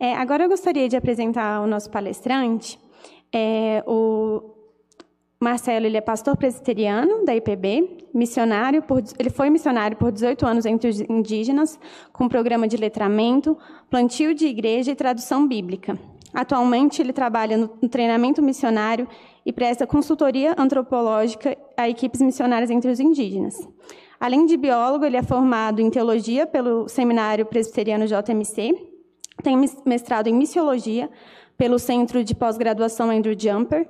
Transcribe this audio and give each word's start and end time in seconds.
É, 0.00 0.14
agora 0.14 0.44
eu 0.44 0.48
gostaria 0.48 0.88
de 0.88 0.96
apresentar 0.96 1.60
o 1.60 1.66
nosso 1.66 1.90
palestrante. 1.90 2.78
É, 3.32 3.82
o 3.86 4.54
Marcelo 5.40 5.86
ele 5.86 5.96
é 5.96 6.00
pastor 6.00 6.36
presbiteriano 6.36 7.24
da 7.24 7.34
IPB, 7.34 8.06
missionário 8.14 8.82
por, 8.82 9.02
ele 9.18 9.30
foi 9.30 9.50
missionário 9.50 9.96
por 9.96 10.10
18 10.12 10.46
anos 10.46 10.66
entre 10.66 10.88
os 10.88 11.00
indígenas, 11.00 11.78
com 12.12 12.28
programa 12.28 12.66
de 12.66 12.76
letramento, 12.76 13.56
plantio 13.90 14.34
de 14.34 14.46
igreja 14.46 14.92
e 14.92 14.96
tradução 14.96 15.46
bíblica. 15.46 15.98
Atualmente, 16.32 17.00
ele 17.00 17.12
trabalha 17.12 17.56
no 17.56 17.88
treinamento 17.88 18.42
missionário 18.42 19.08
e 19.44 19.52
presta 19.52 19.86
consultoria 19.86 20.54
antropológica 20.58 21.56
a 21.76 21.88
equipes 21.88 22.20
missionárias 22.20 22.70
entre 22.70 22.90
os 22.90 23.00
indígenas. 23.00 23.66
Além 24.20 24.44
de 24.44 24.56
biólogo, 24.56 25.04
ele 25.04 25.16
é 25.16 25.22
formado 25.22 25.80
em 25.80 25.88
teologia 25.88 26.46
pelo 26.46 26.88
Seminário 26.88 27.46
Presbiteriano 27.46 28.06
JMC, 28.06 28.97
tem 29.42 29.56
mestrado 29.84 30.26
em 30.26 30.34
missiologia 30.34 31.10
pelo 31.56 31.78
Centro 31.78 32.22
de 32.22 32.34
Pós-Graduação 32.34 33.10
Andrew 33.10 33.34
Jumper, 33.38 33.88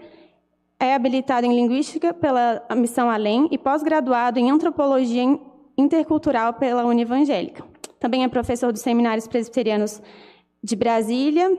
é 0.81 0.95
habilitado 0.95 1.47
em 1.47 1.55
linguística 1.55 2.15
pela 2.15 2.65
Missão 2.77 3.11
Além 3.11 3.49
e 3.51 3.59
pós-graduado 3.59 4.39
em 4.39 4.51
antropologia 4.51 5.25
intercultural 5.77 6.55
pela 6.55 6.85
Univangélica. 6.85 7.65
Também 7.99 8.23
é 8.23 8.29
professor 8.29 8.73
dos 8.73 8.83
Seminários 8.83 9.27
Presbiterianos 9.27 10.01
de 10.63 10.77
Brasília 10.77 11.57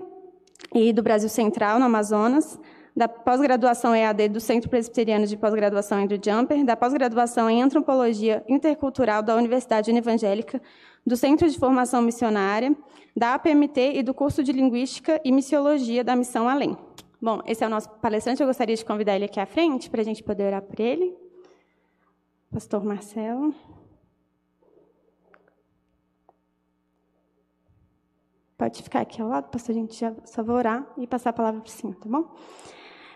e 0.73 0.93
do 0.93 1.03
Brasil 1.03 1.29
Central, 1.29 1.79
no 1.79 1.85
Amazonas, 1.85 2.59
da 2.99 3.07
pós-graduação 3.07 3.95
EAD 3.95 4.27
do 4.27 4.41
Centro 4.41 4.69
Presbiteriano 4.69 5.25
de 5.25 5.37
Pós-Graduação 5.37 5.99
Andrew 5.99 6.19
Jumper, 6.21 6.65
da 6.65 6.75
pós-graduação 6.75 7.49
em 7.49 7.63
Antropologia 7.63 8.43
Intercultural 8.45 9.23
da 9.23 9.37
Universidade 9.37 9.89
Evangélica, 9.89 10.61
do 11.07 11.15
Centro 11.15 11.49
de 11.49 11.57
Formação 11.57 12.01
Missionária, 12.01 12.75
da 13.15 13.35
APMT 13.35 13.93
e 13.95 14.03
do 14.03 14.13
curso 14.13 14.43
de 14.43 14.51
Linguística 14.51 15.21
e 15.23 15.31
Missiologia 15.31 16.03
da 16.03 16.13
Missão 16.13 16.49
Além. 16.49 16.77
Bom, 17.21 17.39
esse 17.45 17.63
é 17.63 17.67
o 17.67 17.69
nosso 17.69 17.89
palestrante, 17.89 18.41
eu 18.41 18.47
gostaria 18.47 18.75
de 18.75 18.83
convidar 18.83 19.15
ele 19.15 19.23
aqui 19.23 19.39
à 19.39 19.45
frente 19.45 19.89
para 19.89 20.01
a 20.01 20.03
gente 20.03 20.21
poder 20.21 20.47
orar 20.47 20.61
por 20.61 20.77
ele. 20.77 21.15
Pastor 22.51 22.83
Marcelo. 22.83 23.55
Pode 28.57 28.83
ficar 28.83 28.99
aqui 28.99 29.21
ao 29.21 29.29
lado, 29.29 29.47
pastor, 29.49 29.71
a 29.73 29.79
gente 29.79 29.97
já 29.97 30.13
só 30.25 30.43
vai 30.43 30.57
orar 30.57 30.93
e 30.97 31.07
passar 31.07 31.29
a 31.29 31.33
palavra 31.33 31.61
para 31.61 31.69
o 31.69 31.71
senhor, 31.71 31.95
tá 31.95 32.09
bom? 32.09 32.35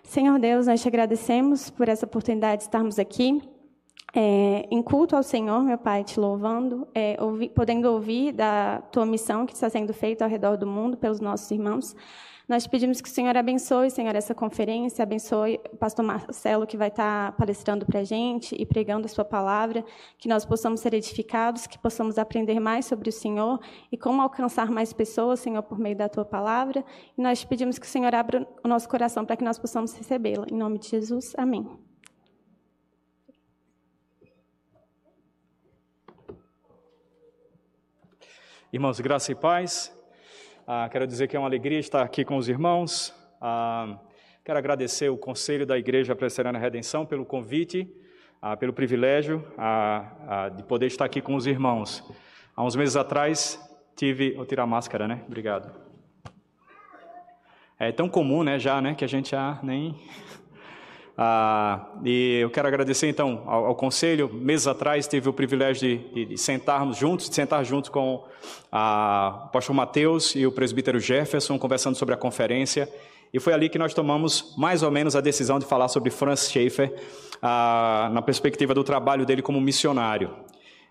Senhor 0.04 0.38
Deus, 0.38 0.68
nós 0.68 0.82
te 0.82 0.88
agradecemos 0.88 1.70
por 1.70 1.90
essa 1.90 2.06
oportunidade 2.06 2.58
de 2.58 2.64
estarmos 2.64 3.00
aqui, 3.00 3.42
é, 4.14 4.68
em 4.70 4.82
culto 4.84 5.16
ao 5.16 5.24
Senhor, 5.24 5.64
meu 5.64 5.78
Pai, 5.78 6.04
te 6.04 6.20
louvando, 6.20 6.88
é, 6.94 7.18
ouvi, 7.20 7.50
podendo 7.50 7.90
ouvir 7.90 8.32
da 8.32 8.82
tua 8.92 9.06
missão 9.06 9.46
que 9.46 9.54
está 9.54 9.70
sendo 9.70 9.92
feita 9.92 10.24
ao 10.24 10.30
redor 10.30 10.56
do 10.56 10.68
mundo 10.68 10.96
pelos 10.98 11.20
nossos 11.20 11.50
irmãos. 11.50 11.96
Nós 12.48 12.68
pedimos 12.68 13.00
que 13.00 13.08
o 13.08 13.12
Senhor 13.12 13.38
abençoe, 13.38 13.90
Senhor, 13.90 14.14
essa 14.16 14.36
conferência, 14.36 15.02
abençoe 15.02 15.62
o 15.72 15.78
pastor 15.78 16.04
Marcelo, 16.04 16.68
que 16.68 16.76
vai 16.76 16.90
estar 16.90 17.32
palestrando 17.38 17.86
para 17.86 18.02
a 18.02 18.04
gente 18.04 18.54
e 18.60 18.66
pregando 18.66 19.06
a 19.06 19.10
sua 19.10 19.24
palavra, 19.24 19.84
que 20.18 20.28
nós 20.28 20.44
possamos 20.44 20.82
ser 20.82 20.94
edificados, 20.94 21.66
que 21.66 21.80
possamos 21.80 22.18
aprender 22.18 22.60
mais 22.60 22.86
sobre 22.86 23.08
o 23.08 23.14
Senhor 23.14 23.60
e 23.90 23.98
como 23.98 24.22
alcançar 24.22 24.70
mais 24.70 24.92
pessoas, 24.92 25.40
Senhor, 25.40 25.64
por 25.64 25.80
meio 25.80 25.96
da 25.96 26.10
tua 26.10 26.26
palavra. 26.26 26.84
E 27.18 27.22
nós 27.22 27.46
pedimos 27.46 27.80
que 27.80 27.86
o 27.86 27.90
Senhor 27.90 28.14
abra 28.14 28.46
o 28.62 28.68
nosso 28.68 28.90
coração 28.90 29.26
para 29.26 29.38
que 29.38 29.44
nós 29.44 29.58
possamos 29.58 29.94
recebê-la. 29.94 30.46
Em 30.52 30.58
nome 30.58 30.80
de 30.80 30.90
Jesus, 30.90 31.34
amém. 31.38 31.66
Irmãos, 38.74 39.00
graça 39.00 39.32
e 39.32 39.36
paz. 39.36 40.03
Ah, 40.66 40.88
quero 40.90 41.06
dizer 41.06 41.28
que 41.28 41.36
é 41.36 41.40
uma 41.40 41.48
alegria 41.48 41.78
estar 41.78 42.02
aqui 42.02 42.24
com 42.24 42.38
os 42.38 42.48
irmãos. 42.48 43.14
Ah, 43.42 44.00
quero 44.46 44.58
agradecer 44.58 45.10
o 45.10 45.18
Conselho 45.18 45.66
da 45.66 45.78
Igreja 45.78 46.16
Presbiteriana 46.16 46.58
Redenção 46.58 47.06
pelo 47.06 47.26
convite, 47.26 47.94
ah, 48.42 48.56
pelo 48.56 48.72
privilégio 48.72 49.46
ah, 49.58 50.12
ah, 50.26 50.50
de 50.50 50.64
poder 50.64 50.86
estar 50.88 51.04
aqui 51.04 51.20
com 51.20 51.36
os 51.36 51.48
irmãos. 51.48 52.02
Há 52.56 52.64
uns 52.64 52.78
meses 52.78 52.96
atrás 52.96 53.60
tive. 53.94 54.36
Vou 54.36 54.46
tirar 54.46 54.64
a 54.64 54.68
máscara, 54.68 55.06
né? 55.06 55.22
Obrigado. 55.28 55.70
É 57.78 57.92
tão 57.92 58.08
comum, 58.08 58.42
né, 58.42 58.58
já, 58.58 58.80
né, 58.80 58.96
que 58.96 59.04
a 59.04 59.08
gente 59.08 59.32
já 59.32 59.60
nem. 59.62 60.00
Ah, 61.18 61.92
e 62.04 62.40
eu 62.42 62.50
quero 62.50 62.68
agradecer 62.68 63.08
então 63.08 63.44
ao, 63.46 63.66
ao, 63.68 63.76
conselho. 63.76 64.30
Meses 64.34 64.66
atrás 64.66 65.08
tive 65.08 65.30
o 65.30 65.34
privilégio 65.34 66.00
de, 66.14 66.26
de 66.26 66.38
sentarmos 66.38 66.98
juntos, 66.98 67.30
de 67.30 67.36
sentar 67.36 67.64
junto 67.64 67.92
com 67.92 68.24
o 68.72 69.48
pastor 69.50 69.76
Mateus 69.76 70.36
e 70.36 70.46
o 70.46 70.52
presbítero 70.52 71.00
Jefferson, 71.00 71.60
conversando 71.60 71.96
sobre 71.96 72.16
a 72.16 72.18
conferência. 72.18 72.90
E 73.32 73.40
foi 73.40 73.54
ali 73.54 73.70
que 73.70 73.80
nós 73.80 73.94
tomamos 73.94 74.54
mais 74.58 74.84
ou 74.84 74.92
menos 74.92 75.16
a 75.16 75.22
decisão 75.22 75.60
de 75.60 75.66
falar 75.66 75.88
sobre 75.88 76.10
Franz 76.10 76.52
Schaeffer, 76.52 76.94
ah, 77.42 78.10
na 78.12 78.22
perspectiva 78.22 78.74
do 78.74 78.84
trabalho 78.84 79.26
dele 79.26 79.42
como 79.42 79.62
missionário. 79.62 80.32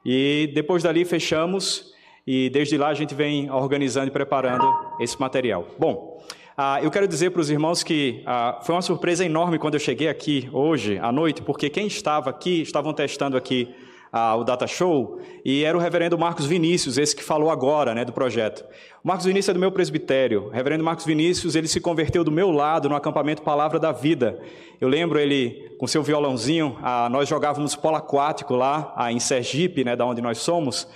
E 0.05 0.51
depois 0.55 0.83
dali 0.83 1.05
fechamos, 1.05 1.93
e 2.27 2.51
desde 2.51 2.77
lá 2.77 2.89
a 2.89 2.95
gente 2.95 3.15
vem 3.15 3.51
organizando 3.51 4.09
e 4.09 4.11
preparando 4.11 4.65
esse 5.01 5.21
material. 5.21 5.67
Bom. 5.79 6.21
Ah, 6.65 6.79
eu 6.81 6.93
quero 6.93 7.09
dizer 7.09 7.31
para 7.31 7.41
os 7.41 7.51
irmãos 7.51 7.83
que 7.83 8.23
ah, 8.25 8.61
foi 8.63 8.73
uma 8.73 8.83
surpresa 8.83 9.25
enorme 9.25 9.59
quando 9.59 9.75
eu 9.75 9.81
cheguei 9.81 10.07
aqui 10.07 10.49
hoje 10.53 10.97
à 10.97 11.11
noite, 11.11 11.43
porque 11.43 11.69
quem 11.69 11.89
estava 11.89 12.31
aqui, 12.31 12.63
estavam 12.63 12.95
testando 12.95 13.37
aqui 13.37 13.75
ah, 14.13 14.37
o 14.37 14.45
Data 14.45 14.65
Show, 14.69 15.19
e 15.45 15.65
era 15.65 15.77
o 15.77 15.81
reverendo 15.81 16.17
Marcos 16.17 16.47
Vinícius, 16.47 16.99
esse 16.99 17.17
que 17.17 17.25
falou 17.25 17.51
agora 17.51 17.97
né, 17.97 18.05
do 18.05 18.13
projeto. 18.13 18.65
O 19.03 19.09
Marcos 19.09 19.27
Vinícius 19.27 19.49
é 19.49 19.55
do 19.55 19.59
meu 19.59 19.73
presbitério. 19.73 20.45
O 20.45 20.51
reverendo 20.51 20.85
Marcos 20.85 21.05
Vinícius, 21.05 21.57
ele 21.57 21.67
se 21.67 21.81
converteu 21.81 22.23
do 22.23 22.31
meu 22.31 22.53
lado 22.53 22.89
no 22.89 22.95
acampamento 22.95 23.43
Palavra 23.43 23.81
da 23.81 23.91
Vida. 23.91 24.39
Eu 24.81 24.87
lembro 24.89 25.19
ele 25.19 25.69
com 25.81 25.89
seu 25.89 26.01
violãozinho, 26.01 26.79
ah, 26.81 27.09
nós 27.11 27.29
jogávamos 27.29 27.75
polo 27.75 27.97
aquático 27.97 28.55
lá 28.55 28.95
ah, 28.95 29.11
em 29.11 29.19
Sergipe, 29.19 29.83
né, 29.83 29.97
da 29.97 30.07
onde 30.07 30.23
nós 30.23 30.39
somos, 30.39 30.87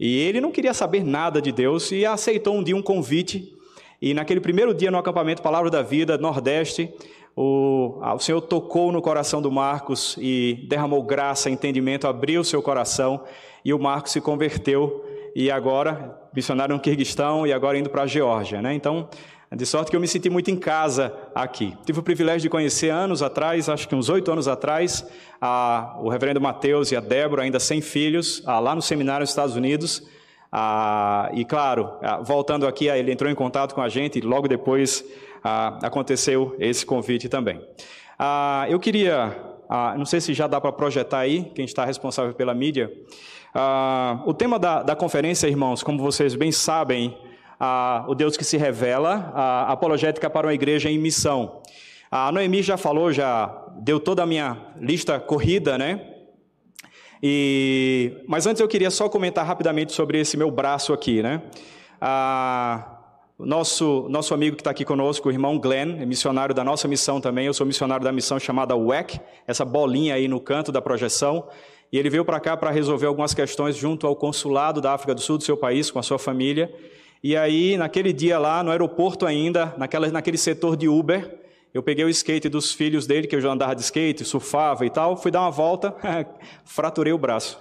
e 0.00 0.18
ele 0.18 0.40
não 0.40 0.50
queria 0.50 0.74
saber 0.74 1.04
nada 1.04 1.40
de 1.40 1.52
Deus 1.52 1.92
e 1.92 2.04
aceitou 2.04 2.56
um 2.56 2.62
dia 2.64 2.74
um 2.74 2.82
convite 2.82 3.61
e 4.02 4.12
naquele 4.12 4.40
primeiro 4.40 4.74
dia 4.74 4.90
no 4.90 4.98
acampamento 4.98 5.40
Palavra 5.40 5.70
da 5.70 5.80
Vida, 5.80 6.18
Nordeste, 6.18 6.92
o, 7.36 8.00
o 8.02 8.18
Senhor 8.18 8.40
tocou 8.40 8.90
no 8.90 9.00
coração 9.00 9.40
do 9.40 9.48
Marcos 9.48 10.16
e 10.20 10.66
derramou 10.68 11.04
graça, 11.04 11.48
entendimento, 11.48 12.08
abriu 12.08 12.42
seu 12.42 12.60
coração 12.60 13.22
e 13.64 13.72
o 13.72 13.78
Marcos 13.78 14.10
se 14.10 14.20
converteu 14.20 15.04
e 15.36 15.52
agora 15.52 16.20
missionário 16.34 16.74
no 16.74 16.80
Quirguistão 16.80 17.46
e 17.46 17.52
agora 17.52 17.78
indo 17.78 17.88
para 17.88 18.02
a 18.02 18.06
Geórgia, 18.06 18.60
né? 18.60 18.74
Então, 18.74 19.08
de 19.54 19.64
sorte 19.64 19.88
que 19.88 19.96
eu 19.96 20.00
me 20.00 20.08
senti 20.08 20.28
muito 20.28 20.50
em 20.50 20.56
casa 20.56 21.14
aqui. 21.32 21.72
Tive 21.86 22.00
o 22.00 22.02
privilégio 22.02 22.40
de 22.40 22.48
conhecer 22.48 22.90
anos 22.90 23.22
atrás, 23.22 23.68
acho 23.68 23.88
que 23.88 23.94
uns 23.94 24.08
oito 24.08 24.32
anos 24.32 24.48
atrás, 24.48 25.06
a, 25.40 25.96
o 26.02 26.08
reverendo 26.08 26.40
Mateus 26.40 26.90
e 26.90 26.96
a 26.96 27.00
Débora, 27.00 27.42
ainda 27.42 27.60
sem 27.60 27.80
filhos, 27.80 28.42
a, 28.46 28.58
lá 28.58 28.74
no 28.74 28.82
seminário 28.82 29.22
nos 29.22 29.30
Estados 29.30 29.54
Unidos. 29.54 30.02
Ah, 30.54 31.30
e 31.32 31.46
claro, 31.46 31.90
ah, 32.02 32.18
voltando 32.18 32.66
aqui, 32.66 32.86
ele 32.86 33.10
entrou 33.10 33.30
em 33.30 33.34
contato 33.34 33.74
com 33.74 33.80
a 33.80 33.88
gente 33.88 34.18
e 34.18 34.20
logo 34.20 34.46
depois 34.46 35.02
ah, 35.42 35.78
aconteceu 35.82 36.54
esse 36.58 36.84
convite 36.84 37.26
também. 37.26 37.58
Ah, 38.18 38.66
eu 38.68 38.78
queria, 38.78 39.34
ah, 39.66 39.94
não 39.96 40.04
sei 40.04 40.20
se 40.20 40.34
já 40.34 40.46
dá 40.46 40.60
para 40.60 40.70
projetar 40.70 41.20
aí, 41.20 41.50
quem 41.54 41.64
está 41.64 41.86
responsável 41.86 42.34
pela 42.34 42.52
mídia. 42.52 42.92
Ah, 43.54 44.22
o 44.26 44.34
tema 44.34 44.58
da, 44.58 44.82
da, 44.82 44.94
conferência, 44.94 45.48
irmãos, 45.48 45.82
como 45.82 45.98
vocês 46.02 46.34
bem 46.34 46.52
sabem, 46.52 47.16
o 48.08 48.14
Deus 48.16 48.36
que 48.36 48.44
se 48.44 48.56
revela, 48.56 49.32
apologética 49.68 50.28
para 50.28 50.48
uma 50.48 50.52
igreja 50.52 50.90
em 50.90 50.98
missão. 50.98 51.62
A 52.10 52.32
Noemi 52.32 52.60
já 52.60 52.76
falou, 52.76 53.12
já 53.12 53.66
deu 53.78 54.00
toda 54.00 54.24
a 54.24 54.26
minha 54.26 54.58
lista 54.76 55.20
corrida, 55.20 55.78
né? 55.78 56.11
E, 57.22 58.12
mas 58.26 58.46
antes 58.46 58.60
eu 58.60 58.66
queria 58.66 58.90
só 58.90 59.08
comentar 59.08 59.46
rapidamente 59.46 59.92
sobre 59.92 60.18
esse 60.18 60.36
meu 60.36 60.50
braço 60.50 60.92
aqui, 60.92 61.22
né? 61.22 61.42
Ah, 62.00 62.98
nosso, 63.38 64.06
nosso 64.08 64.34
amigo 64.34 64.56
que 64.56 64.60
está 64.60 64.70
aqui 64.70 64.84
conosco, 64.84 65.28
o 65.28 65.32
irmão 65.32 65.58
Glenn, 65.58 66.00
é 66.00 66.06
missionário 66.06 66.54
da 66.54 66.64
nossa 66.64 66.88
missão 66.88 67.20
também. 67.20 67.46
Eu 67.46 67.54
sou 67.54 67.66
missionário 67.66 68.04
da 68.04 68.10
missão 68.10 68.40
chamada 68.40 68.74
WEC, 68.74 69.20
essa 69.46 69.64
bolinha 69.64 70.14
aí 70.14 70.26
no 70.26 70.40
canto 70.40 70.72
da 70.72 70.82
projeção. 70.82 71.48
E 71.92 71.98
ele 71.98 72.10
veio 72.10 72.24
para 72.24 72.40
cá 72.40 72.56
para 72.56 72.70
resolver 72.70 73.06
algumas 73.06 73.34
questões 73.34 73.76
junto 73.76 74.06
ao 74.06 74.16
consulado 74.16 74.80
da 74.80 74.92
África 74.92 75.14
do 75.14 75.20
Sul 75.20 75.38
do 75.38 75.44
seu 75.44 75.56
país, 75.56 75.90
com 75.90 75.98
a 75.98 76.02
sua 76.02 76.18
família. 76.18 76.74
E 77.22 77.36
aí, 77.36 77.76
naquele 77.76 78.12
dia 78.12 78.38
lá, 78.38 78.64
no 78.64 78.70
aeroporto 78.70 79.26
ainda, 79.26 79.74
naquela, 79.76 80.08
naquele 80.08 80.38
setor 80.38 80.76
de 80.76 80.88
Uber, 80.88 81.41
eu 81.74 81.82
peguei 81.82 82.04
o 82.04 82.08
skate 82.08 82.48
dos 82.48 82.72
filhos 82.72 83.06
dele, 83.06 83.26
que 83.26 83.34
eu 83.34 83.40
já 83.40 83.50
andava 83.50 83.74
de 83.74 83.80
skate, 83.80 84.24
surfava 84.24 84.84
e 84.84 84.90
tal, 84.90 85.16
fui 85.16 85.30
dar 85.30 85.40
uma 85.40 85.50
volta, 85.50 85.94
fraturei 86.64 87.12
o 87.12 87.18
braço. 87.18 87.58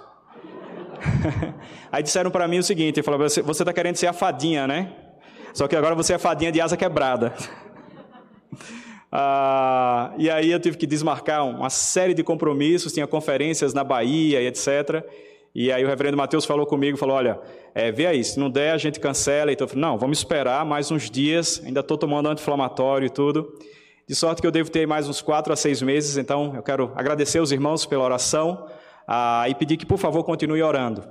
Aí 1.92 2.04
disseram 2.04 2.30
para 2.30 2.48
mim 2.48 2.60
o 2.60 2.64
seguinte, 2.64 3.02
falaram, 3.02 3.24
você 3.28 3.42
está 3.42 3.74
querendo 3.74 3.96
ser 3.96 4.08
a 4.08 4.14
fadinha, 4.14 4.68
né? 4.68 4.92
Só 5.54 5.68
que 5.68 5.76
agora 5.76 5.96
você 5.96 6.14
é 6.14 6.16
a 6.18 6.20
fadinha 6.20 6.52
de 6.52 6.60
asa 6.60 6.76
quebrada. 6.78 7.34
ah, 9.12 10.14
e 10.18 10.30
aí 10.30 10.52
eu 10.52 10.60
tive 10.60 10.78
que 10.78 10.88
desmarcar 10.88 11.46
uma 11.46 11.70
série 11.70 12.14
de 12.14 12.24
compromissos, 12.24 12.94
tinha 12.94 13.08
conferências 13.08 13.74
na 13.74 13.84
Bahia 13.84 14.42
e 14.42 14.48
etc., 14.48 15.04
E 15.54 15.70
aí 15.70 15.84
o 15.84 15.88
reverendo 15.88 16.16
Mateus 16.16 16.46
falou 16.46 16.66
comigo, 16.66 16.98
falou, 16.98 17.18
olha, 17.18 17.38
é, 17.76 17.92
vê 17.92 18.06
aí, 18.06 18.24
se 18.24 18.40
não 18.40 18.50
der 18.50 18.72
a 18.72 18.78
gente 18.78 19.02
cancela. 19.02 19.52
Então 19.52 19.66
eu 19.66 19.70
falei, 19.70 19.82
não, 19.82 19.98
vamos 19.98 20.20
esperar 20.20 20.66
mais 20.66 20.92
uns 20.92 21.10
dias, 21.10 21.62
ainda 21.66 21.82
estou 21.82 21.98
tomando 21.98 22.30
anti-inflamatório 22.30 23.06
e 23.06 23.10
tudo. 23.10 23.54
De 24.12 24.16
sorte 24.18 24.42
que 24.42 24.46
eu 24.46 24.52
devo 24.52 24.70
ter 24.70 24.86
mais 24.86 25.08
uns 25.08 25.22
quatro 25.22 25.54
a 25.54 25.56
seis 25.56 25.82
meses, 25.82 26.18
então 26.18 26.54
eu 26.54 26.62
quero 26.62 26.92
agradecer 26.98 27.40
os 27.40 27.50
irmãos 27.50 27.86
pela 27.86 28.04
oração 28.04 28.68
ah, 29.08 29.46
e 29.48 29.56
pedir 29.56 29.78
que, 29.78 29.86
por 29.86 29.98
favor, 29.98 30.22
continue 30.26 30.62
orando. 30.62 31.02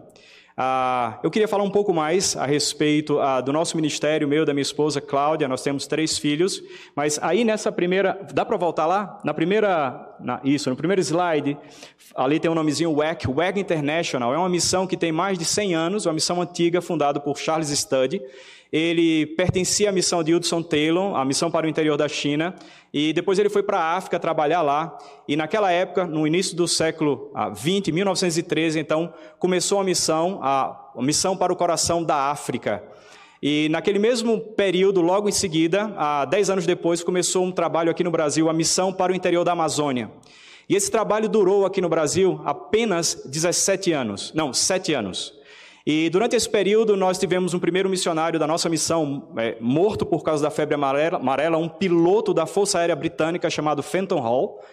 Ah, 0.55 1.19
eu 1.23 1.31
queria 1.31 1.49
falar 1.49 1.65
um 1.65 1.71
pouco 1.71 1.95
mais 1.95 2.37
a 2.37 2.45
respeito 2.45 3.19
ah, 3.19 3.41
do 3.41 3.55
nosso 3.55 3.75
ministério, 3.75 4.29
meu, 4.29 4.45
da 4.45 4.53
minha 4.53 4.61
esposa 4.61 5.01
Cláudia. 5.01 5.49
Nós 5.49 5.63
temos 5.63 5.87
três 5.87 6.19
filhos, 6.19 6.63
mas 6.95 7.19
aí 7.23 7.43
nessa 7.43 7.73
primeira, 7.73 8.21
dá 8.35 8.45
para 8.45 8.59
voltar 8.59 8.85
lá? 8.85 9.19
Na 9.25 9.33
primeira, 9.33 10.15
na, 10.21 10.39
isso, 10.45 10.69
no 10.69 10.77
primeiro 10.77 11.01
slide, 11.01 11.57
ali 12.15 12.39
tem 12.39 12.51
o 12.51 12.53
um 12.53 12.55
nomezinho 12.55 12.93
WEC, 12.93 13.27
WEC 13.31 13.61
International. 13.61 14.35
É 14.35 14.37
uma 14.37 14.51
missão 14.51 14.87
que 14.87 14.95
tem 14.99 15.11
mais 15.11 15.39
de 15.39 15.47
100 15.47 15.75
anos, 15.75 16.05
uma 16.05 16.13
missão 16.13 16.43
antiga 16.43 16.83
fundada 16.83 17.19
por 17.19 17.39
Charles 17.39 17.71
Studd. 17.71 18.21
Ele 18.73 19.27
pertencia 19.27 19.89
à 19.89 19.93
missão 19.93 20.23
de 20.23 20.33
Hudson 20.33 20.63
Taylor, 20.63 21.17
a 21.17 21.25
missão 21.25 21.51
para 21.51 21.67
o 21.67 21.69
interior 21.69 21.97
da 21.97 22.09
China, 22.09 22.55
e 22.93 23.13
depois 23.13 23.39
ele 23.39 23.49
foi 23.49 23.63
para 23.63 23.79
a 23.79 23.97
África 23.97 24.19
trabalhar 24.19 24.63
lá. 24.63 24.97
E 25.27 25.37
naquela 25.37 25.73
época, 25.73 26.07
no 26.07 26.27
início 26.27 26.57
do 26.57 26.69
século 26.69 27.33
XX, 27.57 27.89
ah, 27.89 27.93
1913, 27.93 28.79
então, 28.79 29.13
começou 29.39 29.81
a 29.81 29.85
missão, 29.85 30.39
a, 30.43 30.93
missão 30.99 31.37
para 31.37 31.53
o 31.53 31.57
coração 31.57 32.05
da 32.05 32.31
África. 32.31 32.83
E 33.43 33.69
naquele 33.71 33.99
mesmo 33.99 34.39
período, 34.39 35.01
logo 35.01 35.29
em 35.29 35.33
seguida, 35.33 35.93
há 35.97 36.25
dez 36.25 36.51
anos 36.51 36.67
depois, 36.67 37.03
começou 37.03 37.45
um 37.45 37.51
trabalho 37.51 37.91
aqui 37.91 38.05
no 38.05 38.11
Brasil, 38.11 38.49
a 38.49 38.53
missão 38.53 38.93
para 38.93 39.13
o 39.13 39.17
interior 39.17 39.45
da 39.45 39.53
Amazônia. 39.53 40.11
E 40.69 40.77
esse 40.77 40.89
trabalho 40.89 41.29
durou 41.29 41.67
aqui 41.67 41.81
no 41.81 41.89
Brasil 41.89 42.41
apenas 42.45 43.23
17 43.25 43.91
anos, 43.93 44.33
não, 44.33 44.53
7 44.53 44.95
anos. 44.95 45.40
E 45.93 46.09
durante 46.09 46.37
esse 46.37 46.49
período, 46.49 46.97
nós 46.97 47.19
tivemos 47.19 47.53
um 47.53 47.59
primeiro 47.59 47.91
missionário 47.91 48.39
da 48.39 48.47
nossa 48.47 48.69
missão 48.69 49.27
é, 49.37 49.57
morto 49.61 50.07
por 50.07 50.23
causa 50.23 50.41
da 50.41 50.49
febre 50.49 50.77
amarela, 50.77 51.17
amarela, 51.17 51.59
um 51.59 51.69
piloto 51.69 52.33
da 52.33 52.47
Força 52.47 52.79
Aérea 52.79 52.95
Britânica 52.95 53.51
chamado 53.51 53.83
Fenton 53.83 54.21
Hall. 54.21 54.65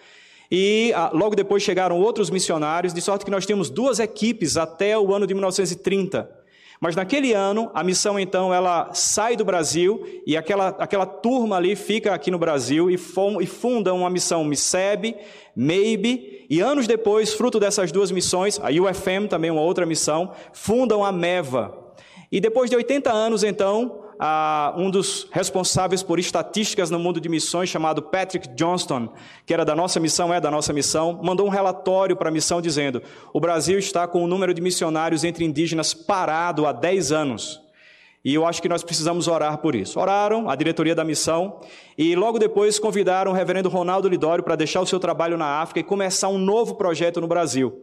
E 0.48 0.92
ah, 0.94 1.10
logo 1.12 1.34
depois 1.34 1.60
chegaram 1.60 1.98
outros 1.98 2.30
missionários, 2.30 2.94
de 2.94 3.00
sorte 3.00 3.24
que 3.24 3.32
nós 3.32 3.44
temos 3.44 3.68
duas 3.68 3.98
equipes 3.98 4.56
até 4.56 4.96
o 4.96 5.12
ano 5.12 5.26
de 5.26 5.34
1930. 5.34 6.37
Mas 6.80 6.94
naquele 6.94 7.32
ano, 7.32 7.70
a 7.74 7.82
missão 7.82 8.18
então 8.18 8.54
ela 8.54 8.90
sai 8.94 9.36
do 9.36 9.44
Brasil 9.44 10.04
e 10.24 10.36
aquela, 10.36 10.68
aquela 10.78 11.06
turma 11.06 11.56
ali 11.56 11.74
fica 11.74 12.14
aqui 12.14 12.30
no 12.30 12.38
Brasil 12.38 12.88
e, 12.88 12.94
e 12.94 13.46
funda 13.46 13.92
uma 13.92 14.08
missão 14.08 14.44
MISEB, 14.44 15.16
Maybe, 15.56 16.46
e 16.48 16.60
anos 16.60 16.86
depois, 16.86 17.34
fruto 17.34 17.58
dessas 17.58 17.90
duas 17.90 18.12
missões, 18.12 18.60
a 18.62 18.68
UFM 18.68 19.26
também 19.28 19.50
uma 19.50 19.60
outra 19.60 19.84
missão, 19.84 20.32
fundam 20.52 21.04
a 21.04 21.10
MEVA. 21.10 21.76
E 22.30 22.40
depois 22.40 22.70
de 22.70 22.76
80 22.76 23.10
anos, 23.10 23.42
então, 23.42 24.04
um 24.76 24.90
dos 24.90 25.28
responsáveis 25.30 26.02
por 26.02 26.18
estatísticas 26.18 26.90
no 26.90 26.98
mundo 26.98 27.20
de 27.20 27.28
missões, 27.28 27.68
chamado 27.68 28.02
Patrick 28.02 28.48
Johnston, 28.48 29.12
que 29.46 29.54
era 29.54 29.64
da 29.64 29.76
nossa 29.76 30.00
missão, 30.00 30.34
é 30.34 30.40
da 30.40 30.50
nossa 30.50 30.72
missão, 30.72 31.20
mandou 31.22 31.46
um 31.46 31.50
relatório 31.50 32.16
para 32.16 32.28
a 32.28 32.32
missão 32.32 32.60
dizendo: 32.60 33.02
o 33.32 33.40
Brasil 33.40 33.78
está 33.78 34.06
com 34.08 34.24
o 34.24 34.26
número 34.26 34.52
de 34.52 34.60
missionários 34.60 35.24
entre 35.24 35.44
indígenas 35.44 35.94
parado 35.94 36.66
há 36.66 36.72
10 36.72 37.12
anos. 37.12 37.60
E 38.24 38.34
eu 38.34 38.44
acho 38.44 38.60
que 38.60 38.68
nós 38.68 38.82
precisamos 38.82 39.28
orar 39.28 39.58
por 39.58 39.74
isso. 39.74 39.98
Oraram, 39.98 40.50
a 40.50 40.56
diretoria 40.56 40.94
da 40.94 41.04
missão, 41.04 41.60
e 41.96 42.16
logo 42.16 42.38
depois 42.38 42.78
convidaram 42.78 43.30
o 43.30 43.34
reverendo 43.34 43.68
Ronaldo 43.68 44.08
Lidório 44.08 44.42
para 44.42 44.56
deixar 44.56 44.80
o 44.80 44.86
seu 44.86 44.98
trabalho 44.98 45.38
na 45.38 45.60
África 45.60 45.80
e 45.80 45.84
começar 45.84 46.28
um 46.28 46.36
novo 46.36 46.74
projeto 46.74 47.20
no 47.20 47.28
Brasil. 47.28 47.80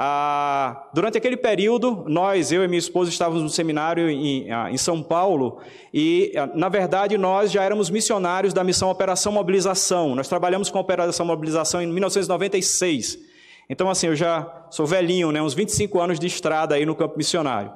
Ah, 0.00 0.88
durante 0.94 1.18
aquele 1.18 1.36
período, 1.36 2.04
nós, 2.06 2.52
eu 2.52 2.62
e 2.62 2.68
minha 2.68 2.78
esposa, 2.78 3.10
estávamos 3.10 3.42
no 3.42 3.48
seminário 3.48 4.08
em, 4.08 4.48
ah, 4.48 4.70
em 4.70 4.76
São 4.76 5.02
Paulo 5.02 5.58
e, 5.92 6.32
ah, 6.36 6.48
na 6.54 6.68
verdade, 6.68 7.18
nós 7.18 7.50
já 7.50 7.64
éramos 7.64 7.90
missionários 7.90 8.54
da 8.54 8.62
missão 8.62 8.88
Operação 8.90 9.32
Mobilização. 9.32 10.14
Nós 10.14 10.28
trabalhamos 10.28 10.70
com 10.70 10.78
a 10.78 10.82
Operação 10.82 11.26
Mobilização 11.26 11.82
em 11.82 11.88
1996. 11.88 13.18
Então, 13.68 13.90
assim, 13.90 14.06
eu 14.06 14.14
já 14.14 14.68
sou 14.70 14.86
velhinho, 14.86 15.32
né, 15.32 15.42
uns 15.42 15.52
25 15.52 16.00
anos 16.00 16.20
de 16.20 16.28
estrada 16.28 16.76
aí 16.76 16.86
no 16.86 16.94
campo 16.94 17.18
missionário. 17.18 17.72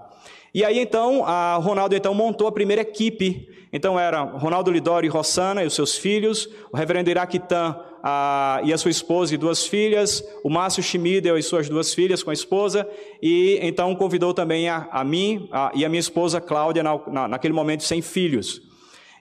E 0.55 0.65
aí 0.65 0.79
então, 0.79 1.25
a 1.27 1.57
Ronaldo 1.57 1.97
então 1.97 2.15
montou 2.15 2.47
a 2.47 2.53
primeira 2.53 2.83
equipe. 2.83 3.49
Então 3.73 3.99
era 3.99 4.21
Ronaldo 4.21 4.71
Lidori 4.71 5.09
e 5.09 5.11
Rossana 5.11 5.65
e 5.65 5.67
os 5.67 5.75
seus 5.75 5.97
filhos, 5.97 6.49
o 6.73 6.77
reverendo 6.77 7.11
Iraquitan 7.11 7.77
a, 8.03 8.61
e 8.65 8.73
a 8.73 8.79
sua 8.79 8.91
esposa 8.91 9.35
e 9.35 9.39
duas 9.39 9.65
filhas, 9.65 10.25
o 10.43 10.51
Márcio 10.51 10.83
Schmidel 10.83 11.39
e 11.39 11.43
suas 11.43 11.69
duas 11.69 11.95
filhas 11.95 12.23
com 12.23 12.31
a 12.31 12.33
esposa, 12.33 12.89
e 13.23 13.59
então 13.63 13.95
convidou 13.95 14.35
também 14.35 14.69
a, 14.69 14.89
a 14.91 15.05
mim 15.05 15.49
a, 15.53 15.71
e 15.75 15.85
a 15.85 15.89
minha 15.89 16.01
esposa 16.01 16.41
Cláudia, 16.41 16.83
na, 16.83 16.99
na, 17.07 17.29
naquele 17.29 17.55
momento 17.55 17.85
sem 17.85 18.03
filhos. 18.03 18.61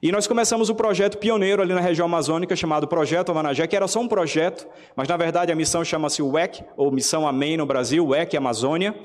E 0.02 0.12
nós 0.12 0.26
começamos 0.26 0.68
o 0.68 0.74
projeto 0.74 1.20
pioneiro 1.20 1.62
ali 1.62 1.76
na 1.76 1.80
região 1.80 2.06
amazônica, 2.06 2.56
chamado 2.56 2.88
Projeto 2.88 3.30
Amanagé, 3.30 3.68
que 3.68 3.76
era 3.76 3.88
só 3.88 4.00
um 4.00 4.08
projeto, 4.08 4.68
mas 4.96 5.08
na 5.08 5.16
verdade 5.16 5.52
a 5.52 5.56
missão 5.56 5.86
chama-se 5.86 6.24
WEC, 6.24 6.64
ou 6.76 6.92
Missão 6.92 7.28
Amém 7.28 7.56
no 7.56 7.68
Brasil, 7.68 8.08
WEC 8.08 8.36
Amazônia. 8.36 8.96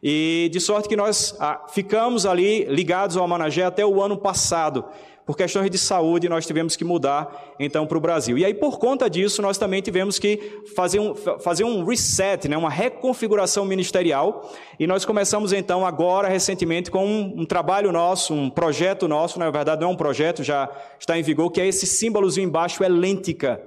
E 0.00 0.48
de 0.52 0.60
sorte 0.60 0.88
que 0.88 0.94
nós 0.94 1.34
ah, 1.40 1.66
ficamos 1.70 2.24
ali 2.24 2.64
ligados 2.66 3.16
ao 3.16 3.24
Amanagé 3.24 3.64
até 3.64 3.84
o 3.84 4.00
ano 4.00 4.16
passado. 4.16 4.84
Por 5.26 5.36
questões 5.38 5.70
de 5.70 5.78
saúde, 5.78 6.28
nós 6.28 6.46
tivemos 6.46 6.76
que 6.76 6.84
mudar 6.84 7.54
então 7.58 7.86
para 7.86 7.96
o 7.96 8.00
Brasil. 8.00 8.36
E 8.36 8.44
aí, 8.44 8.52
por 8.52 8.78
conta 8.78 9.08
disso, 9.08 9.40
nós 9.40 9.56
também 9.56 9.80
tivemos 9.80 10.18
que 10.18 10.62
fazer 10.76 11.00
um, 11.00 11.14
fazer 11.14 11.64
um 11.64 11.82
reset, 11.82 12.46
né, 12.46 12.56
uma 12.58 12.68
reconfiguração 12.68 13.64
ministerial. 13.64 14.52
E 14.78 14.86
nós 14.86 15.04
começamos 15.04 15.52
então 15.52 15.86
agora, 15.86 16.28
recentemente, 16.28 16.90
com 16.90 17.06
um, 17.06 17.40
um 17.40 17.46
trabalho 17.46 17.90
nosso, 17.90 18.34
um 18.34 18.50
projeto 18.50 19.08
nosso, 19.08 19.38
na 19.38 19.50
verdade 19.50 19.80
não 19.80 19.88
é 19.88 19.92
um 19.92 19.96
projeto, 19.96 20.44
já 20.44 20.68
está 20.98 21.18
em 21.18 21.22
vigor, 21.22 21.50
que 21.50 21.60
é 21.60 21.66
esse 21.66 21.86
símbolozinho 21.86 22.46
embaixo, 22.46 22.84
elêntica. 22.84 23.62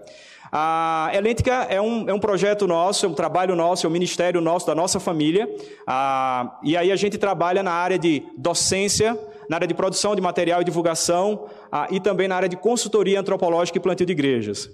A 0.51 1.11
Elêntica 1.13 1.67
é 1.69 1.81
um, 1.81 2.09
é 2.09 2.13
um 2.13 2.19
projeto 2.19 2.67
nosso, 2.67 3.05
é 3.05 3.09
um 3.09 3.13
trabalho 3.13 3.55
nosso, 3.55 3.85
é 3.85 3.89
um 3.89 3.91
ministério 3.91 4.39
nosso, 4.39 4.65
da 4.65 4.73
nossa 4.73 4.99
família. 4.99 5.49
Ah, 5.85 6.57
e 6.63 6.77
aí 6.77 6.91
a 6.91 6.95
gente 6.95 7.17
trabalha 7.17 7.61
na 7.61 7.71
área 7.71 7.99
de 7.99 8.23
docência, 8.37 9.19
na 9.49 9.57
área 9.57 9.67
de 9.67 9.73
produção 9.73 10.15
de 10.15 10.21
material 10.21 10.61
e 10.61 10.65
divulgação 10.65 11.47
ah, 11.71 11.87
e 11.91 11.99
também 11.99 12.27
na 12.27 12.35
área 12.35 12.49
de 12.49 12.57
consultoria 12.57 13.19
antropológica 13.19 13.77
e 13.77 13.81
plantio 13.81 14.05
de 14.05 14.13
igrejas. 14.13 14.69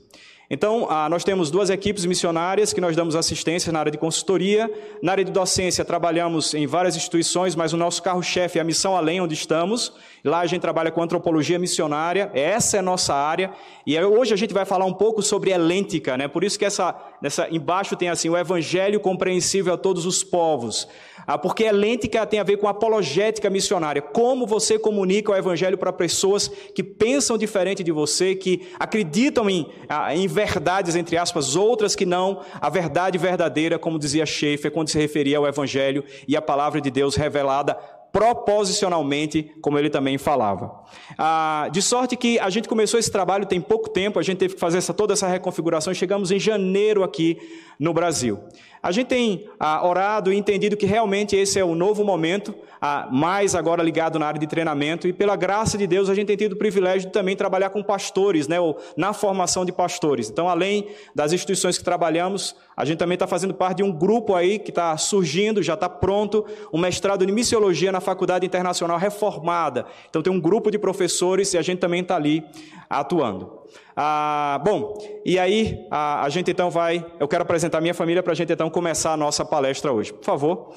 Então, 0.49 0.87
ah, 0.89 1.07
nós 1.09 1.23
temos 1.23 1.49
duas 1.49 1.69
equipes 1.69 2.05
missionárias 2.05 2.73
que 2.73 2.81
nós 2.81 2.95
damos 2.95 3.15
assistência 3.15 3.71
na 3.71 3.79
área 3.79 3.91
de 3.91 3.97
consultoria. 3.97 4.69
Na 5.01 5.13
área 5.13 5.23
de 5.23 5.31
docência, 5.31 5.85
trabalhamos 5.85 6.53
em 6.53 6.67
várias 6.67 6.95
instituições, 6.95 7.55
mas 7.55 7.73
o 7.73 7.77
nosso 7.77 8.03
carro-chefe 8.03 8.59
é 8.59 8.61
a 8.61 8.63
Missão 8.63 8.95
Além, 8.95 9.21
onde 9.21 9.33
estamos. 9.33 9.93
Lá 10.23 10.41
a 10.41 10.45
gente 10.45 10.61
trabalha 10.61 10.91
com 10.91 11.01
antropologia 11.01 11.57
missionária, 11.57 12.29
essa 12.33 12.77
é 12.77 12.79
a 12.81 12.83
nossa 12.83 13.15
área. 13.15 13.51
E 13.87 13.99
hoje 13.99 14.33
a 14.33 14.37
gente 14.37 14.53
vai 14.53 14.63
falar 14.63 14.85
um 14.85 14.93
pouco 14.93 15.21
sobre 15.21 15.49
elêntica, 15.49 16.17
né? 16.17 16.27
Por 16.27 16.43
isso 16.43 16.59
que 16.59 16.65
essa, 16.65 16.95
nessa, 17.21 17.47
embaixo 17.49 17.95
tem 17.95 18.09
assim, 18.09 18.29
o 18.29 18.37
evangelho 18.37 18.99
compreensível 18.99 19.73
a 19.73 19.77
todos 19.77 20.05
os 20.05 20.23
povos. 20.23 20.87
Ah, 21.25 21.37
porque 21.37 21.63
elêntica 21.63 22.25
tem 22.25 22.39
a 22.39 22.43
ver 22.43 22.57
com 22.57 22.67
apologética 22.67 23.49
missionária. 23.49 24.01
Como 24.01 24.45
você 24.45 24.77
comunica 24.77 25.31
o 25.31 25.35
evangelho 25.35 25.77
para 25.77 25.93
pessoas 25.93 26.47
que 26.47 26.83
pensam 26.83 27.37
diferente 27.37 27.83
de 27.83 27.91
você, 27.91 28.35
que 28.35 28.67
acreditam 28.79 29.49
em, 29.49 29.67
ah, 29.87 30.15
em 30.15 30.27
verdades, 30.27 30.95
entre 30.95 31.17
aspas, 31.17 31.55
outras 31.55 31.95
que 31.95 32.05
não, 32.05 32.41
a 32.59 32.69
verdade 32.69 33.17
verdadeira, 33.17 33.79
como 33.79 33.99
dizia 33.99 34.25
Schaeffer, 34.25 34.71
quando 34.71 34.89
se 34.89 34.97
referia 34.97 35.37
ao 35.37 35.47
evangelho 35.47 36.03
e 36.27 36.35
a 36.35 36.41
palavra 36.41 36.81
de 36.81 36.91
Deus 36.91 37.15
revelada 37.15 37.77
proposicionalmente, 38.13 39.51
como 39.59 39.79
ele 39.79 39.89
também 39.89 40.19
falava. 40.19 40.71
Ah, 41.17 41.67
de 41.71 41.81
sorte 41.81 42.15
que 42.15 42.37
a 42.37 42.47
gente 42.51 42.69
começou 42.69 42.99
esse 42.99 43.11
trabalho 43.11 43.47
tem 43.47 43.59
pouco 43.59 43.89
tempo, 43.89 44.19
a 44.19 44.21
gente 44.21 44.37
teve 44.37 44.53
que 44.53 44.59
fazer 44.59 44.77
essa, 44.77 44.93
toda 44.93 45.13
essa 45.13 45.27
reconfiguração 45.27 45.91
chegamos 45.95 46.29
em 46.29 46.39
janeiro 46.39 47.03
aqui 47.03 47.39
no 47.79 47.91
Brasil. 47.91 48.39
A 48.83 48.91
gente 48.91 49.07
tem 49.07 49.47
ah, 49.57 49.87
orado 49.87 50.33
e 50.33 50.35
entendido 50.35 50.75
que 50.75 50.85
realmente 50.85 51.37
esse 51.37 51.57
é 51.57 51.63
o 51.63 51.73
novo 51.73 52.03
momento, 52.03 52.53
ah, 52.81 53.07
mais 53.09 53.55
agora 53.55 53.81
ligado 53.81 54.19
na 54.19 54.27
área 54.27 54.37
de 54.37 54.45
treinamento, 54.45 55.07
e 55.07 55.13
pela 55.13 55.37
graça 55.37 55.77
de 55.77 55.87
Deus 55.87 56.09
a 56.09 56.13
gente 56.13 56.27
tem 56.27 56.35
tido 56.35 56.51
o 56.51 56.57
privilégio 56.57 57.07
de 57.07 57.13
também 57.13 57.33
trabalhar 57.33 57.69
com 57.69 57.81
pastores, 57.81 58.45
né, 58.45 58.59
ou 58.59 58.77
na 58.97 59.13
formação 59.13 59.63
de 59.63 59.71
pastores. 59.71 60.29
Então, 60.29 60.49
além 60.49 60.89
das 61.15 61.31
instituições 61.31 61.77
que 61.77 61.83
trabalhamos, 61.83 62.57
a 62.75 62.83
gente 62.83 62.97
também 62.97 63.13
está 63.13 63.25
fazendo 63.25 63.53
parte 63.53 63.77
de 63.77 63.83
um 63.83 63.91
grupo 63.91 64.35
aí 64.35 64.59
que 64.59 64.69
está 64.69 64.97
surgindo, 64.97 65.63
já 65.63 65.75
está 65.75 65.87
pronto, 65.87 66.45
um 66.73 66.77
mestrado 66.77 67.23
em 67.23 67.31
missiologia 67.31 67.89
na 67.89 68.01
Faculdade 68.01 68.45
Internacional 68.45 68.97
Reformada. 68.97 69.85
Então, 70.09 70.21
tem 70.21 70.33
um 70.33 70.41
grupo 70.41 70.69
de 70.69 70.77
professores 70.77 71.53
e 71.53 71.57
a 71.57 71.61
gente 71.61 71.79
também 71.79 72.01
está 72.01 72.17
ali 72.17 72.43
atuando. 72.89 73.62
Ah, 73.95 74.59
bom, 74.63 74.97
e 75.25 75.37
aí 75.37 75.85
a, 75.89 76.23
a, 76.23 76.29
gente 76.29 76.49
então 76.51 76.69
vai. 76.69 77.05
Eu 77.19 77.27
quero 77.27 77.43
apresentar 77.43 77.79
minha 77.81 77.93
família 77.93 78.23
para 78.23 78.33
a 78.33 78.35
gente 78.35 78.51
então 78.51 78.69
começar 78.69 79.13
a 79.13 79.17
nossa 79.17 79.45
palestra 79.45 79.91
hoje. 79.91 80.11
Por 80.13 80.25
favor. 80.25 80.73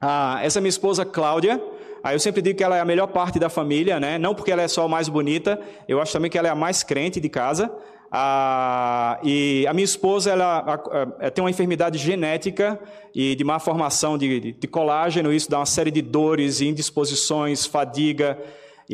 Ah, 0.00 0.38
essa 0.42 0.58
é 0.58 0.60
minha 0.60 0.68
esposa 0.68 1.04
Cláudia. 1.04 1.60
Ah, 2.02 2.12
eu 2.12 2.20
sempre 2.20 2.42
digo 2.42 2.58
que 2.58 2.64
ela 2.64 2.76
é 2.76 2.80
a 2.80 2.84
melhor 2.84 3.06
parte 3.06 3.38
da 3.38 3.48
família, 3.48 3.98
né? 3.98 4.18
Não 4.18 4.34
porque 4.34 4.52
ela 4.52 4.62
é 4.62 4.68
só 4.68 4.84
a 4.84 4.88
mais 4.88 5.08
bonita, 5.08 5.58
eu 5.88 6.02
acho 6.02 6.12
também 6.12 6.30
que 6.30 6.36
ela 6.36 6.48
é 6.48 6.50
a 6.50 6.54
mais 6.54 6.82
crente 6.82 7.18
de 7.18 7.28
casa. 7.30 7.70
Ah, 8.12 9.18
e 9.24 9.66
a 9.66 9.72
minha 9.72 9.84
esposa 9.84 10.30
ela, 10.30 10.82
ela, 11.18 11.30
tem 11.30 11.42
uma 11.42 11.50
enfermidade 11.50 11.98
genética 11.98 12.78
e 13.14 13.34
de 13.34 13.42
má 13.42 13.58
formação 13.58 14.16
de, 14.16 14.52
de, 14.52 14.68
colágeno, 14.68 15.32
isso 15.32 15.50
dá 15.50 15.58
uma 15.58 15.66
série 15.66 15.90
de 15.90 16.00
dores, 16.00 16.60
indisposições, 16.60 17.66
fadiga. 17.66 18.38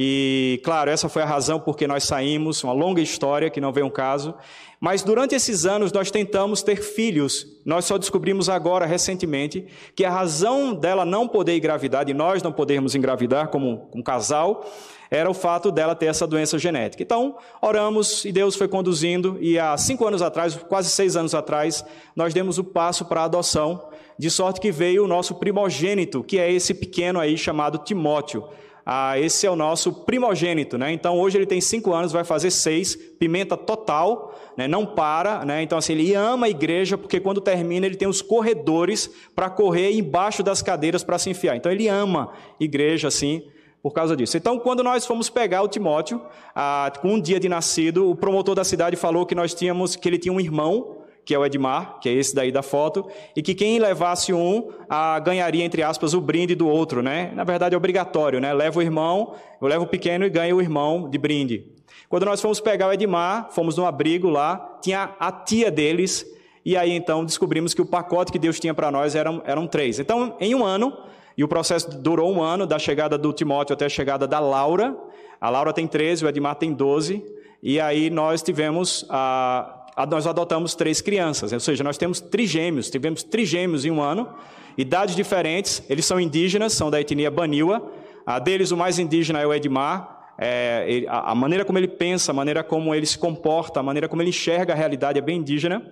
E, 0.03 0.63
claro, 0.65 0.89
essa 0.89 1.11
foi 1.11 1.21
a 1.21 1.27
razão 1.27 1.61
porque 1.61 1.87
nós 1.87 2.05
saímos, 2.05 2.65
uma 2.65 2.73
longa 2.73 3.03
história 3.03 3.51
que 3.51 3.61
não 3.61 3.71
veio 3.71 3.85
um 3.85 3.91
caso. 3.91 4.35
Mas 4.81 5.03
durante 5.03 5.35
esses 5.35 5.67
anos 5.67 5.93
nós 5.93 6.11
tentamos 6.11 6.63
ter 6.63 6.77
filhos. 6.77 7.47
Nós 7.67 7.85
só 7.85 7.99
descobrimos 7.99 8.49
agora, 8.49 8.87
recentemente, 8.87 9.67
que 9.95 10.03
a 10.03 10.11
razão 10.11 10.73
dela 10.73 11.05
não 11.05 11.29
poder 11.29 11.55
engravidar, 11.55 12.07
de 12.07 12.15
nós 12.15 12.43
não 12.43 12.51
podermos 12.51 12.95
engravidar 12.95 13.49
como 13.49 13.91
um 13.95 14.03
casal, 14.03 14.65
era 15.11 15.29
o 15.29 15.35
fato 15.35 15.71
dela 15.71 15.95
ter 15.95 16.07
essa 16.07 16.27
doença 16.27 16.59
genética. 16.59 17.03
Então, 17.03 17.37
oramos 17.61 18.25
e 18.25 18.33
Deus 18.33 18.57
foi 18.57 18.69
conduzindo, 18.69 19.37
e 19.39 19.59
há 19.59 19.77
cinco 19.77 20.07
anos 20.07 20.23
atrás, 20.23 20.57
quase 20.67 20.89
seis 20.89 21.15
anos 21.15 21.35
atrás, 21.35 21.85
nós 22.17 22.33
demos 22.33 22.57
o 22.57 22.65
passo 22.65 23.05
para 23.05 23.21
a 23.21 23.25
adoção, 23.25 23.87
de 24.19 24.31
sorte 24.31 24.63
que 24.63 24.73
veio 24.73 25.05
o 25.05 25.09
nosso 25.09 25.35
primogênito, 25.35 26.25
que 26.25 26.39
é 26.39 26.51
esse 26.51 26.73
pequeno 26.73 27.21
aí 27.21 27.37
chamado 27.37 27.77
Timóteo. 27.77 28.49
Ah, 28.85 29.19
esse 29.19 29.47
é 29.47 29.51
o 29.51 29.57
nosso 29.57 29.93
primogênito, 29.93 30.77
né? 30.79 30.93
Então 30.93 31.19
hoje 31.19 31.39
ele 31.39 31.47
tem 31.47 31.61
cinco 31.61 31.93
anos, 31.93 32.13
vai 32.13 32.25
fazer 32.25 32.51
seis, 32.51 32.97
pimenta 32.97 33.57
total, 33.57 34.35
né? 34.57 34.67
não 34.67 34.85
para, 34.87 35.45
né? 35.45 35.63
Então 35.63 35.79
assim 35.79 35.93
ele 35.93 36.15
ama 36.15 36.47
a 36.47 36.51
igreja 36.51 36.99
porque 36.99 37.21
quando 37.21 37.41
termina 37.41 37.87
ele 37.87 37.97
tem 37.97 38.09
os 38.09 38.23
corredores 38.23 39.11
para 39.35 39.51
correr 39.51 39.93
embaixo 39.93 40.43
das 40.43 40.63
cadeiras 40.63 41.05
para 41.05 41.19
se 41.19 41.31
enfiar. 41.31 41.57
Então 41.57 41.71
ele 41.71 41.89
ama 41.89 42.33
igreja 42.59 43.09
assim 43.09 43.43
por 43.83 43.93
causa 43.93 44.15
disso. 44.17 44.37
Então, 44.37 44.59
quando 44.59 44.83
nós 44.83 45.07
fomos 45.07 45.31
pegar 45.31 45.63
o 45.63 45.69
Timóteo, 45.69 46.21
ah, 46.55 46.93
com 47.01 47.15
um 47.15 47.21
dia 47.21 47.41
de 47.41 47.49
nascido, 47.49 48.11
o 48.11 48.15
promotor 48.15 48.55
da 48.55 48.65
cidade 48.65 48.97
falou 48.97 49.25
que 49.25 49.35
nós 49.35 49.55
tínhamos, 49.55 49.97
que 49.97 50.07
ele 50.07 50.19
tinha 50.19 50.33
um 50.33 50.41
irmão, 50.41 50.99
que 51.25 51.35
é 51.35 51.39
o 51.39 51.45
Edmar, 51.45 51.99
que 52.01 52.09
é 52.09 52.13
esse 52.13 52.35
daí 52.35 52.51
da 52.51 52.63
foto, 52.63 53.09
e 53.37 53.43
que 53.43 53.55
quem 53.55 53.79
levasse 53.79 54.33
um 54.33 54.71
ah, 54.89 55.19
ganharia, 55.19 55.65
entre 55.65 55.83
aspas, 55.83 56.15
o 56.15 56.21
brinde 56.21 56.55
do 56.55 56.69
outro, 56.69 57.03
né? 57.03 57.31
Na 57.35 57.45
verdade 57.45 57.75
é 57.75 57.79
obrigatório, 57.79 58.41
né? 58.41 58.53
Leva 58.53 58.79
o 58.79 58.83
irmão, 58.83 59.35
eu 59.61 59.69
levo 59.69 59.85
o 59.85 59.89
pequeno 59.89 60.25
e 60.25 60.31
ganho 60.31 60.57
o 60.57 60.63
irmão 60.63 61.09
de 61.09 61.19
brinde. 61.19 61.65
Quando 62.09 62.25
nós 62.25 62.41
fomos 62.41 62.59
pegar 62.59 62.89
o 62.89 62.93
Edmar, 62.93 63.49
fomos 63.51 63.77
no 63.77 63.87
abrigo 63.87 64.29
lá, 64.29 64.79
tinha 64.83 65.15
a 65.21 65.31
tia 65.31 65.71
deles, 65.71 66.27
e 66.65 66.77
aí 66.77 66.93
então 66.93 67.25
descobrimos 67.25 67.73
que 67.73 67.81
o 67.81 67.87
pacote 67.87 68.33
que 68.33 68.39
Deus 68.39 68.59
tinha 68.59 68.75
para 68.75 68.91
nós 68.91 69.15
eram, 69.15 69.41
eram 69.45 69.67
três. 69.67 70.01
Então, 70.01 70.37
em 70.41 70.55
um 70.55 70.65
ano, 70.65 70.93
e 71.37 71.45
o 71.45 71.49
processo 71.49 71.99
durou 71.99 72.31
um 72.31 72.43
ano, 72.43 72.67
da 72.67 72.79
chegada 72.79 73.17
do 73.17 73.33
Timóteo 73.33 73.75
até 73.75 73.87
a 73.87 73.89
chegada 73.89 74.27
da 74.27 74.39
Laura. 74.39 74.97
A 75.41 75.49
Laura 75.49 75.73
tem 75.73 75.87
13, 75.87 76.25
o 76.25 76.29
Edmar 76.29 76.57
tem 76.57 76.73
12. 76.73 77.25
E 77.63 77.79
aí 77.81 78.11
nós 78.11 78.43
tivemos, 78.43 79.07
a, 79.09 79.80
a, 79.80 79.80
nós 80.07 80.27
adotamos 80.27 80.75
três 80.75 81.01
crianças. 81.01 81.53
Ou 81.53 81.61
seja, 81.61 81.83
nós 81.83 81.99
temos 81.99 82.21
trigêmeos, 82.21 82.91
tivemos 82.91 83.23
trigêmeos 83.23 83.85
em 83.85 83.91
um 83.91 84.01
ano. 84.01 84.29
Idades 84.77 85.17
diferentes, 85.17 85.83
eles 85.89 86.05
são 86.05 86.21
indígenas, 86.21 86.73
são 86.73 86.91
da 86.91 87.01
etnia 87.01 87.31
Baniwa. 87.31 87.91
A 88.25 88.39
deles, 88.39 88.71
o 88.71 88.77
mais 88.77 88.99
indígena 88.99 89.41
é 89.41 89.47
o 89.47 89.53
Edmar. 89.53 90.19
É, 90.39 91.05
a 91.09 91.35
maneira 91.35 91.65
como 91.65 91.79
ele 91.79 91.89
pensa, 91.89 92.33
a 92.33 92.35
maneira 92.35 92.65
como 92.65 92.95
ele 92.95 93.05
se 93.05 93.19
comporta, 93.19 93.81
a 93.81 93.83
maneira 93.83 94.09
como 94.09 94.23
ele 94.23 94.31
enxerga 94.31 94.73
a 94.73 94.77
realidade 94.77 95.19
é 95.19 95.23
bem 95.23 95.39
indígena. 95.39 95.83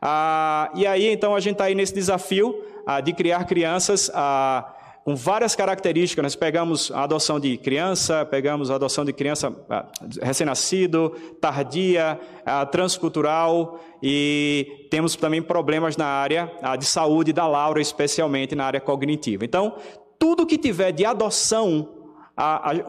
Ah, 0.00 0.70
e 0.74 0.86
aí, 0.86 1.12
então, 1.12 1.34
a 1.34 1.40
gente 1.40 1.52
está 1.52 1.64
aí 1.64 1.74
nesse 1.74 1.92
desafio 1.92 2.64
ah, 2.86 3.00
de 3.00 3.12
criar 3.12 3.44
crianças 3.44 4.10
ah, 4.14 4.72
com 5.10 5.16
várias 5.16 5.56
características. 5.56 6.22
Nós 6.22 6.36
pegamos 6.36 6.92
a 6.92 7.02
adoção 7.02 7.40
de 7.40 7.56
criança, 7.56 8.24
pegamos 8.24 8.70
a 8.70 8.76
adoção 8.76 9.04
de 9.04 9.12
criança 9.12 9.52
ah, 9.68 9.86
recém-nascido, 10.22 11.10
tardia, 11.40 12.20
ah, 12.46 12.64
transcultural 12.64 13.80
e 14.00 14.86
temos 14.88 15.16
também 15.16 15.42
problemas 15.42 15.96
na 15.96 16.06
área 16.06 16.52
ah, 16.62 16.76
de 16.76 16.84
saúde 16.84 17.32
da 17.32 17.44
Laura, 17.48 17.80
especialmente 17.80 18.54
na 18.54 18.64
área 18.64 18.80
cognitiva. 18.80 19.44
Então, 19.44 19.74
tudo 20.16 20.46
que 20.46 20.56
tiver 20.56 20.92
de 20.92 21.04
adoção 21.04 21.96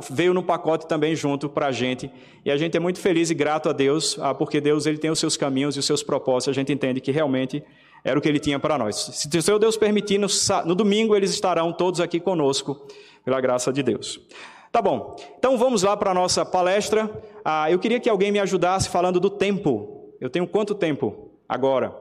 veio 0.09 0.33
no 0.33 0.43
pacote 0.43 0.87
também 0.87 1.15
junto 1.15 1.49
para 1.49 1.67
a 1.67 1.71
gente. 1.71 2.09
E 2.45 2.51
a 2.51 2.55
gente 2.55 2.77
é 2.77 2.79
muito 2.79 2.99
feliz 2.99 3.31
e 3.31 3.33
grato 3.33 3.67
a 3.67 3.73
Deus, 3.73 4.17
porque 4.37 4.61
Deus 4.61 4.85
ele 4.85 4.97
tem 4.97 5.09
os 5.09 5.19
seus 5.19 5.35
caminhos 5.35 5.75
e 5.75 5.79
os 5.79 5.85
seus 5.85 6.01
propósitos. 6.01 6.49
A 6.49 6.53
gente 6.53 6.71
entende 6.71 7.01
que 7.01 7.11
realmente 7.11 7.61
era 8.03 8.17
o 8.17 8.21
que 8.21 8.27
ele 8.27 8.39
tinha 8.39 8.59
para 8.59 8.77
nós. 8.77 8.95
Se 8.95 9.37
o 9.37 9.41
Senhor 9.41 9.59
Deus 9.59 9.77
permitir, 9.77 10.17
no, 10.17 10.27
no 10.65 10.75
domingo 10.75 11.15
eles 11.15 11.31
estarão 11.31 11.71
todos 11.71 11.99
aqui 11.99 12.19
conosco, 12.19 12.87
pela 13.23 13.39
graça 13.39 13.71
de 13.71 13.83
Deus. 13.83 14.19
Tá 14.71 14.81
bom, 14.81 15.15
então 15.37 15.57
vamos 15.57 15.83
lá 15.83 15.97
para 15.97 16.11
a 16.11 16.13
nossa 16.13 16.45
palestra. 16.45 17.09
Ah, 17.43 17.69
eu 17.69 17.77
queria 17.77 17.99
que 17.99 18.09
alguém 18.09 18.31
me 18.31 18.39
ajudasse 18.39 18.89
falando 18.89 19.19
do 19.19 19.29
tempo. 19.29 20.13
Eu 20.19 20.29
tenho 20.29 20.47
quanto 20.47 20.73
tempo 20.73 21.31
agora? 21.47 21.93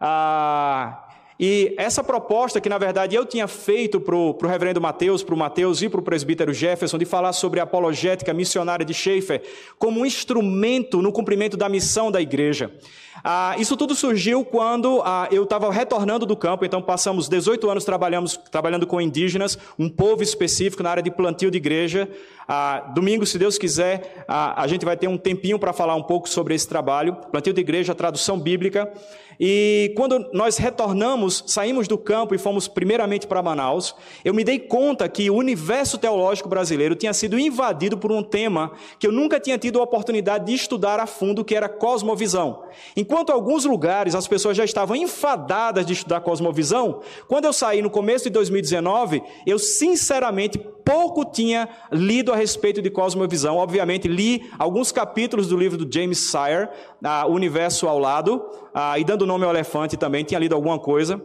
Ah, 0.00 1.05
e 1.38 1.74
essa 1.76 2.02
proposta 2.02 2.60
que, 2.60 2.68
na 2.68 2.78
verdade, 2.78 3.14
eu 3.14 3.26
tinha 3.26 3.46
feito 3.46 4.00
para 4.00 4.16
o 4.16 4.36
reverendo 4.42 4.80
Mateus, 4.80 5.22
para 5.22 5.34
o 5.34 5.38
Mateus 5.38 5.82
e 5.82 5.88
para 5.88 6.00
o 6.00 6.02
presbítero 6.02 6.52
Jefferson, 6.52 6.96
de 6.96 7.04
falar 7.04 7.32
sobre 7.34 7.60
a 7.60 7.64
apologética 7.64 8.32
missionária 8.32 8.86
de 8.86 8.94
Schaeffer 8.94 9.42
como 9.78 10.00
um 10.00 10.06
instrumento 10.06 11.02
no 11.02 11.12
cumprimento 11.12 11.56
da 11.56 11.68
missão 11.68 12.10
da 12.10 12.20
igreja. 12.20 12.70
Ah, 13.24 13.56
isso 13.58 13.76
tudo 13.76 13.94
surgiu 13.94 14.44
quando 14.44 15.02
ah, 15.04 15.28
eu 15.30 15.44
estava 15.44 15.70
retornando 15.72 16.24
do 16.24 16.36
campo, 16.36 16.64
então 16.64 16.80
passamos 16.80 17.28
18 17.28 17.68
anos 17.68 17.84
trabalhando 17.84 18.86
com 18.86 19.00
indígenas, 19.00 19.58
um 19.78 19.88
povo 19.88 20.22
específico 20.22 20.82
na 20.82 20.90
área 20.90 21.02
de 21.02 21.10
plantio 21.10 21.50
de 21.50 21.56
igreja. 21.56 22.08
Ah, 22.46 22.92
domingo, 22.94 23.26
se 23.26 23.38
Deus 23.38 23.58
quiser, 23.58 24.24
ah, 24.28 24.62
a 24.62 24.66
gente 24.66 24.84
vai 24.84 24.96
ter 24.96 25.08
um 25.08 25.18
tempinho 25.18 25.58
para 25.58 25.72
falar 25.72 25.96
um 25.96 26.02
pouco 26.02 26.28
sobre 26.28 26.54
esse 26.54 26.68
trabalho, 26.68 27.16
plantio 27.32 27.52
de 27.52 27.60
igreja, 27.60 27.94
tradução 27.94 28.38
bíblica. 28.38 28.92
E 29.38 29.92
quando 29.96 30.30
nós 30.32 30.56
retornamos, 30.56 31.25
saímos 31.46 31.86
do 31.86 31.98
campo 31.98 32.34
e 32.34 32.38
fomos 32.38 32.68
primeiramente 32.68 33.26
para 33.26 33.42
Manaus, 33.42 33.94
eu 34.24 34.34
me 34.34 34.44
dei 34.44 34.58
conta 34.58 35.08
que 35.08 35.30
o 35.30 35.34
universo 35.34 35.98
teológico 35.98 36.48
brasileiro 36.48 36.94
tinha 36.94 37.12
sido 37.12 37.38
invadido 37.38 37.98
por 37.98 38.12
um 38.12 38.22
tema 38.22 38.72
que 38.98 39.06
eu 39.06 39.12
nunca 39.12 39.38
tinha 39.38 39.58
tido 39.58 39.80
a 39.80 39.82
oportunidade 39.82 40.46
de 40.46 40.54
estudar 40.54 41.00
a 41.00 41.06
fundo, 41.06 41.44
que 41.44 41.54
era 41.54 41.68
cosmovisão. 41.68 42.64
Enquanto 42.96 43.30
alguns 43.30 43.64
lugares 43.64 44.14
as 44.14 44.26
pessoas 44.26 44.56
já 44.56 44.64
estavam 44.64 44.96
enfadadas 44.96 45.84
de 45.84 45.92
estudar 45.92 46.20
cosmovisão, 46.20 47.00
quando 47.28 47.44
eu 47.44 47.52
saí 47.52 47.82
no 47.82 47.90
começo 47.90 48.24
de 48.24 48.30
2019, 48.30 49.22
eu 49.46 49.58
sinceramente 49.58 50.58
pouco 50.86 51.24
tinha 51.24 51.68
lido 51.90 52.32
a 52.32 52.36
respeito 52.36 52.80
de 52.80 52.88
cosmovisão. 52.88 53.56
Obviamente, 53.56 54.06
li 54.06 54.48
alguns 54.56 54.92
capítulos 54.92 55.48
do 55.48 55.56
livro 55.56 55.76
do 55.76 55.92
James 55.92 56.30
Sire, 56.30 56.68
ah, 57.02 57.26
O 57.26 57.32
Universo 57.32 57.88
ao 57.88 57.98
Lado, 57.98 58.40
ah, 58.72 58.96
e 58.96 59.02
dando 59.02 59.26
nome 59.26 59.44
ao 59.44 59.50
elefante 59.50 59.96
também, 59.96 60.22
tinha 60.22 60.38
lido 60.38 60.54
alguma 60.54 60.78
coisa. 60.78 61.15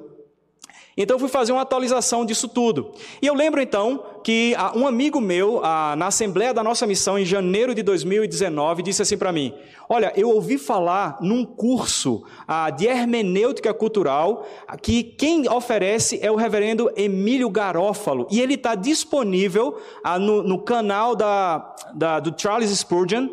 Então 0.98 1.16
eu 1.16 1.20
fui 1.20 1.30
fazer 1.30 1.54
uma 1.54 1.62
atualização 1.62 2.26
disso 2.26 2.50
tudo. 2.50 2.92
E 3.22 3.28
eu 3.28 3.34
lembro 3.34 3.62
então 3.62 4.04
que 4.24 4.54
ah, 4.58 4.74
um 4.76 4.86
amigo 4.86 5.22
meu, 5.22 5.62
ah, 5.64 5.96
na 5.98 6.08
Assembleia 6.08 6.54
da 6.54 6.64
nossa 6.64 6.86
missão, 6.86 7.18
em 7.18 7.24
janeiro 7.24 7.74
de 7.74 7.82
2019, 7.82 8.84
disse 8.84 9.02
assim 9.02 9.18
para 9.18 9.32
mim: 9.32 9.54
Olha, 9.88 10.12
eu 10.16 10.30
ouvi 10.30 10.58
falar 10.58 11.18
num 11.22 11.46
curso 11.46 12.24
ah, 12.46 12.70
de 12.70 12.88
hermenêutica 12.88 13.74
cultural 13.74 14.46
que 14.82 15.02
quem 15.02 15.50
oferece 15.50 16.20
é 16.22 16.30
o 16.30 16.36
reverendo 16.36 16.92
Emílio 16.96 17.50
Garófalo. 17.50 18.28
E 18.30 18.42
ele 18.42 18.56
está 18.56 18.76
disponível 18.76 19.80
no, 20.20 20.60
canal 20.60 21.16
da, 21.16 21.76
da, 21.94 22.20
do 22.20 22.40
Charles 22.40 22.70
Spurgeon. 22.72 23.30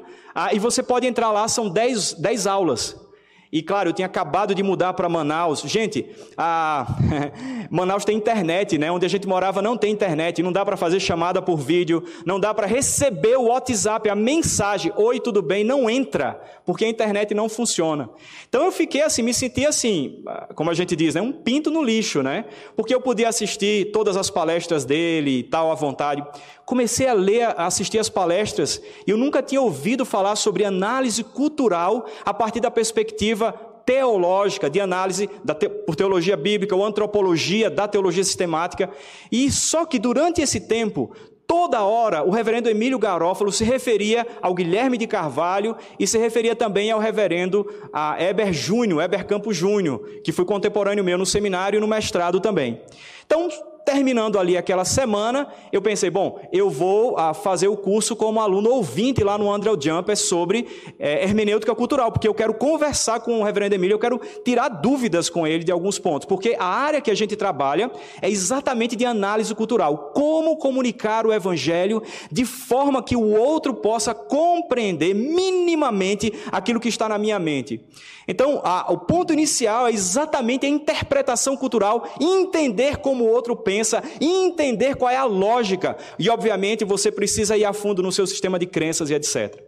e 0.53 0.59
você 0.59 0.83
pode 0.83 1.07
entrar 1.07 1.33
lá, 1.33 1.49
são 1.49 1.69
10 1.69 2.47
aulas. 2.47 3.08
E 3.51 3.63
claro, 3.63 3.89
eu 3.89 3.93
tinha 3.95 4.05
acabado 4.05 4.55
de 4.55 4.63
mudar 4.63 4.93
para 4.93 5.09
Manaus. 5.09 5.61
Gente, 5.63 6.07
a... 6.37 6.87
Manaus 7.71 8.05
tem 8.05 8.17
internet, 8.17 8.77
né? 8.77 8.93
Onde 8.93 9.07
a 9.07 9.09
gente 9.09 9.27
morava 9.27 9.63
não 9.63 9.77
tem 9.77 9.91
internet, 9.91 10.43
não 10.43 10.53
dá 10.53 10.65
para 10.65 10.77
fazer 10.77 11.01
chamada 11.01 11.41
por 11.41 11.57
vídeo, 11.57 12.05
não 12.27 12.39
dá 12.39 12.53
para 12.53 12.67
receber 12.67 13.39
o 13.39 13.45
WhatsApp, 13.45 14.09
a 14.11 14.15
mensagem, 14.15 14.93
oi, 14.97 15.19
tudo 15.19 15.41
bem, 15.41 15.65
não 15.65 15.89
entra, 15.89 16.41
porque 16.67 16.85
a 16.85 16.89
internet 16.89 17.33
não 17.33 17.49
funciona. 17.49 18.11
Então 18.49 18.65
eu 18.65 18.73
fiquei 18.73 19.03
assim, 19.03 19.23
me 19.23 19.33
senti 19.33 19.65
assim, 19.65 20.23
como 20.55 20.71
a 20.71 20.75
gente 20.75 20.95
diz, 20.95 21.15
né? 21.15 21.23
um 21.23 21.33
pinto 21.33 21.71
no 21.71 21.83
lixo, 21.83 22.23
né? 22.23 22.45
Porque 22.77 22.95
eu 22.95 23.01
podia 23.01 23.29
assistir 23.29 23.91
todas 23.93 24.17
as 24.17 24.29
palestras 24.29 24.85
dele 24.85 25.39
e 25.39 25.43
tal 25.43 25.73
à 25.73 25.75
vontade. 25.75 26.23
Comecei 26.67 27.09
a 27.09 27.15
ler, 27.15 27.45
a 27.45 27.67
assistir 27.67 27.99
as 27.99 28.11
palestras, 28.11 28.83
e 29.07 29.11
eu 29.11 29.17
nunca 29.17 29.43
tinha 29.43 29.61
ouvido 29.61 30.05
falar 30.05 30.37
sobre 30.37 30.67
análise 30.67 31.25
cultural 31.25 32.07
a 32.27 32.35
partir 32.35 32.61
da 32.61 32.71
perspectiva 32.71 33.38
perspectiva 33.39 33.55
teológica, 33.87 34.69
de 34.69 34.81
análise 34.81 35.31
te, 35.59 35.69
por 35.69 35.97
teologia 35.97 36.37
bíblica 36.37 36.77
ou 36.77 36.85
antropologia 36.85 37.71
da 37.71 37.89
teologia 37.89 38.23
sistemática. 38.23 38.91
E 39.33 39.51
só 39.51 39.87
que 39.87 39.99
durante 39.99 40.43
esse 40.43 40.61
tempo, 40.61 41.11
toda 41.47 41.83
hora, 41.83 42.23
o 42.23 42.31
reverendo 42.31 42.69
Emílio 42.69 42.99
Garófalo 42.99 43.51
se 43.51 43.65
referia 43.65 44.27
ao 44.43 44.53
Guilherme 44.53 44.99
de 44.99 45.07
Carvalho 45.07 45.75
e 45.99 46.07
se 46.07 46.19
referia 46.19 46.55
também 46.55 46.91
ao 46.91 47.01
reverendo 47.01 47.67
a 47.91 48.23
Eber 48.23 48.53
Júnior, 48.53 49.03
Eber 49.03 49.25
Campos 49.25 49.57
Júnior, 49.57 50.21
que 50.23 50.33
foi 50.33 50.45
contemporâneo 50.45 51.03
meu 51.03 51.17
no 51.17 51.25
seminário 51.25 51.79
e 51.79 51.81
no 51.81 51.89
mestrado 51.89 52.41
também. 52.41 52.83
Então, 53.25 53.49
terminando 53.89 54.39
ali 54.39 54.55
aquela 54.55 54.85
semana, 54.85 55.49
eu 55.73 55.81
pensei, 55.81 56.11
bom, 56.11 56.39
eu 56.53 56.69
vou 56.69 57.17
ah, 57.17 57.33
fazer 57.33 57.69
o 57.69 57.77
curso 57.77 58.15
como 58.15 58.39
aluno 58.39 58.69
ouvinte 58.69 59.25
lá 59.25 59.39
no 59.39 59.51
André 59.51 59.71
Jumper 59.81 60.15
sobre 60.15 60.67
é, 60.99 61.25
hermenêutica 61.25 61.75
cultural, 61.75 62.13
porque 62.13 62.29
eu 62.29 62.35
quero 62.35 62.53
conversar 62.53 63.21
com 63.21 63.41
o 63.41 63.43
reverendo 63.43 63.75
Emílio, 63.75 63.95
eu 63.95 63.99
quero 63.99 64.21
tirar 64.45 64.69
dúvidas 64.69 65.31
com 65.31 65.47
ele 65.47 65.65
de 65.65 65.73
alguns 65.73 65.99
pontos, 65.99 66.29
porque 66.29 66.55
a 66.59 66.67
área 66.67 67.01
que 67.01 67.11
a 67.11 67.15
gente 67.15 67.35
trabalha 67.35 67.91
é 68.21 68.29
exatamente 68.29 68.95
de 68.95 69.07
análise 69.07 69.55
cultural. 69.55 70.13
Como 70.15 70.59
comunicar 70.59 71.25
o 71.25 71.33
evangelho 71.33 72.03
de 72.31 72.45
forma 72.45 73.03
que 73.03 73.17
o 73.17 73.39
outro 73.39 73.73
possa 73.73 74.15
compreender 74.15 75.15
minimamente 75.15 76.31
aquilo 76.53 76.79
que 76.79 76.91
está 76.91 77.09
na 77.09 77.17
minha 77.17 77.39
mente. 77.39 77.81
Então, 78.29 78.61
a, 78.63 78.93
o 78.93 78.99
ponto 78.99 79.33
inicial 79.33 79.87
é 79.87 79.91
exatamente 79.91 80.67
a 80.67 80.69
interpretação 80.69 81.57
cultural, 81.57 82.07
entender 82.21 82.99
como 82.99 83.25
o 83.25 83.29
outro 83.29 83.57
pensa, 83.57 83.78
entender 84.21 84.97
qual 84.97 85.11
é 85.11 85.17
a 85.17 85.25
lógica. 85.25 85.97
E, 86.19 86.29
obviamente, 86.31 86.85
você 86.85 87.11
precisa 87.11 87.57
ir 87.57 87.65
a 87.65 87.73
fundo 87.73 88.03
no 88.03 88.13
seu 88.13 88.27
sistema 88.27 88.59
de 88.59 88.67
crenças 88.67 89.11
e 89.11 89.15
etc. 89.15 89.63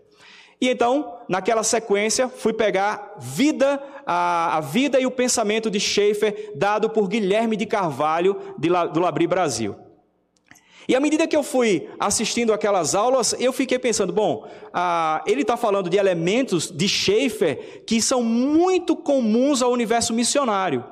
E 0.60 0.68
então, 0.68 1.16
naquela 1.28 1.62
sequência, 1.62 2.28
fui 2.28 2.52
pegar 2.52 3.14
vida, 3.18 3.82
a, 4.06 4.58
a 4.58 4.60
vida 4.60 5.00
e 5.00 5.06
o 5.06 5.10
pensamento 5.10 5.70
de 5.70 5.80
Schaeffer, 5.80 6.52
dado 6.54 6.90
por 6.90 7.08
Guilherme 7.08 7.56
de 7.56 7.64
Carvalho, 7.64 8.36
de, 8.58 8.68
do 8.92 9.00
Labri 9.00 9.26
Brasil. 9.26 9.74
E 10.86 10.94
à 10.94 11.00
medida 11.00 11.26
que 11.26 11.36
eu 11.36 11.42
fui 11.42 11.88
assistindo 11.98 12.52
aquelas 12.52 12.96
aulas, 12.96 13.34
eu 13.38 13.52
fiquei 13.52 13.78
pensando, 13.78 14.12
bom, 14.12 14.46
ah, 14.72 15.22
ele 15.24 15.42
está 15.42 15.56
falando 15.56 15.88
de 15.88 15.96
elementos 15.96 16.70
de 16.70 16.88
Schaeffer 16.88 17.84
que 17.86 18.02
são 18.02 18.22
muito 18.22 18.96
comuns 18.96 19.62
ao 19.62 19.70
universo 19.70 20.12
missionário. 20.12 20.84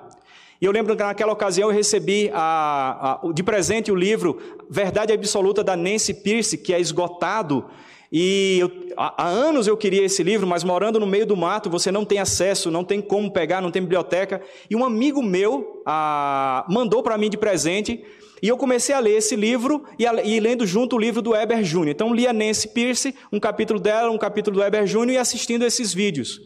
E 0.61 0.65
eu 0.65 0.73
lembro 0.73 0.97
que 0.97 1.03
naquela 1.03 1.33
ocasião 1.33 1.69
eu 1.69 1.75
recebi 1.75 2.31
a, 2.35 3.21
a, 3.23 3.33
de 3.33 3.43
presente 3.43 3.93
o 3.93 3.95
livro 3.95 4.39
Verdade 4.69 5.13
Absoluta 5.13 5.63
da 5.63 5.77
Nancy 5.77 6.13
Pierce, 6.13 6.59
que 6.59 6.75
é 6.75 6.81
esgotado. 6.81 7.65
E 8.11 8.59
eu, 8.59 8.71
há, 8.97 9.25
há 9.25 9.29
anos 9.29 9.67
eu 9.69 9.77
queria 9.77 10.05
esse 10.05 10.23
livro, 10.23 10.47
mas 10.47 10.65
morando 10.65 10.99
no 10.99 11.07
meio 11.07 11.27
do 11.27 11.37
mato, 11.37 11.71
você 11.71 11.93
não 11.93 12.05
tem 12.05 12.19
acesso, 12.19 12.71
não 12.71 12.83
tem 12.83 13.01
como 13.01 13.31
pegar, 13.31 13.61
não 13.61 13.71
tem 13.71 13.83
biblioteca. 13.83 14.41
E 14.69 14.75
um 14.75 14.85
amigo 14.85 15.23
meu 15.23 15.83
ah, 15.87 16.67
mandou 16.69 17.03
para 17.03 17.17
mim 17.17 17.31
de 17.31 17.37
presente 17.37 18.05
e 18.43 18.49
eu 18.49 18.57
comecei 18.57 18.95
a 18.95 18.99
ler 18.99 19.17
esse 19.17 19.37
livro 19.37 19.85
e, 19.97 20.07
a, 20.07 20.23
e 20.25 20.41
lendo 20.41 20.67
junto 20.67 20.97
o 20.97 20.99
livro 20.99 21.23
do 21.23 21.37
Eber 21.37 21.63
Júnior. 21.63 21.91
Então 21.91 22.13
lia 22.13 22.33
Nancy 22.33 22.69
Pierce, 22.69 23.15
um 23.33 23.39
capítulo 23.39 23.79
dela, 23.79 24.11
um 24.11 24.19
capítulo 24.19 24.57
do 24.57 24.65
Eber 24.65 24.87
Júnior 24.87 25.15
e 25.15 25.19
assistindo 25.19 25.65
esses 25.65 25.95
vídeos. 25.95 26.41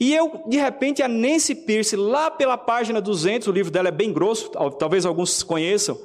E 0.00 0.14
eu, 0.14 0.42
de 0.46 0.56
repente, 0.56 1.02
a 1.02 1.08
Nancy 1.08 1.54
Pierce, 1.54 1.94
lá 1.94 2.30
pela 2.30 2.56
página 2.56 3.02
200, 3.02 3.46
o 3.48 3.52
livro 3.52 3.70
dela 3.70 3.88
é 3.88 3.92
bem 3.92 4.10
grosso, 4.10 4.50
talvez 4.78 5.04
alguns 5.04 5.42
conheçam, 5.42 6.00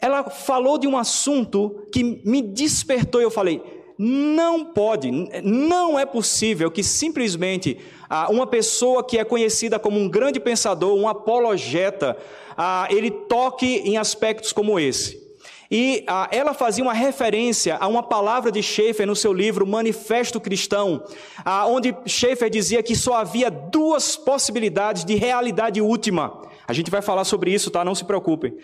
ela 0.00 0.24
falou 0.30 0.78
de 0.78 0.88
um 0.88 0.96
assunto 0.96 1.86
que 1.92 2.02
me 2.24 2.40
despertou 2.40 3.20
e 3.20 3.24
eu 3.24 3.30
falei: 3.30 3.62
não 3.98 4.64
pode, 4.64 5.10
não 5.42 5.98
é 5.98 6.06
possível 6.06 6.70
que 6.70 6.82
simplesmente 6.82 7.78
ah, 8.08 8.30
uma 8.30 8.46
pessoa 8.46 9.04
que 9.04 9.18
é 9.18 9.24
conhecida 9.24 9.78
como 9.78 9.98
um 9.98 10.08
grande 10.08 10.40
pensador, 10.40 10.94
um 10.94 11.06
apologeta, 11.06 12.16
ah, 12.56 12.88
ele 12.90 13.10
toque 13.10 13.82
em 13.84 13.98
aspectos 13.98 14.50
como 14.50 14.80
esse. 14.80 15.25
E 15.70 16.04
ah, 16.06 16.28
ela 16.30 16.54
fazia 16.54 16.84
uma 16.84 16.92
referência 16.92 17.76
a 17.80 17.86
uma 17.86 18.02
palavra 18.02 18.52
de 18.52 18.62
Schaeffer 18.62 19.06
no 19.06 19.16
seu 19.16 19.32
livro 19.32 19.66
Manifesto 19.66 20.40
Cristão, 20.40 21.04
ah, 21.44 21.66
onde 21.66 21.94
Schaeffer 22.06 22.48
dizia 22.48 22.82
que 22.82 22.94
só 22.94 23.14
havia 23.14 23.50
duas 23.50 24.16
possibilidades 24.16 25.04
de 25.04 25.14
realidade 25.14 25.80
última. 25.80 26.46
A 26.68 26.72
gente 26.72 26.90
vai 26.90 27.00
falar 27.00 27.24
sobre 27.24 27.52
isso, 27.52 27.70
tá? 27.70 27.84
Não 27.84 27.94
se 27.94 28.04
preocupem. 28.04 28.56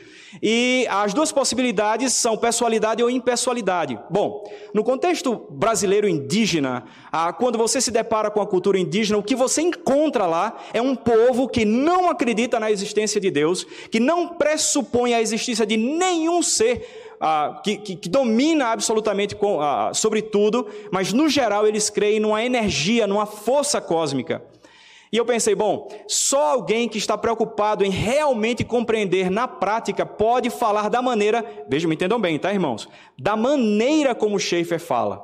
E 0.42 0.86
as 0.90 1.14
duas 1.14 1.30
possibilidades 1.30 2.12
são 2.12 2.36
pessoalidade 2.36 3.02
ou 3.02 3.08
impessoalidade. 3.08 3.98
Bom, 4.10 4.44
no 4.74 4.82
contexto 4.82 5.46
brasileiro 5.50 6.08
indígena, 6.08 6.84
ah, 7.12 7.32
quando 7.32 7.56
você 7.56 7.80
se 7.80 7.90
depara 7.90 8.30
com 8.30 8.40
a 8.40 8.46
cultura 8.46 8.78
indígena, 8.78 9.18
o 9.18 9.22
que 9.22 9.36
você 9.36 9.62
encontra 9.62 10.26
lá 10.26 10.58
é 10.74 10.82
um 10.82 10.96
povo 10.96 11.48
que 11.48 11.64
não 11.64 12.10
acredita 12.10 12.58
na 12.58 12.70
existência 12.70 13.20
de 13.20 13.30
Deus, 13.30 13.64
que 13.90 14.00
não 14.00 14.28
pressupõe 14.28 15.14
a 15.14 15.20
existência 15.20 15.64
de 15.64 15.76
nenhum 15.76 16.42
ser 16.42 17.16
ah, 17.20 17.60
que, 17.62 17.76
que, 17.76 17.94
que, 17.94 18.08
domina 18.08 18.72
absolutamente 18.72 19.36
ah, 19.60 19.92
sobre 19.94 20.22
tudo, 20.22 20.66
mas 20.90 21.12
no 21.12 21.28
geral 21.28 21.68
eles 21.68 21.88
creem 21.88 22.18
numa 22.18 22.44
energia, 22.44 23.06
numa 23.06 23.26
força 23.26 23.80
cósmica. 23.80 24.42
E 25.12 25.16
eu 25.18 25.26
pensei, 25.26 25.54
bom, 25.54 25.88
só 26.08 26.52
alguém 26.52 26.88
que 26.88 26.96
está 26.96 27.18
preocupado 27.18 27.84
em 27.84 27.90
realmente 27.90 28.64
compreender 28.64 29.30
na 29.30 29.46
prática 29.46 30.06
pode 30.06 30.48
falar 30.48 30.88
da 30.88 31.02
maneira, 31.02 31.44
vejam, 31.68 31.86
me 31.86 31.94
entendam 31.94 32.18
bem, 32.18 32.38
tá, 32.38 32.50
irmãos? 32.50 32.88
Da 33.18 33.36
maneira 33.36 34.14
como 34.14 34.40
Schaeffer 34.40 34.80
fala. 34.80 35.22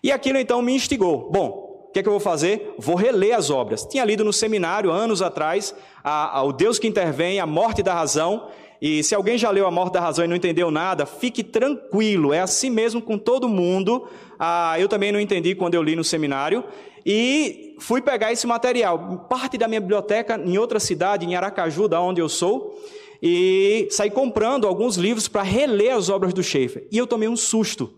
E 0.00 0.12
aquilo 0.12 0.38
então 0.38 0.62
me 0.62 0.72
instigou. 0.72 1.28
Bom, 1.28 1.88
o 1.88 1.92
que 1.92 1.98
é 1.98 2.02
que 2.04 2.08
eu 2.08 2.12
vou 2.12 2.20
fazer? 2.20 2.72
Vou 2.78 2.94
reler 2.94 3.36
as 3.36 3.50
obras. 3.50 3.84
Tinha 3.84 4.04
lido 4.04 4.22
no 4.22 4.32
seminário, 4.32 4.92
anos 4.92 5.20
atrás, 5.20 5.74
a, 6.04 6.38
a, 6.38 6.42
O 6.44 6.52
Deus 6.52 6.78
que 6.78 6.86
Intervém, 6.86 7.40
A 7.40 7.46
Morte 7.46 7.82
da 7.82 7.92
Razão. 7.92 8.48
E 8.80 9.02
se 9.02 9.14
alguém 9.14 9.36
já 9.36 9.50
leu 9.50 9.66
A 9.66 9.70
Morte 9.70 9.92
da 9.92 10.00
Razão 10.00 10.24
e 10.24 10.28
não 10.28 10.36
entendeu 10.36 10.70
nada, 10.70 11.04
fique 11.04 11.42
tranquilo, 11.44 12.32
é 12.32 12.40
assim 12.40 12.70
mesmo 12.70 13.02
com 13.02 13.18
todo 13.18 13.48
mundo. 13.48 14.08
Ah, 14.38 14.76
eu 14.78 14.88
também 14.88 15.12
não 15.12 15.20
entendi 15.20 15.54
quando 15.54 15.74
eu 15.74 15.82
li 15.82 15.94
no 15.94 16.02
seminário 16.02 16.64
e 17.04 17.76
fui 17.78 18.00
pegar 18.00 18.32
esse 18.32 18.46
material, 18.46 19.26
parte 19.28 19.58
da 19.58 19.68
minha 19.68 19.80
biblioteca 19.80 20.40
em 20.42 20.56
outra 20.58 20.80
cidade, 20.80 21.26
em 21.26 21.34
Aracaju, 21.34 21.88
da 21.88 22.00
onde 22.00 22.20
eu 22.20 22.28
sou, 22.28 22.78
e 23.22 23.88
saí 23.90 24.10
comprando 24.10 24.66
alguns 24.66 24.96
livros 24.96 25.28
para 25.28 25.42
reler 25.42 25.94
as 25.94 26.08
obras 26.08 26.32
do 26.32 26.42
Schaeffer. 26.42 26.86
E 26.90 26.96
eu 26.96 27.06
tomei 27.06 27.28
um 27.28 27.36
susto. 27.36 27.92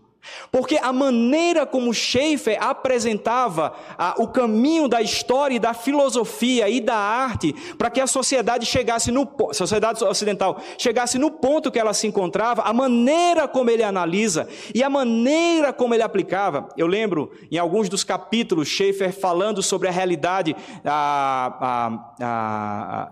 Porque 0.51 0.77
a 0.77 0.93
maneira 0.93 1.65
como 1.65 1.93
Schaeffer 1.93 2.57
apresentava 2.61 3.73
o 4.17 4.27
caminho 4.27 4.87
da 4.87 5.01
história 5.01 5.55
e 5.55 5.59
da 5.59 5.73
filosofia 5.73 6.69
e 6.69 6.79
da 6.79 6.95
arte 6.95 7.53
para 7.77 7.89
que 7.89 7.99
a 7.99 8.07
sociedade 8.07 8.65
chegasse 8.65 9.11
no 9.11 9.27
sociedade 9.51 10.03
ocidental 10.03 10.61
chegasse 10.77 11.17
no 11.17 11.31
ponto 11.31 11.71
que 11.71 11.79
ela 11.79 11.93
se 11.93 12.07
encontrava, 12.07 12.61
a 12.63 12.73
maneira 12.73 13.47
como 13.47 13.69
ele 13.69 13.83
analisa 13.83 14.47
e 14.73 14.83
a 14.83 14.89
maneira 14.89 15.73
como 15.73 15.93
ele 15.93 16.03
aplicava. 16.03 16.69
Eu 16.77 16.87
lembro 16.87 17.31
em 17.51 17.57
alguns 17.57 17.89
dos 17.89 18.03
capítulos 18.03 18.67
Schaeffer 18.67 19.11
falando 19.11 19.61
sobre 19.61 19.87
a 19.87 19.91
realidade 19.91 20.55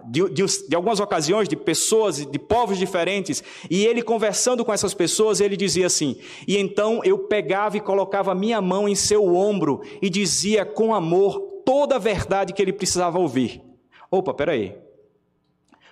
de, 0.05 0.29
de, 0.29 0.67
de 0.69 0.75
algumas 0.75 0.99
ocasiões 0.99 1.49
de 1.49 1.55
pessoas 1.55 2.25
de 2.25 2.39
povos 2.39 2.77
diferentes 2.77 3.43
e 3.69 3.85
ele 3.85 4.01
conversando 4.01 4.63
com 4.63 4.73
essas 4.73 4.93
pessoas 4.93 5.41
ele 5.41 5.57
dizia 5.57 5.87
assim: 5.87 6.17
e 6.47 6.57
então 6.57 7.00
eu 7.03 7.19
pegava 7.19 7.77
e 7.77 7.81
colocava 7.81 8.35
minha 8.35 8.61
mão 8.61 8.87
em 8.87 8.95
seu 8.95 9.35
ombro 9.35 9.81
e 10.01 10.09
dizia 10.09 10.65
com 10.65 10.93
amor 10.93 11.39
toda 11.65 11.95
a 11.95 11.99
verdade 11.99 12.53
que 12.53 12.61
ele 12.61 12.73
precisava 12.73 13.19
ouvir. 13.19 13.61
Opa, 14.09 14.33
peraí. 14.33 14.75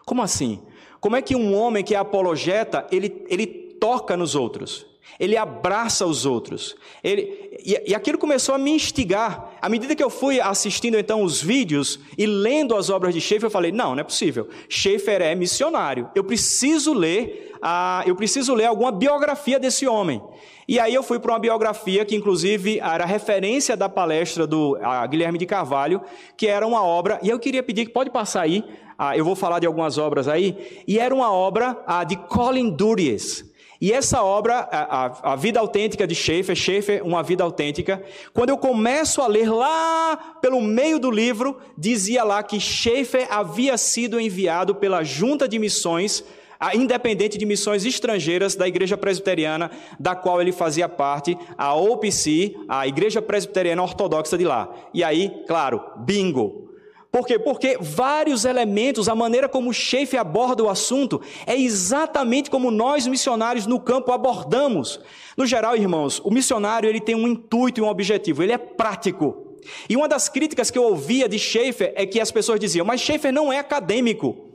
Como 0.05 0.21
assim? 0.21 0.61
Como 0.99 1.15
é 1.15 1.21
que 1.21 1.35
um 1.35 1.55
homem 1.55 1.83
que 1.83 1.95
é 1.95 1.97
apologeta, 1.97 2.85
ele, 2.91 3.25
ele 3.29 3.45
toca 3.45 4.17
nos 4.17 4.35
outros? 4.35 4.85
Ele 5.19 5.35
abraça 5.35 6.05
os 6.05 6.25
outros. 6.25 6.75
Ele, 7.03 7.57
e, 7.63 7.91
e 7.91 7.95
aquilo 7.95 8.17
começou 8.17 8.55
a 8.55 8.57
me 8.57 8.71
instigar. 8.71 9.57
À 9.61 9.67
medida 9.67 9.95
que 9.95 10.03
eu 10.03 10.09
fui 10.09 10.39
assistindo 10.39 10.97
então 10.97 11.23
os 11.23 11.41
vídeos 11.41 11.99
e 12.17 12.25
lendo 12.25 12.75
as 12.75 12.89
obras 12.89 13.13
de 13.13 13.21
Schaeffer, 13.21 13.47
eu 13.47 13.51
falei: 13.51 13.71
não, 13.71 13.95
não 13.95 14.01
é 14.01 14.03
possível. 14.03 14.47
Schaeffer 14.69 15.21
é 15.21 15.35
missionário. 15.35 16.09
Eu 16.15 16.23
preciso 16.23 16.93
ler, 16.93 17.53
a, 17.61 18.03
eu 18.05 18.15
preciso 18.15 18.53
ler 18.53 18.65
alguma 18.65 18.91
biografia 18.91 19.59
desse 19.59 19.87
homem. 19.87 20.21
E 20.69 20.77
aí 20.77 20.93
eu 20.93 21.01
fui 21.01 21.17
para 21.17 21.31
uma 21.31 21.39
biografia 21.39 22.05
que, 22.05 22.15
inclusive, 22.15 22.79
era 22.79 23.03
referência 23.03 23.75
da 23.75 23.89
palestra 23.89 24.45
do 24.45 24.77
Guilherme 25.09 25.39
de 25.39 25.47
Carvalho, 25.47 25.99
que 26.37 26.45
era 26.45 26.67
uma 26.67 26.83
obra, 26.83 27.19
e 27.23 27.29
eu 27.29 27.39
queria 27.39 27.63
pedir 27.63 27.87
que 27.87 27.91
pode 27.91 28.11
passar 28.11 28.41
aí, 28.41 28.63
ah, 28.95 29.17
eu 29.17 29.25
vou 29.25 29.35
falar 29.35 29.57
de 29.57 29.65
algumas 29.65 29.97
obras 29.97 30.27
aí, 30.27 30.83
e 30.87 30.99
era 30.99 31.11
uma 31.11 31.33
obra 31.33 31.75
ah, 31.87 32.03
de 32.03 32.15
Colin 32.15 32.69
Duries. 32.69 33.51
E 33.81 33.91
essa 33.91 34.21
obra, 34.21 34.59
a, 34.59 35.05
a, 35.05 35.33
a, 35.33 35.35
Vida 35.35 35.59
Autêntica 35.59 36.05
de 36.05 36.13
Schaeffer, 36.13 36.55
Schaeffer, 36.55 37.03
Uma 37.03 37.23
Vida 37.23 37.43
Autêntica, 37.43 38.03
quando 38.31 38.49
eu 38.49 38.57
começo 38.57 39.23
a 39.23 39.27
ler 39.27 39.51
lá 39.51 40.37
pelo 40.39 40.61
meio 40.61 40.99
do 40.99 41.09
livro, 41.09 41.57
dizia 41.75 42.23
lá 42.23 42.43
que 42.43 42.59
Schaeffer 42.59 43.25
havia 43.31 43.75
sido 43.75 44.19
enviado 44.19 44.75
pela 44.75 45.03
Junta 45.03 45.47
de 45.47 45.57
Missões 45.57 46.23
a 46.59 46.75
independente 46.75 47.37
de 47.37 47.45
missões 47.45 47.85
estrangeiras 47.85 48.55
da 48.55 48.67
Igreja 48.67 48.97
Presbiteriana, 48.97 49.71
da 49.99 50.15
qual 50.15 50.41
ele 50.41 50.51
fazia 50.51 50.89
parte, 50.89 51.37
a 51.57 51.73
OPC, 51.73 52.55
a 52.67 52.85
Igreja 52.85 53.21
Presbiteriana 53.21 53.81
Ortodoxa 53.81 54.37
de 54.37 54.43
lá. 54.43 54.69
E 54.93 55.03
aí, 55.03 55.31
claro, 55.47 55.81
bingo. 55.99 56.67
Por 57.11 57.25
quê? 57.25 57.39
Porque 57.39 57.77
vários 57.79 58.45
elementos, 58.45 59.09
a 59.09 59.15
maneira 59.15 59.49
como 59.49 59.71
o 59.71 59.73
chefe 59.73 60.15
aborda 60.15 60.63
o 60.63 60.69
assunto, 60.69 61.19
é 61.47 61.59
exatamente 61.59 62.51
como 62.51 62.69
nós 62.69 63.07
missionários 63.07 63.65
no 63.65 63.79
campo 63.79 64.11
abordamos. 64.11 64.99
No 65.35 65.45
geral, 65.45 65.75
irmãos, 65.75 66.19
o 66.19 66.29
missionário 66.29 66.87
ele 66.87 66.99
tem 66.99 67.15
um 67.15 67.27
intuito 67.27 67.79
e 67.79 67.83
um 67.83 67.87
objetivo, 67.87 68.43
ele 68.43 68.51
é 68.51 68.57
prático. 68.57 69.57
E 69.89 69.95
uma 69.95 70.07
das 70.07 70.29
críticas 70.29 70.69
que 70.69 70.77
eu 70.77 70.83
ouvia 70.83 71.27
de 71.27 71.39
Schaefer 71.39 71.93
é 71.95 72.05
que 72.05 72.19
as 72.19 72.31
pessoas 72.31 72.59
diziam, 72.59 72.85
mas 72.85 73.01
Schaefer 73.01 73.33
não 73.33 73.51
é 73.51 73.57
acadêmico. 73.57 74.48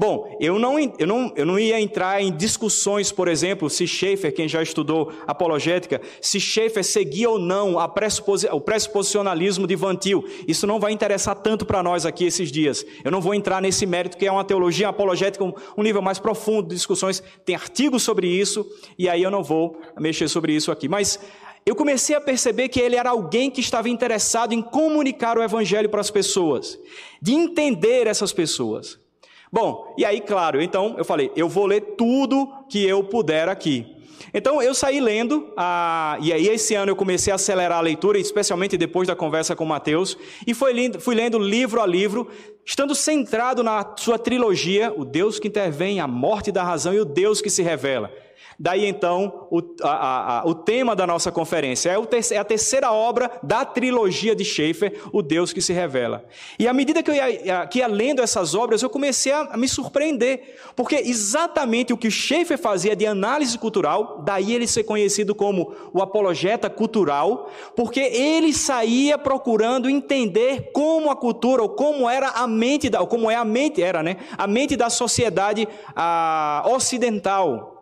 Bom, 0.00 0.36
eu 0.38 0.60
não, 0.60 0.78
eu, 0.78 1.08
não, 1.08 1.32
eu 1.34 1.44
não 1.44 1.58
ia 1.58 1.80
entrar 1.80 2.22
em 2.22 2.30
discussões, 2.30 3.10
por 3.10 3.26
exemplo, 3.26 3.68
se 3.68 3.84
Schaeffer, 3.84 4.32
quem 4.32 4.48
já 4.48 4.62
estudou 4.62 5.12
apologética, 5.26 6.00
se 6.20 6.38
Schaeffer 6.38 6.84
seguia 6.84 7.28
ou 7.28 7.36
não 7.36 7.80
a 7.80 7.88
pressuposi 7.88 8.46
o 8.52 8.60
pressuposicionalismo 8.60 9.66
de 9.66 9.74
Van 9.74 9.96
Til. 9.96 10.24
Isso 10.46 10.68
não 10.68 10.78
vai 10.78 10.92
interessar 10.92 11.34
tanto 11.34 11.66
para 11.66 11.82
nós 11.82 12.06
aqui 12.06 12.24
esses 12.24 12.52
dias. 12.52 12.86
Eu 13.02 13.10
não 13.10 13.20
vou 13.20 13.34
entrar 13.34 13.60
nesse 13.60 13.86
mérito, 13.86 14.16
que 14.16 14.24
é 14.24 14.30
uma 14.30 14.44
teologia 14.44 14.88
apologética, 14.88 15.42
um, 15.42 15.52
um 15.76 15.82
nível 15.82 16.00
mais 16.00 16.20
profundo 16.20 16.68
de 16.68 16.76
discussões. 16.76 17.20
Tem 17.44 17.56
artigos 17.56 18.04
sobre 18.04 18.28
isso, 18.28 18.64
e 18.96 19.08
aí 19.08 19.24
eu 19.24 19.32
não 19.32 19.42
vou 19.42 19.80
mexer 19.98 20.28
sobre 20.28 20.54
isso 20.54 20.70
aqui. 20.70 20.88
Mas 20.88 21.18
eu 21.66 21.74
comecei 21.74 22.14
a 22.14 22.20
perceber 22.20 22.68
que 22.68 22.78
ele 22.78 22.94
era 22.94 23.10
alguém 23.10 23.50
que 23.50 23.60
estava 23.60 23.88
interessado 23.88 24.52
em 24.52 24.62
comunicar 24.62 25.36
o 25.36 25.42
evangelho 25.42 25.88
para 25.88 26.00
as 26.00 26.08
pessoas, 26.08 26.78
de 27.20 27.32
entender 27.32 28.06
essas 28.06 28.32
pessoas. 28.32 29.07
Bom, 29.50 29.94
e 29.96 30.04
aí, 30.04 30.20
claro, 30.20 30.60
então 30.60 30.94
eu 30.98 31.04
falei, 31.04 31.32
eu 31.34 31.48
vou 31.48 31.66
ler 31.66 31.80
tudo 31.96 32.52
que 32.68 32.84
eu 32.86 33.02
puder 33.04 33.48
aqui. 33.48 33.96
Então 34.34 34.60
eu 34.60 34.74
saí 34.74 35.00
lendo, 35.00 35.52
ah, 35.56 36.18
e 36.20 36.32
aí 36.32 36.48
esse 36.48 36.74
ano 36.74 36.90
eu 36.90 36.96
comecei 36.96 37.32
a 37.32 37.36
acelerar 37.36 37.78
a 37.78 37.82
leitura, 37.82 38.18
especialmente 38.18 38.76
depois 38.76 39.08
da 39.08 39.16
conversa 39.16 39.56
com 39.56 39.64
Mateus, 39.64 40.18
e 40.46 40.52
lendo, 40.72 41.00
fui 41.00 41.14
lendo 41.14 41.38
livro 41.38 41.80
a 41.80 41.86
livro, 41.86 42.28
estando 42.64 42.94
centrado 42.94 43.62
na 43.62 43.94
sua 43.96 44.18
trilogia, 44.18 44.92
o 44.94 45.04
Deus 45.04 45.38
que 45.38 45.48
intervém, 45.48 46.00
a 46.00 46.06
morte 46.06 46.52
da 46.52 46.62
razão 46.62 46.92
e 46.92 47.00
o 47.00 47.04
Deus 47.04 47.40
que 47.40 47.48
se 47.48 47.62
revela. 47.62 48.12
Daí 48.60 48.86
então 48.86 49.46
o, 49.52 49.62
a, 49.84 50.40
a, 50.40 50.44
o 50.44 50.52
tema 50.52 50.96
da 50.96 51.06
nossa 51.06 51.30
conferência 51.30 51.90
é, 51.90 52.06
te, 52.06 52.34
é, 52.34 52.38
a 52.38 52.44
terceira 52.44 52.90
obra 52.90 53.30
da 53.40 53.64
trilogia 53.64 54.34
de 54.34 54.44
Schaeffer, 54.44 55.00
O 55.12 55.22
Deus 55.22 55.52
que 55.52 55.60
se 55.60 55.72
Revela. 55.72 56.24
E 56.58 56.66
à 56.66 56.72
medida 56.72 57.00
que 57.00 57.08
eu 57.08 57.14
ia, 57.14 57.66
que 57.68 57.78
ia 57.78 57.86
lendo 57.86 58.20
essas 58.20 58.56
obras, 58.56 58.82
eu 58.82 58.90
comecei 58.90 59.30
a, 59.30 59.42
a 59.52 59.56
me 59.56 59.68
surpreender, 59.68 60.56
porque 60.74 60.96
exatamente 60.96 61.92
o 61.92 61.96
que 61.96 62.10
Schaeffer 62.10 62.58
fazia 62.58 62.96
de 62.96 63.06
análise 63.06 63.56
cultural, 63.56 64.22
daí 64.24 64.52
ele 64.52 64.66
ser 64.66 64.82
conhecido 64.82 65.36
como 65.36 65.72
o 65.92 66.02
apologeta 66.02 66.68
cultural, 66.68 67.52
porque 67.76 68.00
ele 68.00 68.52
saía 68.52 69.16
procurando 69.16 69.88
entender 69.88 70.72
como 70.72 71.12
a 71.12 71.16
cultura, 71.16 71.62
ou 71.62 71.68
como 71.68 72.10
era 72.10 72.30
a 72.30 72.48
mente, 72.48 72.90
da, 72.90 73.00
ou 73.00 73.06
como 73.06 73.30
é 73.30 73.36
a 73.36 73.44
mente, 73.44 73.80
era, 73.80 74.02
né? 74.02 74.16
A 74.36 74.48
mente 74.48 74.76
da 74.76 74.90
sociedade 74.90 75.68
a, 75.94 76.64
ocidental. 76.66 77.77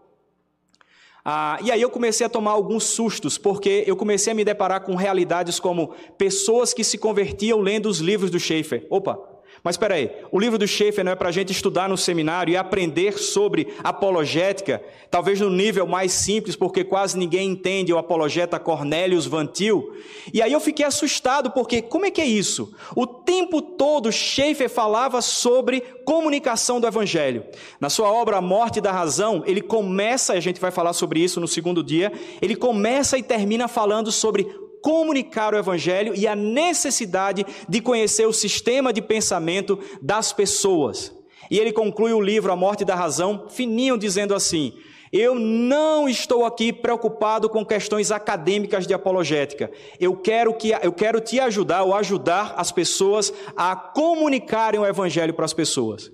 Ah, 1.29 1.59
e 1.61 1.73
aí 1.73 1.83
eu 1.83 1.91
comecei 1.91 2.25
a 2.25 2.29
tomar 2.29 2.53
alguns 2.53 2.85
sustos, 2.85 3.37
porque 3.37 3.83
eu 3.85 3.97
comecei 3.97 4.33
a 4.33 4.37
me 4.37 4.45
deparar 4.45 4.85
com 4.85 4.95
realidades 4.95 5.59
como 5.59 5.93
pessoas 6.17 6.73
que 6.73 6.85
se 6.85 6.97
convertiam 6.97 7.59
lendo 7.59 7.87
os 7.87 7.99
livros 7.99 8.31
do 8.31 8.39
Schaefer. 8.39 8.87
Opa, 8.89 9.19
mas 9.67 9.75
espera 9.75 9.97
aí, 9.97 10.13
o 10.31 10.39
livro 10.39 10.57
do 10.57 10.65
Schaefer 10.65 11.05
não 11.05 11.11
é 11.11 11.17
para 11.17 11.29
a 11.29 11.33
gente 11.33 11.51
estudar 11.51 11.89
no 11.89 11.97
seminário 11.97 12.53
e 12.53 12.57
aprender 12.57 13.19
sobre 13.19 13.75
apologética, 13.83 14.81
talvez 15.11 15.41
no 15.41 15.51
nível 15.51 15.89
mais 15.89 16.13
simples, 16.13 16.55
porque 16.55 16.85
quase 16.85 17.19
ninguém 17.19 17.51
entende 17.51 17.93
o 17.93 17.99
apologeta 17.99 18.61
Cornelius 18.61 19.27
Vantil. 19.27 19.93
E 20.33 20.41
aí 20.41 20.53
eu 20.53 20.61
fiquei 20.61 20.87
assustado, 20.87 21.51
porque 21.51 21.83
como 21.83 22.07
é 22.07 22.13
que 22.13 22.21
é 22.21 22.25
isso? 22.25 22.73
O 22.95 23.09
tempo 23.09 23.61
todo 23.61 24.13
Schaefer 24.13 24.71
falava 24.71 25.21
sobre 25.21 25.81
comunicação 26.05 26.81
do 26.81 26.87
evangelho. 26.87 27.43
Na 27.81 27.91
sua 27.91 28.09
obra 28.09 28.37
A 28.37 28.41
Morte 28.41 28.81
da 28.81 28.93
Razão, 28.93 29.43
ele 29.49 29.61
começa, 29.61 30.37
e 30.37 30.39
a 30.39 30.41
gente 30.41 30.61
vai 30.61 30.71
falar 30.71 30.93
sobre 30.93 31.19
isso 31.19 31.41
no 31.41 31.49
segundo 31.49 31.83
dia, 31.83 32.13
ele 32.41 32.55
começa 32.55 33.19
e 33.19 33.23
termina 33.25 33.67
falando 33.67 34.13
sobre 34.13 34.47
comunicar 34.87 35.53
o 35.53 35.59
Evangelho 35.59 36.15
e 36.15 36.29
a 36.29 36.37
necessidade 36.37 37.45
de 37.69 37.81
conhecer 37.81 38.25
o 38.25 38.33
sistema 38.33 38.93
de 38.93 39.03
pensamento 39.03 39.81
das 40.01 40.33
pessoas. 40.33 41.13
E 41.51 41.59
ele 41.59 41.73
conclui 41.73 42.13
o 42.13 42.21
livro 42.21 42.53
A 42.53 42.57
Morte 42.57 42.85
da 42.85 42.95
Razão, 42.95 43.47
fininho, 43.49 43.99
dizendo 43.99 44.33
assim: 44.33 44.75
Eu 45.13 45.35
não 45.41 46.09
estou 46.09 46.45
aqui 46.45 46.73
preocupado 46.73 47.49
com 47.49 47.67
questões 47.67 48.13
acadêmicas 48.13 48.87
de 48.87 48.95
apologética. 48.95 49.73
Eu 49.99 50.17
quero, 50.17 50.55
que, 50.55 50.71
eu 50.71 50.93
quero 50.93 51.21
te 51.21 51.41
ajudar 51.41 51.83
ou 51.83 51.93
ajudar 51.93 52.55
as 52.57 52.71
pessoas 52.71 53.35
a 53.57 53.75
comunicarem 53.75 54.79
o 54.79 54.87
Evangelho 54.87 55.35
para 55.35 55.47
as 55.47 55.53
pessoas. 55.53 56.13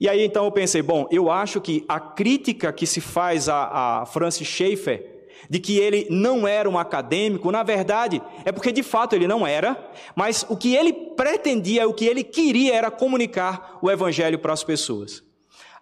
E 0.00 0.08
aí 0.08 0.24
então 0.24 0.44
eu 0.44 0.52
pensei, 0.52 0.82
bom, 0.82 1.08
eu 1.10 1.28
acho 1.28 1.60
que 1.60 1.84
a 1.88 1.98
crítica 1.98 2.72
que 2.72 2.86
se 2.86 3.00
faz 3.00 3.48
a, 3.48 4.02
a 4.02 4.06
Francis 4.06 4.46
Schaeffer 4.46 5.17
de 5.48 5.58
que 5.58 5.78
ele 5.78 6.06
não 6.10 6.46
era 6.46 6.68
um 6.68 6.78
acadêmico, 6.78 7.50
na 7.50 7.62
verdade, 7.62 8.20
é 8.44 8.52
porque 8.52 8.72
de 8.72 8.82
fato 8.82 9.14
ele 9.14 9.26
não 9.26 9.46
era, 9.46 9.90
mas 10.14 10.44
o 10.48 10.56
que 10.56 10.74
ele 10.74 10.92
pretendia, 10.92 11.88
o 11.88 11.94
que 11.94 12.06
ele 12.06 12.22
queria 12.22 12.74
era 12.74 12.90
comunicar 12.90 13.78
o 13.80 13.90
evangelho 13.90 14.38
para 14.38 14.52
as 14.52 14.62
pessoas. 14.62 15.22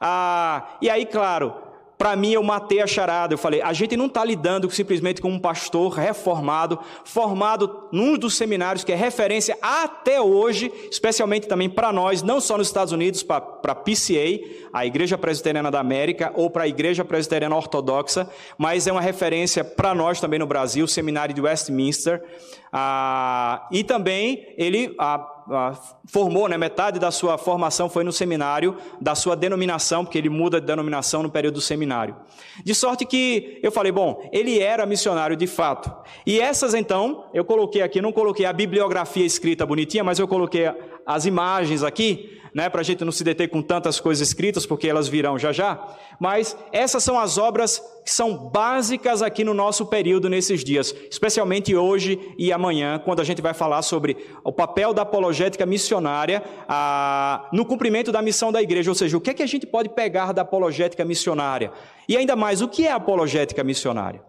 Ah, 0.01 0.77
e 0.81 0.91
aí, 0.91 1.07
claro, 1.07 1.55
para 1.99 2.15
mim 2.15 2.33
eu 2.33 2.43
matei 2.43 2.81
a 2.81 2.87
charada. 2.87 3.35
Eu 3.35 3.39
falei, 3.39 3.63
a 3.63 3.73
gente 3.73 3.97
não 3.97 4.07
está 4.07 4.25
lidando 4.25 4.71
simplesmente 4.71 5.21
com 5.21 5.31
um 5.31 5.39
pastor 5.39 5.93
reformado, 5.93 6.79
formado 7.05 7.89
num 7.91 8.17
dos 8.17 8.37
seminários 8.37 8.85
que 8.85 8.93
é 8.93 8.97
referência 8.97 9.57
até 9.63 10.21
hoje, 10.21 10.73
especialmente 10.91 11.49
também 11.49 11.71
para 11.71 11.93
nós, 11.93 12.23
não 12.23 12.41
só 12.41 12.59
nos 12.59 12.67
Estados 12.67 12.93
Unidos, 12.93 13.23
para 13.23 13.75
PCA, 13.75 14.66
a 14.77 14.85
Igreja 14.85 15.17
Presbiteriana 15.17 15.71
da 15.71 15.81
América, 15.81 16.31
ou 16.35 16.51
para 16.51 16.65
a 16.65 16.69
Igreja 16.69 17.03
Presbiteriana 17.03 17.57
Ortodoxa, 17.57 18.29
mas 18.59 18.87
é 18.87 18.93
uma 18.93 19.01
referência 19.01 19.65
para 19.65 19.95
nós 19.95 20.21
também 20.21 20.39
no 20.39 20.47
Brasil, 20.47 20.85
o 20.85 20.89
Seminário 20.89 21.35
de 21.35 21.41
Westminster. 21.41 22.23
Ah, 22.71 23.67
e 23.73 23.83
também 23.83 24.53
ele 24.59 24.95
ah, 24.99 25.37
ah, 25.51 25.73
formou, 26.07 26.47
né, 26.47 26.59
metade 26.59 26.99
da 26.99 27.11
sua 27.11 27.39
formação 27.39 27.89
foi 27.89 28.05
no 28.05 28.13
seminário, 28.13 28.77
da 29.01 29.15
sua 29.15 29.35
denominação, 29.35 30.05
porque 30.05 30.19
ele 30.19 30.29
muda 30.29 30.61
de 30.61 30.67
denominação 30.67 31.23
no 31.23 31.31
período 31.31 31.55
do 31.55 31.61
seminário. 31.63 32.15
De 32.63 32.75
sorte 32.75 33.07
que 33.07 33.59
eu 33.63 33.73
falei, 33.73 33.93
bom, 33.93 34.29
ele 34.31 34.59
era 34.59 34.85
missionário 34.85 35.37
de 35.37 35.47
fato. 35.47 35.91
E 36.27 36.39
essas 36.39 36.75
então, 36.75 37.25
eu 37.33 37.47
coloquei 37.47 37.81
aqui, 37.81 38.03
não 38.03 38.13
coloquei 38.13 38.45
a 38.45 38.53
bibliografia 38.53 39.25
escrita 39.25 39.65
bonitinha, 39.65 40.05
mas 40.05 40.19
eu 40.19 40.29
coloquei 40.29 40.71
as 41.07 41.25
imagens 41.25 41.83
aqui, 41.83 42.37
né, 42.57 42.71
para 42.71 42.81
a 42.81 42.85
gente 42.85 43.05
não 43.05 43.13
se 43.13 43.23
deter 43.23 43.51
com 43.51 43.61
tantas 43.61 44.01
coisas 44.01 44.27
escritas, 44.27 44.65
porque 44.65 44.89
elas 44.89 45.09
virão 45.09 45.39
já 45.39 45.53
já. 45.53 45.79
Mas 46.19 46.57
essas 46.73 47.05
são 47.05 47.19
as 47.19 47.37
obras 47.37 47.79
que 48.03 48.11
são 48.11 48.49
básicas 48.49 49.21
aqui 49.21 49.45
no 49.45 49.53
nosso 49.53 49.85
período 49.85 50.31
nesses 50.31 50.65
dias, 50.65 50.95
especialmente 51.11 51.77
hoje 51.77 52.19
e 52.39 52.51
amanhã, 52.51 52.99
quando 52.99 53.21
a 53.21 53.25
gente 53.25 53.43
vai 53.43 53.53
falar 53.53 53.83
sobre 53.83 54.17
o 54.43 54.51
papel 54.51 54.95
da 54.95 55.03
apologética 55.03 55.67
missionária 55.67 56.43
a, 56.67 57.47
no 57.53 57.67
cumprimento 57.67 58.11
da 58.11 58.23
missão 58.23 58.51
da 58.51 58.63
igreja, 58.63 58.91
ou 58.91 58.95
seja, 58.95 59.19
o 59.19 59.21
que 59.21 59.31
é 59.31 59.35
que 59.35 59.43
a 59.43 59.47
gente 59.47 59.67
pode 59.67 59.91
pegar 59.91 60.33
da 60.33 60.41
apologética 60.41 61.05
missionária? 61.05 61.71
E 62.09 62.17
ainda 62.17 62.35
mais, 62.35 62.63
o 62.63 62.69
que 62.69 62.87
é 62.87 62.93
apologética 62.93 63.63
missionária? 63.63 64.23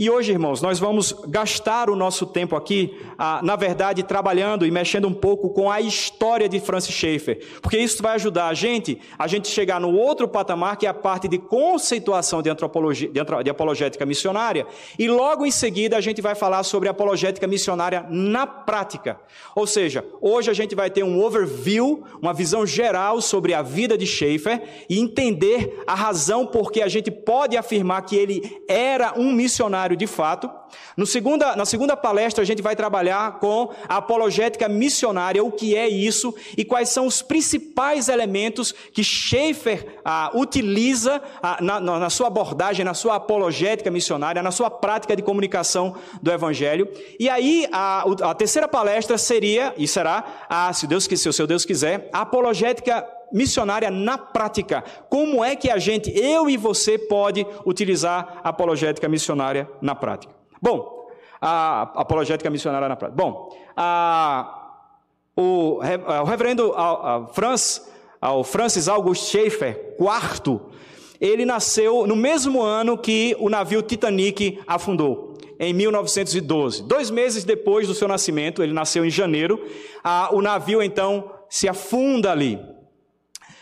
E 0.00 0.08
hoje, 0.08 0.30
irmãos, 0.30 0.62
nós 0.62 0.78
vamos 0.78 1.12
gastar 1.26 1.90
o 1.90 1.96
nosso 1.96 2.24
tempo 2.24 2.54
aqui, 2.54 2.96
ah, 3.18 3.40
na 3.42 3.56
verdade, 3.56 4.04
trabalhando 4.04 4.64
e 4.64 4.70
mexendo 4.70 5.08
um 5.08 5.12
pouco 5.12 5.50
com 5.50 5.68
a 5.68 5.80
história 5.80 6.48
de 6.48 6.60
Francis 6.60 6.94
Schaeffer, 6.94 7.44
porque 7.60 7.76
isso 7.76 8.00
vai 8.00 8.14
ajudar 8.14 8.46
a 8.46 8.54
gente 8.54 9.00
a 9.18 9.26
gente 9.26 9.48
chegar 9.48 9.80
no 9.80 9.92
outro 9.92 10.28
patamar, 10.28 10.76
que 10.76 10.86
é 10.86 10.88
a 10.88 10.94
parte 10.94 11.26
de 11.26 11.36
conceituação 11.36 12.40
de, 12.40 12.48
antropologia, 12.48 13.10
de 13.10 13.50
apologética 13.50 14.06
missionária, 14.06 14.68
e 14.96 15.08
logo 15.08 15.44
em 15.44 15.50
seguida 15.50 15.96
a 15.96 16.00
gente 16.00 16.22
vai 16.22 16.36
falar 16.36 16.62
sobre 16.62 16.88
apologética 16.88 17.48
missionária 17.48 18.06
na 18.08 18.46
prática. 18.46 19.18
Ou 19.52 19.66
seja, 19.66 20.04
hoje 20.20 20.48
a 20.48 20.54
gente 20.54 20.76
vai 20.76 20.90
ter 20.90 21.02
um 21.02 21.20
overview, 21.20 22.04
uma 22.22 22.32
visão 22.32 22.64
geral 22.64 23.20
sobre 23.20 23.52
a 23.52 23.62
vida 23.62 23.98
de 23.98 24.06
Schaeffer 24.06 24.62
e 24.88 25.00
entender 25.00 25.82
a 25.88 25.96
razão 25.96 26.46
por 26.46 26.70
que 26.70 26.82
a 26.82 26.88
gente 26.88 27.10
pode 27.10 27.56
afirmar 27.56 28.02
que 28.02 28.14
ele 28.14 28.62
era 28.68 29.18
um 29.18 29.32
missionário 29.32 29.87
missionário 29.88 29.96
de 29.96 30.06
fato. 30.06 30.50
No 30.96 31.06
segunda, 31.06 31.56
na 31.56 31.64
segunda 31.64 31.96
palestra, 31.96 32.42
a 32.42 32.46
gente 32.46 32.60
vai 32.60 32.76
trabalhar 32.76 33.38
com 33.38 33.72
a 33.88 33.96
apologética 33.96 34.68
missionária, 34.68 35.42
o 35.42 35.50
que 35.50 35.76
é 35.76 35.88
isso 35.88 36.34
e 36.56 36.64
quais 36.64 36.90
são 36.90 37.06
os 37.06 37.22
principais 37.22 38.08
elementos 38.08 38.72
que 38.92 39.02
Schaeffer 39.02 40.00
ah, 40.04 40.30
utiliza 40.34 41.22
ah, 41.42 41.58
na, 41.60 41.80
na, 41.80 42.10
sua 42.10 42.26
abordagem, 42.26 42.84
na 42.84 42.94
sua 42.94 43.16
apologética 43.16 43.90
missionária, 43.90 44.42
na 44.42 44.50
sua 44.50 44.70
prática 44.70 45.16
de 45.16 45.22
comunicação 45.22 45.94
do 46.20 46.30
Evangelho. 46.30 46.88
E 47.18 47.28
aí, 47.28 47.66
a, 47.72 48.04
a 48.22 48.34
terceira 48.34 48.68
palestra 48.68 49.16
seria, 49.16 49.72
e 49.76 49.88
será, 49.88 50.46
a, 50.48 50.72
se, 50.72 50.86
Deus, 50.86 51.04
se 51.04 51.28
o 51.28 51.32
seu 51.32 51.46
Deus 51.46 51.64
quiser, 51.64 52.10
a 52.12 52.22
apologética 52.22 53.06
missionária 53.32 53.90
na 53.90 54.18
prática. 54.18 54.82
Como 55.08 55.44
é 55.44 55.56
que 55.56 55.70
a 55.70 55.78
gente, 55.78 56.10
eu 56.16 56.48
e 56.48 56.56
você, 56.56 56.98
pode 56.98 57.46
utilizar 57.64 58.40
a 58.42 58.48
apologética 58.50 59.08
missionária 59.08 59.68
na 59.80 59.94
prática? 59.94 60.34
Bom, 60.60 61.08
a 61.40 61.82
apologética 61.94 62.50
missionária 62.50 62.88
na 62.88 62.96
prática. 62.96 63.22
Bom, 63.22 63.56
a, 63.76 64.82
o, 65.36 65.78
o 65.78 66.24
reverendo 66.24 66.74
Franz, 67.32 67.88
o 68.20 68.42
Francis 68.42 68.88
August 68.88 69.30
Schaeffer, 69.30 69.94
quarto, 69.96 70.60
ele 71.20 71.44
nasceu 71.44 72.06
no 72.06 72.16
mesmo 72.16 72.62
ano 72.62 72.96
que 72.96 73.36
o 73.38 73.48
navio 73.48 73.82
Titanic 73.82 74.60
afundou, 74.66 75.36
em 75.58 75.72
1912. 75.72 76.82
Dois 76.84 77.10
meses 77.10 77.44
depois 77.44 77.88
do 77.88 77.94
seu 77.94 78.06
nascimento, 78.06 78.62
ele 78.62 78.72
nasceu 78.72 79.04
em 79.04 79.10
janeiro, 79.10 79.64
a, 80.02 80.34
o 80.34 80.40
navio 80.40 80.82
então 80.82 81.30
se 81.48 81.68
afunda 81.68 82.30
ali. 82.30 82.58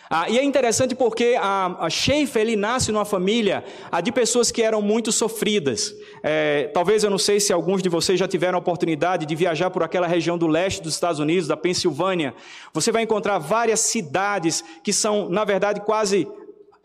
Ah, 0.08 0.28
e 0.30 0.38
é 0.38 0.44
interessante 0.44 0.94
porque 0.94 1.36
a, 1.38 1.86
a 1.86 1.90
Schaefer 1.90 2.42
ele 2.42 2.54
nasce 2.54 2.92
numa 2.92 3.04
família 3.04 3.64
ah, 3.90 4.00
de 4.00 4.12
pessoas 4.12 4.52
que 4.52 4.62
eram 4.62 4.80
muito 4.80 5.10
sofridas. 5.10 5.94
É, 6.22 6.70
talvez 6.72 7.02
eu 7.02 7.10
não 7.10 7.18
sei 7.18 7.40
se 7.40 7.52
alguns 7.52 7.82
de 7.82 7.88
vocês 7.88 8.18
já 8.18 8.28
tiveram 8.28 8.56
a 8.56 8.60
oportunidade 8.60 9.26
de 9.26 9.34
viajar 9.34 9.70
por 9.70 9.82
aquela 9.82 10.06
região 10.06 10.38
do 10.38 10.46
leste 10.46 10.80
dos 10.80 10.94
Estados 10.94 11.18
Unidos, 11.18 11.48
da 11.48 11.56
Pensilvânia. 11.56 12.34
Você 12.72 12.92
vai 12.92 13.02
encontrar 13.02 13.38
várias 13.38 13.80
cidades 13.80 14.62
que 14.82 14.92
são, 14.92 15.28
na 15.28 15.44
verdade, 15.44 15.80
quase 15.80 16.28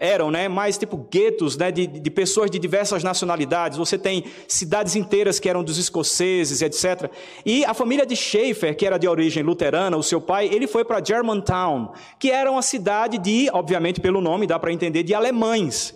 eram, 0.01 0.31
né, 0.31 0.47
mais 0.49 0.79
tipo 0.79 0.97
guetos, 0.97 1.55
né, 1.55 1.71
de, 1.71 1.85
de 1.85 2.09
pessoas 2.09 2.49
de 2.49 2.57
diversas 2.57 3.03
nacionalidades. 3.03 3.77
Você 3.77 3.99
tem 3.99 4.25
cidades 4.47 4.95
inteiras 4.95 5.39
que 5.39 5.47
eram 5.47 5.63
dos 5.63 5.77
escoceses, 5.77 6.63
etc. 6.63 7.11
E 7.45 7.63
a 7.63 7.73
família 7.75 8.03
de 8.03 8.15
Schaefer, 8.15 8.75
que 8.75 8.83
era 8.83 8.97
de 8.97 9.07
origem 9.07 9.43
luterana, 9.43 9.95
o 9.95 10.01
seu 10.01 10.19
pai, 10.19 10.49
ele 10.51 10.65
foi 10.65 10.83
para 10.83 11.05
Germantown, 11.05 11.93
que 12.19 12.31
era 12.31 12.51
uma 12.51 12.63
cidade 12.63 13.19
de, 13.19 13.47
obviamente 13.53 14.01
pelo 14.01 14.19
nome 14.19 14.47
dá 14.47 14.57
para 14.57 14.73
entender, 14.73 15.03
de 15.03 15.13
alemães. 15.13 15.95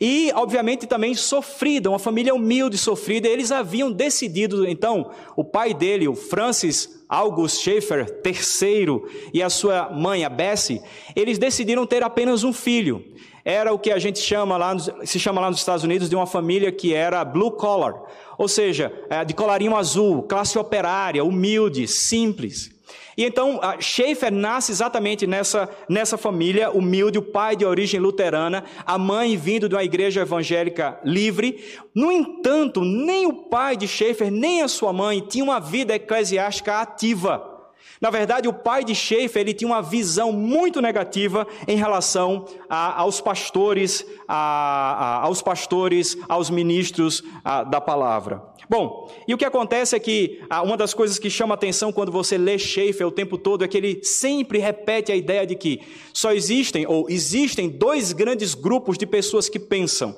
E, 0.00 0.32
obviamente, 0.34 0.86
também 0.86 1.14
sofrida, 1.14 1.90
uma 1.90 1.98
família 1.98 2.34
humilde 2.34 2.78
sofrida. 2.78 3.28
Eles 3.28 3.52
haviam 3.52 3.92
decidido, 3.92 4.66
então, 4.66 5.10
o 5.36 5.44
pai 5.44 5.74
dele, 5.74 6.08
o 6.08 6.14
Francis 6.14 7.04
August 7.08 7.62
Schaefer 7.62 8.06
III, 8.24 9.28
e 9.34 9.42
a 9.42 9.50
sua 9.50 9.90
mãe, 9.90 10.24
a 10.24 10.28
Bessie, 10.28 10.80
eles 11.14 11.36
decidiram 11.36 11.84
ter 11.84 12.02
apenas 12.02 12.44
um 12.44 12.52
filho 12.52 13.04
era 13.44 13.72
o 13.72 13.78
que 13.78 13.90
a 13.90 13.98
gente 13.98 14.18
chama 14.18 14.56
lá, 14.56 14.76
se 15.04 15.18
chama 15.18 15.40
lá 15.40 15.50
nos 15.50 15.58
Estados 15.58 15.84
Unidos 15.84 16.08
de 16.08 16.16
uma 16.16 16.26
família 16.26 16.70
que 16.70 16.94
era 16.94 17.24
blue 17.24 17.50
collar, 17.50 17.94
ou 18.36 18.48
seja, 18.48 18.92
é, 19.08 19.24
de 19.24 19.34
colarinho 19.34 19.76
azul, 19.76 20.22
classe 20.22 20.58
operária, 20.58 21.24
humilde, 21.24 21.86
simples. 21.86 22.70
E 23.16 23.24
então 23.24 23.60
Schaefer 23.80 24.32
nasce 24.32 24.72
exatamente 24.72 25.26
nessa, 25.26 25.68
nessa 25.88 26.16
família 26.16 26.70
humilde, 26.70 27.18
o 27.18 27.22
pai 27.22 27.54
de 27.54 27.66
origem 27.66 28.00
luterana, 28.00 28.64
a 28.86 28.96
mãe 28.96 29.36
vindo 29.36 29.68
de 29.68 29.74
uma 29.74 29.84
igreja 29.84 30.22
evangélica 30.22 30.98
livre. 31.04 31.62
No 31.94 32.10
entanto, 32.10 32.82
nem 32.82 33.26
o 33.26 33.32
pai 33.32 33.76
de 33.76 33.86
Schaefer, 33.86 34.30
nem 34.30 34.62
a 34.62 34.68
sua 34.68 34.92
mãe 34.92 35.20
tinham 35.20 35.48
uma 35.48 35.60
vida 35.60 35.94
eclesiástica 35.94 36.80
ativa. 36.80 37.49
Na 38.00 38.08
verdade, 38.08 38.48
o 38.48 38.52
pai 38.52 38.82
de 38.82 38.94
Schaefer 38.94 39.42
ele 39.42 39.52
tinha 39.52 39.68
uma 39.68 39.82
visão 39.82 40.32
muito 40.32 40.80
negativa 40.80 41.46
em 41.68 41.76
relação 41.76 42.46
a, 42.66 42.98
aos 42.98 43.20
pastores, 43.20 44.06
a, 44.26 44.34
a, 44.34 45.24
aos 45.24 45.42
pastores, 45.42 46.16
aos 46.26 46.48
ministros 46.48 47.22
da 47.70 47.78
palavra. 47.78 48.42
Bom, 48.70 49.10
e 49.28 49.34
o 49.34 49.36
que 49.36 49.44
acontece 49.44 49.94
é 49.94 49.98
que 49.98 50.40
uma 50.64 50.76
das 50.76 50.94
coisas 50.94 51.18
que 51.18 51.28
chama 51.28 51.54
atenção 51.54 51.92
quando 51.92 52.10
você 52.10 52.38
lê 52.38 52.58
Schaefer 52.58 53.06
o 53.06 53.10
tempo 53.10 53.36
todo 53.36 53.64
é 53.64 53.68
que 53.68 53.76
ele 53.76 54.02
sempre 54.02 54.58
repete 54.58 55.12
a 55.12 55.16
ideia 55.16 55.46
de 55.46 55.54
que 55.54 55.80
só 56.14 56.32
existem 56.32 56.86
ou 56.86 57.06
existem 57.10 57.68
dois 57.68 58.12
grandes 58.12 58.54
grupos 58.54 58.96
de 58.96 59.06
pessoas 59.06 59.48
que 59.48 59.58
pensam. 59.58 60.16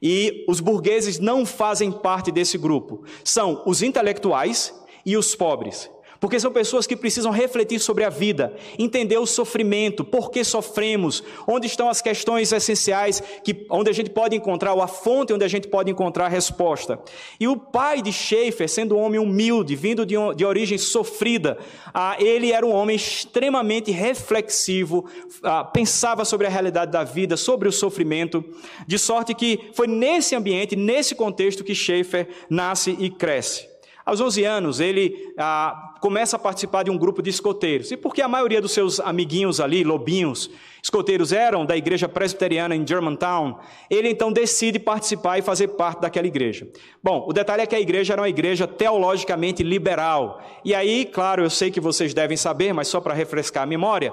E 0.00 0.44
os 0.46 0.60
burgueses 0.60 1.18
não 1.18 1.46
fazem 1.46 1.90
parte 1.90 2.30
desse 2.30 2.58
grupo. 2.58 3.04
São 3.24 3.62
os 3.66 3.82
intelectuais 3.82 4.72
e 5.04 5.16
os 5.16 5.34
pobres. 5.34 5.90
Porque 6.24 6.40
são 6.40 6.50
pessoas 6.50 6.86
que 6.86 6.96
precisam 6.96 7.30
refletir 7.30 7.78
sobre 7.78 8.02
a 8.02 8.08
vida, 8.08 8.56
entender 8.78 9.18
o 9.18 9.26
sofrimento, 9.26 10.02
por 10.02 10.30
que 10.30 10.42
sofremos, 10.42 11.22
onde 11.46 11.66
estão 11.66 11.86
as 11.86 12.00
questões 12.00 12.50
essenciais, 12.50 13.22
que, 13.44 13.66
onde 13.68 13.90
a 13.90 13.92
gente 13.92 14.08
pode 14.08 14.34
encontrar, 14.34 14.72
ou 14.72 14.80
a 14.80 14.88
fonte 14.88 15.34
onde 15.34 15.44
a 15.44 15.48
gente 15.48 15.68
pode 15.68 15.90
encontrar 15.90 16.24
a 16.24 16.28
resposta. 16.28 16.98
E 17.38 17.46
o 17.46 17.58
pai 17.58 18.00
de 18.00 18.10
Schaefer, 18.10 18.70
sendo 18.70 18.96
um 18.96 19.00
homem 19.00 19.20
humilde, 19.20 19.76
vindo 19.76 20.06
de, 20.06 20.14
de 20.34 20.46
origem 20.46 20.78
sofrida, 20.78 21.58
ah, 21.92 22.16
ele 22.18 22.52
era 22.52 22.64
um 22.64 22.72
homem 22.72 22.96
extremamente 22.96 23.90
reflexivo, 23.90 25.04
ah, 25.42 25.62
pensava 25.62 26.24
sobre 26.24 26.46
a 26.46 26.50
realidade 26.50 26.90
da 26.90 27.04
vida, 27.04 27.36
sobre 27.36 27.68
o 27.68 27.72
sofrimento, 27.72 28.42
de 28.86 28.98
sorte 28.98 29.34
que 29.34 29.60
foi 29.74 29.86
nesse 29.86 30.34
ambiente, 30.34 30.74
nesse 30.74 31.14
contexto 31.14 31.62
que 31.62 31.74
Schaefer 31.74 32.28
nasce 32.48 32.96
e 32.98 33.10
cresce. 33.10 33.74
Aos 34.06 34.20
11 34.20 34.44
anos, 34.44 34.80
ele 34.80 35.32
ah, 35.38 35.93
começa 36.04 36.36
a 36.36 36.38
participar 36.38 36.82
de 36.82 36.90
um 36.90 36.98
grupo 36.98 37.22
de 37.22 37.30
escoteiros. 37.30 37.90
E 37.90 37.96
porque 37.96 38.20
a 38.20 38.28
maioria 38.28 38.60
dos 38.60 38.72
seus 38.72 39.00
amiguinhos 39.00 39.58
ali, 39.58 39.82
lobinhos, 39.82 40.50
escoteiros, 40.82 41.32
eram 41.32 41.64
da 41.64 41.78
igreja 41.78 42.06
presbiteriana 42.06 42.76
em 42.76 42.86
Germantown, 42.86 43.58
ele 43.88 44.10
então 44.10 44.30
decide 44.30 44.78
participar 44.78 45.38
e 45.38 45.42
fazer 45.42 45.68
parte 45.68 46.02
daquela 46.02 46.26
igreja. 46.26 46.68
Bom, 47.02 47.24
o 47.26 47.32
detalhe 47.32 47.62
é 47.62 47.66
que 47.66 47.74
a 47.74 47.80
igreja 47.80 48.12
era 48.12 48.20
uma 48.20 48.28
igreja 48.28 48.66
teologicamente 48.66 49.62
liberal. 49.62 50.42
E 50.62 50.74
aí, 50.74 51.06
claro, 51.06 51.42
eu 51.42 51.48
sei 51.48 51.70
que 51.70 51.80
vocês 51.80 52.12
devem 52.12 52.36
saber, 52.36 52.74
mas 52.74 52.86
só 52.88 53.00
para 53.00 53.14
refrescar 53.14 53.62
a 53.62 53.66
memória, 53.66 54.12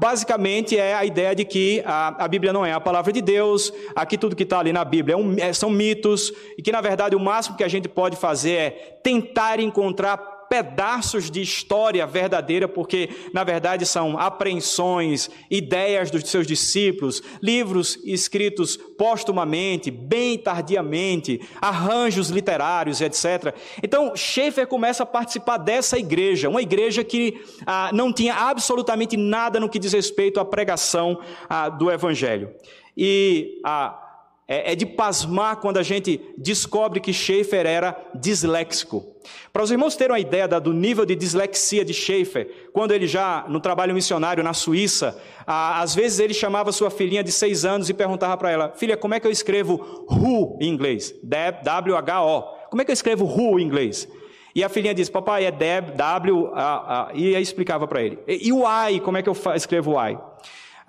basicamente 0.00 0.74
é 0.74 0.94
a 0.94 1.04
ideia 1.04 1.34
de 1.34 1.44
que 1.44 1.82
a, 1.84 2.26
Bíblia 2.28 2.50
não 2.50 2.64
é 2.64 2.72
a 2.72 2.80
palavra 2.80 3.12
de 3.12 3.20
Deus, 3.20 3.70
aqui 3.94 4.16
tudo 4.16 4.34
que 4.34 4.44
está 4.44 4.60
ali 4.60 4.72
na 4.72 4.86
Bíblia 4.86 5.16
é 5.36 5.50
é, 5.50 5.52
são 5.52 5.68
mitos, 5.68 6.32
e 6.56 6.62
que 6.62 6.72
na 6.72 6.80
verdade 6.80 7.14
o 7.14 7.20
máximo 7.20 7.58
que 7.58 7.64
a 7.64 7.68
gente 7.68 7.90
pode 7.90 8.16
fazer 8.16 8.52
é 8.52 8.70
tentar 9.02 9.60
encontrar 9.60 10.39
pedaços 10.50 11.30
de 11.30 11.40
história 11.40 12.04
verdadeira, 12.04 12.66
porque 12.66 13.08
na 13.32 13.44
verdade 13.44 13.86
são 13.86 14.18
apreensões, 14.18 15.30
ideias 15.48 16.10
dos 16.10 16.28
seus 16.28 16.44
discípulos, 16.44 17.22
livros 17.40 18.00
escritos 18.04 18.76
postumamente, 18.76 19.92
bem 19.92 20.36
tardiamente, 20.36 21.40
arranjos 21.60 22.30
literários, 22.30 23.00
etc. 23.00 23.54
Então 23.80 24.16
Schaeffer 24.16 24.66
começa 24.66 25.04
a 25.04 25.06
participar 25.06 25.56
dessa 25.56 25.96
igreja, 25.96 26.48
uma 26.48 26.60
igreja 26.60 27.04
que 27.04 27.40
ah, 27.64 27.90
não 27.94 28.12
tinha 28.12 28.34
absolutamente 28.34 29.16
nada 29.16 29.60
no 29.60 29.68
que 29.68 29.78
diz 29.78 29.92
respeito 29.92 30.40
à 30.40 30.44
pregação 30.44 31.20
ah, 31.48 31.68
do 31.68 31.88
Evangelho. 31.92 32.52
E 32.96 33.60
ah, 33.64 34.09
é, 34.50 34.72
é 34.72 34.74
de 34.74 34.84
pasmar 34.84 35.58
quando 35.58 35.76
a 35.76 35.82
gente 35.84 36.20
descobre 36.36 36.98
que 36.98 37.12
Schaeffer 37.12 37.64
era 37.64 37.96
disléxico. 38.12 39.06
Para 39.52 39.62
os 39.62 39.70
irmãos 39.70 39.94
terem 39.94 40.12
uma 40.12 40.18
ideia 40.18 40.48
do 40.48 40.72
nível 40.72 41.06
de 41.06 41.14
dislexia 41.14 41.84
de 41.84 41.94
Schaeffer, 41.94 42.68
quando 42.72 42.90
ele 42.90 43.06
já 43.06 43.44
no 43.48 43.60
trabalho 43.60 43.94
missionário 43.94 44.42
na 44.42 44.52
Suíça, 44.52 45.16
às 45.46 45.94
vezes 45.94 46.18
ele 46.18 46.34
chamava 46.34 46.72
sua 46.72 46.90
filhinha 46.90 47.22
de 47.22 47.30
seis 47.30 47.64
anos 47.64 47.88
e 47.88 47.94
perguntava 47.94 48.36
para 48.36 48.50
ela: 48.50 48.72
Filha, 48.74 48.96
como 48.96 49.14
é 49.14 49.20
que 49.20 49.26
eu 49.26 49.30
escrevo 49.30 50.06
who 50.10 50.58
em 50.60 50.68
inglês? 50.68 51.14
W-H-O. 51.22 52.42
Como 52.70 52.82
é 52.82 52.84
que 52.84 52.90
eu 52.90 52.94
escrevo 52.94 53.24
who 53.26 53.60
em 53.60 53.62
inglês? 53.62 54.08
E 54.52 54.64
a 54.64 54.68
filhinha 54.68 54.94
disse: 54.94 55.12
Papai, 55.12 55.44
é 55.44 55.52
W, 55.52 56.50
a, 56.54 57.08
a, 57.08 57.10
e 57.14 57.36
aí 57.36 57.42
explicava 57.42 57.86
para 57.86 58.02
ele. 58.02 58.18
E, 58.26 58.48
e 58.48 58.52
o 58.52 58.64
I, 58.88 58.98
como 58.98 59.16
é 59.16 59.22
que 59.22 59.28
eu 59.28 59.36
escrevo 59.54 59.92
o 59.92 60.08
I? 60.08 60.18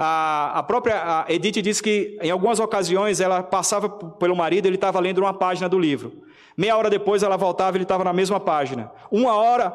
A, 0.04 0.58
a 0.58 0.64
própria 0.64 0.96
a 0.96 1.26
Edith 1.32 1.62
disse 1.62 1.84
que, 1.84 2.18
em 2.24 2.32
algumas 2.32 2.60
ocasiões, 2.60 3.20
ela 3.20 3.44
passava 3.44 3.88
pelo 3.88 4.36
marido, 4.36 4.66
ele 4.66 4.74
estava 4.74 5.00
lendo 5.00 5.20
uma 5.20 5.32
página 5.32 5.70
do 5.70 5.78
livro. 5.78 6.24
Meia 6.58 6.76
hora 6.76 6.90
depois, 6.90 7.22
ela 7.22 7.38
voltava, 7.38 7.78
ele 7.78 7.84
estava 7.84 8.04
na 8.04 8.12
mesma 8.12 8.40
página. 8.40 8.92
Uma 9.12 9.36
hora, 9.36 9.72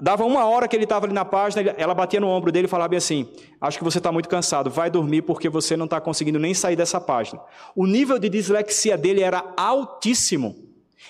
dava 0.00 0.24
uma 0.24 0.44
hora 0.44 0.68
que 0.68 0.76
ele 0.76 0.84
estava 0.84 1.06
ali 1.06 1.12
na 1.12 1.24
página, 1.24 1.74
ela 1.76 1.92
batia 1.92 2.20
no 2.20 2.28
ombro 2.28 2.52
dele 2.52 2.66
e 2.66 2.70
falava 2.70 2.94
assim: 2.94 3.28
Acho 3.60 3.76
que 3.78 3.82
você 3.82 3.98
está 3.98 4.12
muito 4.12 4.28
cansado, 4.28 4.70
vai 4.70 4.88
dormir 4.88 5.22
porque 5.22 5.48
você 5.48 5.76
não 5.76 5.86
está 5.86 6.00
conseguindo 6.00 6.38
nem 6.38 6.54
sair 6.54 6.76
dessa 6.76 7.00
página. 7.00 7.40
O 7.74 7.84
nível 7.84 8.16
de 8.16 8.28
dislexia 8.28 8.96
dele 8.96 9.22
era 9.22 9.44
altíssimo. 9.56 10.54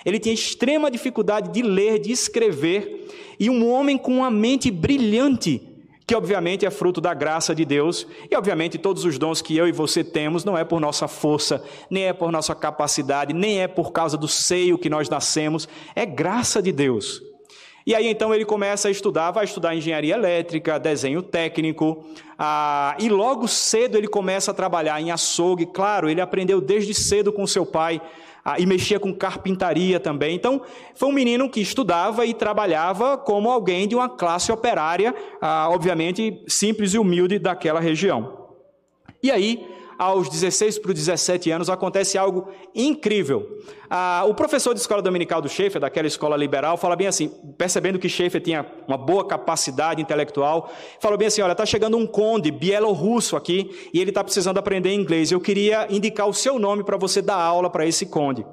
Ele 0.06 0.18
tinha 0.18 0.34
extrema 0.34 0.90
dificuldade 0.90 1.52
de 1.52 1.60
ler, 1.60 1.98
de 1.98 2.10
escrever, 2.10 3.10
e 3.38 3.50
um 3.50 3.70
homem 3.70 3.98
com 3.98 4.16
uma 4.16 4.30
mente 4.30 4.70
brilhante 4.70 5.73
que 6.06 6.14
obviamente 6.14 6.66
é 6.66 6.70
fruto 6.70 7.00
da 7.00 7.14
graça 7.14 7.54
de 7.54 7.64
Deus, 7.64 8.06
e 8.30 8.36
obviamente 8.36 8.78
todos 8.78 9.04
os 9.04 9.18
dons 9.18 9.40
que 9.40 9.56
eu 9.56 9.66
e 9.66 9.72
você 9.72 10.04
temos 10.04 10.44
não 10.44 10.56
é 10.56 10.64
por 10.64 10.80
nossa 10.80 11.08
força, 11.08 11.64
nem 11.88 12.04
é 12.04 12.12
por 12.12 12.30
nossa 12.30 12.54
capacidade, 12.54 13.32
nem 13.32 13.62
é 13.62 13.68
por 13.68 13.92
causa 13.92 14.16
do 14.16 14.28
seio 14.28 14.78
que 14.78 14.90
nós 14.90 15.08
nascemos, 15.08 15.68
é 15.94 16.04
graça 16.04 16.60
de 16.60 16.72
Deus. 16.72 17.22
E 17.86 17.94
aí 17.94 18.08
então 18.08 18.34
ele 18.34 18.46
começa 18.46 18.88
a 18.88 18.90
estudar, 18.90 19.30
vai 19.30 19.44
estudar 19.44 19.74
engenharia 19.74 20.14
elétrica, 20.14 20.78
desenho 20.78 21.22
técnico, 21.22 22.04
ah, 22.38 22.96
e 22.98 23.08
logo 23.08 23.46
cedo 23.46 23.98
ele 23.98 24.08
começa 24.08 24.50
a 24.50 24.54
trabalhar 24.54 25.00
em 25.00 25.10
açougue. 25.10 25.66
Claro, 25.66 26.08
ele 26.08 26.20
aprendeu 26.20 26.60
desde 26.60 26.94
cedo 26.94 27.32
com 27.32 27.46
seu 27.46 27.66
pai 27.66 28.00
ah, 28.44 28.60
e 28.60 28.66
mexia 28.66 29.00
com 29.00 29.14
carpintaria 29.14 29.98
também. 29.98 30.36
Então, 30.36 30.60
foi 30.94 31.08
um 31.08 31.12
menino 31.12 31.48
que 31.48 31.60
estudava 31.60 32.26
e 32.26 32.34
trabalhava 32.34 33.16
como 33.16 33.50
alguém 33.50 33.88
de 33.88 33.94
uma 33.94 34.08
classe 34.08 34.52
operária, 34.52 35.14
ah, 35.40 35.68
obviamente 35.70 36.42
simples 36.46 36.92
e 36.92 36.98
humilde 36.98 37.38
daquela 37.38 37.80
região. 37.80 38.44
E 39.22 39.30
aí, 39.30 39.66
aos 39.98 40.28
16 40.28 40.78
para 40.78 40.90
os 40.90 40.94
17 40.94 41.50
anos, 41.50 41.70
acontece 41.70 42.18
algo 42.18 42.48
incrível. 42.74 43.60
Ah, 43.88 44.24
o 44.26 44.34
professor 44.34 44.74
de 44.74 44.80
escola 44.80 45.00
dominical 45.00 45.40
do 45.40 45.48
Schaefer, 45.48 45.80
daquela 45.80 46.06
escola 46.06 46.36
liberal, 46.36 46.76
fala 46.76 46.96
bem 46.96 47.06
assim, 47.06 47.28
percebendo 47.56 47.98
que 47.98 48.08
Schaefer 48.08 48.40
tinha 48.40 48.66
uma 48.88 48.96
boa 48.96 49.26
capacidade 49.26 50.02
intelectual, 50.02 50.70
falou 50.98 51.16
bem 51.16 51.28
assim: 51.28 51.42
olha, 51.42 51.52
está 51.52 51.66
chegando 51.66 51.96
um 51.96 52.06
conde 52.06 52.50
bielorrusso 52.50 53.36
aqui 53.36 53.70
e 53.92 54.00
ele 54.00 54.10
está 54.10 54.24
precisando 54.24 54.58
aprender 54.58 54.92
inglês. 54.92 55.30
Eu 55.30 55.40
queria 55.40 55.86
indicar 55.90 56.28
o 56.28 56.34
seu 56.34 56.58
nome 56.58 56.82
para 56.82 56.96
você 56.96 57.22
dar 57.22 57.36
aula 57.36 57.70
para 57.70 57.86
esse 57.86 58.06
conde. 58.06 58.44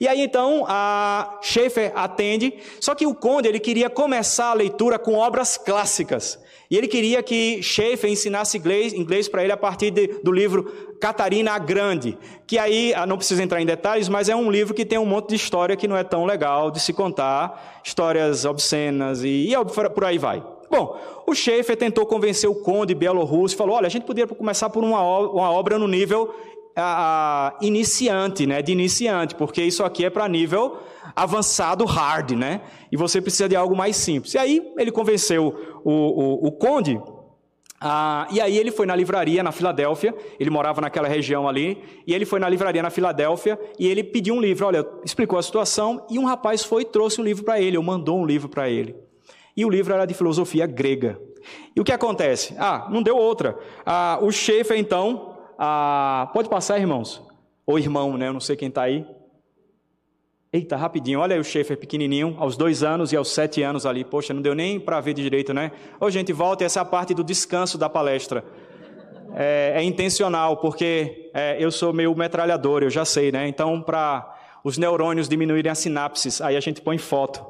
E 0.00 0.08
aí 0.08 0.20
então 0.20 0.64
a 0.68 1.38
Schaefer 1.40 1.92
atende, 1.94 2.54
só 2.80 2.94
que 2.94 3.06
o 3.06 3.14
conde 3.14 3.48
ele 3.48 3.60
queria 3.60 3.88
começar 3.88 4.50
a 4.50 4.54
leitura 4.54 4.98
com 4.98 5.14
obras 5.14 5.56
clássicas. 5.56 6.38
E 6.74 6.76
ele 6.76 6.88
queria 6.88 7.22
que 7.22 7.62
Schaefer 7.62 8.10
ensinasse 8.10 8.58
inglês, 8.58 8.92
inglês 8.92 9.28
para 9.28 9.44
ele 9.44 9.52
a 9.52 9.56
partir 9.56 9.92
de, 9.92 10.08
do 10.24 10.32
livro 10.32 10.64
Catarina 11.00 11.52
a 11.52 11.58
Grande, 11.60 12.18
que 12.48 12.58
aí, 12.58 12.92
ah, 12.96 13.06
não 13.06 13.16
precisa 13.16 13.44
entrar 13.44 13.62
em 13.62 13.64
detalhes, 13.64 14.08
mas 14.08 14.28
é 14.28 14.34
um 14.34 14.50
livro 14.50 14.74
que 14.74 14.84
tem 14.84 14.98
um 14.98 15.06
monte 15.06 15.28
de 15.28 15.36
história 15.36 15.76
que 15.76 15.86
não 15.86 15.96
é 15.96 16.02
tão 16.02 16.24
legal 16.24 16.72
de 16.72 16.80
se 16.80 16.92
contar, 16.92 17.80
histórias 17.84 18.44
obscenas 18.44 19.22
e, 19.22 19.52
e 19.52 19.54
por 19.94 20.04
aí 20.04 20.18
vai. 20.18 20.44
Bom, 20.68 20.98
o 21.24 21.32
Schaefer 21.32 21.76
tentou 21.76 22.04
convencer 22.06 22.50
o 22.50 22.56
conde 22.56 22.92
bielorrusso, 22.92 23.56
falou, 23.56 23.76
olha, 23.76 23.86
a 23.86 23.90
gente 23.90 24.04
poderia 24.04 24.26
começar 24.34 24.68
por 24.68 24.82
uma, 24.82 25.00
uma 25.00 25.52
obra 25.52 25.78
no 25.78 25.86
nível 25.86 26.34
a, 26.76 27.54
a, 27.56 27.64
iniciante, 27.64 28.46
né, 28.46 28.62
de 28.62 28.72
iniciante, 28.72 29.34
porque 29.34 29.62
isso 29.62 29.84
aqui 29.84 30.04
é 30.04 30.10
para 30.10 30.28
nível 30.28 30.78
avançado, 31.14 31.84
hard, 31.84 32.32
né? 32.32 32.62
E 32.90 32.96
você 32.96 33.20
precisa 33.20 33.48
de 33.48 33.54
algo 33.54 33.76
mais 33.76 33.96
simples. 33.96 34.34
E 34.34 34.38
aí 34.38 34.72
ele 34.76 34.90
convenceu 34.90 35.54
o, 35.84 35.92
o, 35.92 36.46
o 36.48 36.52
conde, 36.52 37.00
ah, 37.86 38.26
e 38.30 38.40
aí 38.40 38.56
ele 38.56 38.70
foi 38.70 38.86
na 38.86 38.96
livraria 38.96 39.42
na 39.42 39.52
Filadélfia, 39.52 40.14
ele 40.40 40.48
morava 40.48 40.80
naquela 40.80 41.06
região 41.06 41.46
ali, 41.46 41.82
e 42.06 42.14
ele 42.14 42.24
foi 42.24 42.40
na 42.40 42.48
livraria 42.48 42.82
na 42.82 42.88
Filadélfia 42.88 43.60
e 43.78 43.86
ele 43.86 44.02
pediu 44.02 44.34
um 44.34 44.40
livro, 44.40 44.66
olha, 44.66 44.86
explicou 45.04 45.38
a 45.38 45.42
situação, 45.42 46.06
e 46.08 46.18
um 46.18 46.24
rapaz 46.24 46.64
foi 46.64 46.80
e 46.80 46.86
trouxe 46.86 47.20
um 47.20 47.24
livro 47.24 47.44
para 47.44 47.60
ele, 47.60 47.76
ou 47.76 47.82
mandou 47.82 48.18
um 48.18 48.24
livro 48.24 48.48
para 48.48 48.70
ele. 48.70 48.96
E 49.54 49.66
o 49.66 49.68
livro 49.68 49.92
era 49.92 50.06
de 50.06 50.14
filosofia 50.14 50.66
grega. 50.66 51.20
E 51.76 51.80
o 51.80 51.84
que 51.84 51.92
acontece? 51.92 52.54
Ah, 52.58 52.88
não 52.90 53.02
deu 53.02 53.18
outra. 53.18 53.58
Ah, 53.84 54.18
o 54.22 54.32
Schaefer, 54.32 54.78
então, 54.78 55.33
a. 55.58 56.30
Pode 56.32 56.48
passar, 56.48 56.78
irmãos? 56.78 57.22
Ou 57.66 57.78
irmão, 57.78 58.16
né? 58.16 58.28
Eu 58.28 58.32
não 58.32 58.40
sei 58.40 58.56
quem 58.56 58.68
está 58.68 58.82
aí. 58.82 59.06
Eita, 60.52 60.76
rapidinho, 60.76 61.18
olha 61.18 61.34
aí 61.34 61.40
o 61.40 61.44
Schaefer 61.44 61.76
pequenininho, 61.76 62.36
aos 62.38 62.56
dois 62.56 62.84
anos 62.84 63.12
e 63.12 63.16
aos 63.16 63.28
sete 63.32 63.60
anos 63.60 63.84
ali. 63.84 64.04
Poxa, 64.04 64.32
não 64.32 64.40
deu 64.40 64.54
nem 64.54 64.78
para 64.78 65.00
ver 65.00 65.12
de 65.12 65.20
direito, 65.20 65.52
né? 65.52 65.72
Ô, 65.98 66.08
gente, 66.08 66.32
volta, 66.32 66.64
essa 66.64 66.78
é 66.78 66.82
a 66.82 66.84
parte 66.84 67.12
do 67.12 67.24
descanso 67.24 67.76
da 67.76 67.88
palestra. 67.88 68.44
É, 69.34 69.72
é 69.74 69.82
intencional, 69.82 70.58
porque 70.58 71.30
é, 71.34 71.56
eu 71.58 71.72
sou 71.72 71.92
meio 71.92 72.14
metralhador, 72.14 72.84
eu 72.84 72.90
já 72.90 73.04
sei, 73.04 73.32
né? 73.32 73.48
Então, 73.48 73.82
para 73.82 74.32
os 74.62 74.78
neurônios 74.78 75.28
diminuírem 75.28 75.72
as 75.72 75.78
sinapses, 75.78 76.40
aí 76.40 76.56
a 76.56 76.60
gente 76.60 76.80
põe 76.80 76.98
foto. 76.98 77.44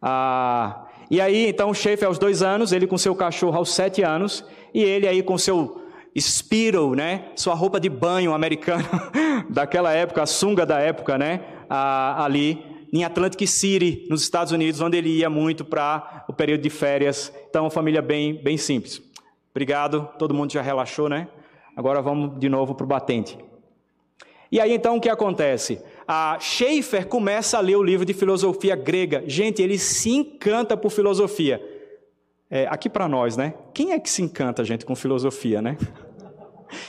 Ah, 0.00 0.86
e 1.10 1.20
aí, 1.20 1.48
então, 1.48 1.70
o 1.70 1.74
Schaefer 1.74 2.06
aos 2.06 2.16
dois 2.16 2.42
anos, 2.42 2.70
ele 2.72 2.86
com 2.86 2.96
seu 2.96 3.14
cachorro 3.16 3.56
aos 3.56 3.74
sete 3.74 4.04
anos, 4.04 4.44
e 4.72 4.84
ele 4.84 5.08
aí 5.08 5.20
com 5.20 5.36
seu 5.36 5.82
Speedo, 6.20 6.94
né? 6.94 7.26
Sua 7.36 7.54
roupa 7.54 7.78
de 7.78 7.88
banho 7.88 8.32
americana 8.32 8.84
daquela 9.50 9.92
época, 9.92 10.22
a 10.22 10.26
sunga 10.26 10.64
da 10.64 10.78
época, 10.78 11.18
né? 11.18 11.40
Ah, 11.68 12.24
ali 12.24 12.64
em 12.92 13.04
Atlantic 13.04 13.46
City, 13.46 14.06
nos 14.08 14.22
Estados 14.22 14.52
Unidos, 14.52 14.80
onde 14.80 14.96
ele 14.96 15.10
ia 15.10 15.28
muito 15.28 15.64
para 15.64 16.24
o 16.28 16.32
período 16.32 16.62
de 16.62 16.70
férias. 16.70 17.32
Então, 17.48 17.64
uma 17.64 17.70
família 17.70 18.00
bem, 18.00 18.42
bem 18.42 18.56
simples. 18.56 19.02
Obrigado, 19.50 20.08
todo 20.18 20.34
mundo 20.34 20.52
já 20.52 20.62
relaxou, 20.62 21.08
né? 21.08 21.28
Agora 21.76 22.00
vamos 22.00 22.38
de 22.38 22.48
novo 22.48 22.74
para 22.74 22.84
o 22.84 22.86
batente. 22.86 23.38
E 24.50 24.60
aí 24.60 24.72
então 24.72 24.96
o 24.96 25.00
que 25.00 25.08
acontece? 25.08 25.80
A 26.06 26.38
Schaefer 26.40 27.06
começa 27.06 27.58
a 27.58 27.60
ler 27.60 27.76
o 27.76 27.82
livro 27.82 28.06
de 28.06 28.14
filosofia 28.14 28.76
grega. 28.76 29.24
Gente, 29.26 29.60
ele 29.60 29.76
se 29.76 30.10
encanta 30.10 30.76
por 30.76 30.90
filosofia. 30.90 31.60
É, 32.48 32.66
aqui 32.70 32.88
para 32.88 33.08
nós, 33.08 33.36
né? 33.36 33.54
Quem 33.74 33.92
é 33.92 33.98
que 33.98 34.08
se 34.08 34.22
encanta, 34.22 34.64
gente, 34.64 34.86
com 34.86 34.94
filosofia, 34.94 35.60
né? 35.60 35.76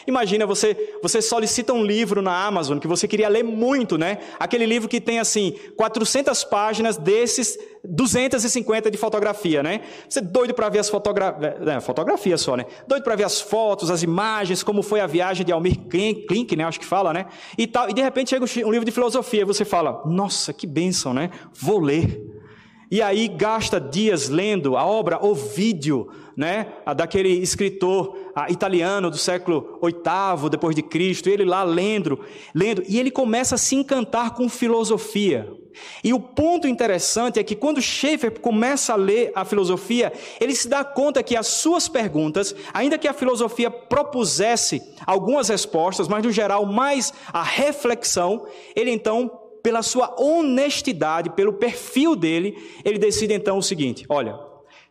Imagina, 0.06 0.46
você, 0.46 0.98
você 1.02 1.22
solicita 1.22 1.74
um 1.74 1.84
livro 1.84 2.22
na 2.22 2.46
Amazon 2.46 2.80
que 2.80 2.88
você 2.88 3.08
queria 3.08 3.30
ler 3.30 3.44
muito, 3.44 3.98
né? 3.98 4.20
Aquele 4.40 4.66
livro 4.66 4.88
que 4.88 5.00
tem, 5.00 5.20
assim, 5.20 5.56
400 5.76 6.44
páginas 6.46 6.98
desses, 6.98 7.58
250 7.84 8.92
de 8.92 8.98
fotografia, 8.98 9.64
né? 9.64 9.82
Você 10.08 10.20
é 10.20 10.22
doido 10.22 10.54
para 10.54 10.70
ver 10.70 10.80
as 10.80 10.90
fotografias, 10.90 11.68
é, 11.68 11.80
fotografia 11.80 12.38
só, 12.38 12.56
né? 12.56 12.66
Doido 12.88 13.04
para 13.04 13.16
ver 13.16 13.24
as 13.24 13.40
fotos, 13.40 13.90
as 13.90 14.04
imagens, 14.04 14.64
como 14.64 14.82
foi 14.82 15.00
a 15.00 15.08
viagem 15.08 15.46
de 15.46 15.52
Almir 15.52 15.78
Klink, 15.88 16.56
né? 16.56 16.64
Acho 16.64 16.80
que 16.80 16.86
fala, 16.86 17.14
né? 17.14 17.28
E, 17.58 17.66
tal, 17.68 17.90
e 17.90 17.94
de 17.94 18.02
repente 18.02 18.30
chega 18.30 18.46
um 18.66 18.72
livro 18.72 18.86
de 18.86 18.92
filosofia 18.92 19.42
e 19.42 19.46
você 19.46 19.64
fala, 19.64 20.04
nossa, 20.06 20.52
que 20.54 20.68
bênção, 20.68 21.14
né? 21.14 21.30
Vou 21.54 21.80
ler. 21.80 22.22
E 22.90 23.02
aí 23.02 23.28
gasta 23.28 23.82
dias 23.82 24.30
lendo 24.30 24.78
a 24.78 24.86
obra 24.86 25.24
Ovídio, 25.24 26.08
né, 26.38 26.68
daquele 26.96 27.30
escritor 27.30 28.16
italiano 28.48 29.10
do 29.10 29.18
século 29.18 29.80
VIII 29.82 30.50
depois 30.52 30.76
de 30.76 30.84
Cristo, 30.84 31.30
ele 31.30 31.44
lá 31.44 31.64
lendo, 31.64 32.20
lendo, 32.54 32.84
e 32.88 33.00
ele 33.00 33.10
começa 33.10 33.56
a 33.56 33.58
se 33.58 33.76
encantar 33.76 34.36
com 34.36 34.48
filosofia. 34.48 35.52
E 36.04 36.14
o 36.14 36.20
ponto 36.20 36.68
interessante 36.68 37.40
é 37.40 37.44
que 37.44 37.56
quando 37.56 37.82
Schaeffer 37.82 38.40
começa 38.40 38.94
a 38.94 38.96
ler 38.96 39.32
a 39.36 39.44
filosofia, 39.44 40.14
ele 40.40 40.56
se 40.56 40.68
dá 40.68 40.84
conta 40.84 41.24
que 41.24 41.36
as 41.36 41.48
suas 41.48 41.88
perguntas, 41.88 42.56
ainda 42.74 42.98
que 42.98 43.08
a 43.08 43.14
filosofia 43.14 43.70
propusesse 43.72 44.82
algumas 45.06 45.50
respostas, 45.50 46.08
mas 46.08 46.24
no 46.24 46.32
geral 46.32 46.66
mais 46.66 47.12
a 47.34 47.42
reflexão, 47.44 48.46
ele 48.76 48.92
então 48.92 49.32
pela 49.64 49.82
sua 49.82 50.16
honestidade, 50.18 51.32
pelo 51.32 51.54
perfil 51.54 52.16
dele, 52.16 52.56
ele 52.86 52.98
decide 52.98 53.34
então 53.34 53.58
o 53.58 53.64
seguinte: 53.64 54.06
olha, 54.08 54.47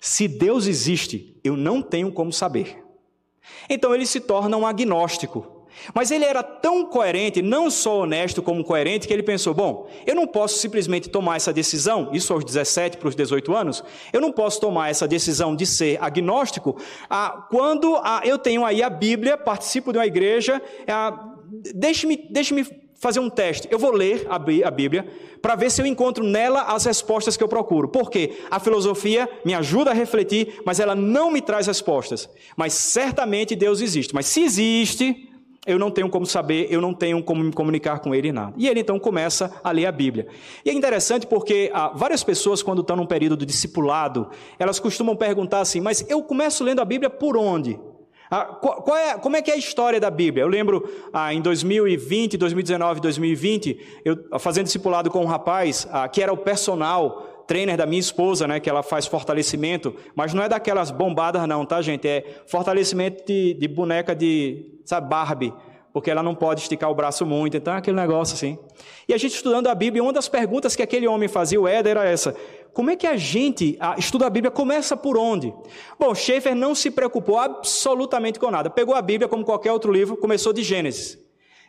se 0.07 0.29
Deus 0.29 0.69
existe, 0.69 1.37
eu 1.43 1.57
não 1.57 1.83
tenho 1.83 2.13
como 2.13 2.33
saber. 2.33 2.81
Então 3.69 3.93
ele 3.93 4.07
se 4.07 4.21
torna 4.21 4.57
um 4.57 4.65
agnóstico. 4.65 5.67
Mas 5.93 6.13
ele 6.13 6.25
era 6.25 6.45
tão 6.45 6.87
coerente, 6.87 7.43
não 7.43 7.69
só 7.69 8.03
honesto 8.03 8.41
como 8.41 8.63
coerente, 8.63 9.09
que 9.09 9.13
ele 9.13 9.25
pensou: 9.25 9.53
bom, 9.53 9.91
eu 10.07 10.15
não 10.15 10.25
posso 10.25 10.61
simplesmente 10.61 11.11
tomar 11.11 11.35
essa 11.37 11.53
decisão, 11.53 12.11
isso 12.13 12.33
aos 12.33 12.45
17 12.45 12.99
para 12.99 13.09
os 13.09 13.17
18 13.17 13.53
anos, 13.53 13.83
eu 14.13 14.21
não 14.21 14.31
posso 14.31 14.61
tomar 14.61 14.91
essa 14.91 15.09
decisão 15.09 15.57
de 15.57 15.67
ser 15.67 15.99
agnóstico 16.01 16.81
ah, 17.11 17.45
quando 17.51 17.97
ah, 17.97 18.23
eu 18.25 18.39
tenho 18.39 18.65
aí 18.65 18.85
a 18.85 18.89
Bíblia, 18.89 19.37
participo 19.37 19.91
de 19.91 19.99
uma 19.99 20.07
igreja, 20.07 20.63
ah, 20.87 21.35
deixe-me 21.75 22.17
deixe 22.31 22.55
fazer 22.99 23.21
um 23.21 23.31
teste. 23.31 23.69
Eu 23.71 23.79
vou 23.79 23.93
ler 23.93 24.27
a 24.29 24.71
Bíblia 24.71 25.07
para 25.41 25.55
ver 25.55 25.71
se 25.71 25.81
eu 25.81 25.87
encontro 25.87 26.25
nela 26.25 26.63
as 26.63 26.85
respostas 26.85 27.37
que 27.37 27.45
eu 27.45 27.49
procuro. 27.49 27.89
Porque 27.89 28.39
a 28.51 28.59
filosofia 28.59 29.29
me 29.45 29.55
ajuda 29.55 29.91
a 29.91 29.95
refletir, 29.95 30.61
mas 30.65 30.81
ela 30.81 30.95
não 30.95 31.31
me 31.31 31.41
traz 31.41 31.67
respostas. 31.67 32.29
Mas 32.57 32.73
certamente 32.73 33.55
Deus 33.55 33.81
existe. 33.81 34.15
Mas 34.15 34.27
se 34.27 34.43
existe, 34.43 35.29
eu 35.67 35.79
não 35.79 35.91
tenho 35.91 36.09
como 36.09 36.25
saber, 36.25 36.69
eu 36.71 36.81
não 36.81 36.95
tenho 36.95 37.23
como 37.23 37.43
me 37.43 37.53
comunicar 37.53 37.99
com 37.99 38.15
ele 38.15 38.33
nada. 38.33 38.55
E 38.57 38.69
ele 38.69 38.81
então 38.81 38.99
começa 38.99 39.61
a 39.63 39.71
ler 39.71 39.87
a 39.87 39.93
Bíblia. 39.93 40.27
E 40.65 40.71
é 40.71 40.73
interessante 40.73 41.27
porque 41.27 41.71
ah, 41.75 41.93
várias 41.95 42.23
pessoas, 42.23 42.63
quando 42.63 42.81
estão 42.81 42.97
num 42.97 43.07
período 43.07 43.37
de 43.37 43.45
discipulado, 43.45 44.31
elas 44.59 44.79
costumam 44.79 45.17
perguntar 45.17 45.61
assim: 45.61 45.81
mas 45.81 46.05
eu 46.09 46.23
começo 46.23 46.65
lendo 46.65 46.81
a 46.81 46.85
Bíblia 46.85 47.11
por 47.11 47.37
onde? 47.37 47.79
Ah, 48.31 48.45
qual 48.45 48.97
é, 48.97 49.19
como 49.19 49.37
é 49.37 49.43
que 49.43 49.51
é 49.51 49.55
a 49.55 49.57
história 49.57 50.01
da 50.01 50.11
Bíblia? 50.11 50.43
Eu 50.43 50.49
lembro 50.49 50.89
ah, 51.13 51.33
em 51.33 51.41
2020, 51.41 52.37
2019, 52.37 53.01
2020, 53.01 54.03
eu 54.05 54.39
fazendo 54.39 54.65
discipulado 54.65 55.11
com 55.11 55.23
um 55.23 55.27
rapaz 55.27 55.87
ah, 55.91 56.09
que 56.09 56.23
era 56.23 56.33
o 56.33 56.37
personal 56.37 57.45
trainer 57.47 57.77
da 57.77 57.87
minha 57.87 58.01
esposa, 58.01 58.47
né, 58.49 58.59
que 58.59 58.69
ela 58.69 58.83
faz 58.83 59.07
fortalecimento, 59.07 59.95
mas 60.15 60.35
não 60.35 60.43
é 60.43 60.49
daquelas 60.49 60.91
bombadas 60.91 61.47
não, 61.47 61.65
tá 61.65 61.81
gente? 61.81 62.07
É 62.09 62.43
fortalecimento 62.47 63.25
de, 63.25 63.55
de 63.55 63.69
boneca 63.69 64.15
de, 64.15 64.67
sabe, 64.85 65.09
Barbie, 65.09 65.55
porque 65.97 66.11
ela 66.11 66.23
não 66.23 66.35
pode 66.35 66.61
esticar 66.61 66.91
o 66.91 66.95
braço 66.95 67.25
muito, 67.25 67.57
então 67.57 67.73
é 67.73 67.79
aquele 67.79 67.97
negócio 67.97 68.35
assim. 68.35 68.59
E 69.09 69.15
a 69.15 69.17
gente 69.17 69.35
estudando 69.35 69.67
a 69.69 69.75
Bíblia, 69.75 70.03
uma 70.03 70.13
das 70.13 70.29
perguntas 70.29 70.77
que 70.77 70.83
aquele 70.83 71.09
homem 71.09 71.27
fazia, 71.27 71.59
o 71.59 71.67
Éder, 71.67 71.93
era 71.93 72.07
essa: 72.07 72.37
como 72.71 72.91
é 72.91 72.97
que 72.97 73.07
a 73.07 73.17
gente 73.17 73.79
estuda 73.97 74.27
a 74.27 74.29
Bíblia? 74.29 74.51
Começa 74.51 74.95
por 74.95 75.17
onde? 75.17 75.55
Bom, 75.99 76.15
Schaeffer 76.15 76.55
não 76.55 76.75
se 76.75 76.91
preocupou 76.91 77.39
absolutamente 77.39 78.39
com 78.39 78.51
nada. 78.51 78.69
Pegou 78.69 78.95
a 78.95 79.01
Bíblia, 79.01 79.27
como 79.27 79.43
qualquer 79.43 79.73
outro 79.73 79.91
livro, 79.91 80.19
começou 80.19 80.53
de 80.53 80.63
Gênesis. 80.63 81.19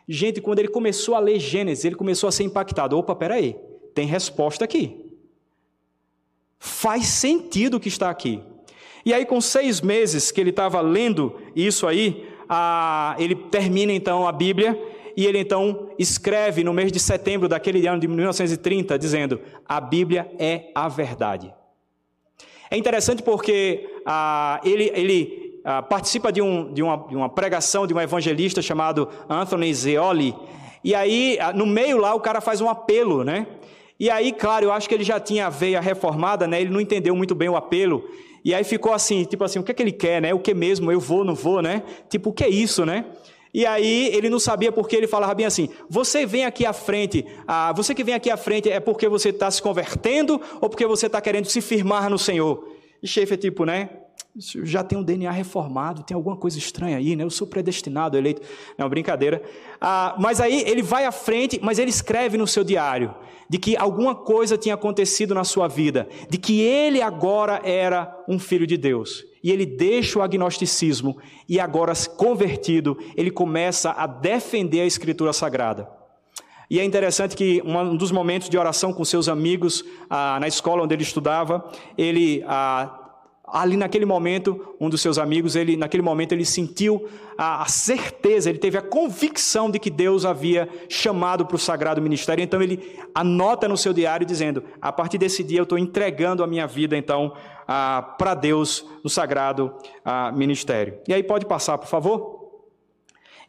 Gente, 0.06 0.42
quando 0.42 0.58
ele 0.58 0.68
começou 0.68 1.14
a 1.14 1.20
ler 1.20 1.40
Gênesis, 1.40 1.86
ele 1.86 1.94
começou 1.94 2.28
a 2.28 2.30
ser 2.30 2.44
impactado. 2.44 2.98
Opa, 2.98 3.16
peraí, 3.16 3.56
tem 3.94 4.06
resposta 4.06 4.62
aqui. 4.62 5.10
Faz 6.58 7.06
sentido 7.06 7.78
o 7.78 7.80
que 7.80 7.88
está 7.88 8.10
aqui. 8.10 8.42
E 9.06 9.14
aí, 9.14 9.24
com 9.24 9.40
seis 9.40 9.80
meses 9.80 10.30
que 10.30 10.38
ele 10.38 10.50
estava 10.50 10.82
lendo 10.82 11.34
isso 11.56 11.86
aí, 11.86 12.27
a, 12.48 13.14
ele 13.18 13.34
termina 13.34 13.92
então 13.92 14.26
a 14.26 14.32
Bíblia 14.32 14.78
e 15.16 15.26
ele 15.26 15.38
então 15.38 15.90
escreve 15.98 16.62
no 16.62 16.72
mês 16.72 16.92
de 16.92 17.00
setembro 17.00 17.48
daquele 17.48 17.86
ano 17.86 18.00
de 18.00 18.08
1930, 18.08 18.98
dizendo: 18.98 19.40
A 19.66 19.80
Bíblia 19.80 20.30
é 20.38 20.70
a 20.74 20.88
verdade. 20.88 21.52
É 22.70 22.76
interessante 22.76 23.22
porque 23.22 23.88
ele, 24.62 24.92
ele 24.94 25.62
participa 25.88 26.30
de, 26.30 26.42
um, 26.42 26.72
de, 26.72 26.82
uma, 26.82 26.96
de 27.08 27.16
uma 27.16 27.28
pregação 27.28 27.86
de 27.86 27.94
um 27.94 28.00
evangelista 28.00 28.60
chamado 28.60 29.08
Anthony 29.28 29.72
Zeoli, 29.72 30.34
e 30.82 30.94
aí, 30.94 31.38
no 31.54 31.66
meio 31.66 31.98
lá, 31.98 32.14
o 32.14 32.20
cara 32.20 32.40
faz 32.40 32.60
um 32.60 32.68
apelo, 32.68 33.24
né? 33.24 33.46
E 33.98 34.08
aí, 34.08 34.32
claro, 34.32 34.66
eu 34.66 34.72
acho 34.72 34.88
que 34.88 34.94
ele 34.94 35.04
já 35.04 35.18
tinha 35.18 35.46
a 35.46 35.50
veia 35.50 35.80
reformada, 35.80 36.46
né? 36.46 36.60
Ele 36.60 36.70
não 36.70 36.80
entendeu 36.80 37.16
muito 37.16 37.34
bem 37.34 37.48
o 37.48 37.56
apelo. 37.56 38.08
E 38.48 38.54
aí 38.54 38.64
ficou 38.64 38.94
assim, 38.94 39.24
tipo 39.24 39.44
assim, 39.44 39.58
o 39.58 39.62
que 39.62 39.72
é 39.72 39.74
que 39.74 39.82
ele 39.82 39.92
quer, 39.92 40.22
né? 40.22 40.32
O 40.32 40.38
que 40.38 40.54
mesmo? 40.54 40.90
Eu 40.90 40.98
vou, 40.98 41.22
não 41.22 41.34
vou, 41.34 41.60
né? 41.60 41.82
Tipo, 42.08 42.30
o 42.30 42.32
que 42.32 42.42
é 42.42 42.48
isso, 42.48 42.86
né? 42.86 43.04
E 43.52 43.66
aí 43.66 44.08
ele 44.14 44.30
não 44.30 44.38
sabia 44.38 44.72
porque 44.72 44.96
ele 44.96 45.06
falava 45.06 45.34
bem 45.34 45.44
assim: 45.44 45.68
você 45.86 46.24
vem 46.24 46.46
aqui 46.46 46.64
à 46.64 46.72
frente, 46.72 47.26
ah, 47.46 47.74
você 47.74 47.94
que 47.94 48.02
vem 48.02 48.14
aqui 48.14 48.30
à 48.30 48.38
frente 48.38 48.70
é 48.70 48.80
porque 48.80 49.06
você 49.06 49.28
está 49.28 49.50
se 49.50 49.60
convertendo 49.60 50.40
ou 50.62 50.70
porque 50.70 50.86
você 50.86 51.08
está 51.08 51.20
querendo 51.20 51.44
se 51.44 51.60
firmar 51.60 52.08
no 52.08 52.18
Senhor? 52.18 52.74
E 53.02 53.06
Schaefer, 53.06 53.36
tipo, 53.36 53.66
né? 53.66 53.90
Já 54.62 54.84
tem 54.84 54.96
um 54.96 55.02
DNA 55.02 55.30
reformado, 55.30 56.02
tem 56.02 56.14
alguma 56.14 56.36
coisa 56.36 56.58
estranha 56.58 56.96
aí, 56.96 57.16
né? 57.16 57.24
Eu 57.24 57.30
sou 57.30 57.46
predestinado, 57.46 58.16
eleito. 58.16 58.42
Não, 58.76 58.88
brincadeira. 58.88 59.42
Ah, 59.80 60.14
mas 60.18 60.40
aí 60.40 60.62
ele 60.66 60.82
vai 60.82 61.04
à 61.04 61.12
frente, 61.12 61.58
mas 61.62 61.78
ele 61.78 61.90
escreve 61.90 62.38
no 62.38 62.46
seu 62.46 62.62
diário 62.62 63.14
de 63.48 63.58
que 63.58 63.76
alguma 63.76 64.14
coisa 64.14 64.58
tinha 64.58 64.74
acontecido 64.74 65.34
na 65.34 65.42
sua 65.42 65.66
vida, 65.66 66.08
de 66.28 66.36
que 66.36 66.60
ele 66.60 67.00
agora 67.00 67.60
era 67.64 68.14
um 68.28 68.38
filho 68.38 68.66
de 68.66 68.76
Deus. 68.76 69.24
E 69.42 69.50
ele 69.50 69.64
deixa 69.64 70.18
o 70.18 70.22
agnosticismo 70.22 71.16
e 71.48 71.58
agora 71.58 71.92
convertido, 72.16 72.98
ele 73.16 73.30
começa 73.30 73.90
a 73.92 74.06
defender 74.06 74.82
a 74.82 74.86
escritura 74.86 75.32
sagrada. 75.32 75.88
E 76.70 76.78
é 76.78 76.84
interessante 76.84 77.34
que 77.34 77.62
um 77.64 77.96
dos 77.96 78.12
momentos 78.12 78.50
de 78.50 78.58
oração 78.58 78.92
com 78.92 79.02
seus 79.02 79.26
amigos 79.26 79.82
ah, 80.10 80.38
na 80.38 80.46
escola 80.46 80.82
onde 80.82 80.94
ele 80.94 81.02
estudava, 81.02 81.66
ele 81.96 82.44
ah, 82.46 83.07
ali 83.52 83.76
naquele 83.76 84.04
momento, 84.04 84.74
um 84.80 84.88
dos 84.88 85.00
seus 85.00 85.18
amigos, 85.18 85.56
ele 85.56 85.76
naquele 85.76 86.02
momento 86.02 86.32
ele 86.32 86.44
sentiu 86.44 87.08
a, 87.36 87.62
a 87.62 87.66
certeza, 87.66 88.50
ele 88.50 88.58
teve 88.58 88.76
a 88.78 88.82
convicção 88.82 89.70
de 89.70 89.78
que 89.78 89.90
Deus 89.90 90.24
havia 90.24 90.68
chamado 90.88 91.46
para 91.46 91.56
o 91.56 91.58
sagrado 91.58 92.00
ministério. 92.00 92.42
Então 92.42 92.62
ele 92.62 92.98
anota 93.14 93.68
no 93.68 93.76
seu 93.76 93.92
diário 93.92 94.26
dizendo: 94.26 94.62
a 94.80 94.92
partir 94.92 95.18
desse 95.18 95.42
dia 95.42 95.60
eu 95.60 95.64
estou 95.64 95.78
entregando 95.78 96.42
a 96.42 96.46
minha 96.46 96.66
vida 96.66 96.96
então 96.96 97.32
para 98.16 98.34
Deus 98.34 98.86
no 99.04 99.10
sagrado 99.10 99.74
ministério. 100.34 100.98
E 101.06 101.14
aí 101.14 101.22
pode 101.22 101.46
passar, 101.46 101.76
por 101.78 101.88
favor. 101.88 102.37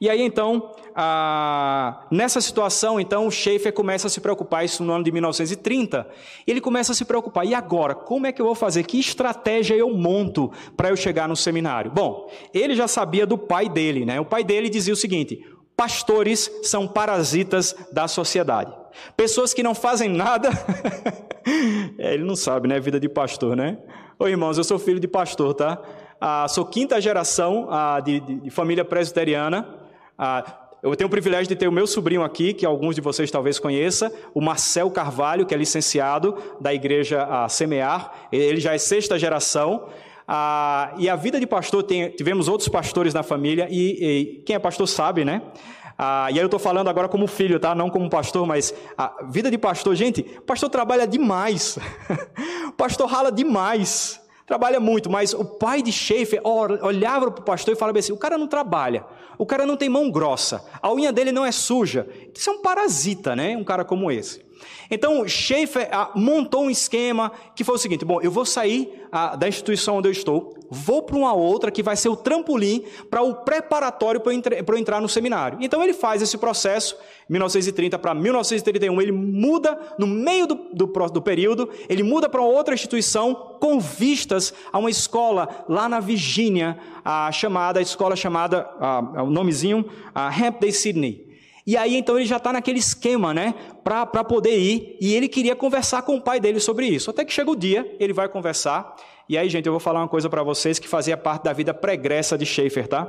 E 0.01 0.09
aí 0.09 0.21
então, 0.21 0.71
ah, 0.95 2.05
nessa 2.09 2.39
situação, 2.39 3.01
então, 3.01 3.27
o 3.27 3.31
Schaefer 3.31 3.73
começa 3.73 4.07
a 4.07 4.09
se 4.09 4.21
preocupar, 4.21 4.63
isso 4.63 4.81
no 4.81 4.93
ano 4.93 5.03
de 5.03 5.11
1930, 5.11 6.07
ele 6.47 6.61
começa 6.61 6.93
a 6.93 6.95
se 6.95 7.03
preocupar, 7.03 7.45
e 7.45 7.53
agora, 7.53 7.93
como 7.93 8.25
é 8.25 8.31
que 8.31 8.41
eu 8.41 8.45
vou 8.45 8.55
fazer? 8.55 8.83
Que 8.83 8.97
estratégia 8.97 9.75
eu 9.75 9.89
monto 9.91 10.51
para 10.77 10.89
eu 10.89 10.95
chegar 10.95 11.27
no 11.27 11.35
seminário? 11.35 11.91
Bom, 11.91 12.31
ele 12.53 12.75
já 12.75 12.87
sabia 12.87 13.25
do 13.25 13.37
pai 13.37 13.67
dele, 13.67 14.05
né? 14.05 14.21
O 14.21 14.25
pai 14.25 14.41
dele 14.41 14.69
dizia 14.69 14.93
o 14.93 14.97
seguinte, 14.97 15.45
pastores 15.75 16.49
são 16.63 16.87
parasitas 16.87 17.75
da 17.91 18.07
sociedade. 18.07 18.73
Pessoas 19.17 19.53
que 19.53 19.63
não 19.63 19.75
fazem 19.75 20.09
nada, 20.09 20.49
é, 21.99 22.13
ele 22.13 22.23
não 22.23 22.37
sabe, 22.37 22.69
né? 22.69 22.79
Vida 22.79 22.99
de 22.99 23.09
pastor, 23.09 23.55
né? 23.55 23.77
Oi, 24.17 24.31
irmãos, 24.31 24.57
eu 24.57 24.63
sou 24.63 24.79
filho 24.79 24.99
de 24.99 25.07
pastor, 25.07 25.53
tá? 25.53 25.81
Ah, 26.21 26.47
sou 26.49 26.65
quinta 26.65 26.99
geração 26.99 27.67
ah, 27.69 28.01
de, 28.01 28.19
de, 28.19 28.35
de 28.41 28.49
família 28.49 28.83
presbiteriana, 28.83 29.78
ah, 30.21 30.43
eu 30.83 30.93
tenho 30.97 31.07
o 31.07 31.09
privilégio 31.09 31.47
de 31.47 31.55
ter 31.55 31.67
o 31.67 31.71
meu 31.71 31.87
sobrinho 31.87 32.23
aqui, 32.23 32.53
que 32.53 32.65
alguns 32.65 32.93
de 32.93 32.99
vocês 32.99 33.31
talvez 33.31 33.57
conheçam, 33.57 34.11
o 34.33 34.41
Marcel 34.41 34.91
Carvalho, 34.91 35.45
que 35.45 35.53
é 35.53 35.57
licenciado 35.57 36.35
da 36.59 36.73
igreja 36.73 37.23
a 37.23 37.47
Semear. 37.47 38.27
Ele 38.29 38.59
já 38.59 38.73
é 38.73 38.77
sexta 38.77 39.17
geração. 39.17 39.87
Ah, 40.27 40.93
e 40.97 41.07
a 41.07 41.15
vida 41.15 41.39
de 41.39 41.47
pastor, 41.47 41.83
tem, 41.83 42.09
tivemos 42.11 42.49
outros 42.49 42.67
pastores 42.67 43.13
na 43.13 43.23
família, 43.23 43.67
e, 43.71 44.03
e 44.03 44.25
quem 44.45 44.57
é 44.57 44.59
pastor 44.59 44.87
sabe, 44.87 45.23
né? 45.23 45.41
Ah, 45.97 46.27
e 46.31 46.33
aí 46.33 46.39
eu 46.39 46.47
estou 46.47 46.59
falando 46.59 46.89
agora 46.89 47.07
como 47.07 47.27
filho, 47.27 47.61
tá? 47.61 47.73
Não 47.73 47.89
como 47.89 48.09
pastor, 48.09 48.45
mas 48.45 48.73
a 48.97 49.23
vida 49.29 49.49
de 49.49 49.57
pastor, 49.57 49.95
gente, 49.95 50.23
pastor 50.45 50.69
trabalha 50.69 51.07
demais. 51.07 51.79
pastor 52.77 53.07
rala 53.07 53.31
demais 53.31 54.21
trabalha 54.49 54.79
muito, 54.79 55.11
mas 55.11 55.31
o 55.31 55.45
pai 55.45 55.83
de 55.83 55.91
Schaefer 55.91 56.41
olhava 56.43 57.29
para 57.29 57.39
o 57.39 57.43
pastor 57.43 57.75
e 57.75 57.77
falava 57.77 57.99
assim: 57.99 58.11
o 58.11 58.17
cara 58.17 58.35
não 58.35 58.47
trabalha, 58.47 59.05
o 59.37 59.45
cara 59.45 59.63
não 59.63 59.77
tem 59.77 59.87
mão 59.87 60.09
grossa, 60.09 60.65
a 60.81 60.91
unha 60.91 61.13
dele 61.13 61.31
não 61.31 61.45
é 61.45 61.51
suja. 61.51 62.07
Isso 62.33 62.49
é 62.49 62.53
um 62.53 62.61
parasita, 62.63 63.35
né? 63.35 63.55
Um 63.55 63.63
cara 63.63 63.85
como 63.85 64.11
esse. 64.11 64.43
Então, 64.89 65.27
Schaefer 65.27 65.89
ah, 65.91 66.11
montou 66.15 66.63
um 66.63 66.69
esquema 66.69 67.31
que 67.55 67.63
foi 67.63 67.75
o 67.75 67.77
seguinte: 67.77 68.05
bom, 68.05 68.19
eu 68.21 68.31
vou 68.31 68.45
sair 68.45 69.05
ah, 69.11 69.35
da 69.35 69.47
instituição 69.47 69.97
onde 69.97 70.07
eu 70.07 70.11
estou, 70.11 70.55
vou 70.69 71.01
para 71.03 71.15
uma 71.15 71.33
outra 71.33 71.71
que 71.71 71.81
vai 71.81 71.95
ser 71.95 72.09
o 72.09 72.15
trampolim 72.15 72.83
para 73.09 73.21
o 73.21 73.35
preparatório 73.35 74.19
para 74.19 74.33
eu, 74.33 74.77
entrar 74.77 75.01
no 75.01 75.09
seminário. 75.09 75.57
Então, 75.61 75.83
ele 75.83 75.93
faz 75.93 76.21
esse 76.21 76.37
processo, 76.37 76.97
1930 77.27 77.97
para 77.99 78.13
1931, 78.13 79.01
ele 79.01 79.11
muda 79.11 79.79
no 79.97 80.07
meio 80.07 80.47
do, 80.47 80.55
do, 80.73 80.85
do 80.85 81.21
período, 81.21 81.69
ele 81.87 82.03
muda 82.03 82.29
para 82.29 82.41
outra 82.41 82.73
instituição 82.73 83.33
com 83.59 83.79
vistas 83.79 84.53
a 84.71 84.77
uma 84.77 84.89
escola 84.89 85.65
lá 85.67 85.89
na 85.89 85.99
Virgínia, 85.99 86.77
a 87.03 87.31
chamada, 87.31 87.79
a 87.79 87.81
escola 87.81 88.15
chamada, 88.15 88.69
a, 88.79 89.23
o 89.23 89.29
nomezinho, 89.29 89.85
a 90.13 90.27
Hampday 90.27 90.71
Sydney. 90.71 91.28
E 91.69 91.77
aí 91.77 91.95
então 91.97 92.17
ele 92.17 92.25
já 92.25 92.37
está 92.37 92.51
naquele 92.51 92.79
esquema, 92.79 93.31
né? 93.31 93.53
Para 93.83 94.23
poder 94.23 94.57
ir. 94.57 94.97
E 94.99 95.13
ele 95.13 95.27
queria 95.27 95.55
conversar 95.55 96.01
com 96.01 96.15
o 96.15 96.21
pai 96.21 96.39
dele 96.39 96.59
sobre 96.59 96.87
isso. 96.87 97.11
Até 97.11 97.23
que 97.23 97.31
chega 97.31 97.51
o 97.51 97.55
dia, 97.55 97.95
ele 97.99 98.11
vai 98.11 98.27
conversar. 98.27 98.95
E 99.29 99.37
aí, 99.37 99.47
gente, 99.47 99.67
eu 99.67 99.71
vou 99.71 99.79
falar 99.79 99.99
uma 99.99 100.07
coisa 100.07 100.27
para 100.27 100.41
vocês 100.41 100.79
que 100.79 100.87
fazia 100.87 101.15
parte 101.15 101.43
da 101.43 101.53
vida 101.53 101.71
pregressa 101.71 102.35
de 102.35 102.43
Schaefer, 102.43 102.87
tá? 102.87 103.07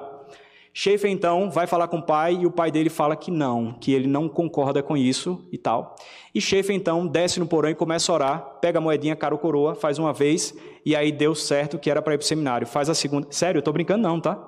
Schaefer 0.75 1.11
então 1.11 1.51
vai 1.51 1.67
falar 1.67 1.89
com 1.89 1.97
o 1.97 2.03
pai 2.03 2.35
e 2.43 2.45
o 2.45 2.51
pai 2.51 2.71
dele 2.71 2.91
fala 2.91 3.17
que 3.17 3.31
não, 3.31 3.73
que 3.81 3.95
ele 3.95 4.07
não 4.07 4.29
concorda 4.29 4.83
com 4.83 4.95
isso 4.95 5.43
e 5.51 5.57
tal. 5.57 5.97
E 6.35 6.39
Schaefer 6.39 6.77
então 6.77 7.07
desce 7.07 7.41
no 7.41 7.47
porão 7.47 7.71
e 7.71 7.75
começa 7.75 8.13
a 8.13 8.15
orar, 8.15 8.59
pega 8.61 8.77
a 8.77 8.83
moedinha 8.83 9.17
cara 9.17 9.35
ou 9.35 9.39
coroa, 9.39 9.75
faz 9.75 9.99
uma 9.99 10.13
vez 10.13 10.55
e 10.85 10.95
aí 10.95 11.11
deu 11.11 11.35
certo 11.35 11.79
que 11.79 11.91
era 11.91 12.03
para 12.03 12.13
ir 12.13 12.19
para 12.19 12.25
o 12.25 12.29
seminário. 12.29 12.67
Faz 12.67 12.91
a 12.91 12.95
segunda. 12.95 13.27
Sério, 13.31 13.61
eu 13.61 13.63
tô 13.63 13.73
brincando 13.73 14.03
não, 14.03 14.21
tá? 14.21 14.39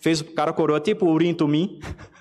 Fez 0.00 0.22
cara 0.22 0.50
ou 0.50 0.56
coroa 0.56 0.80
tipo 0.80 1.06
Urim 1.06 1.34
Tumim. 1.34 1.78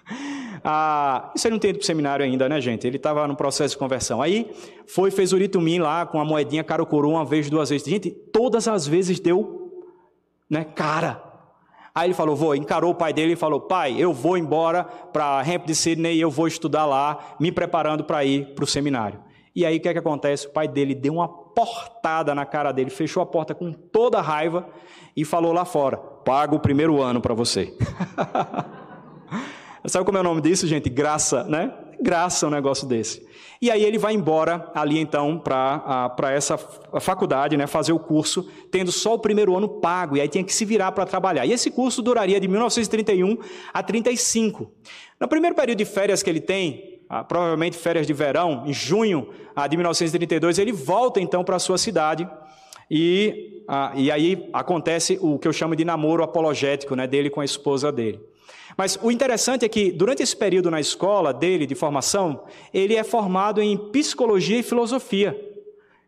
Ah, 0.63 1.31
isso 1.35 1.47
ele 1.47 1.53
não 1.53 1.59
tem 1.59 1.69
ido 1.69 1.79
para 1.79 1.83
o 1.83 1.85
seminário 1.85 2.25
ainda, 2.25 2.49
né, 2.49 2.59
gente? 2.59 2.85
Ele 2.85 2.97
estava 2.97 3.27
no 3.27 3.35
processo 3.35 3.73
de 3.73 3.77
conversão. 3.77 4.21
Aí 4.21 4.49
foi, 4.87 5.11
fez 5.11 5.33
o 5.33 5.37
ritumim 5.37 5.79
lá 5.79 6.05
com 6.05 6.19
a 6.19 6.25
moedinha 6.25 6.63
cara 6.63 6.85
coroa 6.85 7.15
uma 7.15 7.25
vez, 7.25 7.49
duas 7.49 7.69
vezes. 7.69 7.87
Gente, 7.87 8.11
todas 8.11 8.67
as 8.67 8.87
vezes 8.87 9.19
deu, 9.19 9.71
né, 10.49 10.63
cara. 10.63 11.23
Aí 11.93 12.07
ele 12.07 12.13
falou, 12.13 12.35
vou, 12.35 12.55
encarou 12.55 12.91
o 12.91 12.95
pai 12.95 13.11
dele 13.11 13.33
e 13.33 13.35
falou, 13.35 13.59
pai, 13.59 13.95
eu 13.97 14.13
vou 14.13 14.37
embora 14.37 14.83
para 14.83 15.41
Ramp 15.41 15.65
de 15.65 15.75
Sydney 15.75 16.19
eu 16.19 16.29
vou 16.29 16.47
estudar 16.47 16.85
lá, 16.85 17.35
me 17.39 17.51
preparando 17.51 18.03
para 18.03 18.23
ir 18.23 18.53
para 18.53 18.63
o 18.63 18.67
seminário. 18.67 19.19
E 19.55 19.65
aí 19.65 19.77
o 19.77 19.81
que 19.81 19.89
é 19.89 19.93
que 19.93 19.99
acontece? 19.99 20.47
O 20.47 20.51
pai 20.51 20.67
dele 20.67 20.95
deu 20.95 21.15
uma 21.15 21.27
portada 21.27 22.33
na 22.33 22.45
cara 22.45 22.71
dele, 22.71 22.89
fechou 22.89 23.21
a 23.21 23.25
porta 23.25 23.53
com 23.53 23.73
toda 23.73 24.19
a 24.19 24.21
raiva 24.21 24.69
e 25.15 25.25
falou 25.25 25.51
lá 25.51 25.65
fora, 25.65 25.97
pago 25.97 26.55
o 26.55 26.59
primeiro 26.59 27.01
ano 27.01 27.19
para 27.19 27.33
você. 27.33 27.73
Sabe 29.85 30.05
como 30.05 30.17
é 30.17 30.21
o 30.21 30.23
nome 30.23 30.41
disso, 30.41 30.67
gente? 30.67 30.89
Graça, 30.89 31.43
né? 31.43 31.73
Graça 32.01 32.47
um 32.47 32.49
negócio 32.49 32.87
desse. 32.87 33.27
E 33.61 33.69
aí 33.69 33.83
ele 33.83 33.97
vai 33.97 34.13
embora 34.13 34.71
ali 34.73 34.97
então 34.99 35.37
para 35.37 36.31
essa 36.31 36.57
faculdade, 36.57 37.57
né, 37.57 37.67
fazer 37.67 37.91
o 37.91 37.99
curso, 37.99 38.49
tendo 38.71 38.89
só 38.89 39.15
o 39.15 39.19
primeiro 39.19 39.55
ano 39.55 39.67
pago, 39.67 40.15
e 40.15 40.21
aí 40.21 40.29
tinha 40.29 40.43
que 40.45 40.53
se 40.53 40.63
virar 40.63 40.93
para 40.93 41.05
trabalhar. 41.05 41.45
E 41.45 41.51
esse 41.51 41.69
curso 41.69 42.01
duraria 42.01 42.39
de 42.39 42.47
1931 42.47 43.37
a 43.73 43.83
35. 43.83 44.71
No 45.19 45.27
primeiro 45.27 45.55
período 45.57 45.77
de 45.77 45.83
férias 45.83 46.23
que 46.23 46.29
ele 46.29 46.39
tem, 46.39 47.01
ah, 47.09 47.21
provavelmente 47.21 47.75
férias 47.75 48.07
de 48.07 48.13
verão, 48.13 48.63
em 48.65 48.71
junho 48.71 49.27
ah, 49.53 49.67
de 49.67 49.75
1932, 49.75 50.57
ele 50.57 50.71
volta 50.71 51.19
então 51.19 51.43
para 51.43 51.57
a 51.57 51.59
sua 51.59 51.77
cidade, 51.77 52.29
e, 52.89 53.63
ah, 53.67 53.91
e 53.93 54.09
aí 54.09 54.49
acontece 54.53 55.19
o 55.21 55.37
que 55.37 55.47
eu 55.47 55.53
chamo 55.53 55.75
de 55.75 55.83
namoro 55.83 56.23
apologético 56.23 56.95
né, 56.95 57.05
dele 57.05 57.29
com 57.29 57.41
a 57.41 57.45
esposa 57.45 57.91
dele. 57.91 58.21
Mas 58.79 58.97
o 59.01 59.11
interessante 59.11 59.65
é 59.65 59.67
que, 59.67 59.91
durante 59.91 60.23
esse 60.23 60.33
período 60.33 60.71
na 60.71 60.79
escola 60.79 61.33
dele, 61.33 61.65
de 61.65 61.75
formação, 61.75 62.45
ele 62.73 62.95
é 62.95 63.03
formado 63.03 63.61
em 63.61 63.77
psicologia 63.77 64.57
e 64.57 64.63
filosofia. 64.63 65.37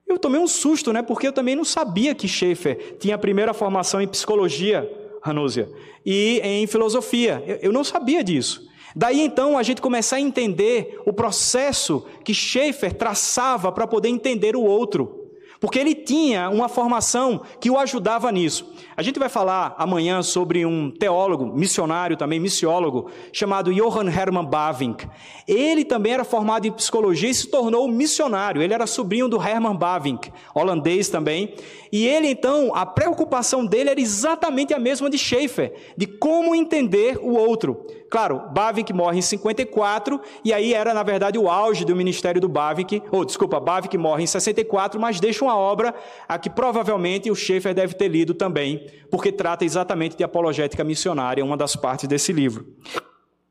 Eu 0.07 0.17
tomei 0.17 0.39
um 0.39 0.47
susto, 0.47 0.93
né? 0.93 1.01
Porque 1.01 1.28
eu 1.28 1.34
também 1.34 1.53
não 1.53 1.65
sabia 1.65 2.15
que 2.15 2.30
Schaefer 2.30 2.95
tinha 2.97 3.15
a 3.15 3.17
primeira 3.17 3.53
formação 3.53 3.99
em 4.01 4.07
psicologia, 4.07 4.89
Ranúzia, 5.22 5.69
e 6.05 6.39
em 6.41 6.65
filosofia. 6.65 7.43
Eu 7.61 7.74
não 7.74 7.84
sabia 7.84 8.24
disso. 8.24 8.65
Daí 8.95 9.19
então 9.19 9.57
a 9.57 9.63
gente 9.63 9.82
começa 9.82 10.15
a 10.15 10.22
entender 10.22 10.97
o 11.05 11.11
processo 11.11 12.05
que 12.24 12.34
Schaefer 12.34 12.93
traçava 12.93 13.69
para 13.69 13.86
poder 13.86 14.07
entender 14.07 14.55
o 14.55 14.63
outro 14.63 15.22
porque 15.61 15.78
ele 15.78 15.93
tinha 15.93 16.49
uma 16.49 16.67
formação 16.67 17.43
que 17.59 17.69
o 17.69 17.78
ajudava 17.78 18.32
nisso. 18.32 18.74
A 19.02 19.04
gente 19.04 19.18
vai 19.18 19.30
falar 19.30 19.74
amanhã 19.80 20.22
sobre 20.22 20.64
um 20.64 20.91
teólogo, 20.91 21.47
missionário 21.47 22.16
também, 22.16 22.39
missiólogo, 22.39 23.10
chamado 23.34 23.74
Johann 23.74 24.08
Hermann 24.08 24.45
Bavinck. 24.45 25.10
Ele 25.47 25.84
também 25.84 26.14
era 26.14 26.24
formado 26.24 26.68
em 26.68 26.72
psicologia 26.72 27.28
e 27.28 27.34
se 27.34 27.47
tornou 27.47 27.88
missionário. 27.88 28.62
Ele 28.62 28.76
era 28.76 28.86
sobrinho 28.86 29.28
do 29.28 29.41
Hermann 29.41 29.76
Bavinck, 29.76 30.32
holandês 30.54 31.10
também. 31.10 31.56
E 31.91 32.08
ele 32.08 32.28
então, 32.28 32.76
a 32.76 32.86
preocupação 32.86 33.66
dele 33.66 33.89
era 33.89 33.99
exatamente 33.99 34.72
a 34.72 34.78
mesma 34.78 35.10
de 35.10 35.18
Schaefer, 35.18 35.74
de 35.97 36.06
como 36.06 36.54
entender 36.54 37.18
o 37.18 37.34
outro. 37.34 37.84
Claro, 38.12 38.41
Bavinck 38.52 38.91
morre 38.91 39.20
em 39.20 39.22
54, 39.22 40.20
e 40.43 40.52
aí 40.52 40.74
era, 40.74 40.93
na 40.93 41.02
verdade, 41.02 41.38
o 41.39 41.49
auge 41.49 41.86
do 41.86 41.95
ministério 41.95 42.41
do 42.41 42.49
Bavinck, 42.49 43.02
ou, 43.10 43.24
desculpa, 43.24 43.58
Bavinck 43.58 43.97
morre 43.97 44.24
em 44.24 44.28
64, 44.28 44.99
mas 44.99 45.22
deixa 45.22 45.45
uma 45.45 45.58
obra 45.58 45.95
a 46.28 46.38
que 46.38 46.49
provavelmente 46.49 47.32
o 47.32 47.36
Schaeffer 47.36 47.74
deve 47.74 47.93
ter 47.93 48.10
lido 48.10 48.34
também, 48.34 48.86
porque 49.10 49.32
trata 49.32 49.66
exatamente 49.66 50.16
de 50.16 50.24
apologética 50.24 50.84
missionária, 50.84 51.44
uma 51.44 51.58
das 51.58 51.76
partes 51.76 52.08
desse 52.08 52.32
livro. 52.32 52.66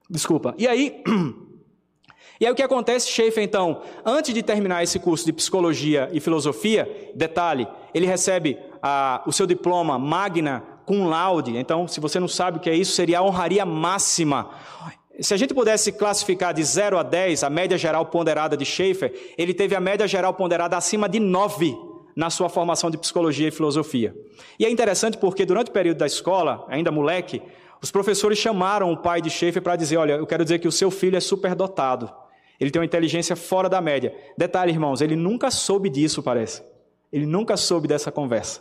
Desculpa. 0.09 0.55
E 0.59 0.67
aí, 0.67 1.03
e 2.41 2.47
aí 2.47 2.51
o 2.53 2.55
que 2.55 2.63
acontece, 2.63 3.09
Schaefer, 3.09 3.45
então, 3.45 3.83
antes 4.05 4.33
de 4.33 4.43
terminar 4.43 4.83
esse 4.83 4.99
curso 4.99 5.25
de 5.25 5.33
psicologia 5.33 6.09
e 6.13 6.21
filosofia, 6.21 7.11
detalhe, 7.15 7.69
ele 7.95 8.07
recebe 8.07 8.59
o 9.27 9.33
seu 9.33 9.47
diploma 9.47 9.99
magna 9.99 10.65
cum 10.87 11.07
laude. 11.07 11.57
Então, 11.57 11.87
se 11.87 12.01
você 12.01 12.19
não 12.19 12.27
sabe 12.27 12.57
o 12.57 12.61
que 12.61 12.71
é 12.71 12.75
isso, 12.75 12.93
seria 12.93 13.21
a 13.21 13.23
honraria 13.23 13.65
máxima. 13.65 14.51
Se 15.21 15.35
a 15.35 15.37
gente 15.37 15.53
pudesse 15.53 15.93
classificar 15.93 16.55
de 16.55 16.65
0 16.65 16.99
a 16.99 17.03
10 17.03 17.45
a 17.45 17.51
média 17.51 17.77
geral 17.77 18.07
ponderada 18.07 18.57
de 18.57 18.65
Schaefer, 18.65 19.35
ele 19.37 19.53
teve 19.53 19.75
a 19.75 19.81
média 19.81 20.09
geral 20.09 20.33
ponderada 20.33 20.77
acima 20.77 21.09
de 21.09 21.21
9 21.21 21.90
na 22.21 22.29
sua 22.29 22.51
formação 22.51 22.91
de 22.91 22.99
psicologia 22.99 23.49
e 23.49 23.51
filosofia. 23.51 24.15
E 24.59 24.67
é 24.67 24.71
interessante 24.71 25.17
porque 25.17 25.47
durante 25.47 25.71
o 25.71 25.73
período 25.73 25.97
da 25.97 26.07
escola, 26.07 26.67
ainda 26.69 26.93
moleque, 26.93 27.41
os 27.83 27.91
professores 27.91 28.37
chamaram 28.37 28.93
o 28.93 28.97
pai 28.99 29.23
de 29.23 29.31
Schaefer 29.31 29.63
para 29.63 29.75
dizer: 29.75 29.97
Olha, 29.97 30.13
eu 30.13 30.27
quero 30.27 30.45
dizer 30.45 30.59
que 30.59 30.69
o 30.69 30.73
seu 30.73 30.91
filho 30.91 31.17
é 31.17 31.21
superdotado. 31.21 32.13
Ele 32.61 32.71
tem 32.71 32.79
uma 32.79 32.85
inteligência 32.85 33.35
fora 33.35 33.71
da 33.71 33.81
média. 33.81 34.15
Detalhe, 34.37 34.71
irmãos, 34.71 35.01
ele 35.01 35.17
nunca 35.17 35.51
soube 35.51 35.89
disso, 35.89 36.23
parece. 36.23 36.63
Ele 37.11 37.25
nunca 37.25 37.57
soube 37.57 37.89
dessa 37.89 38.13
conversa. 38.13 38.61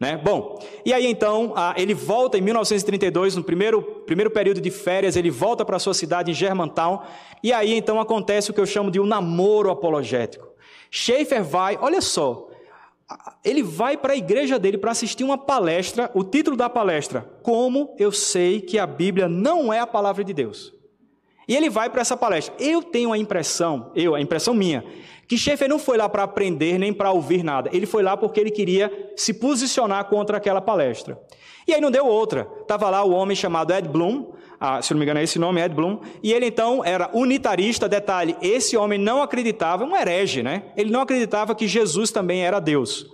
Né? 0.00 0.16
Bom, 0.16 0.64
e 0.84 0.92
aí 0.92 1.04
então, 1.04 1.52
ele 1.76 1.94
volta 1.94 2.38
em 2.38 2.40
1932, 2.40 3.34
no 3.34 3.42
primeiro, 3.42 3.82
primeiro 4.06 4.30
período 4.30 4.60
de 4.60 4.70
férias, 4.70 5.16
ele 5.16 5.30
volta 5.30 5.64
para 5.64 5.74
a 5.74 5.80
sua 5.80 5.94
cidade 5.94 6.30
em 6.30 6.34
Germantown, 6.34 7.00
e 7.42 7.52
aí 7.52 7.74
então 7.74 7.98
acontece 7.98 8.52
o 8.52 8.54
que 8.54 8.60
eu 8.60 8.66
chamo 8.66 8.88
de 8.88 9.00
um 9.00 9.04
namoro 9.04 9.68
apologético. 9.68 10.46
Schaefer 10.88 11.42
vai, 11.42 11.76
olha 11.82 12.00
só, 12.00 12.47
ele 13.44 13.62
vai 13.62 13.96
para 13.96 14.12
a 14.12 14.16
igreja 14.16 14.58
dele 14.58 14.76
para 14.76 14.90
assistir 14.90 15.24
uma 15.24 15.38
palestra, 15.38 16.10
o 16.14 16.22
título 16.22 16.56
da 16.56 16.68
palestra, 16.68 17.28
Como 17.42 17.94
eu 17.98 18.12
sei 18.12 18.60
que 18.60 18.78
a 18.78 18.86
Bíblia 18.86 19.28
não 19.28 19.72
é 19.72 19.78
a 19.78 19.86
palavra 19.86 20.22
de 20.22 20.34
Deus. 20.34 20.74
E 21.46 21.56
ele 21.56 21.70
vai 21.70 21.88
para 21.88 22.02
essa 22.02 22.16
palestra. 22.16 22.54
Eu 22.58 22.82
tenho 22.82 23.10
a 23.10 23.16
impressão, 23.16 23.90
eu, 23.94 24.14
a 24.14 24.20
impressão 24.20 24.52
minha, 24.52 24.84
que 25.26 25.38
Schaefer 25.38 25.68
não 25.68 25.78
foi 25.78 25.96
lá 25.96 26.06
para 26.08 26.22
aprender 26.22 26.78
nem 26.78 26.92
para 26.92 27.10
ouvir 27.10 27.42
nada. 27.42 27.70
Ele 27.72 27.86
foi 27.86 28.02
lá 28.02 28.16
porque 28.16 28.38
ele 28.38 28.50
queria 28.50 29.12
se 29.16 29.32
posicionar 29.32 30.04
contra 30.06 30.36
aquela 30.36 30.60
palestra. 30.60 31.18
E 31.66 31.72
aí 31.72 31.80
não 31.80 31.90
deu 31.90 32.06
outra. 32.06 32.46
Estava 32.60 32.90
lá 32.90 33.02
o 33.02 33.12
homem 33.12 33.34
chamado 33.34 33.72
Ed 33.72 33.88
Bloom, 33.88 34.32
ah, 34.60 34.82
se 34.82 34.92
não 34.92 34.98
me 34.98 35.04
engano 35.04 35.20
é 35.20 35.22
esse 35.22 35.38
nome, 35.38 35.60
Ed 35.60 35.74
Bloom, 35.74 36.00
e 36.22 36.32
ele 36.32 36.46
então 36.46 36.84
era 36.84 37.08
unitarista, 37.12 37.88
detalhe, 37.88 38.36
esse 38.42 38.76
homem 38.76 38.98
não 38.98 39.22
acreditava, 39.22 39.84
um 39.84 39.96
herege, 39.96 40.42
né? 40.42 40.64
Ele 40.76 40.90
não 40.90 41.00
acreditava 41.00 41.54
que 41.54 41.68
Jesus 41.68 42.10
também 42.10 42.44
era 42.44 42.58
Deus. 42.58 43.06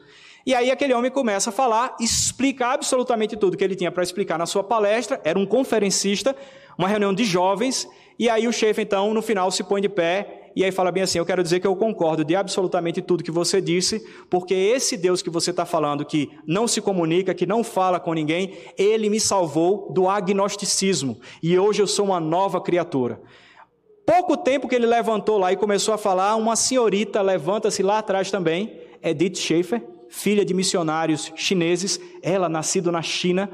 E 0.47 0.55
aí 0.55 0.71
aquele 0.71 0.93
homem 0.95 1.11
começa 1.11 1.51
a 1.51 1.53
falar, 1.53 1.97
explica 2.01 2.69
absolutamente 2.69 3.37
tudo 3.37 3.57
que 3.57 3.65
ele 3.65 3.75
tinha 3.75 3.91
para 3.91 4.03
explicar 4.03 4.39
na 4.39 4.47
sua 4.47 4.63
palestra, 4.63 5.21
era 5.25 5.39
um 5.39 5.47
conferencista, 5.47 6.37
uma 6.79 6.89
reunião 6.89 7.15
de 7.15 7.25
jovens, 7.25 7.89
e 8.19 8.29
aí 8.29 8.47
o 8.47 8.53
chefe 8.53 8.83
então 8.83 9.13
no 9.13 9.23
final 9.23 9.51
se 9.51 9.65
põe 9.65 9.81
de 9.81 9.89
pé 9.89 10.44
e 10.57 10.63
aí 10.63 10.71
fala 10.71 10.93
bem 10.93 11.03
assim: 11.03 11.19
Eu 11.19 11.27
quero 11.27 11.43
dizer 11.43 11.61
que 11.61 11.67
eu 11.67 11.75
concordo 11.75 12.25
de 12.25 12.37
absolutamente 12.37 13.03
tudo 13.03 13.25
que 13.25 13.31
você 13.31 13.61
disse, 13.61 14.05
porque 14.31 14.55
esse 14.55 14.97
Deus 14.97 15.23
que 15.23 15.31
você 15.31 15.51
está 15.51 15.65
falando, 15.65 16.05
que 16.05 16.31
não 16.47 16.69
se 16.69 16.81
comunica, 16.81 17.35
que 17.35 17.47
não 17.47 17.65
fala 17.65 17.99
com 17.99 18.13
ninguém, 18.13 18.55
ele 18.79 19.11
me 19.11 19.19
salvou 19.19 19.93
do 19.93 20.09
agnosticismo 20.09 21.19
e 21.43 21.59
hoje 21.59 21.83
eu 21.83 21.87
sou 21.87 22.07
uma 22.07 22.21
nova 22.21 22.61
criatura. 22.61 23.21
Pouco 24.07 24.37
tempo 24.37 24.69
que 24.69 24.75
ele 24.75 24.87
levantou 24.87 25.39
lá 25.39 25.53
e 25.53 25.57
começou 25.57 25.95
a 25.95 25.99
falar, 25.99 26.37
uma 26.37 26.57
senhorita 26.57 27.23
levanta-se 27.23 27.83
lá 27.83 27.99
atrás 27.99 28.31
também, 28.31 28.79
Edith 29.03 29.37
Schaefer, 29.37 29.83
filha 30.11 30.45
de 30.45 30.53
missionários 30.53 31.33
chineses, 31.35 31.99
ela 32.23 32.49
nascido 32.49 32.93
na 32.93 33.01
China, 33.01 33.51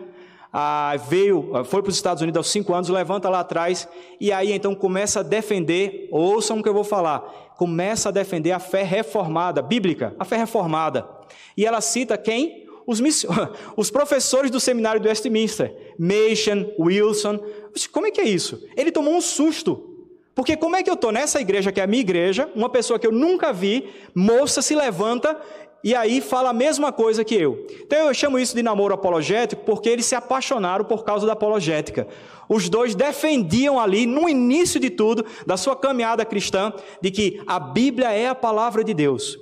ah, 0.52 0.96
veio, 1.08 1.50
ah, 1.54 1.64
foi 1.64 1.82
para 1.82 1.90
os 1.90 1.96
Estados 1.96 2.22
Unidos 2.22 2.38
aos 2.38 2.50
cinco 2.50 2.74
anos, 2.74 2.88
levanta 2.88 3.28
lá 3.28 3.40
atrás, 3.40 3.88
e 4.20 4.32
aí 4.32 4.52
então 4.52 4.74
começa 4.74 5.20
a 5.20 5.22
defender, 5.22 6.08
ouçam 6.10 6.58
o 6.58 6.62
que 6.62 6.68
eu 6.68 6.74
vou 6.74 6.84
falar, 6.84 7.20
começa 7.56 8.08
a 8.08 8.12
defender 8.12 8.52
a 8.52 8.58
fé 8.58 8.82
reformada, 8.82 9.62
bíblica, 9.62 10.14
a 10.18 10.24
fé 10.24 10.36
reformada. 10.36 11.08
E 11.56 11.64
ela 11.64 11.80
cita 11.80 12.16
quem? 12.16 12.66
Os, 12.86 13.00
os 13.76 13.90
professores 13.90 14.50
do 14.50 14.58
seminário 14.58 15.00
do 15.00 15.08
Westminster, 15.08 15.94
Machen, 15.98 16.74
Wilson. 16.78 17.38
Como 17.92 18.06
é 18.06 18.10
que 18.10 18.20
é 18.20 18.24
isso? 18.24 18.66
Ele 18.76 18.90
tomou 18.90 19.14
um 19.14 19.20
susto. 19.20 19.90
Porque 20.34 20.56
como 20.56 20.76
é 20.76 20.82
que 20.82 20.88
eu 20.88 20.94
estou 20.94 21.12
nessa 21.12 21.40
igreja, 21.40 21.70
que 21.70 21.80
é 21.80 21.82
a 21.82 21.86
minha 21.86 22.00
igreja, 22.00 22.48
uma 22.54 22.70
pessoa 22.70 22.98
que 22.98 23.06
eu 23.06 23.12
nunca 23.12 23.52
vi, 23.52 23.90
moça 24.14 24.62
se 24.62 24.74
levanta 24.74 25.38
e 25.82 25.94
aí 25.94 26.20
fala 26.20 26.50
a 26.50 26.52
mesma 26.52 26.92
coisa 26.92 27.24
que 27.24 27.34
eu. 27.34 27.66
Então 27.82 28.06
eu 28.06 28.14
chamo 28.14 28.38
isso 28.38 28.54
de 28.54 28.62
namoro 28.62 28.94
apologético 28.94 29.62
porque 29.64 29.88
eles 29.88 30.06
se 30.06 30.14
apaixonaram 30.14 30.84
por 30.84 31.04
causa 31.04 31.26
da 31.26 31.32
apologética. 31.32 32.06
Os 32.48 32.68
dois 32.68 32.94
defendiam 32.94 33.80
ali, 33.80 34.06
no 34.06 34.28
início 34.28 34.78
de 34.78 34.90
tudo, 34.90 35.24
da 35.46 35.56
sua 35.56 35.74
caminhada 35.76 36.24
cristã, 36.24 36.72
de 37.00 37.10
que 37.10 37.40
a 37.46 37.58
Bíblia 37.58 38.12
é 38.12 38.26
a 38.28 38.34
palavra 38.34 38.84
de 38.84 38.92
Deus. 38.92 39.38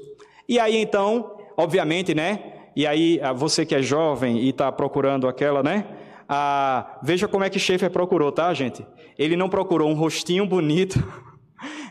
E 0.49 0.61
aí 0.61 0.77
então, 0.77 1.39
obviamente, 1.57 2.15
né? 2.15 2.53
E 2.77 2.87
aí 2.87 3.21
você 3.35 3.67
que 3.67 3.75
é 3.75 3.83
jovem 3.83 4.39
e 4.39 4.51
está 4.51 4.71
procurando 4.71 5.27
aquela, 5.27 5.63
né? 5.63 5.87
Ah, 6.29 6.99
veja 7.03 7.27
como 7.27 7.43
é 7.43 7.51
que 7.51 7.59
Schaefer 7.59 7.91
procurou, 7.91 8.31
tá, 8.31 8.53
gente? 8.55 8.87
Ele 9.19 9.35
não 9.35 9.49
procurou 9.49 9.91
um 9.91 9.95
rostinho 9.95 10.47
bonito 10.47 11.03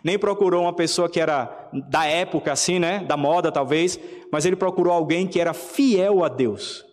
nem 0.04 0.18
procurou 0.18 0.64
uma 0.64 0.74
pessoa 0.74 1.10
que 1.10 1.20
era 1.20 1.70
da 1.90 2.06
época, 2.06 2.52
assim, 2.52 2.80
né? 2.80 3.00
Da 3.00 3.18
moda, 3.18 3.52
talvez, 3.52 4.00
mas 4.32 4.46
ele 4.46 4.56
procurou 4.56 4.94
alguém 4.94 5.28
que 5.28 5.40
era 5.40 5.54
fiel 5.54 6.24
a 6.24 6.30
Deus. 6.30 6.86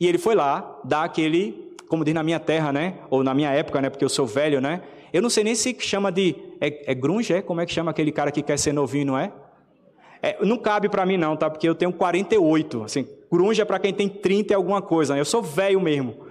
E 0.00 0.06
ele 0.06 0.18
foi 0.18 0.34
lá 0.34 0.80
dar 0.84 1.04
aquele, 1.04 1.74
como 1.88 2.04
diz 2.04 2.14
na 2.14 2.22
minha 2.22 2.38
terra, 2.38 2.72
né? 2.72 2.94
Ou 3.10 3.22
na 3.22 3.34
minha 3.34 3.50
época, 3.50 3.80
né? 3.80 3.90
Porque 3.90 4.04
eu 4.04 4.08
sou 4.08 4.26
velho, 4.26 4.60
né? 4.60 4.82
Eu 5.12 5.22
não 5.22 5.30
sei 5.30 5.44
nem 5.44 5.54
se 5.54 5.76
chama 5.80 6.12
de. 6.12 6.36
É, 6.60 6.92
é 6.92 6.94
grunge, 6.94 7.32
é? 7.32 7.40
Como 7.40 7.60
é 7.60 7.66
que 7.66 7.72
chama 7.72 7.90
aquele 7.90 8.12
cara 8.12 8.30
que 8.30 8.42
quer 8.42 8.58
ser 8.58 8.72
novinho, 8.72 9.06
não 9.06 9.18
é? 9.18 9.32
é 10.22 10.36
não 10.44 10.58
cabe 10.58 10.88
para 10.88 11.06
mim, 11.06 11.16
não, 11.16 11.36
tá? 11.36 11.48
Porque 11.48 11.68
eu 11.68 11.74
tenho 11.74 11.92
48. 11.92 12.84
Assim, 12.84 13.08
grunge 13.30 13.60
é 13.60 13.64
para 13.64 13.78
quem 13.78 13.92
tem 13.92 14.08
30 14.08 14.52
e 14.52 14.56
alguma 14.56 14.82
coisa. 14.82 15.14
Né? 15.14 15.20
Eu 15.20 15.24
sou 15.24 15.42
velho 15.42 15.80
mesmo. 15.80 16.26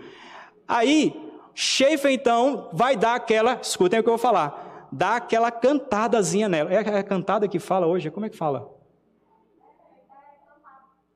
Aí, 0.67 1.15
Schaefer, 1.53 2.11
então, 2.11 2.69
vai 2.73 2.95
dar 2.95 3.15
aquela. 3.15 3.59
Escutem 3.61 3.99
o 3.99 4.03
que 4.03 4.09
eu 4.09 4.13
vou 4.13 4.19
falar 4.19 4.64
dá 4.95 5.17
aquela 5.17 5.51
cantadazinha 5.51 6.47
nela. 6.47 6.71
É 6.71 6.77
a 6.77 7.03
cantada 7.03 7.47
que 7.47 7.59
fala 7.59 7.85
hoje? 7.85 8.09
Como 8.09 8.25
é 8.25 8.29
que 8.29 8.37
fala? 8.37 8.73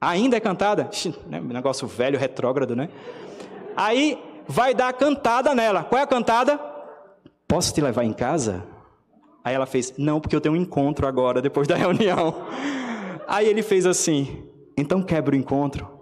Ainda 0.01 0.37
é 0.37 0.39
cantada? 0.39 0.89
Né, 1.27 1.39
negócio 1.39 1.87
velho, 1.87 2.19
retrógrado, 2.19 2.75
né? 2.75 2.89
Aí 3.75 4.21
vai 4.47 4.73
dar 4.73 4.89
a 4.89 4.93
cantada 4.93 5.55
nela. 5.55 5.83
Qual 5.83 5.99
é 5.99 6.03
a 6.03 6.07
cantada? 6.07 6.59
Posso 7.47 7.73
te 7.73 7.81
levar 7.81 8.03
em 8.03 8.13
casa? 8.13 8.65
Aí 9.43 9.55
ela 9.55 9.65
fez: 9.65 9.93
Não, 9.97 10.19
porque 10.19 10.35
eu 10.35 10.41
tenho 10.41 10.55
um 10.55 10.57
encontro 10.57 11.07
agora, 11.07 11.41
depois 11.41 11.67
da 11.67 11.75
reunião. 11.75 12.35
Aí 13.27 13.47
ele 13.47 13.61
fez 13.61 13.85
assim: 13.85 14.45
Então 14.77 15.01
quebra 15.01 15.35
o 15.35 15.37
encontro. 15.37 15.98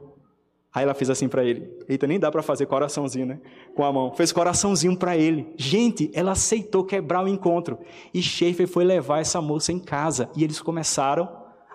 Aí 0.74 0.84
ela 0.84 0.94
fez 0.94 1.10
assim 1.10 1.28
para 1.28 1.44
ele. 1.44 1.70
Eita, 1.88 2.06
nem 2.06 2.20
dá 2.20 2.32
para 2.32 2.44
fazer 2.44 2.66
coraçãozinho, 2.66 3.26
né? 3.26 3.40
Com 3.76 3.84
a 3.84 3.92
mão. 3.92 4.12
Fez 4.12 4.32
coraçãozinho 4.32 4.96
para 4.96 5.18
ele. 5.18 5.52
Gente, 5.58 6.12
ela 6.14 6.34
aceitou 6.34 6.84
quebrar 6.84 7.24
o 7.24 7.28
encontro. 7.28 7.80
E 8.14 8.22
Schaefer 8.22 8.68
foi 8.68 8.84
levar 8.84 9.20
essa 9.20 9.42
moça 9.42 9.72
em 9.72 9.80
casa. 9.80 10.30
E 10.36 10.44
eles 10.44 10.62
começaram 10.62 11.28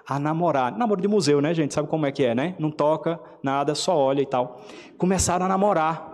a 0.07 0.19
namorar. 0.19 0.77
Namoro 0.77 1.01
de 1.01 1.09
museu, 1.09 1.41
né, 1.41 1.55
gente? 1.55 1.75
Sabe 1.75 1.89
como 1.89 2.07
é 2.07 2.13
que 2.13 2.25
é, 2.25 2.35
né? 2.35 2.55
Não 2.59 2.71
toca 2.71 3.19
nada, 3.43 3.75
só 3.75 3.97
olha 3.97 4.21
e 4.21 4.27
tal. 4.27 4.61
Começaram 4.99 5.47
a 5.47 5.49
namorar. 5.49 6.11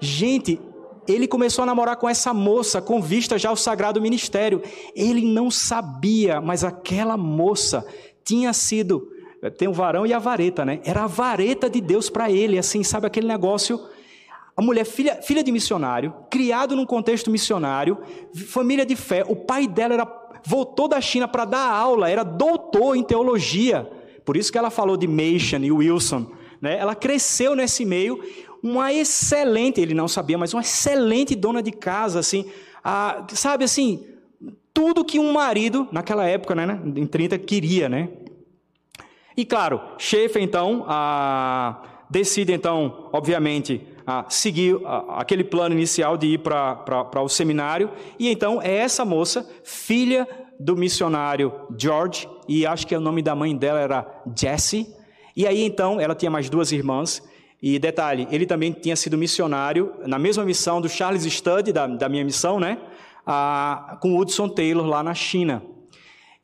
Gente, 0.00 0.60
ele 1.06 1.28
começou 1.28 1.62
a 1.62 1.66
namorar 1.66 1.96
com 1.96 2.08
essa 2.08 2.32
moça 2.32 2.80
com 2.80 3.00
vista 3.00 3.38
já 3.38 3.50
ao 3.50 3.56
sagrado 3.56 4.00
ministério. 4.00 4.62
Ele 4.94 5.22
não 5.22 5.50
sabia, 5.50 6.40
mas 6.40 6.64
aquela 6.64 7.16
moça 7.16 7.84
tinha 8.24 8.52
sido 8.52 9.09
tem 9.56 9.68
o 9.68 9.72
varão 9.72 10.06
e 10.06 10.12
a 10.12 10.18
vareta, 10.18 10.64
né? 10.64 10.80
Era 10.84 11.04
a 11.04 11.06
vareta 11.06 11.70
de 11.70 11.80
Deus 11.80 12.10
para 12.10 12.30
ele, 12.30 12.58
assim, 12.58 12.82
sabe 12.82 13.06
aquele 13.06 13.26
negócio? 13.26 13.80
A 14.56 14.60
mulher, 14.60 14.84
filha, 14.84 15.22
filha 15.22 15.42
de 15.42 15.50
missionário, 15.50 16.12
criado 16.28 16.76
num 16.76 16.84
contexto 16.84 17.30
missionário, 17.30 17.96
família 18.34 18.84
de 18.84 18.94
fé. 18.96 19.24
O 19.26 19.34
pai 19.34 19.66
dela 19.66 19.94
era, 19.94 20.30
voltou 20.44 20.86
da 20.86 21.00
China 21.00 21.26
para 21.26 21.46
dar 21.46 21.70
aula, 21.72 22.10
era 22.10 22.22
doutor 22.22 22.96
em 22.96 23.02
teologia. 23.02 23.90
Por 24.24 24.36
isso 24.36 24.52
que 24.52 24.58
ela 24.58 24.68
falou 24.68 24.98
de 24.98 25.06
Machen 25.06 25.64
e 25.64 25.72
Wilson. 25.72 26.30
Né? 26.60 26.76
Ela 26.78 26.94
cresceu 26.94 27.56
nesse 27.56 27.86
meio, 27.86 28.22
uma 28.62 28.92
excelente, 28.92 29.80
ele 29.80 29.94
não 29.94 30.06
sabia, 30.06 30.36
mas 30.36 30.52
uma 30.52 30.60
excelente 30.60 31.34
dona 31.34 31.62
de 31.62 31.72
casa, 31.72 32.18
assim, 32.18 32.44
a, 32.84 33.24
sabe 33.32 33.64
assim, 33.64 34.04
tudo 34.74 35.04
que 35.04 35.18
um 35.18 35.32
marido, 35.32 35.88
naquela 35.90 36.26
época, 36.26 36.54
né, 36.54 36.78
em 36.84 37.06
30, 37.06 37.38
queria, 37.38 37.88
né? 37.88 38.10
E 39.40 39.44
claro, 39.46 39.80
Schaefer 39.96 40.42
então 40.42 40.84
decide 42.10 42.52
então, 42.52 43.08
obviamente, 43.10 43.80
seguir 44.28 44.76
aquele 45.16 45.42
plano 45.42 45.74
inicial 45.74 46.18
de 46.18 46.34
ir 46.34 46.40
para 46.40 47.22
o 47.22 47.26
seminário. 47.26 47.90
E 48.18 48.28
então 48.28 48.60
é 48.60 48.70
essa 48.76 49.02
moça, 49.02 49.48
filha 49.64 50.28
do 50.58 50.76
missionário 50.76 51.54
George, 51.74 52.28
e 52.46 52.66
acho 52.66 52.86
que 52.86 52.94
o 52.94 53.00
nome 53.00 53.22
da 53.22 53.34
mãe 53.34 53.56
dela 53.56 53.80
era 53.80 54.22
Jessie. 54.38 54.86
E 55.34 55.46
aí 55.46 55.64
então 55.64 55.98
ela 55.98 56.14
tinha 56.14 56.30
mais 56.30 56.50
duas 56.50 56.70
irmãs. 56.70 57.26
E 57.62 57.78
detalhe, 57.78 58.28
ele 58.30 58.44
também 58.44 58.72
tinha 58.72 58.94
sido 58.94 59.16
missionário 59.16 59.94
na 60.06 60.18
mesma 60.18 60.44
missão 60.44 60.82
do 60.82 60.88
Charles 60.88 61.22
Studd, 61.22 61.72
da, 61.72 61.86
da 61.86 62.10
minha 62.10 62.26
missão, 62.26 62.60
né? 62.60 62.76
Ah, 63.26 63.96
com 64.02 64.18
Hudson 64.18 64.50
Taylor 64.50 64.84
lá 64.84 65.02
na 65.02 65.14
China. 65.14 65.62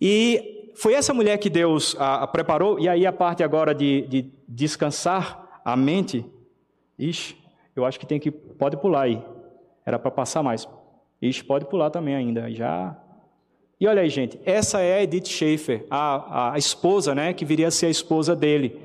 E 0.00 0.55
foi 0.76 0.94
essa 0.94 1.14
mulher 1.14 1.38
que 1.38 1.48
Deus 1.48 1.96
ah, 1.98 2.26
preparou, 2.26 2.78
e 2.78 2.88
aí 2.88 3.06
a 3.06 3.12
parte 3.12 3.42
agora 3.42 3.74
de, 3.74 4.02
de 4.02 4.30
descansar 4.46 5.60
a 5.64 5.76
mente. 5.76 6.24
Ixi, 6.98 7.36
eu 7.74 7.84
acho 7.84 7.98
que 7.98 8.06
tem 8.06 8.20
que. 8.20 8.30
Pode 8.30 8.76
pular 8.76 9.02
aí. 9.02 9.22
Era 9.84 9.98
para 9.98 10.10
passar 10.10 10.42
mais. 10.42 10.68
Ixi, 11.20 11.44
pode 11.44 11.64
pular 11.66 11.90
também 11.90 12.14
ainda. 12.14 12.50
Já. 12.50 12.96
E 13.80 13.86
olha 13.86 14.02
aí, 14.02 14.08
gente, 14.08 14.40
essa 14.44 14.80
é 14.80 14.98
a 14.98 15.02
Edith 15.02 15.28
Schaefer, 15.28 15.86
a, 15.90 16.52
a 16.54 16.58
esposa, 16.58 17.14
né, 17.14 17.34
que 17.34 17.44
viria 17.44 17.68
a 17.68 17.70
ser 17.70 17.86
a 17.86 17.90
esposa 17.90 18.34
dele. 18.34 18.80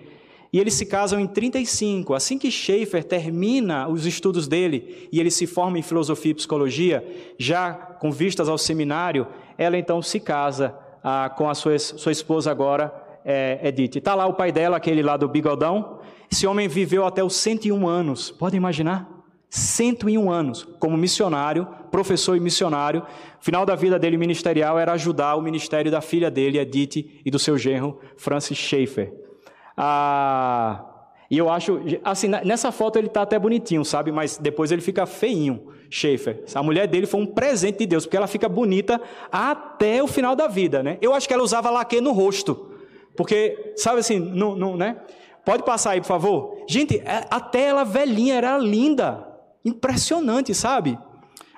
E 0.54 0.60
eles 0.60 0.74
se 0.74 0.86
casam 0.86 1.20
em 1.20 1.28
35. 1.28 2.14
Assim 2.14 2.38
que 2.38 2.52
Schaefer 2.52 3.04
termina 3.04 3.88
os 3.88 4.06
estudos 4.06 4.48
dele 4.50 5.08
e 5.12 5.20
ele 5.20 5.32
se 5.32 5.48
forma 5.48 5.80
em 5.80 5.82
filosofia 5.82 6.32
e 6.32 6.36
psicologia, 6.36 7.34
já 7.38 7.74
com 7.74 8.12
vistas 8.12 8.50
ao 8.50 8.58
seminário, 8.58 9.28
ela 9.58 9.78
então 9.78 10.02
se 10.02 10.20
casa 10.20 10.76
ah, 11.04 11.30
com 11.36 11.50
a 11.50 11.56
sua, 11.56 11.78
sua 11.80 12.12
esposa 12.12 12.52
agora, 12.52 12.94
é, 13.24 13.60
Edith. 13.64 13.98
Está 13.98 14.16
lá 14.16 14.26
o 14.26 14.34
pai 14.34 14.52
dela, 14.52 14.78
aquele 14.78 15.02
lá 15.02 15.18
do 15.18 15.28
bigodão. 15.28 16.00
Esse 16.32 16.48
homem 16.48 16.68
viveu 16.68 17.06
até 17.06 17.24
os 17.24 17.36
101 17.36 17.88
anos. 17.88 18.32
Podem 18.32 18.58
imaginar? 18.58 19.10
101 19.50 20.32
anos 20.32 20.64
como 20.80 20.96
missionário, 20.96 21.68
professor 21.92 22.38
e 22.38 22.40
missionário. 22.40 23.02
O 23.02 23.44
final 23.44 23.66
da 23.66 23.76
vida 23.76 24.00
dele 24.00 24.18
ministerial 24.18 24.80
era 24.80 24.94
ajudar 24.94 25.36
o 25.36 25.42
ministério 25.42 25.92
da 25.92 26.00
filha 26.00 26.32
dele, 26.32 26.58
Edith, 26.58 27.22
e 27.26 27.30
do 27.30 27.38
seu 27.38 27.58
genro, 27.58 28.00
Francis 28.16 28.58
Schaefer. 28.58 29.14
Ah, 29.76 30.86
e 31.30 31.38
eu 31.38 31.50
acho, 31.50 31.82
assim, 32.04 32.28
nessa 32.28 32.72
foto 32.72 32.98
ele 32.98 33.08
está 33.08 33.24
até 33.24 33.38
bonitinho, 33.38 33.84
sabe? 33.84 34.12
Mas 34.12 34.38
depois 34.38 34.72
ele 34.72 34.82
fica 34.82 35.06
feinho, 35.06 35.68
Schaefer. 35.92 36.44
A 36.56 36.64
mulher 36.64 36.88
dele 36.88 37.06
foi 37.06 37.20
um 37.20 37.26
presente 37.26 37.80
de 37.80 37.86
Deus, 37.86 38.06
porque 38.06 38.16
ela 38.16 38.26
fica 38.26 38.48
bonita 38.48 39.00
até 39.32 40.02
o 40.02 40.08
final 40.08 40.36
da 40.36 40.48
vida, 40.48 40.82
né? 40.82 40.98
Eu 41.02 41.14
acho 41.14 41.28
que 41.28 41.34
ela 41.34 41.44
usava 41.44 41.70
laque 41.70 42.00
no 42.00 42.14
rosto, 42.14 42.72
porque, 43.16 43.74
sabe 43.76 44.00
assim, 44.00 44.18
não, 44.18 44.78
né? 44.78 44.98
Pode 45.46 45.64
passar 45.64 45.92
aí, 45.92 46.02
por 46.02 46.08
favor? 46.08 46.64
Gente, 46.68 47.00
é, 47.00 47.28
até 47.30 47.64
ela 47.64 47.84
velhinha 47.84 48.36
era 48.36 48.58
linda, 48.58 49.28
impressionante, 49.66 50.56
sabe? 50.56 50.98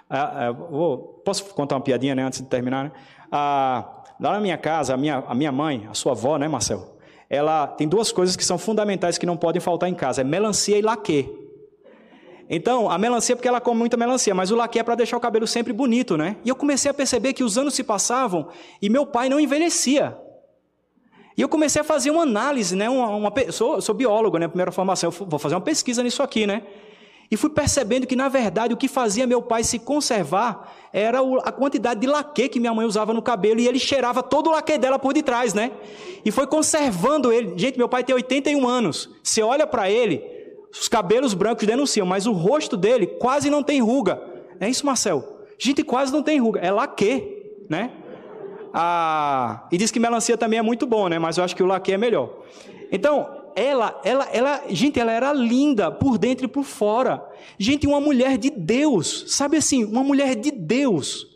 Ah, 0.09 0.47
ah, 0.47 0.51
vou, 0.51 1.21
posso 1.23 1.45
contar 1.53 1.75
uma 1.75 1.81
piadinha, 1.81 2.15
né, 2.15 2.23
antes 2.23 2.41
de 2.41 2.47
terminar? 2.47 2.85
Né? 2.85 2.91
Ah, 3.31 4.03
lá 4.19 4.33
na 4.33 4.39
minha 4.39 4.57
casa, 4.57 4.93
a 4.93 4.97
minha, 4.97 5.23
a 5.27 5.35
minha 5.35 5.51
mãe, 5.51 5.87
a 5.89 5.93
sua 5.93 6.13
avó, 6.13 6.37
né, 6.37 6.47
Marcelo? 6.47 6.93
ela 7.33 7.65
tem 7.65 7.87
duas 7.87 8.11
coisas 8.11 8.35
que 8.35 8.45
são 8.45 8.59
fundamentais 8.59 9.17
que 9.17 9.25
não 9.25 9.35
podem 9.35 9.59
faltar 9.59 9.89
em 9.89 9.95
casa: 9.95 10.21
é 10.21 10.23
melancia 10.23 10.77
e 10.77 10.81
laque. 10.81 11.42
Então, 12.49 12.89
a 12.89 12.97
melancia, 12.97 13.35
porque 13.35 13.47
ela 13.47 13.61
come 13.61 13.79
muita 13.79 13.95
melancia, 13.97 14.35
mas 14.35 14.51
o 14.51 14.55
laque 14.55 14.79
é 14.79 14.83
para 14.83 14.95
deixar 14.95 15.17
o 15.17 15.19
cabelo 15.19 15.47
sempre 15.47 15.71
bonito, 15.71 16.17
né? 16.17 16.37
E 16.43 16.49
eu 16.49 16.55
comecei 16.55 16.91
a 16.91 16.93
perceber 16.93 17.33
que 17.33 17.43
os 17.43 17.57
anos 17.57 17.73
se 17.73 17.83
passavam 17.83 18.49
e 18.81 18.89
meu 18.89 19.05
pai 19.05 19.29
não 19.29 19.39
envelhecia. 19.39 20.17
E 21.37 21.41
eu 21.41 21.49
comecei 21.49 21.81
a 21.81 21.83
fazer 21.83 22.11
uma 22.11 22.23
análise, 22.23 22.75
né? 22.75 22.89
Uma, 22.89 23.09
uma 23.09 23.33
sou, 23.51 23.81
sou 23.81 23.95
biólogo, 23.95 24.37
né? 24.37 24.47
Primeira 24.47 24.71
formação, 24.71 25.09
eu 25.09 25.25
vou 25.25 25.39
fazer 25.39 25.55
uma 25.55 25.61
pesquisa 25.61 26.03
nisso 26.03 26.21
aqui, 26.21 26.45
né? 26.45 26.63
E 27.31 27.37
fui 27.37 27.49
percebendo 27.49 28.05
que, 28.05 28.15
na 28.15 28.29
verdade, 28.29 28.75
o 28.75 28.77
que 28.77 28.87
fazia 28.87 29.25
meu 29.25 29.41
pai 29.41 29.63
se 29.63 29.79
conservar 29.79 30.71
era 30.93 31.19
a 31.43 31.51
quantidade 31.51 31.99
de 31.99 32.05
laque 32.05 32.47
que 32.47 32.59
minha 32.59 32.73
mãe 32.73 32.85
usava 32.85 33.11
no 33.11 33.23
cabelo 33.23 33.59
e 33.59 33.67
ele 33.67 33.79
cheirava 33.79 34.21
todo 34.21 34.47
o 34.47 34.51
laque 34.51 34.77
dela 34.77 34.99
por 34.99 35.13
detrás, 35.13 35.53
né? 35.53 35.71
E 36.23 36.29
foi 36.29 36.45
conservando 36.45 37.31
ele. 37.31 37.57
Gente, 37.57 37.77
meu 37.77 37.89
pai 37.89 38.03
tem 38.03 38.13
81 38.13 38.67
anos. 38.67 39.09
Você 39.23 39.41
olha 39.41 39.65
para 39.65 39.89
ele, 39.89 40.23
os 40.79 40.87
cabelos 40.87 41.33
brancos 41.33 41.67
denunciam, 41.67 42.05
mas 42.05 42.25
o 42.25 42.31
rosto 42.31 42.75
dele 42.75 43.05
quase 43.05 43.49
não 43.49 43.61
tem 43.61 43.81
ruga. 43.81 44.21
É 44.59 44.67
isso, 44.67 44.85
Marcel? 44.85 45.45
Gente, 45.57 45.83
quase 45.83 46.11
não 46.11 46.23
tem 46.23 46.39
ruga. 46.39 46.59
É 46.59 46.71
laque, 46.71 47.43
né? 47.69 47.91
Ah, 48.73 49.67
e 49.71 49.77
diz 49.77 49.91
que 49.91 49.99
melancia 49.99 50.35
também 50.35 50.57
é 50.57 50.61
muito 50.61 50.87
bom, 50.87 51.07
né? 51.07 51.19
Mas 51.19 51.37
eu 51.37 51.43
acho 51.43 51.55
que 51.55 51.61
o 51.61 51.65
laque 51.65 51.93
é 51.93 51.97
melhor. 51.97 52.29
Então, 52.91 53.43
ela, 53.55 54.01
ela, 54.03 54.27
ela, 54.31 54.63
gente, 54.69 54.99
ela 54.99 55.11
era 55.11 55.31
linda 55.31 55.91
por 55.91 56.17
dentro 56.17 56.45
e 56.45 56.47
por 56.47 56.63
fora. 56.63 57.23
Gente, 57.57 57.85
uma 57.85 58.01
mulher 58.01 58.37
de 58.37 58.49
Deus, 58.49 59.25
sabe 59.27 59.57
assim, 59.57 59.85
uma 59.85 60.03
mulher 60.03 60.35
de 60.35 60.49
Deus. 60.49 61.27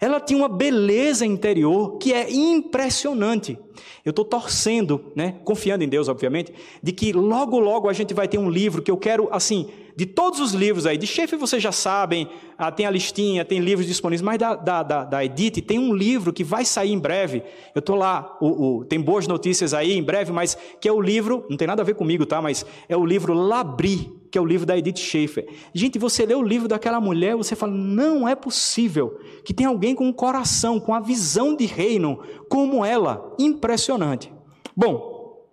Ela 0.00 0.18
tinha 0.18 0.38
uma 0.38 0.48
beleza 0.48 1.26
interior 1.26 1.98
que 1.98 2.12
é 2.12 2.32
impressionante. 2.32 3.58
Eu 4.04 4.10
estou 4.10 4.24
torcendo, 4.24 5.12
né, 5.14 5.36
confiando 5.44 5.84
em 5.84 5.88
Deus, 5.88 6.08
obviamente, 6.08 6.52
de 6.82 6.90
que 6.90 7.12
logo, 7.12 7.58
logo 7.58 7.88
a 7.88 7.92
gente 7.92 8.14
vai 8.14 8.26
ter 8.26 8.38
um 8.38 8.48
livro 8.48 8.80
que 8.80 8.90
eu 8.90 8.96
quero, 8.96 9.28
assim, 9.30 9.68
de 9.94 10.06
todos 10.06 10.40
os 10.40 10.54
livros 10.54 10.86
aí, 10.86 10.96
de 10.96 11.06
chefe 11.06 11.36
vocês 11.36 11.62
já 11.62 11.72
sabem, 11.72 12.26
ah, 12.56 12.72
tem 12.72 12.86
a 12.86 12.90
listinha, 12.90 13.44
tem 13.44 13.58
livros 13.58 13.86
disponíveis, 13.86 14.22
mas 14.22 14.38
da, 14.38 14.54
da, 14.56 14.82
da, 14.82 15.04
da 15.04 15.22
Edith 15.22 15.60
tem 15.60 15.78
um 15.78 15.92
livro 15.92 16.32
que 16.32 16.42
vai 16.42 16.64
sair 16.64 16.92
em 16.92 16.98
breve. 16.98 17.42
Eu 17.74 17.80
estou 17.80 17.96
lá, 17.96 18.38
o, 18.40 18.78
o, 18.78 18.84
tem 18.86 18.98
boas 18.98 19.26
notícias 19.26 19.74
aí 19.74 19.92
em 19.92 20.02
breve, 20.02 20.32
mas 20.32 20.56
que 20.80 20.88
é 20.88 20.92
o 20.92 21.00
livro, 21.00 21.44
não 21.50 21.56
tem 21.58 21.68
nada 21.68 21.82
a 21.82 21.84
ver 21.84 21.94
comigo, 21.94 22.24
tá? 22.24 22.40
Mas 22.40 22.64
é 22.88 22.96
o 22.96 23.04
livro 23.04 23.34
Labri, 23.34 24.10
que 24.30 24.38
é 24.38 24.40
o 24.40 24.44
livro 24.44 24.66
da 24.66 24.78
Edith 24.78 24.98
Schaefer. 24.98 25.46
Gente, 25.74 25.98
você 25.98 26.24
lê 26.24 26.34
o 26.34 26.42
livro 26.42 26.68
daquela 26.68 27.00
mulher, 27.00 27.36
você 27.36 27.56
fala, 27.56 27.72
não 27.72 28.28
é 28.28 28.34
possível 28.34 29.18
que 29.44 29.52
tem 29.52 29.66
alguém 29.66 29.94
com 29.94 30.06
um 30.06 30.12
coração, 30.12 30.78
com 30.78 30.94
a 30.94 31.00
visão 31.00 31.56
de 31.56 31.66
reino 31.66 32.20
como 32.48 32.84
ela. 32.84 33.34
Impressionante. 33.38 34.32
Bom, 34.76 35.44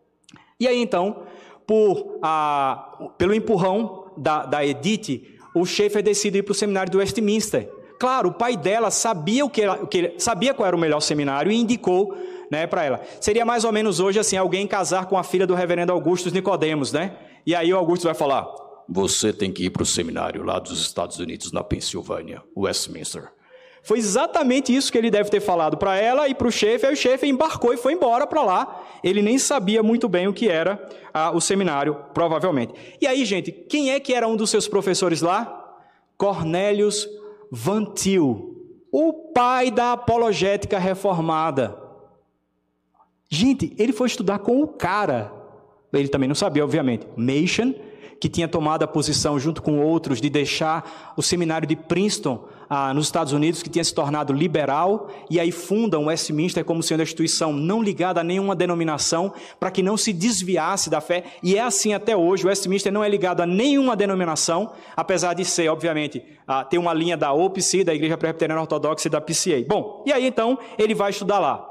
e 0.59 0.67
aí 0.67 0.81
então, 0.81 1.23
por, 1.65 2.19
ah, 2.21 3.11
pelo 3.17 3.33
empurrão 3.33 4.11
da, 4.17 4.45
da 4.45 4.65
Edith, 4.65 5.37
o 5.53 5.65
Schaefer 5.65 6.03
decide 6.03 6.39
ir 6.39 6.43
para 6.43 6.51
o 6.51 6.55
seminário 6.55 6.91
do 6.91 6.99
Westminster. 6.99 7.71
Claro, 7.99 8.29
o 8.29 8.33
pai 8.33 8.55
dela 8.55 8.91
sabia 8.91 9.43
o 9.43 9.49
que, 9.49 9.67
o 9.67 9.87
que 9.87 10.13
sabia 10.19 10.53
qual 10.53 10.67
era 10.67 10.75
o 10.75 10.79
melhor 10.79 10.99
seminário 10.99 11.51
e 11.51 11.55
indicou, 11.55 12.15
né, 12.51 12.67
para 12.67 12.83
ela. 12.83 13.01
Seria 13.19 13.43
mais 13.43 13.63
ou 13.63 13.71
menos 13.71 13.99
hoje 13.99 14.19
assim, 14.19 14.37
alguém 14.37 14.67
casar 14.67 15.07
com 15.07 15.17
a 15.17 15.23
filha 15.23 15.47
do 15.47 15.55
reverendo 15.55 15.91
Augusto 15.91 16.29
Nicodemos, 16.29 16.91
né? 16.91 17.17
E 17.45 17.55
aí 17.55 17.73
o 17.73 17.77
Augusto 17.77 18.03
vai 18.03 18.13
falar: 18.13 18.45
"Você 18.87 19.33
tem 19.33 19.51
que 19.51 19.65
ir 19.65 19.69
para 19.69 19.83
o 19.83 19.85
seminário 19.85 20.43
lá 20.43 20.59
dos 20.59 20.79
Estados 20.79 21.19
Unidos 21.19 21.51
na 21.51 21.63
Pensilvânia, 21.63 22.43
Westminster." 22.55 23.31
Foi 23.87 23.99
exatamente 23.99 24.75
isso 24.75 24.91
que 24.91 24.97
ele 24.97 25.09
deve 25.09 25.29
ter 25.29 25.39
falado 25.39 25.77
para 25.77 25.95
ela 25.95 26.27
e 26.27 26.35
para 26.35 26.49
o 26.49 26.51
chefe. 26.51 26.85
Aí 26.85 26.93
o 26.93 26.97
chefe 26.97 27.25
embarcou 27.25 27.73
e 27.73 27.77
foi 27.77 27.93
embora 27.93 28.27
para 28.27 28.43
lá. 28.43 28.83
Ele 29.01 29.21
nem 29.21 29.37
sabia 29.37 29.81
muito 29.81 30.09
bem 30.09 30.27
o 30.27 30.33
que 30.33 30.49
era 30.49 30.77
ah, 31.13 31.31
o 31.31 31.39
seminário, 31.39 31.95
provavelmente. 32.13 32.73
E 32.99 33.07
aí, 33.07 33.23
gente, 33.23 33.49
quem 33.49 33.91
é 33.91 33.99
que 33.99 34.13
era 34.13 34.27
um 34.27 34.35
dos 34.35 34.49
seus 34.49 34.67
professores 34.67 35.21
lá? 35.21 35.77
Cornélios 36.17 37.07
Van 37.49 37.85
Til, 37.85 38.57
o 38.91 39.13
pai 39.33 39.71
da 39.71 39.93
apologética 39.93 40.77
reformada. 40.77 41.77
Gente, 43.29 43.73
ele 43.77 43.93
foi 43.93 44.07
estudar 44.07 44.39
com 44.39 44.61
o 44.61 44.67
cara. 44.67 45.31
Ele 45.93 46.09
também 46.09 46.27
não 46.27 46.35
sabia, 46.35 46.63
obviamente. 46.63 47.07
Machen, 47.15 47.73
que 48.19 48.29
tinha 48.29 48.47
tomado 48.47 48.83
a 48.83 48.87
posição 48.87 49.39
junto 49.39 49.61
com 49.61 49.79
outros 49.79 50.19
de 50.19 50.29
deixar 50.29 51.13
o 51.15 51.21
seminário 51.21 51.67
de 51.67 51.75
Princeton 51.75 52.47
ah, 52.69 52.93
nos 52.93 53.05
Estados 53.05 53.33
Unidos 53.33 53.63
que 53.63 53.69
tinha 53.69 53.83
se 53.83 53.93
tornado 53.93 54.33
liberal, 54.33 55.09
e 55.29 55.39
aí 55.39 55.51
fundam 55.51 56.05
Westminster 56.05 56.63
como 56.65 56.83
sendo 56.83 56.99
a 56.99 57.03
instituição 57.03 57.53
não 57.53 57.81
ligada 57.81 58.21
a 58.21 58.23
nenhuma 58.23 58.55
denominação, 58.55 59.33
para 59.59 59.71
que 59.71 59.81
não 59.81 59.95
se 59.95 60.11
desviasse 60.11 60.89
da 60.89 60.99
fé, 60.99 61.23
e 61.41 61.55
é 61.55 61.61
assim 61.61 61.93
até 61.93 62.15
hoje. 62.15 62.45
O 62.45 62.49
Westminster 62.49 62.91
não 62.91 63.03
é 63.03 63.09
ligado 63.09 63.41
a 63.41 63.45
nenhuma 63.45 63.95
denominação, 63.95 64.73
apesar 64.95 65.33
de 65.33 65.45
ser, 65.45 65.69
obviamente, 65.69 66.23
ah, 66.47 66.63
ter 66.63 66.77
uma 66.77 66.93
linha 66.93 67.15
da 67.15 67.31
OPC, 67.33 67.83
da 67.83 67.93
Igreja 67.93 68.17
Presbiteriana 68.17 68.61
Ortodoxa 68.61 69.07
e 69.07 69.11
da 69.11 69.21
PCA. 69.21 69.63
Bom, 69.67 70.03
e 70.05 70.11
aí 70.11 70.25
então 70.25 70.57
ele 70.77 70.93
vai 70.93 71.11
estudar 71.11 71.39
lá. 71.39 71.66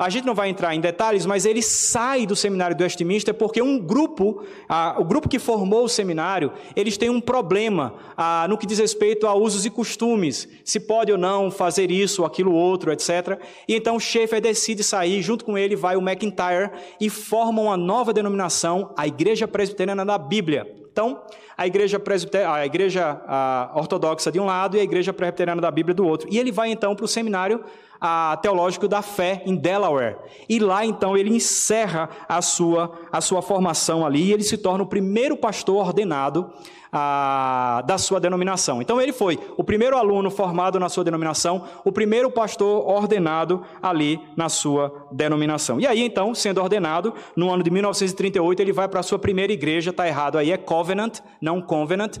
A 0.00 0.08
gente 0.08 0.24
não 0.24 0.34
vai 0.34 0.48
entrar 0.48 0.76
em 0.76 0.80
detalhes, 0.80 1.26
mas 1.26 1.44
ele 1.44 1.60
sai 1.60 2.24
do 2.24 2.36
seminário 2.36 2.76
do 2.76 2.84
Westminster 2.84 3.34
porque 3.34 3.60
um 3.60 3.80
grupo, 3.80 4.44
ah, 4.68 4.94
o 4.96 5.04
grupo 5.04 5.28
que 5.28 5.40
formou 5.40 5.82
o 5.82 5.88
seminário, 5.88 6.52
eles 6.76 6.96
têm 6.96 7.10
um 7.10 7.20
problema 7.20 7.94
ah, 8.16 8.46
no 8.48 8.56
que 8.56 8.64
diz 8.64 8.78
respeito 8.78 9.26
a 9.26 9.34
usos 9.34 9.66
e 9.66 9.70
costumes, 9.70 10.48
se 10.64 10.78
pode 10.78 11.10
ou 11.10 11.18
não 11.18 11.50
fazer 11.50 11.90
isso, 11.90 12.24
aquilo, 12.24 12.52
outro, 12.52 12.92
etc. 12.92 13.40
E 13.66 13.74
então 13.74 13.98
Schaeffer 13.98 14.40
decide 14.40 14.84
sair, 14.84 15.20
junto 15.20 15.44
com 15.44 15.58
ele 15.58 15.74
vai 15.74 15.96
o 15.96 16.00
McIntyre 16.00 16.70
e 17.00 17.10
formam 17.10 17.64
uma 17.64 17.76
nova 17.76 18.12
denominação, 18.12 18.94
a 18.96 19.04
Igreja 19.04 19.48
Presbiteriana 19.48 20.04
da 20.04 20.16
Bíblia. 20.16 20.78
Então, 20.92 21.22
a 21.56 21.64
igreja, 21.64 22.00
a 22.52 22.66
igreja 22.66 23.22
a 23.24 23.70
ortodoxa 23.74 24.32
de 24.32 24.40
um 24.40 24.44
lado 24.44 24.76
e 24.76 24.80
a 24.80 24.82
igreja 24.82 25.12
presbiteriana 25.12 25.60
da 25.60 25.70
Bíblia 25.70 25.94
do 25.94 26.04
outro. 26.04 26.28
E 26.28 26.38
ele 26.38 26.50
vai 26.50 26.70
então 26.70 26.96
para 26.96 27.04
o 27.04 27.08
seminário 27.08 27.64
a, 28.00 28.38
Teológico 28.42 28.88
da 28.88 29.02
Fé, 29.02 29.42
em 29.46 29.56
Delaware. 29.56 30.16
E 30.48 30.58
lá, 30.58 30.84
então, 30.84 31.16
ele 31.16 31.34
encerra 31.34 32.08
a 32.28 32.40
sua, 32.42 32.92
a 33.10 33.20
sua 33.20 33.42
formação 33.42 34.04
ali 34.04 34.24
e 34.24 34.32
ele 34.32 34.42
se 34.42 34.56
torna 34.56 34.84
o 34.84 34.86
primeiro 34.86 35.36
pastor 35.36 35.86
ordenado 35.86 36.52
a, 36.92 37.82
da 37.86 37.98
sua 37.98 38.20
denominação. 38.20 38.80
Então, 38.80 39.00
ele 39.00 39.12
foi 39.12 39.38
o 39.56 39.64
primeiro 39.64 39.96
aluno 39.96 40.30
formado 40.30 40.78
na 40.78 40.88
sua 40.88 41.04
denominação, 41.04 41.64
o 41.84 41.92
primeiro 41.92 42.30
pastor 42.30 42.86
ordenado 42.88 43.62
ali 43.82 44.20
na 44.36 44.48
sua 44.48 45.08
denominação. 45.12 45.80
E 45.80 45.86
aí, 45.86 46.02
então, 46.02 46.34
sendo 46.34 46.60
ordenado, 46.60 47.14
no 47.36 47.50
ano 47.50 47.62
de 47.62 47.70
1938, 47.70 48.60
ele 48.60 48.72
vai 48.72 48.88
para 48.88 49.00
a 49.00 49.02
sua 49.02 49.18
primeira 49.18 49.52
igreja, 49.52 49.90
está 49.90 50.06
errado 50.06 50.38
aí, 50.38 50.50
é 50.50 50.56
Covenant, 50.56 51.20
não 51.40 51.60
Covenant. 51.60 52.18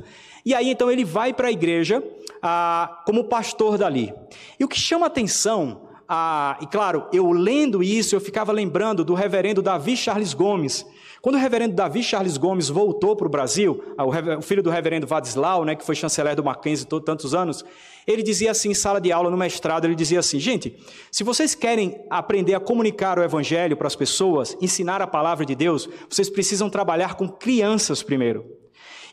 E 0.48 0.54
aí, 0.54 0.70
então, 0.70 0.90
ele 0.90 1.04
vai 1.04 1.34
para 1.34 1.48
a 1.48 1.52
igreja 1.52 2.02
a, 2.40 3.02
como 3.04 3.24
pastor 3.24 3.76
dali. 3.76 4.14
E 4.58 4.64
o 4.64 4.68
que 4.68 4.80
chama 4.80 5.04
atenção 5.04 5.82
ah, 6.08 6.56
e 6.62 6.66
claro, 6.66 7.06
eu 7.12 7.30
lendo 7.32 7.82
isso, 7.82 8.16
eu 8.16 8.20
ficava 8.20 8.50
lembrando 8.50 9.04
do 9.04 9.12
reverendo 9.12 9.60
Davi 9.60 9.94
Charles 9.94 10.32
Gomes, 10.32 10.86
quando 11.20 11.34
o 11.34 11.38
reverendo 11.38 11.74
Davi 11.74 12.02
Charles 12.02 12.38
Gomes 12.38 12.70
voltou 12.70 13.14
para 13.14 13.26
o 13.26 13.30
Brasil, 13.30 13.78
o 14.38 14.40
filho 14.40 14.62
do 14.62 14.70
reverendo 14.70 15.06
Vadislau, 15.06 15.66
né, 15.66 15.76
que 15.76 15.84
foi 15.84 15.94
chanceler 15.94 16.34
do 16.34 16.42
Mackenzie 16.42 16.86
tantos 17.04 17.34
anos, 17.34 17.62
ele 18.06 18.22
dizia 18.22 18.52
assim 18.52 18.70
em 18.70 18.74
sala 18.74 19.02
de 19.02 19.12
aula, 19.12 19.30
no 19.30 19.36
mestrado, 19.36 19.84
ele 19.84 19.94
dizia 19.94 20.20
assim, 20.20 20.40
gente, 20.40 20.74
se 21.12 21.22
vocês 21.22 21.54
querem 21.54 22.02
aprender 22.08 22.54
a 22.54 22.60
comunicar 22.60 23.18
o 23.18 23.22
evangelho 23.22 23.76
para 23.76 23.86
as 23.86 23.94
pessoas, 23.94 24.56
ensinar 24.62 25.02
a 25.02 25.06
palavra 25.06 25.44
de 25.44 25.54
Deus, 25.54 25.90
vocês 26.08 26.30
precisam 26.30 26.70
trabalhar 26.70 27.16
com 27.16 27.28
crianças 27.28 28.02
primeiro. 28.02 28.46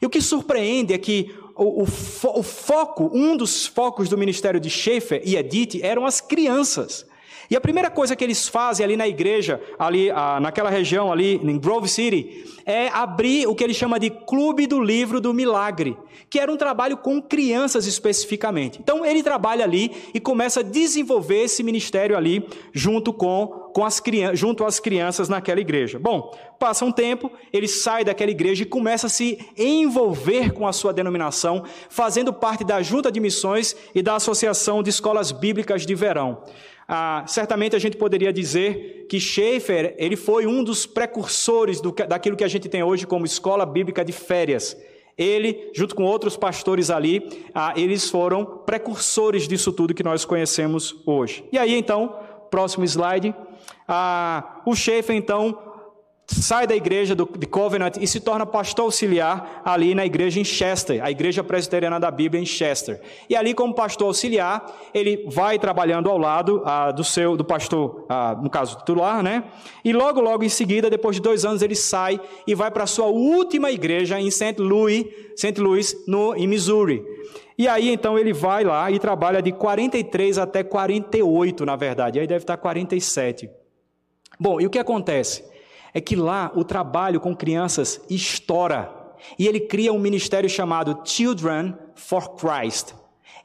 E 0.01 0.05
o 0.05 0.09
que 0.09 0.21
surpreende 0.21 0.93
é 0.93 0.97
que 0.97 1.33
o, 1.55 1.83
o, 1.83 1.83
o 1.83 2.43
foco, 2.43 3.09
um 3.13 3.37
dos 3.37 3.65
focos 3.65 4.09
do 4.09 4.17
ministério 4.17 4.59
de 4.59 4.69
Schaefer 4.69 5.21
e 5.25 5.35
Edith 5.35 5.79
eram 5.81 6.05
as 6.05 6.19
crianças. 6.19 7.05
E 7.49 7.55
a 7.55 7.61
primeira 7.61 7.89
coisa 7.89 8.15
que 8.15 8.23
eles 8.23 8.47
fazem 8.47 8.83
ali 8.83 8.97
na 8.97 9.07
igreja, 9.07 9.61
ali 9.77 10.09
ah, 10.11 10.39
naquela 10.39 10.69
região 10.69 11.11
ali 11.11 11.35
em 11.35 11.57
Grove 11.59 11.87
City, 11.87 12.45
é 12.65 12.87
abrir 12.87 13.47
o 13.47 13.53
que 13.53 13.63
ele 13.63 13.73
chama 13.73 13.99
de 13.99 14.09
Clube 14.09 14.65
do 14.65 14.81
Livro 14.81 15.21
do 15.21 15.33
Milagre, 15.33 15.95
que 16.29 16.39
era 16.39 16.51
um 16.51 16.57
trabalho 16.57 16.97
com 16.97 17.21
crianças 17.21 17.85
especificamente. 17.85 18.79
Então 18.81 19.05
ele 19.05 19.21
trabalha 19.21 19.63
ali 19.63 19.91
e 20.13 20.19
começa 20.19 20.61
a 20.61 20.63
desenvolver 20.63 21.43
esse 21.43 21.61
ministério 21.61 22.17
ali 22.17 22.47
junto 22.73 23.13
com 23.13 23.65
com 23.75 23.83
as 23.83 24.01
junto 24.33 24.63
às 24.63 24.79
crianças 24.79 25.27
naquela 25.27 25.59
igreja. 25.59 25.99
Bom, 25.99 26.33
passa 26.57 26.85
um 26.85 26.93
tempo, 26.93 27.29
ele 27.51 27.67
sai 27.67 28.05
daquela 28.05 28.31
igreja 28.31 28.63
e 28.63 28.65
começa 28.65 29.07
a 29.07 29.09
se 29.09 29.37
envolver 29.57 30.53
com 30.53 30.65
a 30.65 30.71
sua 30.71 30.93
denominação, 30.93 31.65
fazendo 31.89 32.31
parte 32.31 32.63
da 32.63 32.81
junta 32.81 33.11
de 33.11 33.19
missões 33.19 33.75
e 33.93 34.01
da 34.01 34.15
associação 34.15 34.81
de 34.81 34.89
escolas 34.89 35.33
bíblicas 35.33 35.85
de 35.85 35.93
verão. 35.93 36.41
Ah, 36.87 37.23
certamente 37.27 37.75
a 37.75 37.79
gente 37.79 37.97
poderia 37.97 38.31
dizer 38.31 39.07
que 39.09 39.19
Schaeffer 39.19 39.95
ele 39.97 40.15
foi 40.15 40.45
um 40.45 40.63
dos 40.63 40.85
precursores 40.85 41.81
do, 41.81 41.91
daquilo 41.91 42.37
que 42.37 42.43
a 42.43 42.47
gente 42.47 42.69
tem 42.69 42.83
hoje 42.83 43.07
como 43.07 43.25
escola 43.25 43.65
bíblica 43.65 44.05
de 44.05 44.11
férias. 44.11 44.77
Ele, 45.17 45.71
junto 45.73 45.95
com 45.95 46.03
outros 46.03 46.35
pastores 46.35 46.89
ali, 46.89 47.27
ah, 47.53 47.73
eles 47.75 48.09
foram 48.09 48.45
precursores 48.45 49.47
disso 49.47 49.71
tudo 49.71 49.93
que 49.93 50.03
nós 50.03 50.25
conhecemos 50.25 50.95
hoje. 51.05 51.43
E 51.51 51.57
aí 51.57 51.73
então, 51.73 52.15
próximo 52.51 52.85
slide, 52.85 53.33
ah, 53.87 54.61
o 54.65 54.75
Schaeffer 54.75 55.15
então 55.15 55.64
sai 56.27 56.65
da 56.65 56.75
igreja 56.75 57.13
do, 57.13 57.29
de 57.37 57.45
Covenant 57.45 57.97
e 57.99 58.07
se 58.07 58.19
torna 58.19 58.45
pastor 58.45 58.85
auxiliar 58.85 59.61
ali 59.63 59.93
na 59.93 60.05
igreja 60.05 60.39
em 60.39 60.43
Chester, 60.43 61.03
a 61.03 61.11
igreja 61.11 61.43
presbiteriana 61.43 61.99
da 61.99 62.09
Bíblia 62.09 62.41
em 62.41 62.45
Chester. 62.45 62.99
E 63.29 63.35
ali, 63.35 63.53
como 63.53 63.73
pastor 63.73 64.07
auxiliar, 64.07 64.65
ele 64.93 65.25
vai 65.29 65.59
trabalhando 65.59 66.09
ao 66.09 66.17
lado 66.17 66.61
ah, 66.65 66.91
do 66.91 67.03
seu, 67.03 67.37
do 67.37 67.43
pastor, 67.43 68.05
ah, 68.09 68.37
no 68.41 68.49
caso 68.49 68.77
titular, 68.79 69.21
né? 69.21 69.43
E 69.83 69.93
logo, 69.93 70.19
logo 70.19 70.43
em 70.43 70.49
seguida, 70.49 70.89
depois 70.89 71.15
de 71.15 71.21
dois 71.21 71.45
anos, 71.45 71.61
ele 71.61 71.75
sai 71.75 72.19
e 72.47 72.55
vai 72.55 72.71
para 72.71 72.83
a 72.83 72.87
sua 72.87 73.05
última 73.05 73.71
igreja 73.71 74.19
em 74.19 74.31
St. 74.31 74.55
Louis, 74.57 75.05
St. 75.35 75.59
Louis, 75.59 75.95
no, 76.07 76.35
em 76.35 76.47
Missouri. 76.47 77.03
E 77.57 77.67
aí, 77.67 77.89
então, 77.89 78.17
ele 78.19 78.33
vai 78.33 78.63
lá 78.63 78.91
e 78.91 78.99
trabalha 78.99 79.41
de 79.41 79.51
43 79.51 80.37
até 80.37 80.63
48, 80.63 81.65
na 81.65 81.75
verdade. 81.75 82.19
Aí 82.19 82.27
deve 82.27 82.43
estar 82.43 82.57
47. 82.57 83.49
Bom, 84.37 84.59
e 84.59 84.65
o 84.65 84.69
que 84.69 84.77
acontece? 84.77 85.54
É 85.95 86.01
que 86.01 86.13
lá 86.13 86.51
o 86.53 86.65
trabalho 86.65 87.21
com 87.21 87.33
crianças 87.33 88.01
estoura. 88.09 88.93
E 89.39 89.47
ele 89.47 89.61
cria 89.61 89.93
um 89.93 89.97
ministério 89.97 90.49
chamado 90.49 90.99
Children 91.05 91.73
for 91.95 92.35
Christ. 92.35 92.93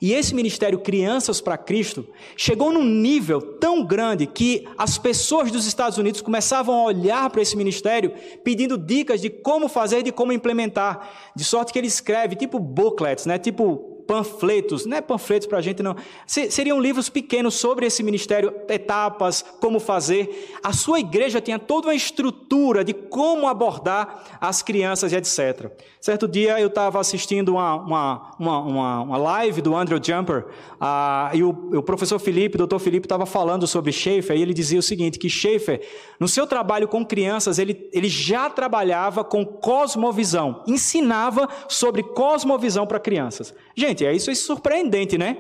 E 0.02 0.12
esse 0.14 0.34
ministério 0.34 0.80
Crianças 0.80 1.40
para 1.40 1.56
Cristo 1.56 2.08
chegou 2.36 2.72
num 2.72 2.84
nível 2.84 3.40
tão 3.58 3.84
grande 3.84 4.26
que 4.26 4.66
as 4.76 4.98
pessoas 4.98 5.52
dos 5.52 5.64
Estados 5.64 5.96
Unidos 5.96 6.22
começavam 6.22 6.74
a 6.74 6.84
olhar 6.84 7.30
para 7.30 7.42
esse 7.42 7.56
ministério 7.56 8.14
pedindo 8.42 8.76
dicas 8.76 9.20
de 9.20 9.30
como 9.30 9.68
fazer, 9.68 10.02
de 10.02 10.10
como 10.10 10.32
implementar. 10.32 11.08
De 11.36 11.44
sorte 11.44 11.72
que 11.72 11.78
ele 11.78 11.86
escreve 11.86 12.34
tipo 12.34 12.58
booklets, 12.58 13.26
né? 13.26 13.38
tipo 13.38 13.99
panfletos, 14.10 14.86
não 14.86 14.96
é 14.96 15.00
panfletos 15.00 15.46
para 15.46 15.58
a 15.58 15.60
gente 15.60 15.84
não, 15.84 15.94
seriam 16.26 16.80
livros 16.80 17.08
pequenos 17.08 17.54
sobre 17.54 17.86
esse 17.86 18.02
ministério, 18.02 18.52
etapas, 18.68 19.44
como 19.60 19.78
fazer. 19.78 20.52
A 20.64 20.72
sua 20.72 20.98
igreja 20.98 21.40
tinha 21.40 21.60
toda 21.60 21.86
uma 21.86 21.94
estrutura 21.94 22.82
de 22.82 22.92
como 22.92 23.46
abordar 23.46 24.38
as 24.40 24.62
crianças 24.62 25.12
e 25.12 25.16
etc. 25.16 25.70
Certo 26.00 26.26
dia 26.26 26.58
eu 26.58 26.66
estava 26.66 26.98
assistindo 26.98 27.50
uma, 27.52 27.76
uma, 27.76 28.36
uma, 28.36 29.00
uma, 29.02 29.16
live 29.18 29.62
do 29.62 29.76
Andrew 29.76 30.00
Jumper 30.02 30.46
ah, 30.80 31.30
e 31.32 31.44
o, 31.44 31.50
o, 31.50 31.82
professor 31.82 32.18
Felipe, 32.18 32.56
o 32.56 32.58
doutor 32.58 32.80
Felipe, 32.80 33.04
estava 33.04 33.26
falando 33.26 33.64
sobre 33.66 33.92
Schaefer 33.92 34.36
e 34.36 34.42
ele 34.42 34.54
dizia 34.54 34.78
o 34.80 34.82
seguinte, 34.82 35.20
que 35.20 35.28
Schaefer, 35.28 35.86
no 36.18 36.26
seu 36.26 36.48
trabalho 36.48 36.88
com 36.88 37.04
crianças, 37.04 37.60
ele, 37.60 37.88
ele 37.92 38.08
já 38.08 38.50
trabalhava 38.50 39.22
com 39.22 39.44
cosmovisão, 39.44 40.64
ensinava 40.66 41.48
sobre 41.68 42.02
cosmovisão 42.02 42.86
para 42.88 42.98
crianças. 42.98 43.54
Gente, 43.76 43.99
é 44.04 44.12
isso 44.12 44.30
é 44.30 44.34
surpreendente, 44.34 45.16
né? 45.16 45.36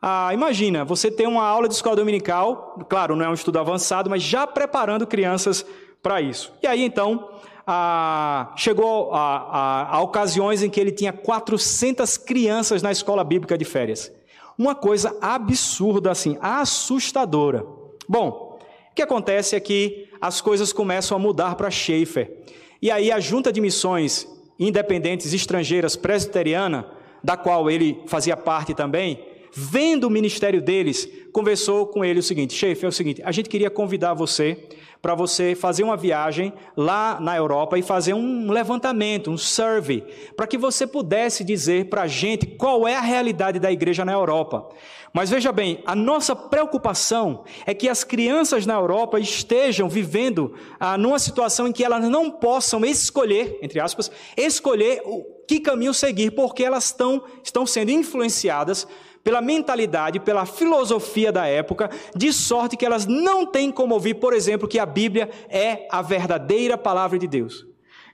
Ah, 0.00 0.32
imagina, 0.32 0.84
você 0.84 1.10
tem 1.10 1.26
uma 1.26 1.42
aula 1.42 1.66
de 1.66 1.74
escola 1.74 1.96
dominical, 1.96 2.78
claro, 2.88 3.16
não 3.16 3.24
é 3.24 3.28
um 3.28 3.34
estudo 3.34 3.58
avançado, 3.58 4.08
mas 4.08 4.22
já 4.22 4.46
preparando 4.46 5.06
crianças 5.06 5.66
para 6.02 6.20
isso. 6.20 6.52
E 6.62 6.66
aí 6.66 6.84
então, 6.84 7.30
ah, 7.66 8.52
chegou 8.56 9.12
a, 9.12 9.18
a, 9.18 9.96
a 9.96 10.00
ocasiões 10.00 10.62
em 10.62 10.70
que 10.70 10.80
ele 10.80 10.92
tinha 10.92 11.12
400 11.12 12.16
crianças 12.16 12.80
na 12.80 12.92
escola 12.92 13.24
bíblica 13.24 13.58
de 13.58 13.64
férias. 13.64 14.12
Uma 14.56 14.74
coisa 14.74 15.16
absurda, 15.20 16.10
assim, 16.10 16.38
assustadora. 16.40 17.64
Bom, 18.08 18.58
o 18.90 18.94
que 18.94 19.02
acontece 19.02 19.54
é 19.54 19.60
que 19.60 20.08
as 20.20 20.40
coisas 20.40 20.72
começam 20.72 21.16
a 21.16 21.20
mudar 21.20 21.54
para 21.56 21.70
Schaefer. 21.70 22.44
E 22.80 22.90
aí 22.90 23.10
a 23.12 23.20
junta 23.20 23.52
de 23.52 23.60
missões 23.60 24.26
independentes 24.58 25.32
estrangeiras 25.32 25.94
presbiteriana, 25.94 26.88
da 27.22 27.36
qual 27.36 27.70
ele 27.70 28.02
fazia 28.06 28.36
parte 28.36 28.74
também, 28.74 29.24
vendo 29.52 30.04
o 30.04 30.10
ministério 30.10 30.60
deles, 30.60 31.08
conversou 31.32 31.86
com 31.86 32.04
ele 32.04 32.20
o 32.20 32.22
seguinte: 32.22 32.54
Schaefer, 32.54 32.86
é 32.86 32.88
o 32.88 32.92
seguinte, 32.92 33.22
a 33.24 33.32
gente 33.32 33.48
queria 33.48 33.70
convidar 33.70 34.14
você 34.14 34.68
para 35.00 35.14
você 35.14 35.54
fazer 35.54 35.84
uma 35.84 35.96
viagem 35.96 36.52
lá 36.76 37.20
na 37.20 37.36
Europa 37.36 37.78
e 37.78 37.82
fazer 37.82 38.14
um 38.14 38.50
levantamento, 38.50 39.30
um 39.30 39.38
survey, 39.38 40.04
para 40.36 40.46
que 40.46 40.58
você 40.58 40.86
pudesse 40.86 41.44
dizer 41.44 41.88
para 41.88 42.02
a 42.02 42.06
gente 42.06 42.46
qual 42.46 42.86
é 42.86 42.96
a 42.96 43.00
realidade 43.00 43.60
da 43.60 43.70
igreja 43.70 44.04
na 44.04 44.12
Europa. 44.12 44.68
Mas 45.12 45.30
veja 45.30 45.50
bem, 45.52 45.82
a 45.86 45.94
nossa 45.94 46.36
preocupação 46.36 47.44
é 47.64 47.72
que 47.72 47.88
as 47.88 48.04
crianças 48.04 48.66
na 48.66 48.74
Europa 48.74 49.18
estejam 49.18 49.88
vivendo 49.88 50.54
ah, 50.78 50.98
numa 50.98 51.18
situação 51.18 51.66
em 51.66 51.72
que 51.72 51.84
elas 51.84 52.04
não 52.08 52.30
possam 52.30 52.84
escolher, 52.84 53.58
entre 53.62 53.80
aspas, 53.80 54.10
escolher 54.36 55.00
o 55.04 55.24
que 55.46 55.60
caminho 55.60 55.94
seguir, 55.94 56.32
porque 56.32 56.62
elas 56.62 56.86
estão, 56.86 57.22
estão 57.42 57.64
sendo 57.64 57.90
influenciadas 57.90 58.86
pela 59.22 59.40
mentalidade, 59.40 60.20
pela 60.20 60.46
filosofia 60.46 61.30
da 61.30 61.46
época, 61.46 61.90
de 62.14 62.32
sorte 62.32 62.76
que 62.76 62.86
elas 62.86 63.06
não 63.06 63.46
têm 63.46 63.70
como 63.70 63.94
ouvir, 63.94 64.14
por 64.14 64.32
exemplo, 64.32 64.68
que 64.68 64.78
a 64.78 64.86
Bíblia 64.86 65.28
é 65.48 65.86
a 65.90 66.02
verdadeira 66.02 66.78
palavra 66.78 67.18
de 67.18 67.26
Deus. 67.26 67.66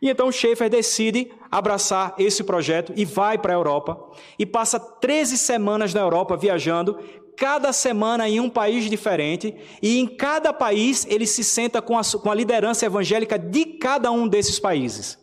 E 0.03 0.11
então 0.11 0.31
Schaefer 0.31 0.69
decide 0.69 1.31
abraçar 1.51 2.15
esse 2.19 2.45
projeto 2.45 2.93
e 2.95 3.05
vai 3.05 3.39
para 3.39 3.53
a 3.53 3.57
Europa 3.57 3.99
e 4.39 4.45
passa 4.45 4.79
13 4.79 5.39
semanas 5.39 5.95
na 5.95 6.01
Europa 6.01 6.37
viajando, 6.37 6.99
cada 7.37 7.73
semana 7.73 8.29
em 8.29 8.39
um 8.39 8.51
país 8.51 8.89
diferente, 8.89 9.55
e 9.83 9.99
em 9.99 10.07
cada 10.07 10.53
país 10.53 11.07
ele 11.09 11.27
se 11.27 11.43
senta 11.43 11.81
com 11.81 11.99
a, 11.99 12.03
com 12.05 12.31
a 12.31 12.35
liderança 12.35 12.87
evangélica 12.87 13.39
de 13.39 13.65
cada 13.65 14.11
um 14.11 14.29
desses 14.29 14.59
países. 14.61 15.19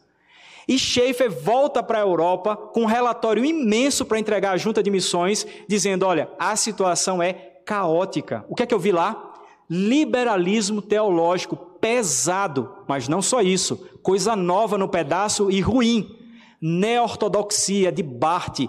E 0.68 0.78
Schaefer 0.78 1.32
volta 1.32 1.82
para 1.82 1.98
a 1.98 2.02
Europa 2.02 2.56
com 2.56 2.82
um 2.82 2.86
relatório 2.86 3.44
imenso 3.44 4.06
para 4.06 4.20
entregar 4.20 4.52
à 4.52 4.58
junta 4.58 4.82
de 4.84 4.92
missões, 4.92 5.46
dizendo: 5.68 6.06
olha, 6.06 6.30
a 6.38 6.56
situação 6.56 7.22
é 7.22 7.34
caótica. 7.66 8.46
O 8.50 8.56
que 8.56 8.64
é 8.64 8.66
que 8.66 8.74
eu 8.74 8.80
vi 8.80 8.92
lá? 8.92 9.34
Liberalismo 9.70 10.82
teológico 10.82 11.56
pesado, 11.56 12.70
mas 12.88 13.08
não 13.08 13.22
só 13.22 13.42
isso, 13.42 13.78
coisa 14.04 14.36
nova 14.36 14.78
no 14.78 14.88
pedaço 14.88 15.50
e 15.50 15.60
ruim. 15.62 16.18
Neortodoxia 16.62 17.92
de 17.92 18.04
Bart, 18.04 18.60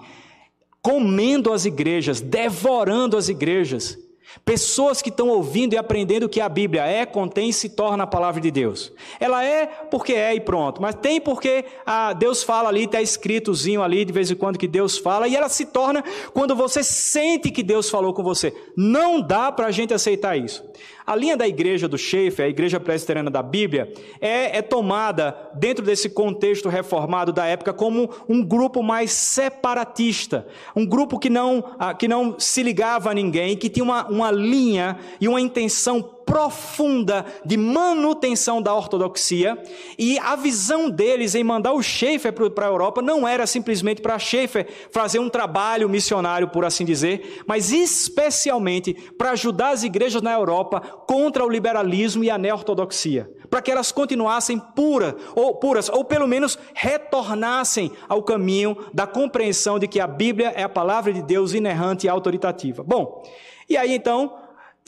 comendo 0.80 1.53
as 1.53 1.66
igrejas, 1.66 2.20
devorando 2.20 3.16
as 3.16 3.28
igrejas. 3.28 3.99
Pessoas 4.44 5.02
que 5.02 5.08
estão 5.08 5.28
ouvindo 5.28 5.74
e 5.74 5.78
aprendendo 5.78 6.28
que 6.28 6.40
a 6.40 6.48
Bíblia 6.48 6.86
é, 6.86 7.04
contém 7.06 7.50
e 7.50 7.52
se 7.52 7.68
torna 7.68 8.04
a 8.04 8.06
palavra 8.06 8.40
de 8.40 8.50
Deus. 8.50 8.92
Ela 9.20 9.44
é 9.44 9.66
porque 9.66 10.12
é 10.14 10.34
e 10.34 10.40
pronto, 10.40 10.80
mas 10.80 10.94
tem 10.94 11.20
porque 11.20 11.64
ah, 11.86 12.12
Deus 12.12 12.42
fala 12.42 12.68
ali, 12.68 12.84
está 12.84 13.00
escritozinho 13.00 13.82
ali 13.82 14.04
de 14.04 14.12
vez 14.12 14.30
em 14.30 14.34
quando 14.34 14.58
que 14.58 14.68
Deus 14.68 14.98
fala, 14.98 15.28
e 15.28 15.36
ela 15.36 15.48
se 15.48 15.66
torna 15.66 16.02
quando 16.32 16.54
você 16.56 16.82
sente 16.82 17.50
que 17.50 17.62
Deus 17.62 17.90
falou 17.90 18.12
com 18.12 18.22
você. 18.22 18.54
Não 18.76 19.20
dá 19.20 19.52
para 19.52 19.66
a 19.66 19.70
gente 19.70 19.94
aceitar 19.94 20.36
isso. 20.36 20.64
A 21.07 21.16
linha 21.16 21.36
da 21.36 21.48
igreja 21.48 21.88
do 21.88 21.98
Schaefer, 21.98 22.46
a 22.46 22.48
igreja 22.48 22.78
presbiteriana 22.78 23.30
da 23.30 23.42
Bíblia, 23.42 23.92
é, 24.20 24.59
é, 24.59 24.62
tomada 24.62 25.50
dentro 25.55 25.84
desse 25.84 26.09
contexto 26.09 26.68
reformado 26.68 27.32
da 27.32 27.44
época 27.44 27.72
como 27.72 28.11
um 28.28 28.44
grupo 28.44 28.82
mais 28.82 29.11
separatista, 29.11 30.46
um 30.76 30.86
grupo 30.86 31.18
que 31.18 31.28
não, 31.28 31.64
que 31.98 32.07
não 32.07 32.38
se 32.38 32.62
ligava 32.62 33.11
a 33.11 33.14
ninguém, 33.14 33.57
que 33.57 33.68
tinha 33.68 33.84
uma, 33.84 34.07
uma 34.09 34.30
linha 34.30 34.98
e 35.20 35.26
uma 35.26 35.40
intenção 35.40 36.03
profunda 36.32 37.26
de 37.44 37.58
manutenção 37.58 38.62
da 38.62 38.74
ortodoxia, 38.74 39.62
e 39.98 40.18
a 40.18 40.34
visão 40.34 40.88
deles 40.88 41.34
em 41.34 41.44
mandar 41.44 41.72
o 41.72 41.82
Schaefer 41.82 42.32
para 42.32 42.64
a 42.64 42.70
Europa 42.70 43.02
não 43.02 43.28
era 43.28 43.46
simplesmente 43.46 44.00
para 44.00 44.18
Schaefer 44.18 44.66
fazer 44.90 45.18
um 45.18 45.28
trabalho 45.28 45.90
missionário, 45.90 46.48
por 46.48 46.64
assim 46.64 46.86
dizer, 46.86 47.42
mas 47.46 47.70
especialmente 47.70 48.94
para 49.18 49.32
ajudar 49.32 49.72
as 49.72 49.82
igrejas 49.82 50.22
na 50.22 50.32
Europa 50.32 50.80
contra 50.80 51.44
o 51.44 51.50
liberalismo 51.50 52.24
e 52.24 52.30
a 52.30 52.38
neo-ortodoxia, 52.38 53.30
para 53.50 53.60
que 53.60 53.70
elas 53.70 53.92
continuassem 53.92 54.58
pura, 54.58 55.14
ou 55.34 55.56
puras, 55.56 55.90
ou 55.90 56.02
pelo 56.02 56.26
menos 56.26 56.58
retornassem 56.72 57.92
ao 58.08 58.22
caminho 58.22 58.74
da 58.94 59.06
compreensão 59.06 59.78
de 59.78 59.86
que 59.86 60.00
a 60.00 60.06
Bíblia 60.06 60.54
é 60.56 60.62
a 60.62 60.68
palavra 60.68 61.12
de 61.12 61.20
Deus 61.20 61.52
inerrante 61.52 62.06
e 62.06 62.08
autoritativa. 62.08 62.82
Bom, 62.82 63.22
e 63.68 63.76
aí 63.76 63.94
então 63.94 64.41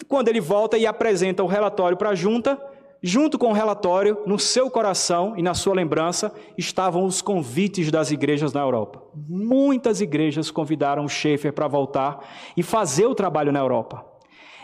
quando 0.08 0.28
ele 0.28 0.40
volta 0.40 0.76
e 0.76 0.86
apresenta 0.86 1.42
o 1.42 1.46
relatório 1.46 1.96
para 1.96 2.10
a 2.10 2.14
junta, 2.14 2.60
junto 3.02 3.38
com 3.38 3.50
o 3.50 3.52
relatório, 3.52 4.18
no 4.26 4.38
seu 4.38 4.70
coração 4.70 5.34
e 5.36 5.42
na 5.42 5.54
sua 5.54 5.74
lembrança, 5.74 6.32
estavam 6.56 7.04
os 7.04 7.20
convites 7.20 7.90
das 7.90 8.10
igrejas 8.10 8.52
na 8.52 8.60
Europa. 8.60 9.02
Muitas 9.28 10.00
igrejas 10.00 10.50
convidaram 10.50 11.04
o 11.04 11.08
Schaefer 11.08 11.52
para 11.52 11.68
voltar 11.68 12.26
e 12.56 12.62
fazer 12.62 13.06
o 13.06 13.14
trabalho 13.14 13.52
na 13.52 13.60
Europa. 13.60 14.04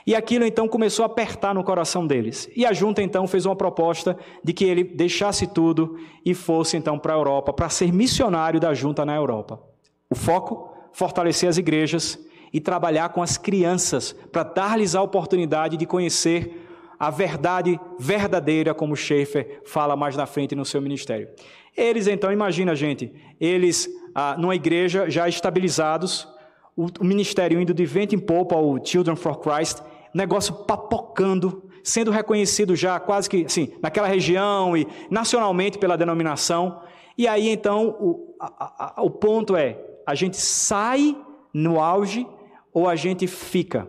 E 0.06 0.14
aquilo 0.14 0.46
então 0.46 0.66
começou 0.66 1.02
a 1.02 1.06
apertar 1.06 1.54
no 1.54 1.62
coração 1.62 2.06
deles. 2.06 2.50
E 2.56 2.64
a 2.64 2.72
junta 2.72 3.02
então 3.02 3.26
fez 3.28 3.44
uma 3.44 3.54
proposta 3.54 4.16
de 4.42 4.52
que 4.52 4.64
ele 4.64 4.82
deixasse 4.82 5.46
tudo 5.46 5.98
e 6.24 6.34
fosse 6.34 6.76
então 6.76 6.98
para 6.98 7.12
a 7.12 7.16
Europa, 7.16 7.52
para 7.52 7.68
ser 7.68 7.92
missionário 7.92 8.58
da 8.58 8.72
junta 8.72 9.04
na 9.04 9.14
Europa. 9.14 9.60
O 10.08 10.14
foco? 10.14 10.70
Fortalecer 10.92 11.48
as 11.48 11.58
igrejas 11.58 12.18
e 12.52 12.60
trabalhar 12.60 13.10
com 13.10 13.22
as 13.22 13.36
crianças 13.36 14.12
para 14.32 14.42
dar-lhes 14.42 14.94
a 14.94 15.02
oportunidade 15.02 15.76
de 15.76 15.86
conhecer 15.86 16.68
a 16.98 17.08
verdade 17.08 17.80
verdadeira, 17.98 18.74
como 18.74 18.94
Schaefer 18.94 19.62
fala 19.64 19.96
mais 19.96 20.16
na 20.16 20.26
frente 20.26 20.54
no 20.54 20.66
seu 20.66 20.82
ministério. 20.82 21.28
Eles 21.74 22.06
então, 22.06 22.30
imagina 22.30 22.74
gente, 22.74 23.10
eles 23.40 23.88
ah, 24.14 24.36
numa 24.38 24.54
igreja 24.54 25.08
já 25.08 25.26
estabilizados, 25.28 26.28
o, 26.76 26.86
o, 27.00 27.04
ministério 27.04 27.60
indo 27.60 27.72
de 27.72 27.86
vento 27.86 28.14
em 28.14 28.18
popa 28.18 28.54
ao 28.54 28.84
Children 28.84 29.16
for 29.16 29.38
Christ, 29.38 29.78
negócio 30.12 30.52
papocando, 30.52 31.70
sendo 31.82 32.10
reconhecido 32.10 32.76
já 32.76 33.00
quase 33.00 33.30
que 33.30 33.44
assim, 33.44 33.72
naquela 33.80 34.08
região 34.08 34.76
e 34.76 34.86
nacionalmente 35.10 35.78
pela 35.78 35.96
denominação. 35.96 36.82
E 37.16 37.26
aí 37.26 37.48
então 37.48 37.96
o, 38.00 38.36
a, 38.38 38.96
a, 38.98 39.02
o 39.02 39.10
ponto 39.10 39.56
é: 39.56 39.78
a 40.06 40.14
gente 40.14 40.36
sai 40.36 41.16
no 41.54 41.80
auge 41.80 42.26
ou 42.72 42.88
a 42.88 42.96
gente 42.96 43.26
fica. 43.26 43.88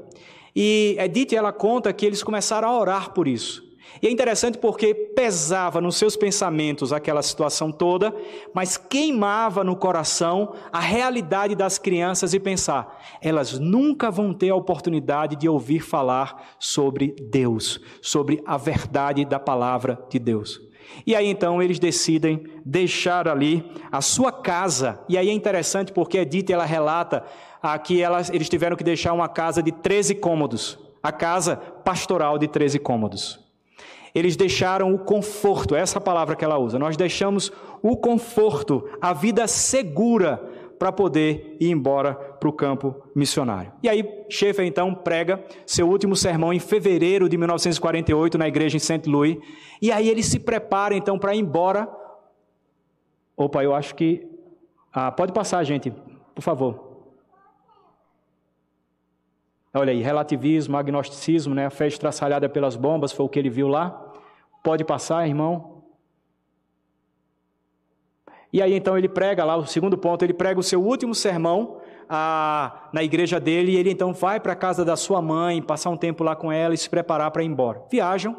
E 0.56 0.96
Edith 1.00 1.34
ela 1.34 1.52
conta 1.52 1.94
que 1.94 2.06
eles 2.06 2.24
começaram 2.24 2.68
a 2.68 2.80
orar 2.80 3.14
por 3.14 3.28
isso. 3.28 3.72
E 4.02 4.08
é 4.08 4.12
interessante 4.12 4.58
porque 4.58 4.94
pesava 4.94 5.82
nos 5.82 5.96
seus 5.96 6.16
pensamentos 6.16 6.94
aquela 6.94 7.22
situação 7.22 7.72
toda, 7.72 8.16
mas 8.54 8.78
queimava 8.78 9.64
no 9.64 9.76
coração 9.76 10.54
a 10.72 10.80
realidade 10.80 11.56
das 11.56 11.78
crianças 11.78 12.34
e 12.34 12.40
pensar: 12.40 13.00
elas 13.22 13.60
nunca 13.60 14.10
vão 14.10 14.34
ter 14.34 14.50
a 14.50 14.56
oportunidade 14.56 15.36
de 15.36 15.50
ouvir 15.50 15.82
falar 15.82 16.56
sobre 16.58 17.16
Deus, 17.30 17.80
sobre 18.02 18.42
a 18.46 18.58
verdade 18.58 19.26
da 19.26 19.40
palavra 19.40 20.00
de 20.10 20.20
Deus. 20.20 20.62
E 21.06 21.16
aí 21.16 21.28
então 21.28 21.62
eles 21.62 21.80
decidem 21.80 22.44
deixar 22.66 23.28
ali 23.28 23.72
a 23.92 24.02
sua 24.02 24.32
casa. 24.32 25.00
E 25.08 25.18
aí 25.18 25.30
é 25.30 25.34
interessante 25.34 25.92
porque 25.92 26.18
Edith 26.18 26.52
ela 26.52 26.66
relata 26.66 27.24
aqui 27.62 28.02
elas, 28.02 28.30
eles 28.30 28.50
tiveram 28.50 28.76
que 28.76 28.84
deixar 28.84 29.14
uma 29.14 29.30
casa 29.30 29.62
de 29.62 29.72
13 29.72 30.16
cômodos, 30.16 30.80
a 31.02 31.12
casa 31.12 31.56
pastoral 31.56 32.38
de 32.38 32.48
13 32.48 32.80
cômodos. 32.80 33.40
Eles 34.14 34.36
deixaram 34.36 34.94
o 34.94 35.00
conforto, 35.00 35.76
essa 35.76 35.98
é 35.98 36.02
palavra 36.02 36.36
que 36.36 36.44
ela 36.44 36.58
usa. 36.58 36.78
Nós 36.78 36.98
deixamos 36.98 37.52
o 37.82 37.96
conforto, 37.96 38.88
a 39.02 39.14
vida 39.14 39.48
segura 39.48 40.42
para 40.78 40.92
poder 40.92 41.58
ir 41.60 41.70
embora 41.70 42.16
para 42.16 42.50
o 42.50 42.52
campo 42.52 42.96
missionário. 43.16 43.72
E 43.84 43.88
aí, 43.88 44.04
Schaeffer 44.28 44.66
então 44.66 44.96
prega 44.96 45.44
seu 45.64 45.88
último 45.88 46.16
sermão 46.16 46.52
em 46.52 46.60
fevereiro 46.60 47.30
de 47.30 47.38
1948 47.38 48.38
na 48.38 48.48
igreja 48.48 48.78
em 48.78 48.80
St. 48.80 49.08
Louis. 49.08 49.38
E 49.80 49.92
aí 49.92 50.10
ele 50.10 50.24
se 50.24 50.40
prepara 50.40 50.96
então 50.96 51.20
para 51.20 51.36
ir 51.36 51.40
embora. 51.40 51.88
Opa, 53.38 53.64
eu 53.64 53.76
acho 53.76 53.94
que. 53.94 54.28
Ah, 54.92 55.12
pode 55.12 55.32
passar, 55.32 55.64
gente, 55.64 55.94
por 56.34 56.42
favor. 56.42 56.91
Olha 59.74 59.92
aí, 59.92 60.02
relativismo, 60.02 60.76
agnosticismo, 60.76 61.56
né? 61.56 61.66
a 61.66 61.70
fé 61.70 61.88
estraçalhada 61.88 62.50
pelas 62.50 62.76
bombas, 62.76 63.12
foi 63.14 63.26
o 63.26 63.30
que 63.30 63.40
ele 63.40 63.50
viu 63.50 63.68
lá. 63.68 64.14
Pode 64.62 64.84
passar, 64.84 65.28
irmão? 65.28 65.84
E 68.54 68.62
aí 68.62 68.74
então 68.74 68.98
ele 68.98 69.08
prega 69.08 69.46
lá, 69.46 69.56
o 69.56 69.66
segundo 69.66 69.98
ponto, 69.98 70.24
ele 70.24 70.34
prega 70.34 70.60
o 70.60 70.64
seu 70.64 70.84
último 70.84 71.16
sermão 71.16 71.78
a, 72.10 72.90
na 72.92 73.02
igreja 73.02 73.40
dele, 73.40 73.72
e 73.72 73.76
ele 73.78 73.90
então 73.90 74.14
vai 74.14 74.42
para 74.42 74.52
a 74.52 74.56
casa 74.56 74.84
da 74.84 74.98
sua 74.98 75.22
mãe, 75.22 75.62
passar 75.62 75.90
um 75.90 75.96
tempo 75.96 76.22
lá 76.22 76.36
com 76.36 76.52
ela 76.52 76.74
e 76.74 76.78
se 76.78 76.90
preparar 76.90 77.32
para 77.32 77.42
ir 77.42 77.48
embora. 77.48 77.82
Viajam 77.90 78.36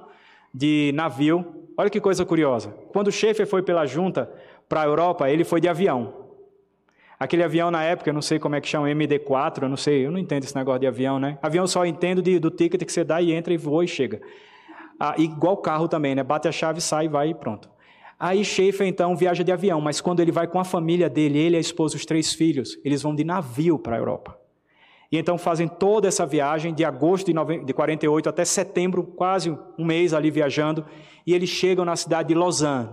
de 0.53 0.93
navio. 0.95 1.66
Olha 1.78 1.89
que 1.89 1.99
coisa 1.99 2.26
curiosa. 2.26 2.74
Quando 2.93 3.09
o 3.09 3.12
Schaefer 3.12 3.47
foi 3.47 3.62
pela 3.62 3.87
junta 3.87 4.30
para 4.68 4.83
a 4.83 4.85
Europa, 4.85 5.30
ele 5.30 5.45
foi 5.45 5.62
de 5.62 5.68
avião. 5.68 6.22
Aquele 7.23 7.45
avião 7.45 7.70
na 7.70 7.85
época, 7.85 8.11
eu 8.11 8.14
não 8.14 8.20
sei 8.20 8.41
como 8.41 8.57
é 8.57 8.61
que 8.61 8.66
chama, 8.66 8.89
MD4, 8.89 9.62
eu 9.62 9.68
não 9.68 9.77
sei, 9.77 10.05
eu 10.05 10.11
não 10.11 10.18
entendo 10.18 10.43
esse 10.43 10.57
negócio 10.57 10.81
de 10.81 10.89
avião, 10.89 11.20
né? 11.20 11.39
Avião 11.41 11.68
só 11.68 11.87
entendo 11.87 12.20
de, 12.20 12.37
do 12.41 12.51
ticket 12.51 12.85
que 12.85 12.93
você 12.93 13.05
dá 13.05 13.23
e 13.23 13.33
entra 13.33 13.55
e 13.55 13.57
voa 13.57 13.85
e 13.85 13.87
chega. 13.87 14.20
Ah, 14.99 15.14
igual 15.16 15.57
carro 15.59 15.87
também, 15.87 16.16
né? 16.16 16.25
Bate 16.25 16.49
a 16.49 16.53
chave, 16.53 16.81
sai, 16.81 17.09
vai 17.09 17.29
e 17.29 17.35
pronto. 17.35 17.70
Aí 18.18 18.45
Schaefer 18.45 18.89
então 18.89 19.14
viaja 19.14 19.45
de 19.45 19.53
avião, 19.53 19.81
mas 19.81 20.01
quando 20.01 20.18
ele 20.18 20.33
vai 20.33 20.49
com 20.49 20.59
a 20.59 20.64
família 20.64 21.09
dele, 21.09 21.39
ele, 21.39 21.57
a 21.57 21.61
esposa, 21.61 21.95
os 21.95 22.05
três 22.05 22.33
filhos, 22.33 22.77
eles 22.85 23.03
vão 23.03 23.14
de 23.14 23.23
navio 23.23 23.79
para 23.79 23.95
a 23.95 23.99
Europa. 24.01 24.37
E 25.12 25.16
então 25.16 25.39
fazem 25.39 25.68
toda 25.68 26.09
essa 26.09 26.27
viagem 26.27 26.75
de 26.75 26.85
agosto 26.85 27.33
de, 27.33 27.64
de 27.64 27.73
48 27.73 28.29
até 28.29 28.45
setembro, 28.45 29.05
quase 29.05 29.57
um 29.79 29.85
mês 29.85 30.12
ali 30.12 30.29
viajando, 30.29 30.85
e 31.25 31.35
eles 31.35 31.51
chegam 31.51 31.85
na 31.85 31.95
cidade 31.95 32.31
de 32.31 32.35
Lausanne, 32.35 32.91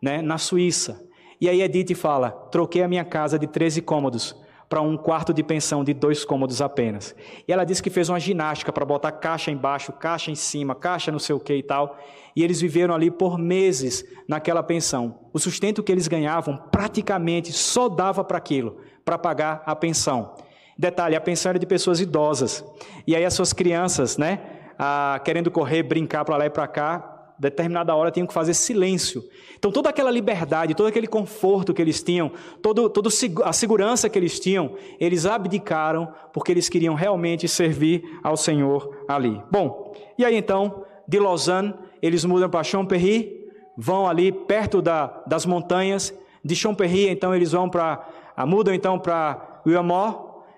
né, 0.00 0.22
na 0.22 0.38
Suíça. 0.38 1.06
E 1.40 1.48
aí 1.48 1.62
Edith 1.62 1.94
fala: 1.94 2.30
troquei 2.30 2.82
a 2.82 2.88
minha 2.88 3.04
casa 3.04 3.38
de 3.38 3.46
13 3.46 3.82
cômodos 3.82 4.34
para 4.68 4.82
um 4.82 4.96
quarto 4.96 5.32
de 5.32 5.42
pensão 5.42 5.82
de 5.82 5.94
dois 5.94 6.24
cômodos 6.24 6.60
apenas. 6.60 7.14
E 7.46 7.52
ela 7.52 7.64
disse 7.64 7.82
que 7.82 7.88
fez 7.88 8.08
uma 8.10 8.20
ginástica 8.20 8.72
para 8.72 8.84
botar 8.84 9.12
caixa 9.12 9.50
embaixo, 9.50 9.92
caixa 9.92 10.30
em 10.30 10.34
cima, 10.34 10.74
caixa 10.74 11.10
não 11.10 11.18
sei 11.18 11.34
o 11.34 11.40
que 11.40 11.54
e 11.54 11.62
tal. 11.62 11.96
E 12.36 12.44
eles 12.44 12.60
viveram 12.60 12.94
ali 12.94 13.10
por 13.10 13.38
meses 13.38 14.04
naquela 14.28 14.62
pensão. 14.62 15.20
O 15.32 15.38
sustento 15.38 15.82
que 15.82 15.90
eles 15.90 16.06
ganhavam 16.06 16.56
praticamente 16.70 17.52
só 17.52 17.88
dava 17.88 18.22
para 18.22 18.36
aquilo, 18.36 18.78
para 19.04 19.16
pagar 19.16 19.62
a 19.64 19.74
pensão. 19.74 20.34
Detalhe: 20.78 21.16
a 21.16 21.20
pensão 21.20 21.50
era 21.50 21.58
de 21.58 21.66
pessoas 21.66 22.00
idosas. 22.00 22.64
E 23.06 23.16
aí 23.16 23.24
as 23.24 23.32
suas 23.32 23.54
crianças, 23.54 24.18
né, 24.18 24.40
ah, 24.78 25.18
querendo 25.24 25.50
correr, 25.50 25.82
brincar 25.82 26.24
para 26.24 26.36
lá 26.36 26.46
e 26.46 26.50
para 26.50 26.68
cá, 26.68 27.17
determinada 27.38 27.94
hora 27.94 28.10
tinham 28.10 28.26
que 28.26 28.34
fazer 28.34 28.54
silêncio. 28.54 29.22
Então, 29.56 29.70
toda 29.70 29.88
aquela 29.88 30.10
liberdade, 30.10 30.74
todo 30.74 30.86
aquele 30.86 31.06
conforto 31.06 31.72
que 31.72 31.80
eles 31.80 32.02
tinham, 32.02 32.30
toda 32.62 32.88
todo 32.88 33.08
a 33.44 33.52
segurança 33.52 34.08
que 34.08 34.18
eles 34.18 34.38
tinham, 34.38 34.74
eles 35.00 35.26
abdicaram 35.26 36.12
porque 36.32 36.52
eles 36.52 36.68
queriam 36.68 36.94
realmente 36.94 37.46
servir 37.48 38.02
ao 38.22 38.36
Senhor 38.36 39.04
ali. 39.08 39.40
Bom, 39.50 39.94
e 40.16 40.24
aí 40.24 40.36
então, 40.36 40.84
de 41.06 41.18
Lausanne, 41.18 41.74
eles 42.02 42.24
mudam 42.24 42.48
para 42.48 42.62
Champéry, 42.64 43.50
vão 43.76 44.08
ali 44.08 44.32
perto 44.32 44.82
da, 44.82 45.22
das 45.26 45.46
montanhas. 45.46 46.14
De 46.44 46.54
Champéry, 46.54 47.08
então, 47.08 47.34
eles 47.34 47.52
vão 47.52 47.68
para, 47.68 48.08
ah, 48.36 48.46
mudam 48.46 48.72
então 48.72 48.98
para 48.98 49.60
Wilmore, 49.66 50.16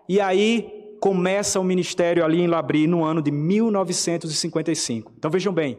e 0.09 0.21
aí 0.21 0.81
começa 1.01 1.59
o 1.59 1.65
ministério 1.65 2.25
ali 2.25 2.41
em 2.43 2.47
Labri 2.47 2.87
no 2.87 3.03
ano 3.03 3.23
de 3.23 3.31
1955. 3.31 5.13
Então 5.19 5.31
vejam 5.31 5.53
bem, 5.53 5.79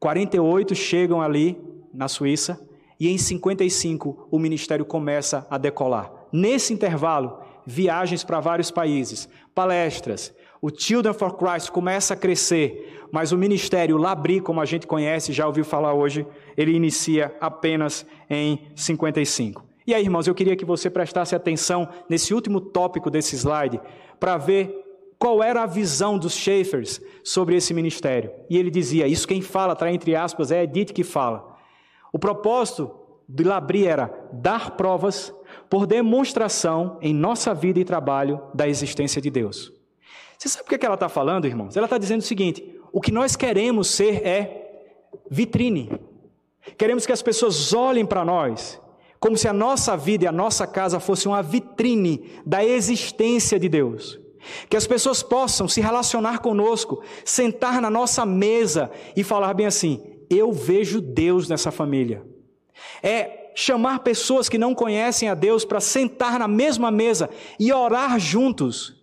48 0.00 0.74
chegam 0.74 1.20
ali 1.20 1.58
na 1.92 2.08
Suíça 2.08 2.60
e 3.00 3.08
em 3.08 3.18
55 3.18 4.28
o 4.30 4.38
ministério 4.38 4.84
começa 4.84 5.46
a 5.50 5.58
decolar. 5.58 6.12
Nesse 6.32 6.72
intervalo, 6.72 7.38
viagens 7.66 8.24
para 8.24 8.40
vários 8.40 8.70
países, 8.70 9.28
palestras, 9.54 10.34
O 10.60 10.70
Children 10.70 11.14
for 11.14 11.36
Christ 11.36 11.70
começa 11.70 12.14
a 12.14 12.16
crescer, 12.16 13.06
mas 13.12 13.30
o 13.30 13.38
ministério 13.38 13.96
Labri, 13.96 14.40
como 14.40 14.60
a 14.60 14.64
gente 14.64 14.88
conhece, 14.88 15.32
já 15.32 15.46
ouviu 15.46 15.64
falar 15.64 15.94
hoje, 15.94 16.26
ele 16.56 16.72
inicia 16.72 17.32
apenas 17.40 18.04
em 18.28 18.66
55. 18.74 19.64
E 19.86 19.94
aí, 19.94 20.02
irmãos, 20.02 20.26
eu 20.26 20.34
queria 20.34 20.56
que 20.56 20.64
você 20.64 20.90
prestasse 20.90 21.34
atenção 21.34 21.88
nesse 22.10 22.34
último 22.34 22.60
tópico 22.60 23.08
desse 23.08 23.36
slide, 23.36 23.80
para 24.18 24.36
ver 24.36 24.87
qual 25.18 25.42
era 25.42 25.62
a 25.62 25.66
visão 25.66 26.16
dos 26.16 26.34
Schaeffers 26.34 27.00
sobre 27.24 27.56
esse 27.56 27.74
ministério. 27.74 28.30
E 28.48 28.56
ele 28.56 28.70
dizia: 28.70 29.06
Isso 29.06 29.26
quem 29.26 29.42
fala, 29.42 29.72
está 29.72 29.90
entre 29.90 30.14
aspas, 30.14 30.50
é 30.50 30.62
Edith 30.62 30.92
que 30.92 31.02
fala. 31.02 31.56
O 32.12 32.18
propósito 32.18 32.90
de 33.28 33.44
Labri 33.44 33.86
era 33.86 34.10
dar 34.32 34.72
provas 34.72 35.34
por 35.68 35.86
demonstração 35.86 36.98
em 37.02 37.12
nossa 37.12 37.52
vida 37.52 37.78
e 37.78 37.84
trabalho 37.84 38.40
da 38.54 38.68
existência 38.68 39.20
de 39.20 39.28
Deus. 39.28 39.72
Você 40.38 40.48
sabe 40.48 40.64
o 40.64 40.68
que, 40.68 40.76
é 40.76 40.78
que 40.78 40.86
ela 40.86 40.94
está 40.94 41.08
falando, 41.08 41.46
irmãos? 41.46 41.76
Ela 41.76 41.86
está 41.86 41.98
dizendo 41.98 42.20
o 42.20 42.24
seguinte: 42.24 42.78
o 42.92 43.00
que 43.00 43.10
nós 43.10 43.36
queremos 43.36 43.88
ser 43.88 44.26
é 44.26 44.92
vitrine. 45.30 45.90
Queremos 46.76 47.06
que 47.06 47.12
as 47.12 47.22
pessoas 47.22 47.72
olhem 47.72 48.06
para 48.06 48.24
nós 48.24 48.80
como 49.20 49.36
se 49.36 49.48
a 49.48 49.52
nossa 49.52 49.96
vida 49.96 50.24
e 50.24 50.28
a 50.28 50.32
nossa 50.32 50.66
casa 50.66 51.00
fosse 51.00 51.26
uma 51.26 51.42
vitrine 51.42 52.30
da 52.46 52.64
existência 52.64 53.58
de 53.58 53.68
Deus. 53.68 54.18
Que 54.68 54.76
as 54.76 54.86
pessoas 54.86 55.22
possam 55.22 55.68
se 55.68 55.80
relacionar 55.80 56.38
conosco, 56.38 57.02
sentar 57.24 57.80
na 57.80 57.90
nossa 57.90 58.24
mesa 58.24 58.90
e 59.16 59.22
falar 59.22 59.54
bem 59.54 59.66
assim: 59.66 60.02
eu 60.30 60.52
vejo 60.52 61.00
Deus 61.00 61.48
nessa 61.48 61.70
família. 61.70 62.24
É 63.02 63.50
chamar 63.54 64.00
pessoas 64.00 64.48
que 64.48 64.56
não 64.56 64.74
conhecem 64.74 65.28
a 65.28 65.34
Deus 65.34 65.64
para 65.64 65.80
sentar 65.80 66.38
na 66.38 66.46
mesma 66.46 66.90
mesa 66.90 67.28
e 67.58 67.72
orar 67.72 68.18
juntos 68.18 68.96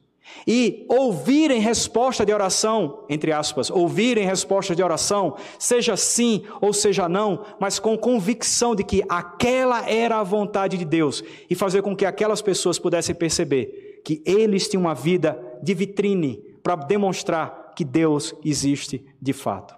e 0.48 0.86
ouvirem 0.90 1.60
resposta 1.60 2.26
de 2.26 2.34
oração, 2.34 3.06
entre 3.10 3.32
aspas, 3.32 3.70
ouvirem 3.70 4.26
resposta 4.26 4.76
de 4.76 4.84
oração, 4.84 5.36
seja 5.58 5.98
sim 5.98 6.44
ou 6.62 6.72
seja 6.72 7.10
não, 7.10 7.44
mas 7.60 7.80
com 7.80 7.98
convicção 7.98 8.76
de 8.76 8.84
que 8.84 9.04
aquela 9.10 9.90
era 9.90 10.20
a 10.20 10.24
vontade 10.24 10.78
de 10.78 10.86
Deus 10.86 11.24
e 11.50 11.56
fazer 11.56 11.82
com 11.82 11.96
que 11.96 12.06
aquelas 12.06 12.42
pessoas 12.42 12.78
pudessem 12.80 13.16
perceber 13.16 13.85
que 14.06 14.22
eles 14.24 14.70
tinham 14.70 14.84
uma 14.84 14.94
vida 14.94 15.38
de 15.64 15.74
vitrine 15.74 16.38
para 16.62 16.76
demonstrar 16.76 17.74
que 17.76 17.84
Deus 17.84 18.36
existe 18.46 19.04
de 19.20 19.34
fato. 19.34 19.76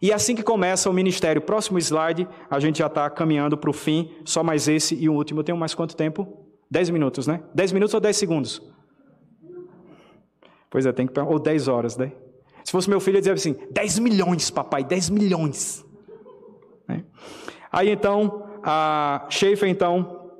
E 0.00 0.12
assim 0.12 0.36
que 0.36 0.42
começa 0.42 0.88
o 0.88 0.92
ministério, 0.92 1.42
próximo 1.42 1.78
slide, 1.78 2.28
a 2.48 2.60
gente 2.60 2.78
já 2.78 2.86
está 2.86 3.10
caminhando 3.10 3.56
para 3.58 3.68
o 3.68 3.72
fim, 3.72 4.10
só 4.24 4.44
mais 4.44 4.68
esse 4.68 4.94
e 4.94 5.08
o 5.08 5.14
último. 5.14 5.40
Eu 5.40 5.44
tenho 5.44 5.58
mais 5.58 5.74
quanto 5.74 5.96
tempo? 5.96 6.46
Dez 6.70 6.88
minutos, 6.90 7.26
né? 7.26 7.42
Dez 7.52 7.72
minutos 7.72 7.92
ou 7.92 8.00
dez 8.00 8.16
segundos? 8.16 8.62
Pois 10.70 10.86
é, 10.86 10.92
tem 10.92 11.06
que 11.06 11.20
ou 11.20 11.38
10 11.38 11.68
horas, 11.68 11.96
né? 11.96 12.12
Se 12.62 12.72
fosse 12.72 12.88
meu 12.88 13.00
filho, 13.00 13.16
eu 13.16 13.20
dizia 13.20 13.32
assim: 13.32 13.56
10 13.70 13.98
milhões, 13.98 14.50
papai, 14.50 14.84
10 14.84 15.10
milhões. 15.10 15.84
Né? 16.86 17.04
Aí 17.72 17.90
então, 17.90 18.44
a 18.62 19.26
Schaefer, 19.30 19.68
então, 19.68 20.32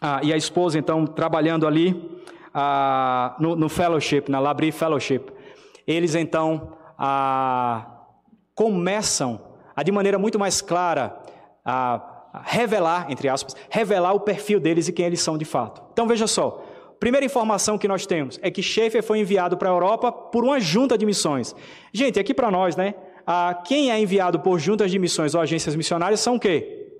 a, 0.00 0.20
e 0.22 0.32
a 0.32 0.36
esposa, 0.36 0.78
então, 0.78 1.06
trabalhando 1.06 1.66
ali 1.66 2.21
a, 2.54 3.36
no, 3.38 3.56
no, 3.56 3.68
fellowship, 3.68 4.24
na 4.28 4.38
Labri 4.38 4.72
Fellowship, 4.72 5.22
eles 5.86 6.14
então 6.14 6.72
a, 6.98 7.86
começam 8.54 9.40
a, 9.74 9.82
de 9.82 9.92
maneira 9.92 10.18
muito 10.18 10.38
mais 10.38 10.60
clara, 10.60 11.16
a 11.64 12.42
revelar, 12.44 13.10
entre 13.10 13.28
aspas, 13.28 13.54
revelar 13.70 14.12
o 14.12 14.20
perfil 14.20 14.58
deles 14.58 14.88
e 14.88 14.92
quem 14.92 15.06
eles 15.06 15.20
são 15.20 15.36
de 15.36 15.44
fato. 15.44 15.82
Então 15.92 16.06
veja 16.06 16.26
só, 16.26 16.64
Primeira 17.02 17.26
informação 17.26 17.76
que 17.76 17.88
nós 17.88 18.06
temos 18.06 18.38
é 18.40 18.48
que 18.48 18.62
Schaefer 18.62 19.02
foi 19.02 19.18
enviado 19.18 19.56
para 19.56 19.68
a 19.68 19.72
Europa 19.72 20.12
por 20.12 20.44
uma 20.44 20.60
junta 20.60 20.96
de 20.96 21.04
missões. 21.04 21.52
Gente, 21.92 22.20
aqui 22.20 22.32
para 22.32 22.48
nós, 22.48 22.76
né? 22.76 22.94
Ah, 23.26 23.60
quem 23.66 23.90
é 23.90 23.98
enviado 23.98 24.38
por 24.38 24.60
juntas 24.60 24.88
de 24.88 25.00
missões 25.00 25.34
ou 25.34 25.40
agências 25.40 25.74
missionárias 25.74 26.20
são 26.20 26.36
o 26.36 26.38
quê? 26.38 26.92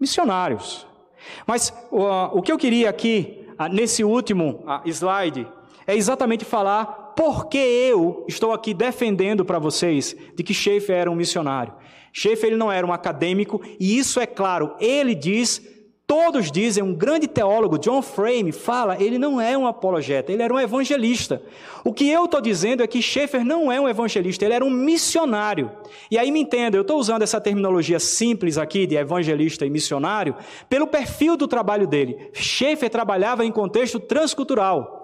Missionários. 0.00 0.86
Mas 1.46 1.68
uh, 1.92 2.30
o 2.32 2.40
que 2.40 2.50
eu 2.50 2.56
queria 2.56 2.88
aqui, 2.88 3.45
nesse 3.70 4.04
último 4.04 4.64
uh, 4.64 4.88
slide, 4.88 5.46
é 5.86 5.94
exatamente 5.94 6.44
falar 6.44 7.14
por 7.16 7.48
que 7.48 7.58
eu 7.58 8.24
estou 8.28 8.52
aqui 8.52 8.74
defendendo 8.74 9.44
para 9.44 9.58
vocês 9.58 10.14
de 10.34 10.42
que 10.42 10.52
Schaefer 10.52 10.96
era 10.96 11.10
um 11.10 11.14
missionário. 11.14 11.72
Schaefer 12.12 12.48
ele 12.48 12.56
não 12.56 12.72
era 12.72 12.86
um 12.86 12.92
acadêmico, 12.92 13.60
e 13.78 13.98
isso 13.98 14.20
é 14.20 14.26
claro, 14.26 14.74
ele 14.80 15.14
diz 15.14 15.62
Todos 16.06 16.52
dizem, 16.52 16.84
um 16.84 16.94
grande 16.94 17.26
teólogo, 17.26 17.78
John 17.78 18.00
Frame, 18.00 18.52
fala, 18.52 18.96
ele 19.02 19.18
não 19.18 19.40
é 19.40 19.58
um 19.58 19.66
apologeta, 19.66 20.30
ele 20.30 20.40
era 20.40 20.54
um 20.54 20.60
evangelista. 20.60 21.42
O 21.82 21.92
que 21.92 22.08
eu 22.08 22.26
estou 22.26 22.40
dizendo 22.40 22.80
é 22.80 22.86
que 22.86 23.02
Schaeffer 23.02 23.44
não 23.44 23.72
é 23.72 23.80
um 23.80 23.88
evangelista, 23.88 24.44
ele 24.44 24.54
era 24.54 24.64
um 24.64 24.70
missionário. 24.70 25.68
E 26.08 26.16
aí 26.16 26.30
me 26.30 26.40
entenda, 26.40 26.76
eu 26.76 26.82
estou 26.82 27.00
usando 27.00 27.22
essa 27.22 27.40
terminologia 27.40 27.98
simples 27.98 28.56
aqui 28.56 28.86
de 28.86 28.94
evangelista 28.94 29.66
e 29.66 29.70
missionário 29.70 30.36
pelo 30.68 30.86
perfil 30.86 31.36
do 31.36 31.48
trabalho 31.48 31.88
dele. 31.88 32.30
Schaeffer 32.32 32.88
trabalhava 32.88 33.44
em 33.44 33.50
contexto 33.50 33.98
transcultural. 33.98 34.95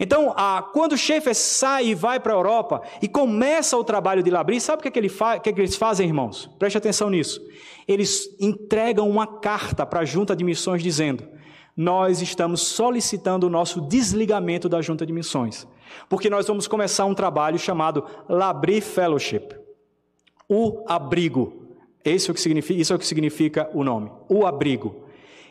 Então, 0.00 0.34
quando 0.72 0.96
Schaeffer 0.96 1.34
sai 1.34 1.88
e 1.88 1.94
vai 1.94 2.20
para 2.20 2.32
a 2.32 2.36
Europa 2.36 2.82
e 3.02 3.08
começa 3.08 3.76
o 3.76 3.84
trabalho 3.84 4.22
de 4.22 4.30
Labri, 4.30 4.60
sabe 4.60 4.80
o 4.80 4.82
que, 4.82 4.88
é 4.88 4.90
que, 4.90 4.98
ele 4.98 5.08
fa 5.08 5.38
que, 5.38 5.50
é 5.50 5.52
que 5.52 5.60
eles 5.60 5.76
fazem, 5.76 6.06
irmãos? 6.06 6.48
Preste 6.58 6.78
atenção 6.78 7.10
nisso. 7.10 7.40
Eles 7.86 8.28
entregam 8.40 9.08
uma 9.08 9.26
carta 9.26 9.84
para 9.84 10.00
a 10.00 10.04
junta 10.04 10.36
de 10.36 10.44
missões 10.44 10.82
dizendo: 10.82 11.24
Nós 11.76 12.22
estamos 12.22 12.62
solicitando 12.62 13.46
o 13.46 13.50
nosso 13.50 13.80
desligamento 13.80 14.68
da 14.68 14.80
junta 14.80 15.04
de 15.04 15.12
missões, 15.12 15.66
porque 16.08 16.30
nós 16.30 16.46
vamos 16.46 16.68
começar 16.68 17.04
um 17.04 17.14
trabalho 17.14 17.58
chamado 17.58 18.04
Labri 18.28 18.80
Fellowship 18.80 19.68
o 20.48 20.84
abrigo. 20.88 21.68
É 22.04 22.14
o 22.14 22.34
que 22.34 22.40
significa, 22.40 22.80
isso 22.80 22.92
é 22.92 22.96
o 22.96 22.98
que 22.98 23.06
significa 23.06 23.68
o 23.74 23.84
nome, 23.84 24.10
o 24.28 24.46
abrigo. 24.46 25.04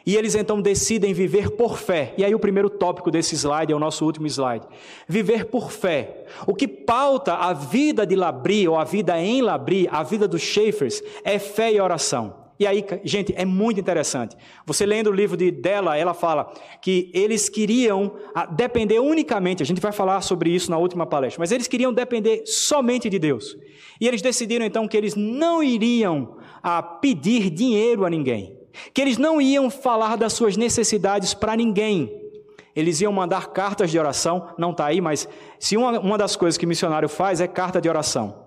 E 0.07 0.15
eles 0.15 0.35
então 0.35 0.61
decidem 0.61 1.13
viver 1.13 1.49
por 1.51 1.77
fé. 1.77 2.13
E 2.17 2.23
aí 2.23 2.33
o 2.33 2.39
primeiro 2.39 2.69
tópico 2.69 3.11
desse 3.11 3.35
slide 3.35 3.73
é 3.73 3.75
o 3.75 3.79
nosso 3.79 4.05
último 4.05 4.25
slide. 4.25 4.65
Viver 5.05 5.47
por 5.47 5.69
fé. 5.69 6.23
O 6.47 6.55
que 6.55 6.65
pauta 6.65 7.33
a 7.33 7.51
vida 7.51 8.07
de 8.07 8.15
Labri, 8.15 8.65
ou 8.69 8.77
a 8.77 8.85
vida 8.85 9.19
em 9.19 9.41
Labri, 9.41 9.85
a 9.91 10.03
vida 10.03 10.25
dos 10.25 10.41
Schaeffers, 10.41 11.03
é 11.25 11.37
fé 11.37 11.73
e 11.73 11.81
oração. 11.81 12.47
E 12.57 12.65
aí, 12.65 12.85
gente, 13.03 13.33
é 13.35 13.43
muito 13.43 13.81
interessante. 13.81 14.37
Você 14.65 14.85
lendo 14.85 15.07
o 15.07 15.13
livro 15.13 15.35
de 15.35 15.51
dela, 15.51 15.97
ela 15.97 16.13
fala 16.13 16.53
que 16.81 17.11
eles 17.13 17.49
queriam 17.49 18.15
ah, 18.33 18.45
depender 18.45 18.99
unicamente, 18.99 19.61
a 19.61 19.65
gente 19.65 19.81
vai 19.81 19.91
falar 19.91 20.21
sobre 20.21 20.49
isso 20.49 20.71
na 20.71 20.77
última 20.77 21.05
palestra, 21.05 21.41
mas 21.41 21.51
eles 21.51 21.67
queriam 21.67 21.91
depender 21.91 22.43
somente 22.45 23.09
de 23.09 23.19
Deus. 23.19 23.57
E 23.99 24.07
eles 24.07 24.21
decidiram 24.21 24.65
então 24.65 24.87
que 24.87 24.95
eles 24.95 25.15
não 25.15 25.61
iriam 25.61 26.37
a 26.63 26.77
ah, 26.77 26.81
pedir 26.81 27.49
dinheiro 27.49 28.05
a 28.05 28.09
ninguém 28.09 28.57
que 28.93 29.01
eles 29.01 29.17
não 29.17 29.41
iam 29.41 29.69
falar 29.69 30.15
das 30.15 30.33
suas 30.33 30.57
necessidades 30.57 31.33
para 31.33 31.55
ninguém. 31.55 32.27
Eles 32.75 33.01
iam 33.01 33.11
mandar 33.11 33.47
cartas 33.47 33.89
de 33.89 33.97
oração, 33.97 34.49
não 34.57 34.71
está 34.71 34.85
aí, 34.85 35.01
mas 35.01 35.27
se 35.59 35.75
uma, 35.75 35.99
uma 35.99 36.17
das 36.17 36.35
coisas 36.35 36.57
que 36.57 36.65
missionário 36.65 37.09
faz 37.09 37.41
é 37.41 37.47
carta 37.47 37.81
de 37.81 37.89
oração. 37.89 38.45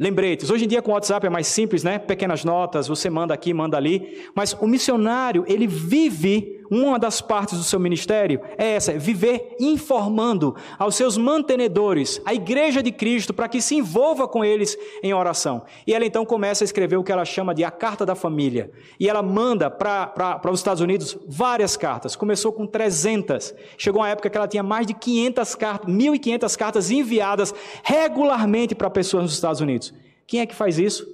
Lembretes. 0.00 0.48
Hoje 0.48 0.64
em 0.64 0.68
dia 0.68 0.80
com 0.80 0.92
o 0.92 0.94
WhatsApp 0.94 1.26
é 1.26 1.30
mais 1.30 1.48
simples, 1.48 1.82
né? 1.82 1.98
Pequenas 1.98 2.44
notas, 2.44 2.86
você 2.86 3.10
manda 3.10 3.34
aqui, 3.34 3.52
manda 3.52 3.76
ali. 3.76 4.24
Mas 4.34 4.52
o 4.54 4.66
missionário, 4.66 5.44
ele 5.48 5.66
vive 5.66 6.57
uma 6.70 6.98
das 6.98 7.20
partes 7.20 7.56
do 7.56 7.64
seu 7.64 7.80
ministério 7.80 8.40
é 8.56 8.72
essa: 8.72 8.92
é 8.92 8.98
viver 8.98 9.56
informando 9.58 10.54
aos 10.78 10.94
seus 10.94 11.16
mantenedores, 11.16 12.20
a 12.24 12.34
igreja 12.34 12.82
de 12.82 12.92
Cristo, 12.92 13.32
para 13.32 13.48
que 13.48 13.60
se 13.60 13.74
envolva 13.74 14.28
com 14.28 14.44
eles 14.44 14.76
em 15.02 15.14
oração. 15.14 15.62
E 15.86 15.94
ela 15.94 16.04
então 16.04 16.24
começa 16.24 16.64
a 16.64 16.66
escrever 16.66 16.96
o 16.96 17.04
que 17.04 17.12
ela 17.12 17.24
chama 17.24 17.54
de 17.54 17.64
a 17.64 17.70
carta 17.70 18.04
da 18.04 18.14
família. 18.14 18.70
E 18.98 19.08
ela 19.08 19.22
manda 19.22 19.70
para 19.70 20.40
os 20.50 20.60
Estados 20.60 20.82
Unidos 20.82 21.18
várias 21.26 21.76
cartas. 21.76 22.16
Começou 22.16 22.52
com 22.52 22.66
300. 22.66 23.54
Chegou 23.76 24.02
uma 24.02 24.08
época 24.08 24.28
que 24.28 24.36
ela 24.36 24.48
tinha 24.48 24.62
mais 24.62 24.86
de 24.86 24.94
500 24.94 25.54
cartas, 25.54 25.94
1.500 25.94 26.56
cartas 26.56 26.90
enviadas 26.90 27.54
regularmente 27.82 28.74
para 28.74 28.90
pessoas 28.90 29.24
nos 29.24 29.32
Estados 29.32 29.60
Unidos. 29.60 29.94
Quem 30.26 30.40
é 30.40 30.46
que 30.46 30.54
faz 30.54 30.78
isso? 30.78 31.06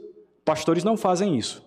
Pastores 0.44 0.84
não 0.84 0.96
fazem 0.96 1.36
isso. 1.36 1.64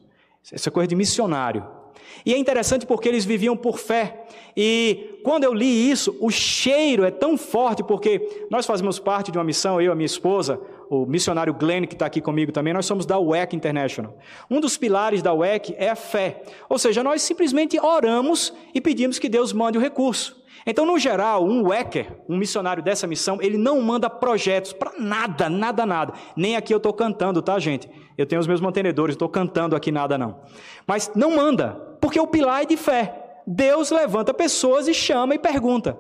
Isso 0.51 0.67
é 0.69 0.71
coisa 0.71 0.88
de 0.88 0.95
missionário. 0.95 1.76
E 2.25 2.33
é 2.33 2.37
interessante 2.37 2.85
porque 2.85 3.07
eles 3.07 3.25
viviam 3.25 3.55
por 3.55 3.77
fé. 3.79 4.25
E 4.55 5.19
quando 5.23 5.43
eu 5.43 5.53
li 5.53 5.89
isso, 5.89 6.17
o 6.19 6.29
cheiro 6.29 7.03
é 7.03 7.11
tão 7.11 7.37
forte, 7.37 7.83
porque 7.83 8.45
nós 8.49 8.65
fazemos 8.65 8.99
parte 8.99 9.31
de 9.31 9.37
uma 9.37 9.43
missão, 9.43 9.81
eu 9.81 9.89
e 9.89 9.91
a 9.91 9.95
minha 9.95 10.05
esposa, 10.05 10.59
o 10.89 11.05
missionário 11.05 11.53
Glenn, 11.53 11.85
que 11.85 11.93
está 11.93 12.05
aqui 12.05 12.21
comigo 12.21 12.51
também, 12.51 12.73
nós 12.73 12.85
somos 12.85 13.05
da 13.05 13.19
WEC 13.19 13.55
International. 13.55 14.17
Um 14.49 14.59
dos 14.59 14.77
pilares 14.77 15.21
da 15.21 15.33
WEC 15.33 15.75
é 15.77 15.89
a 15.89 15.95
fé. 15.95 16.41
Ou 16.69 16.79
seja, 16.79 17.03
nós 17.03 17.21
simplesmente 17.21 17.79
oramos 17.79 18.53
e 18.73 18.81
pedimos 18.81 19.19
que 19.19 19.29
Deus 19.29 19.53
mande 19.53 19.77
o 19.77 19.81
recurso. 19.81 20.37
Então, 20.69 20.85
no 20.85 20.99
geral, 20.99 21.45
um 21.45 21.65
Wecker, 21.69 22.07
um 22.27 22.35
missionário 22.35 22.83
dessa 22.83 23.07
missão, 23.07 23.41
ele 23.41 23.57
não 23.57 23.81
manda 23.81 24.09
projetos 24.09 24.73
para 24.73 24.91
nada, 24.99 25.49
nada, 25.49 25.85
nada. 25.85 26.13
Nem 26.35 26.57
aqui 26.57 26.73
eu 26.73 26.77
estou 26.77 26.91
cantando, 26.91 27.41
tá, 27.41 27.57
gente? 27.57 27.89
Eu 28.17 28.25
tenho 28.25 28.41
os 28.41 28.47
meus 28.47 28.59
mantenedores, 28.59 29.13
estou 29.13 29.29
cantando 29.29 29.77
aqui 29.77 29.93
nada, 29.93 30.17
não. 30.17 30.41
Mas 30.85 31.09
não 31.15 31.33
manda, 31.33 31.81
porque 32.07 32.21
o 32.21 32.25
pilar 32.25 32.61
é 32.61 32.65
de 32.65 32.77
fé. 32.77 33.41
Deus 33.45 33.91
levanta 33.91 34.33
pessoas 34.33 34.87
e 34.87 34.93
chama 34.93 35.35
e 35.35 35.37
pergunta. 35.37 35.99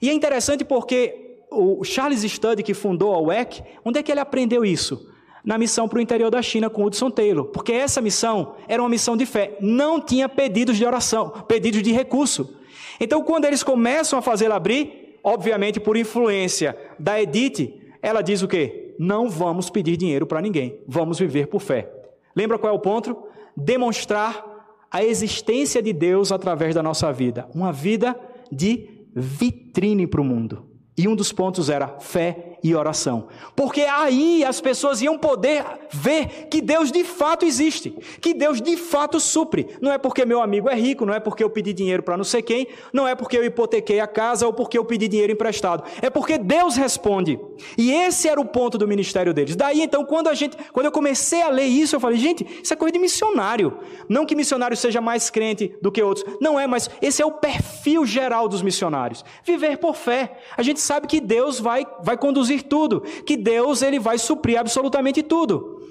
E 0.00 0.08
é 0.08 0.12
interessante 0.12 0.64
porque 0.64 1.40
o 1.50 1.82
Charles 1.82 2.22
Studd, 2.22 2.62
que 2.62 2.74
fundou 2.74 3.12
a 3.12 3.20
UEC, 3.20 3.60
onde 3.84 3.98
é 3.98 4.02
que 4.04 4.12
ele 4.12 4.20
aprendeu 4.20 4.64
isso? 4.64 5.10
Na 5.44 5.58
missão 5.58 5.88
para 5.88 5.98
o 5.98 6.00
interior 6.00 6.30
da 6.30 6.40
China 6.40 6.70
com 6.70 6.84
Hudson 6.84 7.10
Taylor, 7.10 7.46
porque 7.46 7.72
essa 7.72 8.00
missão 8.00 8.54
era 8.68 8.80
uma 8.80 8.88
missão 8.88 9.16
de 9.16 9.26
fé, 9.26 9.56
não 9.60 10.00
tinha 10.00 10.28
pedidos 10.28 10.76
de 10.76 10.86
oração, 10.86 11.30
pedidos 11.48 11.82
de 11.82 11.90
recurso. 11.90 12.56
Então, 13.00 13.20
quando 13.24 13.44
eles 13.44 13.64
começam 13.64 14.16
a 14.16 14.22
fazê-la 14.22 14.54
abrir, 14.54 15.18
obviamente 15.24 15.80
por 15.80 15.96
influência 15.96 16.78
da 17.00 17.20
Edith, 17.20 17.74
ela 18.00 18.22
diz 18.22 18.42
o 18.42 18.46
quê? 18.46 18.94
Não 18.96 19.28
vamos 19.28 19.70
pedir 19.70 19.96
dinheiro 19.96 20.24
para 20.24 20.40
ninguém, 20.40 20.78
vamos 20.86 21.18
viver 21.18 21.48
por 21.48 21.60
fé. 21.60 21.90
Lembra 22.36 22.60
qual 22.60 22.72
é 22.72 22.76
o 22.76 22.78
ponto? 22.78 23.24
Demonstrar 23.56 24.47
a 24.90 25.04
existência 25.04 25.82
de 25.82 25.92
Deus 25.92 26.32
através 26.32 26.74
da 26.74 26.82
nossa 26.82 27.12
vida, 27.12 27.48
uma 27.54 27.72
vida 27.72 28.18
de 28.50 29.06
vitrine 29.14 30.06
para 30.06 30.20
o 30.20 30.24
mundo. 30.24 30.66
E 30.96 31.06
um 31.06 31.14
dos 31.14 31.32
pontos 31.32 31.70
era 31.70 31.98
fé 32.00 32.47
e 32.62 32.74
oração. 32.74 33.28
Porque 33.54 33.82
aí 33.82 34.44
as 34.44 34.60
pessoas 34.60 35.00
iam 35.00 35.18
poder 35.18 35.64
ver 35.90 36.48
que 36.50 36.60
Deus 36.60 36.90
de 36.90 37.04
fato 37.04 37.44
existe, 37.44 37.90
que 38.20 38.34
Deus 38.34 38.60
de 38.60 38.76
fato 38.76 39.20
supre. 39.20 39.68
Não 39.80 39.92
é 39.92 39.98
porque 39.98 40.24
meu 40.24 40.42
amigo 40.42 40.68
é 40.68 40.74
rico, 40.74 41.06
não 41.06 41.14
é 41.14 41.20
porque 41.20 41.42
eu 41.42 41.50
pedi 41.50 41.72
dinheiro 41.72 42.02
para 42.02 42.16
não 42.16 42.24
sei 42.24 42.42
quem, 42.42 42.66
não 42.92 43.06
é 43.06 43.14
porque 43.14 43.36
eu 43.36 43.44
hipotequei 43.44 44.00
a 44.00 44.06
casa 44.06 44.46
ou 44.46 44.52
porque 44.52 44.78
eu 44.78 44.84
pedi 44.84 45.08
dinheiro 45.08 45.32
emprestado. 45.32 45.84
É 46.02 46.10
porque 46.10 46.38
Deus 46.38 46.76
responde. 46.76 47.38
E 47.76 47.90
esse 47.92 48.28
era 48.28 48.40
o 48.40 48.44
ponto 48.44 48.78
do 48.78 48.86
ministério 48.86 49.32
deles. 49.32 49.56
Daí 49.56 49.82
então, 49.82 50.04
quando 50.04 50.28
a 50.28 50.34
gente, 50.34 50.56
quando 50.72 50.86
eu 50.86 50.92
comecei 50.92 51.42
a 51.42 51.48
ler 51.48 51.66
isso, 51.66 51.96
eu 51.96 52.00
falei, 52.00 52.18
gente, 52.18 52.46
isso 52.62 52.72
é 52.72 52.76
coisa 52.76 52.92
de 52.92 52.98
missionário. 52.98 53.78
Não 54.08 54.26
que 54.26 54.34
missionário 54.34 54.76
seja 54.76 55.00
mais 55.00 55.30
crente 55.30 55.74
do 55.80 55.92
que 55.92 56.02
outros. 56.02 56.24
Não 56.40 56.58
é, 56.58 56.66
mas 56.66 56.90
esse 57.00 57.22
é 57.22 57.26
o 57.26 57.32
perfil 57.32 58.04
geral 58.04 58.48
dos 58.48 58.62
missionários. 58.62 59.24
Viver 59.44 59.78
por 59.78 59.94
fé. 59.94 60.38
A 60.56 60.62
gente 60.62 60.80
sabe 60.80 61.06
que 61.06 61.20
Deus 61.20 61.60
vai, 61.60 61.86
vai 62.02 62.16
conduzir 62.16 62.47
tudo, 62.64 63.00
que 63.00 63.36
Deus 63.36 63.82
ele 63.82 63.98
vai 63.98 64.18
suprir 64.18 64.58
absolutamente 64.58 65.22
tudo. 65.22 65.82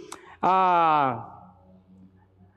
Ah, 0.41 1.53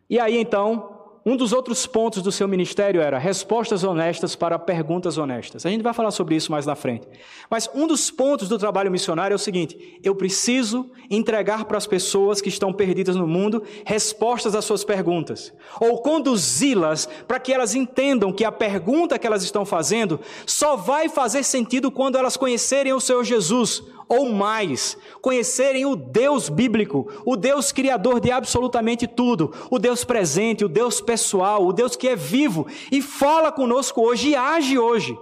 e 0.09 0.19
aí 0.19 0.37
então, 0.37 0.90
um 1.25 1.37
dos 1.37 1.53
outros 1.53 1.87
pontos 1.87 2.23
do 2.23 2.33
seu 2.33 2.49
ministério 2.49 3.01
era 3.01 3.19
respostas 3.19 3.85
honestas 3.85 4.35
para 4.35 4.59
perguntas 4.59 5.19
honestas. 5.19 5.67
A 5.67 5.71
gente 5.71 5.83
vai 5.83 5.93
falar 5.93 6.11
sobre 6.11 6.35
isso 6.35 6.51
mais 6.51 6.65
na 6.65 6.75
frente. 6.75 7.07
Mas 7.51 7.69
um 7.75 7.87
dos 7.87 8.11
pontos 8.11 8.49
do 8.49 8.59
trabalho 8.59 8.91
missionário 8.91 9.35
é 9.35 9.37
o 9.37 9.39
seguinte: 9.39 9.99
eu 10.03 10.15
preciso 10.15 10.91
entregar 11.11 11.67
para 11.67 11.77
as 11.77 11.87
pessoas 11.87 12.41
que 12.41 12.49
estão 12.49 12.73
perdidas 12.73 13.17
no 13.17 13.27
mundo 13.27 13.63
respostas 13.85 14.55
às 14.55 14.65
suas 14.65 14.83
perguntas, 14.83 15.53
ou 15.79 16.01
conduzi-las 16.01 17.09
para 17.29 17.39
que 17.39 17.53
elas 17.53 17.75
entendam 17.75 18.33
que 18.33 18.45
a 18.45 18.53
pergunta 18.53 19.19
que 19.19 19.27
elas 19.27 19.43
estão 19.43 19.67
fazendo 19.67 20.21
só 20.47 20.77
vai 20.77 21.09
fazer 21.09 21.43
sentido 21.43 21.91
quando 21.91 22.17
elas 22.17 22.37
conhecerem 22.37 22.93
o 22.93 23.01
Senhor 23.01 23.25
Jesus, 23.25 23.83
ou 24.11 24.29
mais, 24.29 24.99
conhecerem 25.23 25.87
o 25.87 25.95
Deus 25.95 26.49
bíblico, 26.49 27.07
o 27.25 27.37
Deus 27.37 27.71
criador 27.71 28.19
de 28.19 28.33
absolutamente 28.33 29.07
tudo, 29.07 29.53
o 29.71 29.79
Deus 29.79 30.03
presente, 30.03 30.65
o 30.65 30.69
Deus 30.69 31.01
pessoal, 31.01 31.65
o 31.65 31.73
Deus 31.73 31.95
que 31.95 32.09
é 32.09 32.17
vivo 32.17 32.67
e 32.91 33.01
fala 33.01 33.53
conosco 33.53 34.03
hoje 34.03 34.31
e 34.31 34.35
age 34.35 34.77
hoje. 34.77 35.17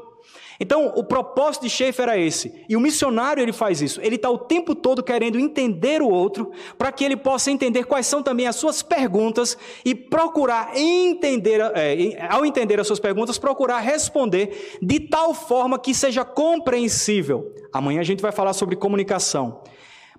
Então, 0.61 0.93
o 0.97 1.05
propósito 1.05 1.63
de 1.63 1.71
Schaefer 1.71 2.03
era 2.09 2.19
esse. 2.19 2.65
E 2.69 2.77
o 2.77 2.81
missionário 2.81 3.41
ele 3.41 3.53
faz 3.53 3.81
isso. 3.81 4.01
Ele 4.03 4.17
está 4.17 4.29
o 4.29 4.39
tempo 4.39 4.75
todo 4.75 5.05
querendo 5.05 5.39
entender 5.39 6.03
o 6.03 6.09
outro, 6.09 6.51
para 6.77 6.91
que 6.91 7.05
ele 7.05 7.17
possa 7.17 7.51
entender 7.51 7.85
quais 7.85 8.07
são 8.07 8.23
também 8.23 8.47
as 8.47 8.57
suas 8.57 8.83
perguntas 8.83 9.57
e 9.85 9.95
procurar 9.95 10.77
entender, 10.77 11.61
é, 11.75 12.27
ao 12.29 12.45
entender 12.45 12.81
as 12.81 12.87
suas 12.89 12.99
perguntas, 12.99 13.39
procurar 13.39 13.79
responder 13.79 14.79
de 14.83 14.99
tal 14.99 15.33
forma 15.33 15.79
que 15.79 15.95
seja 15.95 16.25
compreensível. 16.25 17.55
Amanhã 17.73 18.01
a 18.01 18.05
gente 18.05 18.21
vai 18.21 18.33
falar 18.33 18.53
sobre 18.53 18.75
comunicação. 18.75 19.63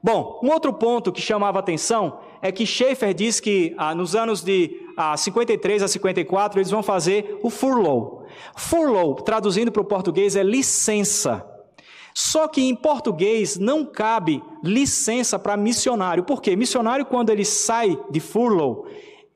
Bom, 0.02 0.40
um 0.42 0.50
outro 0.50 0.72
ponto 0.74 1.12
que 1.12 1.22
chamava 1.22 1.60
atenção 1.60 2.20
é 2.42 2.54
que 2.54 2.66
Schaefer 2.66 3.14
diz 3.14 3.42
que 3.42 3.76
ah, 3.78 3.94
nos 3.94 4.16
anos 4.16 4.42
de 4.42 4.72
ah, 5.02 5.16
53 5.16 5.82
a 5.82 5.88
54 5.88 6.60
eles 6.60 6.70
vão 6.70 6.84
fazer 6.84 7.40
o 7.42 7.50
furlough. 7.50 8.26
Furlough, 8.58 9.16
traduzindo 9.22 9.72
para 9.72 9.82
o 9.82 9.86
português, 9.86 10.36
é 10.36 10.44
licença. 10.44 11.46
Só 12.14 12.50
que 12.50 12.62
em 12.62 12.76
português 12.76 13.58
não 13.58 13.86
cabe 13.86 14.44
licença 14.62 15.40
para 15.40 15.56
missionário. 15.56 16.26
Por 16.26 16.42
quê? 16.42 16.54
Missionário, 16.54 17.06
quando 17.06 17.30
ele 17.30 17.46
sai 17.46 17.98
de 18.12 18.20
furlough, 18.20 18.88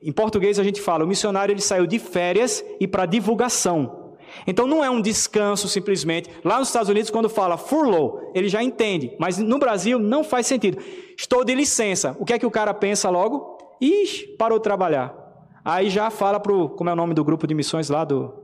em 0.02 0.12
português 0.12 0.58
a 0.58 0.62
gente 0.62 0.82
fala, 0.82 1.02
o 1.02 1.08
missionário 1.08 1.54
ele 1.54 1.62
saiu 1.62 1.86
de 1.86 1.98
férias 1.98 2.62
e 2.78 2.86
para 2.86 3.06
divulgação. 3.06 4.12
Então 4.46 4.66
não 4.66 4.84
é 4.84 4.90
um 4.90 5.00
descanso 5.00 5.66
simplesmente. 5.66 6.28
Lá 6.44 6.58
nos 6.58 6.68
Estados 6.68 6.90
Unidos, 6.90 7.08
quando 7.08 7.30
fala 7.30 7.56
furlough, 7.56 8.20
ele 8.34 8.50
já 8.50 8.62
entende. 8.62 9.16
Mas 9.18 9.38
no 9.38 9.58
Brasil 9.58 9.98
não 9.98 10.22
faz 10.22 10.46
sentido. 10.46 10.76
Estou 11.16 11.42
de 11.42 11.54
licença. 11.54 12.14
O 12.20 12.26
que 12.26 12.34
é 12.34 12.38
que 12.38 12.44
o 12.44 12.50
cara 12.50 12.74
pensa 12.74 13.08
logo? 13.08 13.56
Ixi, 13.80 14.36
parou 14.36 14.58
de 14.58 14.64
trabalhar. 14.64 15.23
Aí 15.64 15.88
já 15.88 16.10
fala 16.10 16.38
para 16.38 16.52
o. 16.52 16.68
Como 16.68 16.90
é 16.90 16.92
o 16.92 16.96
nome 16.96 17.14
do 17.14 17.24
grupo 17.24 17.46
de 17.46 17.54
missões 17.54 17.88
lá 17.88 18.04
do. 18.04 18.34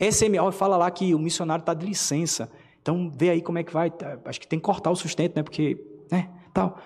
SMO, 0.00 0.52
fala 0.52 0.76
lá 0.76 0.90
que 0.90 1.14
o 1.14 1.18
missionário 1.18 1.62
está 1.62 1.72
de 1.72 1.86
licença. 1.86 2.50
Então 2.82 3.10
vê 3.14 3.30
aí 3.30 3.40
como 3.40 3.58
é 3.58 3.62
que 3.62 3.72
vai. 3.72 3.92
Acho 4.24 4.40
que 4.40 4.46
tem 4.46 4.58
que 4.58 4.64
cortar 4.64 4.90
o 4.90 4.96
sustento, 4.96 5.36
né? 5.36 5.42
Porque. 5.42 5.82
Né? 6.10 6.28
Tal. 6.52 6.78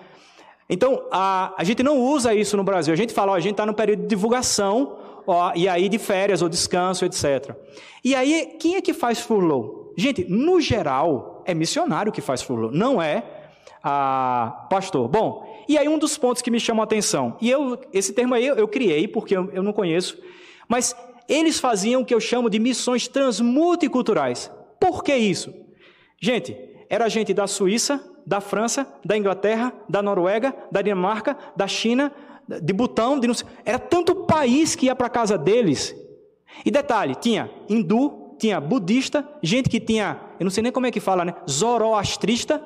Então, 0.69 1.07
a, 1.11 1.53
a 1.57 1.63
gente 1.63 1.81
não 1.81 1.99
usa 1.99 2.33
isso 2.33 2.55
no 2.55 2.63
Brasil. 2.63 2.93
A 2.93 2.97
gente 2.97 3.11
fala, 3.11 3.31
ó, 3.31 3.35
a 3.35 3.39
gente 3.39 3.53
está 3.53 3.65
no 3.65 3.73
período 3.73 4.03
de 4.03 4.07
divulgação 4.07 4.97
ó, 5.25 5.51
e 5.55 5.67
aí 5.67 5.89
de 5.89 5.97
férias 5.97 6.43
ou 6.43 6.47
descanso, 6.47 7.05
etc. 7.05 7.55
E 8.03 8.13
aí, 8.13 8.55
quem 8.59 8.75
é 8.75 8.81
que 8.81 8.93
faz 8.93 9.19
furlough? 9.19 9.93
Gente, 9.97 10.25
no 10.29 10.61
geral, 10.61 11.43
é 11.45 11.53
missionário 11.55 12.11
que 12.11 12.21
faz 12.21 12.41
furlough, 12.43 12.71
não 12.71 13.01
é 13.01 13.23
a 13.83 14.67
pastor. 14.69 15.07
Bom, 15.07 15.48
e 15.69 15.77
aí 15.77 15.87
um 15.87 15.99
dos 15.99 16.17
pontos 16.17 16.41
que 16.41 16.49
me 16.49 16.59
chamou 16.59 16.81
a 16.81 16.85
atenção, 16.85 17.37
e 17.39 17.47
eu, 17.47 17.79
esse 17.93 18.11
termo 18.11 18.33
aí 18.33 18.47
eu, 18.47 18.67
criei 18.67 19.07
porque 19.07 19.37
eu, 19.37 19.51
eu 19.51 19.61
não 19.61 19.71
conheço, 19.71 20.17
mas 20.67 20.95
eles 21.27 21.59
faziam 21.59 22.01
o 22.01 22.05
que 22.05 22.13
eu 22.13 22.19
chamo 22.19 22.49
de 22.49 22.57
missões 22.57 23.07
transmulticulturais. 23.07 24.51
Por 24.79 25.03
que 25.03 25.15
isso? 25.15 25.53
Gente, 26.19 26.57
era 26.89 27.07
gente 27.07 27.35
da 27.35 27.45
Suíça, 27.45 28.03
da 28.25 28.41
França, 28.41 28.91
da 29.05 29.15
Inglaterra, 29.15 29.71
da 29.87 30.01
Noruega, 30.01 30.55
da 30.71 30.81
Dinamarca, 30.81 31.37
da 31.55 31.67
China, 31.67 32.11
de 32.47 32.73
Butão, 32.73 33.19
de 33.19 33.27
não 33.27 33.35
sei, 33.35 33.47
era 33.63 33.77
tanto 33.77 34.15
país 34.25 34.73
que 34.73 34.87
ia 34.87 34.95
para 34.95 35.07
casa 35.07 35.37
deles. 35.37 35.95
E 36.65 36.71
detalhe, 36.71 37.13
tinha 37.13 37.47
hindu, 37.69 38.35
tinha 38.39 38.59
budista, 38.59 39.27
gente 39.43 39.69
que 39.69 39.79
tinha, 39.79 40.19
eu 40.39 40.45
não 40.45 40.49
sei 40.49 40.63
nem 40.63 40.71
como 40.71 40.87
é 40.87 40.91
que 40.91 40.99
fala, 40.99 41.23
né? 41.23 41.35
Zoroastrista, 41.47 42.65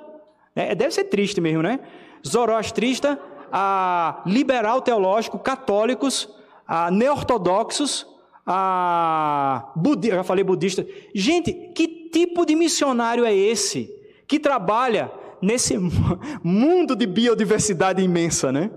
né? 0.55 0.73
deve 0.73 0.93
ser 0.93 1.03
triste 1.05 1.41
mesmo, 1.41 1.61
né? 1.61 1.81
Zoroastrista, 2.25 3.19
a 3.51 4.21
liberal 4.25 4.81
teológico, 4.81 5.37
católicos, 5.37 6.29
a 6.67 6.89
neortodoxos, 6.89 8.07
a 8.45 9.71
budi, 9.75 10.09
eu 10.09 10.15
já 10.15 10.23
falei 10.23 10.43
budista. 10.43 10.85
Gente, 11.13 11.53
que 11.75 11.87
tipo 12.11 12.45
de 12.45 12.55
missionário 12.55 13.25
é 13.25 13.33
esse 13.33 13.93
que 14.27 14.39
trabalha 14.39 15.11
nesse 15.41 15.77
mundo 16.43 16.95
de 16.95 17.05
biodiversidade 17.05 18.01
imensa, 18.01 18.51
né? 18.51 18.71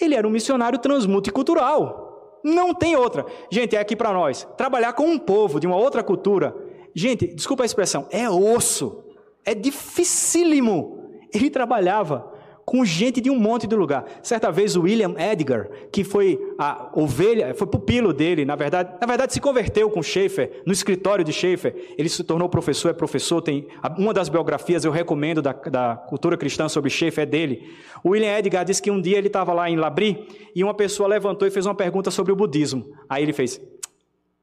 Ele 0.00 0.14
era 0.14 0.26
um 0.26 0.30
missionário 0.30 0.78
transmulticultural. 0.78 2.40
Não 2.42 2.72
tem 2.72 2.96
outra. 2.96 3.26
Gente, 3.50 3.76
é 3.76 3.80
aqui 3.80 3.94
para 3.94 4.12
nós. 4.12 4.48
Trabalhar 4.56 4.94
com 4.94 5.06
um 5.06 5.18
povo 5.18 5.60
de 5.60 5.66
uma 5.66 5.76
outra 5.76 6.02
cultura. 6.02 6.56
Gente, 6.94 7.26
desculpa 7.26 7.64
a 7.64 7.66
expressão, 7.66 8.06
é 8.10 8.28
osso. 8.30 9.04
É 9.44 9.54
dificílimo. 9.54 11.10
Ele 11.34 11.50
trabalhava 11.50 12.29
com 12.70 12.84
gente 12.84 13.20
de 13.20 13.28
um 13.28 13.36
monte 13.36 13.66
de 13.66 13.74
lugar. 13.74 14.04
Certa 14.22 14.48
vez 14.52 14.76
o 14.76 14.82
William 14.82 15.16
Edgar, 15.18 15.68
que 15.90 16.04
foi 16.04 16.40
a 16.56 16.88
ovelha, 16.94 17.52
foi 17.52 17.66
pupilo 17.66 18.12
dele, 18.12 18.44
na 18.44 18.54
verdade, 18.54 18.92
na 19.00 19.06
verdade 19.08 19.32
se 19.32 19.40
converteu 19.40 19.90
com 19.90 20.00
Schaefer, 20.00 20.62
no 20.64 20.72
escritório 20.72 21.24
de 21.24 21.32
Schaefer, 21.32 21.74
ele 21.98 22.08
se 22.08 22.22
tornou 22.22 22.48
professor, 22.48 22.90
é 22.90 22.92
professor, 22.92 23.42
tem 23.42 23.66
uma 23.98 24.14
das 24.14 24.28
biografias 24.28 24.84
eu 24.84 24.92
recomendo 24.92 25.42
da, 25.42 25.52
da 25.52 25.96
cultura 25.96 26.36
cristã 26.36 26.68
sobre 26.68 26.90
Schaefer 26.90 27.24
é 27.24 27.26
dele. 27.26 27.74
O 28.04 28.10
William 28.10 28.38
Edgar 28.38 28.64
disse 28.64 28.80
que 28.80 28.88
um 28.88 29.00
dia 29.00 29.18
ele 29.18 29.26
estava 29.26 29.52
lá 29.52 29.68
em 29.68 29.74
Labri 29.74 30.28
e 30.54 30.62
uma 30.62 30.72
pessoa 30.72 31.08
levantou 31.08 31.48
e 31.48 31.50
fez 31.50 31.66
uma 31.66 31.74
pergunta 31.74 32.08
sobre 32.08 32.30
o 32.30 32.36
budismo. 32.36 32.92
Aí 33.08 33.24
ele 33.24 33.32
fez, 33.32 33.60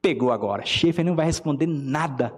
pegou 0.02 0.30
agora, 0.30 0.66
Schaefer 0.66 1.02
não 1.02 1.16
vai 1.16 1.24
responder 1.24 1.66
nada. 1.66 2.34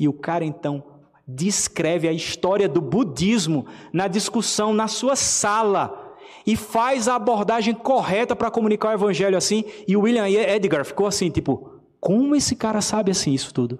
E 0.00 0.08
o 0.08 0.12
cara 0.14 0.42
então 0.42 0.93
descreve 1.26 2.06
a 2.06 2.12
história 2.12 2.68
do 2.68 2.80
budismo 2.80 3.66
na 3.92 4.08
discussão 4.08 4.72
na 4.72 4.88
sua 4.88 5.16
sala 5.16 6.16
e 6.46 6.56
faz 6.56 7.08
a 7.08 7.14
abordagem 7.14 7.74
correta 7.74 8.36
para 8.36 8.50
comunicar 8.50 8.90
o 8.90 8.92
evangelho 8.92 9.36
assim. 9.36 9.64
E 9.88 9.96
William 9.96 10.28
Edgar 10.28 10.84
ficou 10.84 11.06
assim, 11.06 11.30
tipo, 11.30 11.70
como 11.98 12.36
esse 12.36 12.54
cara 12.54 12.80
sabe 12.80 13.10
assim 13.10 13.32
isso 13.32 13.52
tudo? 13.54 13.78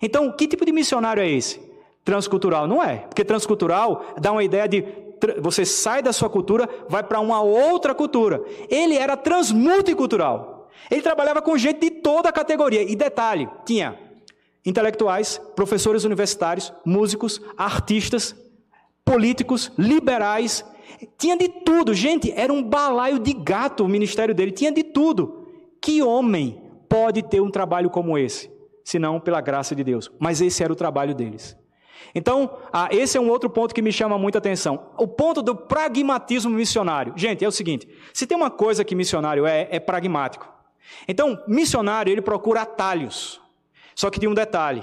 Então, 0.00 0.32
que 0.32 0.48
tipo 0.48 0.64
de 0.64 0.72
missionário 0.72 1.22
é 1.22 1.28
esse? 1.28 1.60
Transcultural 2.04 2.66
não 2.66 2.82
é, 2.82 2.96
porque 2.96 3.24
transcultural 3.24 4.04
dá 4.20 4.32
uma 4.32 4.42
ideia 4.42 4.66
de 4.66 4.84
você 5.40 5.64
sai 5.64 6.02
da 6.02 6.12
sua 6.12 6.28
cultura, 6.28 6.68
vai 6.88 7.02
para 7.02 7.20
uma 7.20 7.40
outra 7.40 7.94
cultura. 7.94 8.42
Ele 8.68 8.96
era 8.96 9.16
transmulticultural. 9.16 10.68
Ele 10.90 11.00
trabalhava 11.00 11.40
com 11.40 11.56
gente 11.56 11.78
de 11.78 11.90
toda 11.90 12.28
a 12.28 12.32
categoria. 12.32 12.82
E 12.82 12.96
detalhe, 12.96 13.48
tinha 13.64 13.96
intelectuais, 14.64 15.40
professores 15.56 16.04
universitários, 16.04 16.72
músicos, 16.84 17.40
artistas, 17.56 18.34
políticos, 19.04 19.72
liberais, 19.76 20.64
tinha 21.18 21.36
de 21.36 21.48
tudo. 21.48 21.92
Gente, 21.94 22.32
era 22.32 22.52
um 22.52 22.62
balaio 22.62 23.18
de 23.18 23.32
gato 23.32 23.84
o 23.84 23.88
ministério 23.88 24.34
dele, 24.34 24.52
tinha 24.52 24.72
de 24.72 24.82
tudo. 24.82 25.48
Que 25.80 26.02
homem 26.02 26.62
pode 26.88 27.22
ter 27.22 27.40
um 27.40 27.50
trabalho 27.50 27.90
como 27.90 28.16
esse? 28.16 28.50
Senão 28.84 29.18
pela 29.18 29.40
graça 29.40 29.74
de 29.74 29.82
Deus. 29.82 30.10
Mas 30.18 30.40
esse 30.40 30.62
era 30.62 30.72
o 30.72 30.76
trabalho 30.76 31.14
deles. 31.14 31.56
Então, 32.14 32.58
ah, 32.72 32.88
esse 32.90 33.16
é 33.16 33.20
um 33.20 33.28
outro 33.28 33.48
ponto 33.48 33.74
que 33.74 33.82
me 33.82 33.92
chama 33.92 34.18
muita 34.18 34.38
atenção. 34.38 34.90
O 34.98 35.08
ponto 35.08 35.40
do 35.40 35.56
pragmatismo 35.56 36.50
missionário. 36.50 37.14
Gente, 37.16 37.44
é 37.44 37.48
o 37.48 37.52
seguinte: 37.52 37.88
se 38.12 38.26
tem 38.26 38.36
uma 38.36 38.50
coisa 38.50 38.84
que 38.84 38.94
missionário 38.94 39.46
é, 39.46 39.68
é 39.70 39.80
pragmático. 39.80 40.52
Então, 41.08 41.42
missionário, 41.48 42.10
ele 42.10 42.20
procura 42.20 42.62
atalhos. 42.62 43.41
Só 43.94 44.10
que 44.10 44.20
tem 44.20 44.28
um 44.28 44.34
detalhe: 44.34 44.82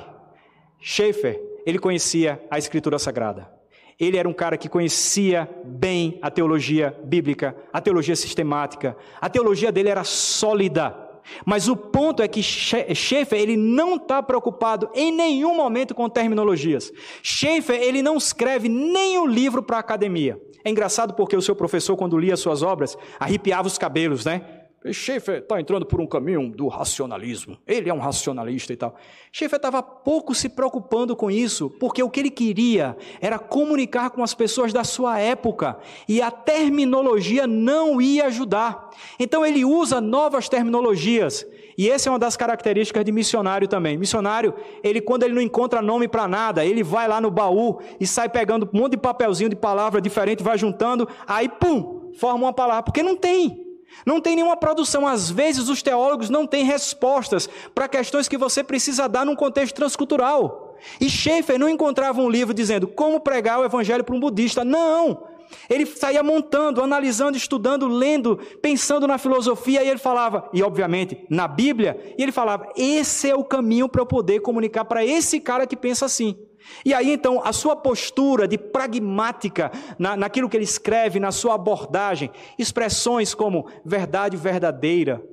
Schaeffer, 0.80 1.42
ele 1.66 1.80
conhecia 1.80 2.42
a 2.50 2.58
Escritura 2.58 3.00
Sagrada. 3.00 3.52
Ele 4.00 4.18
era 4.18 4.30
um 4.30 4.34
cara 4.34 4.58
que 4.58 4.70
conhecia 4.70 5.50
bem 5.66 6.18
a 6.22 6.32
teologia 6.32 6.98
bíblica, 7.04 7.56
a 7.74 7.82
teologia 7.82 8.16
sistemática. 8.16 8.96
A 9.20 9.30
teologia 9.30 9.72
dele 9.72 9.90
era 9.90 10.06
sólida. 10.06 11.10
Mas 11.46 11.68
o 11.68 11.76
ponto 11.76 12.24
é 12.24 12.28
que 12.28 12.42
Schaeffer, 12.42 13.40
ele 13.40 13.58
não 13.58 13.98
está 13.98 14.24
preocupado 14.24 14.90
em 14.96 15.12
nenhum 15.12 15.56
momento 15.56 15.94
com 15.94 16.10
terminologias. 16.10 16.92
Schaeffer, 17.22 17.82
ele 17.82 18.02
não 18.02 18.16
escreve 18.16 18.70
nenhum 18.70 19.28
livro 19.28 19.62
para 19.62 19.78
a 19.78 19.82
academia. 19.82 20.42
É 20.64 20.70
engraçado 20.70 21.14
porque 21.14 21.36
o 21.36 21.42
seu 21.42 21.56
professor, 21.56 21.96
quando 21.96 22.18
lia 22.18 22.38
suas 22.38 22.64
obras, 22.64 22.98
arrepiava 23.20 23.68
os 23.68 23.78
cabelos, 23.78 24.26
né? 24.26 24.59
Schaeffer 24.92 25.40
está 25.40 25.60
entrando 25.60 25.86
por 25.86 26.00
um 26.00 26.08
caminho 26.08 26.50
do 26.50 26.68
racionalismo. 26.70 27.58
Ele 27.68 27.90
é 27.90 27.94
um 27.94 28.00
racionalista 28.00 28.72
e 28.72 28.78
tal. 28.78 28.96
Schaeffer 29.32 29.58
estava 29.58 29.84
pouco 29.84 30.34
se 30.34 30.48
preocupando 30.48 31.16
com 31.18 31.30
isso, 31.30 31.70
porque 31.70 32.02
o 32.02 32.10
que 32.10 32.22
ele 32.22 32.30
queria 32.30 32.96
era 33.20 33.38
comunicar 33.38 34.10
com 34.10 34.24
as 34.24 34.34
pessoas 34.34 34.72
da 34.72 34.86
sua 34.86 35.20
época, 35.20 35.78
e 36.08 36.22
a 36.22 36.32
terminologia 36.32 37.46
não 37.46 38.02
ia 38.02 38.28
ajudar. 38.28 38.90
Então 39.20 39.46
ele 39.46 39.66
usa 39.66 40.00
novas 40.00 40.48
terminologias. 40.48 41.46
E 41.78 41.90
essa 41.90 42.10
é 42.10 42.12
uma 42.12 42.20
das 42.20 42.36
características 42.36 43.06
de 43.06 43.12
missionário 43.12 43.68
também. 43.68 43.98
Missionário, 43.98 44.54
ele 44.84 45.02
quando 45.02 45.24
ele 45.24 45.34
não 45.34 45.42
encontra 45.42 45.82
nome 45.82 46.08
para 46.08 46.28
nada, 46.28 46.66
ele 46.66 46.84
vai 46.84 47.08
lá 47.08 47.20
no 47.20 47.32
baú 47.32 47.80
e 48.00 48.08
sai 48.08 48.30
pegando 48.30 48.70
um 48.74 48.78
monte 48.78 48.92
de 48.92 48.98
papelzinho 48.98 49.50
de 49.50 49.56
palavra 49.56 50.02
diferente, 50.02 50.44
vai 50.44 50.58
juntando, 50.58 51.08
aí 51.28 51.48
pum, 51.48 52.12
forma 52.18 52.46
uma 52.46 52.54
palavra, 52.54 52.84
porque 52.84 53.04
não 53.04 53.16
tem. 53.16 53.69
Não 54.06 54.22
tem 54.22 54.36
nenhuma 54.36 54.58
produção. 54.58 55.08
Às 55.08 55.30
vezes 55.30 55.70
os 55.70 55.82
teólogos 55.82 56.30
não 56.30 56.46
têm 56.46 56.64
respostas 56.64 57.50
para 57.74 57.88
questões 57.88 58.28
que 58.28 58.38
você 58.38 58.64
precisa 58.64 59.08
dar 59.08 59.26
num 59.26 59.36
contexto 59.36 59.76
transcultural. 59.76 60.78
E 61.00 61.10
Schaeffer 61.10 61.60
não 61.60 61.70
encontrava 61.70 62.22
um 62.22 62.30
livro 62.30 62.54
dizendo 62.54 62.88
como 62.88 63.20
pregar 63.20 63.60
o 63.60 63.66
evangelho 63.66 64.04
para 64.04 64.16
um 64.16 64.20
budista. 64.20 64.64
Não! 64.64 65.28
Ele 65.70 65.86
saía 65.86 66.22
montando, 66.22 66.82
analisando, 66.82 67.36
estudando, 67.36 67.88
lendo, 67.88 68.38
pensando 68.62 69.08
na 69.08 69.18
filosofia, 69.18 69.84
e 69.84 69.90
ele 69.90 69.98
falava, 69.98 70.48
e 70.54 70.62
obviamente 70.62 71.26
na 71.30 71.48
Bíblia, 71.48 72.00
e 72.18 72.22
ele 72.22 72.32
falava: 72.32 72.70
esse 72.76 73.30
é 73.30 73.36
o 73.36 73.44
caminho 73.44 73.90
para 73.90 74.02
eu 74.02 74.06
poder 74.06 74.42
comunicar 74.42 74.86
para 74.86 75.04
esse 75.04 75.40
cara 75.40 75.66
que 75.66 75.76
pensa 75.76 76.06
assim. 76.06 76.38
E 76.86 76.94
aí 76.94 77.12
então 77.12 77.42
a 77.44 77.54
sua 77.54 77.76
postura 77.76 78.48
de 78.48 78.58
pragmática 78.58 79.72
na, 79.98 80.16
naquilo 80.16 80.50
que 80.50 80.58
ele 80.58 80.64
escreve, 80.64 81.20
na 81.20 81.32
sua 81.32 81.56
abordagem, 81.56 82.32
expressões 82.58 83.34
como 83.34 83.68
verdade 83.84 84.38
verdadeira, 84.38 85.24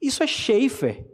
isso 0.00 0.22
é 0.22 0.26
Schaefer. 0.26 1.04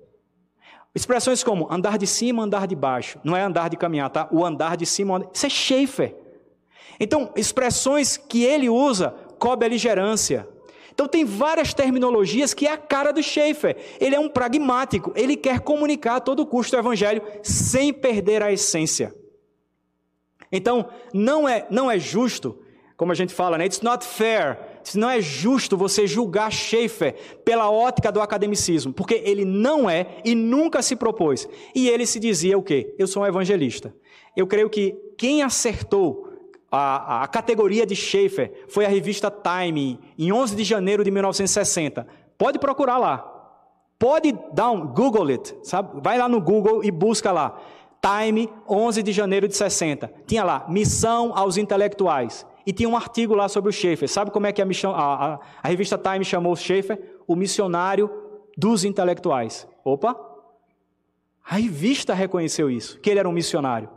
Expressões 0.94 1.42
como 1.42 1.72
andar 1.72 1.96
de 1.96 2.06
cima, 2.06 2.42
andar 2.42 2.66
de 2.66 2.76
baixo, 2.76 3.18
não 3.24 3.34
é 3.34 3.42
andar 3.42 3.70
de 3.70 3.76
caminhar, 3.76 4.10
tá? 4.10 4.28
O 4.30 4.44
andar 4.44 4.76
de 4.76 4.84
cima, 4.84 5.26
isso 5.32 5.46
é 5.46 5.48
Schaefer. 5.48 6.14
Então, 7.00 7.32
expressões 7.34 8.18
que 8.18 8.44
ele 8.44 8.68
usa, 8.68 9.14
co-beligerância. 9.38 10.46
Então, 10.92 11.08
tem 11.08 11.24
várias 11.24 11.72
terminologias 11.72 12.52
que 12.52 12.66
é 12.66 12.72
a 12.72 12.76
cara 12.76 13.10
do 13.10 13.22
Schaefer. 13.22 13.76
Ele 13.98 14.14
é 14.14 14.20
um 14.20 14.28
pragmático, 14.28 15.10
ele 15.16 15.34
quer 15.34 15.60
comunicar 15.60 16.16
a 16.16 16.20
todo 16.20 16.44
custo 16.44 16.76
o 16.76 16.78
evangelho 16.78 17.22
sem 17.42 17.90
perder 17.90 18.42
a 18.42 18.52
essência. 18.52 19.14
Então, 20.52 20.86
não 21.14 21.48
é, 21.48 21.66
não 21.70 21.90
é 21.90 21.98
justo, 21.98 22.58
como 22.96 23.10
a 23.10 23.14
gente 23.14 23.32
fala, 23.32 23.58
né? 23.58 23.64
It's 23.64 23.80
not 23.80 24.06
fair. 24.06 24.58
Não 24.94 25.08
é 25.08 25.20
justo 25.20 25.76
você 25.76 26.06
julgar 26.06 26.52
Schaefer 26.52 27.14
pela 27.44 27.70
ótica 27.70 28.12
do 28.12 28.20
academicismo, 28.20 28.92
porque 28.92 29.22
ele 29.24 29.44
não 29.44 29.88
é 29.88 30.18
e 30.24 30.34
nunca 30.34 30.82
se 30.82 30.94
propôs. 30.94 31.48
E 31.74 31.88
ele 31.88 32.04
se 32.04 32.20
dizia 32.20 32.58
o 32.58 32.62
quê? 32.62 32.94
Eu 32.98 33.06
sou 33.06 33.22
um 33.22 33.26
evangelista. 33.26 33.94
Eu 34.36 34.46
creio 34.46 34.68
que 34.68 34.94
quem 35.16 35.42
acertou 35.42 36.28
a, 36.70 37.22
a, 37.22 37.28
categoria 37.28 37.84
de 37.84 37.94
Schaefer 37.94 38.64
foi 38.68 38.86
a 38.86 38.88
revista 38.88 39.30
Time, 39.30 40.00
em 40.18 40.32
11 40.32 40.56
de 40.56 40.64
janeiro 40.64 41.04
de 41.04 41.10
1960. 41.10 42.06
Pode 42.38 42.58
procurar 42.58 42.98
lá. 42.98 43.28
Pode 43.98 44.32
dar 44.52 44.70
um 44.70 44.86
Google 44.86 45.28
it, 45.28 45.54
sabe? 45.62 46.00
Vai 46.02 46.18
lá 46.18 46.28
no 46.28 46.40
Google 46.40 46.82
e 46.82 46.90
busca 46.90 47.30
lá. 47.30 47.60
Time, 48.02 48.50
11 48.68 49.02
de 49.02 49.12
janeiro 49.12 49.46
de 49.46 49.56
60. 49.56 50.12
Tinha 50.26 50.42
lá, 50.42 50.66
missão 50.68 51.32
aos 51.36 51.56
intelectuais. 51.56 52.44
E 52.66 52.72
tinha 52.72 52.88
um 52.88 52.96
artigo 52.96 53.34
lá 53.34 53.48
sobre 53.48 53.70
o 53.70 53.72
Schaefer. 53.72 54.08
Sabe 54.08 54.32
como 54.32 54.46
é 54.46 54.52
que 54.52 54.60
a, 54.60 54.66
a, 54.88 55.40
a 55.62 55.68
revista 55.68 55.96
Time 55.96 56.24
chamou 56.24 56.52
o 56.52 56.56
Schaefer? 56.56 57.00
O 57.26 57.36
missionário 57.36 58.10
dos 58.56 58.84
intelectuais. 58.84 59.68
Opa! 59.84 60.16
A 61.44 61.56
revista 61.56 62.14
reconheceu 62.14 62.70
isso, 62.70 62.98
que 63.00 63.10
ele 63.10 63.20
era 63.20 63.28
um 63.28 63.32
missionário. 63.32 63.88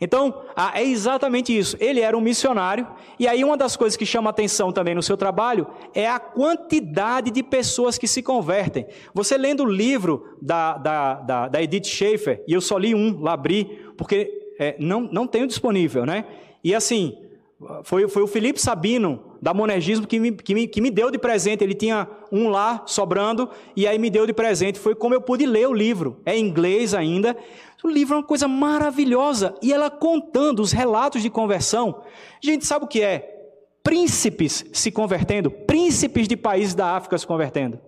Então, 0.00 0.42
é 0.74 0.82
exatamente 0.84 1.56
isso. 1.56 1.76
Ele 1.80 2.00
era 2.00 2.16
um 2.16 2.20
missionário, 2.20 2.86
e 3.18 3.26
aí 3.28 3.44
uma 3.44 3.56
das 3.56 3.76
coisas 3.76 3.96
que 3.96 4.06
chama 4.06 4.30
atenção 4.30 4.72
também 4.72 4.94
no 4.94 5.02
seu 5.02 5.16
trabalho 5.16 5.66
é 5.94 6.08
a 6.08 6.18
quantidade 6.18 7.30
de 7.30 7.42
pessoas 7.42 7.98
que 7.98 8.06
se 8.06 8.22
convertem. 8.22 8.86
Você 9.14 9.36
lendo 9.36 9.62
o 9.62 9.70
livro 9.70 10.36
da, 10.40 10.76
da, 10.78 11.14
da, 11.14 11.48
da 11.48 11.62
Edith 11.62 11.86
Schaefer, 11.86 12.42
e 12.46 12.52
eu 12.52 12.60
só 12.60 12.76
li 12.78 12.94
um, 12.94 13.20
lá 13.20 13.32
abri, 13.32 13.64
porque 13.96 14.30
é, 14.58 14.76
não, 14.78 15.02
não 15.02 15.26
tenho 15.26 15.46
disponível, 15.46 16.04
né? 16.06 16.24
E 16.62 16.74
assim, 16.74 17.16
foi, 17.84 18.08
foi 18.08 18.22
o 18.22 18.26
Felipe 18.26 18.60
Sabino, 18.60 19.31
da 19.42 19.52
Monergismo, 19.52 20.06
que 20.06 20.20
me, 20.20 20.30
que, 20.30 20.54
me, 20.54 20.68
que 20.68 20.80
me 20.80 20.88
deu 20.88 21.10
de 21.10 21.18
presente. 21.18 21.64
Ele 21.64 21.74
tinha 21.74 22.08
um 22.30 22.48
lá 22.48 22.84
sobrando, 22.86 23.50
e 23.74 23.88
aí 23.88 23.98
me 23.98 24.08
deu 24.08 24.24
de 24.24 24.32
presente. 24.32 24.78
Foi 24.78 24.94
como 24.94 25.14
eu 25.14 25.20
pude 25.20 25.44
ler 25.44 25.66
o 25.66 25.74
livro. 25.74 26.20
É 26.24 26.38
em 26.38 26.46
inglês 26.46 26.94
ainda. 26.94 27.36
O 27.82 27.88
livro 27.88 28.14
é 28.14 28.18
uma 28.18 28.24
coisa 28.24 28.46
maravilhosa. 28.46 29.56
E 29.60 29.72
ela 29.72 29.90
contando 29.90 30.60
os 30.60 30.70
relatos 30.70 31.20
de 31.22 31.28
conversão. 31.28 32.02
Gente, 32.40 32.64
sabe 32.64 32.84
o 32.84 32.88
que 32.88 33.02
é? 33.02 33.28
Príncipes 33.82 34.64
se 34.72 34.92
convertendo, 34.92 35.50
príncipes 35.50 36.28
de 36.28 36.36
países 36.36 36.72
da 36.72 36.94
África 36.94 37.18
se 37.18 37.26
convertendo, 37.26 37.80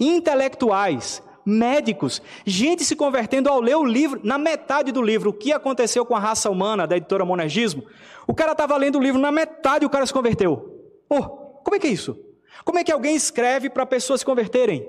intelectuais, 0.00 1.22
médicos, 1.46 2.20
gente 2.44 2.84
se 2.84 2.96
convertendo 2.96 3.48
ao 3.48 3.60
ler 3.60 3.76
o 3.76 3.84
livro, 3.84 4.20
na 4.24 4.36
metade 4.36 4.90
do 4.90 5.00
livro, 5.00 5.30
o 5.30 5.32
que 5.32 5.52
aconteceu 5.52 6.04
com 6.04 6.16
a 6.16 6.18
raça 6.18 6.50
humana, 6.50 6.88
da 6.88 6.96
editora 6.96 7.24
Monergismo. 7.24 7.84
O 8.26 8.34
cara 8.34 8.50
estava 8.50 8.76
lendo 8.76 8.98
o 8.98 9.00
livro, 9.00 9.20
na 9.20 9.30
metade 9.30 9.86
o 9.86 9.88
cara 9.88 10.04
se 10.04 10.12
converteu. 10.12 10.77
Oh, 11.08 11.22
como 11.62 11.76
é 11.76 11.78
que 11.78 11.86
é 11.86 11.90
isso? 11.90 12.18
Como 12.64 12.78
é 12.78 12.84
que 12.84 12.92
alguém 12.92 13.14
escreve 13.14 13.70
para 13.70 13.86
pessoas 13.86 14.20
se 14.20 14.26
converterem? 14.26 14.88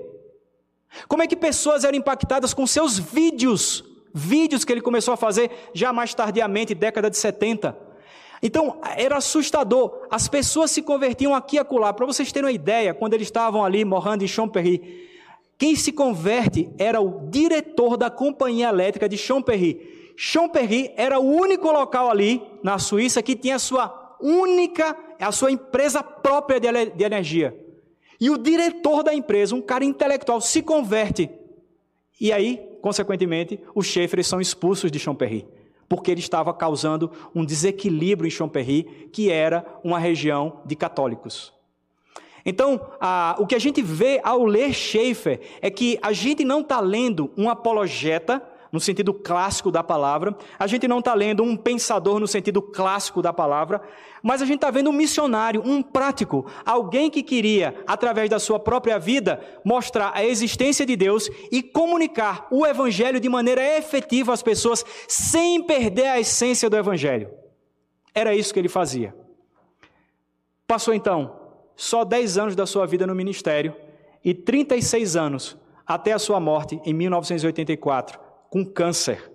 Como 1.08 1.22
é 1.22 1.26
que 1.26 1.36
pessoas 1.36 1.84
eram 1.84 1.96
impactadas 1.96 2.52
com 2.52 2.66
seus 2.66 2.98
vídeos? 2.98 3.84
Vídeos 4.12 4.64
que 4.64 4.72
ele 4.72 4.80
começou 4.80 5.14
a 5.14 5.16
fazer 5.16 5.50
já 5.72 5.92
mais 5.92 6.12
tardiamente, 6.14 6.74
década 6.74 7.08
de 7.08 7.16
70. 7.16 7.76
Então, 8.42 8.80
era 8.96 9.16
assustador. 9.16 10.06
As 10.10 10.26
pessoas 10.26 10.70
se 10.70 10.82
convertiam 10.82 11.34
aqui 11.34 11.56
e 11.56 11.58
acolá. 11.58 11.92
Para 11.92 12.06
vocês 12.06 12.32
terem 12.32 12.46
uma 12.46 12.52
ideia, 12.52 12.94
quando 12.94 13.14
eles 13.14 13.28
estavam 13.28 13.64
ali 13.64 13.84
morrendo 13.84 14.24
em 14.24 14.28
Chomperry, 14.28 15.08
quem 15.58 15.76
se 15.76 15.92
converte 15.92 16.70
era 16.78 17.00
o 17.00 17.28
diretor 17.28 17.96
da 17.96 18.10
companhia 18.10 18.68
elétrica 18.68 19.08
de 19.08 19.18
Chomperry. 19.18 20.14
Chomperry 20.16 20.92
era 20.96 21.18
o 21.18 21.30
único 21.30 21.70
local 21.70 22.10
ali 22.10 22.42
na 22.62 22.78
Suíça 22.78 23.22
que 23.22 23.36
tinha 23.36 23.58
sua 23.58 24.16
única, 24.20 24.96
a 25.24 25.32
sua 25.32 25.50
empresa 25.50 26.02
própria 26.02 26.58
de, 26.60 27.04
energia. 27.04 27.56
E 28.20 28.30
o 28.30 28.36
diretor 28.36 29.02
da 29.02 29.14
empresa, 29.14 29.54
um 29.54 29.62
cara 29.62 29.84
intelectual, 29.84 30.40
se 30.40 30.62
converte. 30.62 31.30
E 32.20 32.32
aí, 32.32 32.60
consequentemente, 32.82 33.58
os 33.74 33.86
chefres 33.86 34.26
são 34.26 34.40
expulsos 34.40 34.90
de 34.90 34.98
Chomperry, 34.98 35.46
porque 35.88 36.10
ele 36.10 36.20
estava 36.20 36.52
causando 36.52 37.10
um 37.34 37.44
desequilíbrio 37.44 38.28
em 38.28 38.30
Chomperry, 38.30 39.08
que 39.12 39.30
era 39.30 39.64
uma 39.82 39.98
região 39.98 40.60
de 40.66 40.76
católicos. 40.76 41.52
Então, 42.44 42.80
a, 43.00 43.36
o 43.38 43.46
que 43.46 43.54
a 43.54 43.58
gente 43.58 43.82
vê 43.82 44.20
ao 44.22 44.44
ler 44.44 44.72
Schaeffer 44.72 45.40
é 45.60 45.70
que 45.70 45.98
a 46.02 46.12
gente 46.12 46.44
não 46.44 46.60
está 46.60 46.80
lendo 46.80 47.30
um 47.36 47.48
apologeta 47.48 48.42
no 48.72 48.78
sentido 48.80 49.12
clássico 49.12 49.70
da 49.70 49.82
palavra, 49.82 50.36
a 50.58 50.66
gente 50.66 50.86
não 50.86 51.00
está 51.00 51.14
lendo 51.14 51.42
um 51.42 51.56
pensador 51.56 52.20
no 52.20 52.26
sentido 52.26 52.62
clássico 52.62 53.20
da 53.20 53.32
palavra, 53.32 53.80
mas 54.22 54.40
a 54.40 54.44
gente 54.44 54.56
está 54.56 54.70
vendo 54.70 54.90
um 54.90 54.92
missionário, 54.92 55.62
um 55.64 55.82
prático, 55.82 56.46
alguém 56.64 57.10
que 57.10 57.22
queria, 57.22 57.82
através 57.86 58.30
da 58.30 58.38
sua 58.38 58.58
própria 58.58 58.98
vida, 58.98 59.40
mostrar 59.64 60.12
a 60.14 60.24
existência 60.24 60.86
de 60.86 60.94
Deus 60.94 61.28
e 61.50 61.62
comunicar 61.62 62.46
o 62.50 62.66
Evangelho 62.66 63.18
de 63.18 63.28
maneira 63.28 63.62
efetiva 63.78 64.32
às 64.32 64.42
pessoas, 64.42 64.84
sem 65.08 65.62
perder 65.62 66.06
a 66.06 66.20
essência 66.20 66.70
do 66.70 66.76
Evangelho. 66.76 67.30
Era 68.14 68.34
isso 68.34 68.52
que 68.52 68.58
ele 68.58 68.68
fazia. 68.68 69.14
Passou 70.66 70.94
então 70.94 71.40
só 71.74 72.04
10 72.04 72.38
anos 72.38 72.56
da 72.56 72.66
sua 72.66 72.86
vida 72.86 73.06
no 73.06 73.14
ministério 73.14 73.74
e 74.24 74.34
36 74.34 75.16
anos 75.16 75.56
até 75.86 76.12
a 76.12 76.18
sua 76.18 76.38
morte 76.38 76.80
em 76.84 76.94
1984, 76.94 78.20
com 78.50 78.64
câncer. 78.64 79.30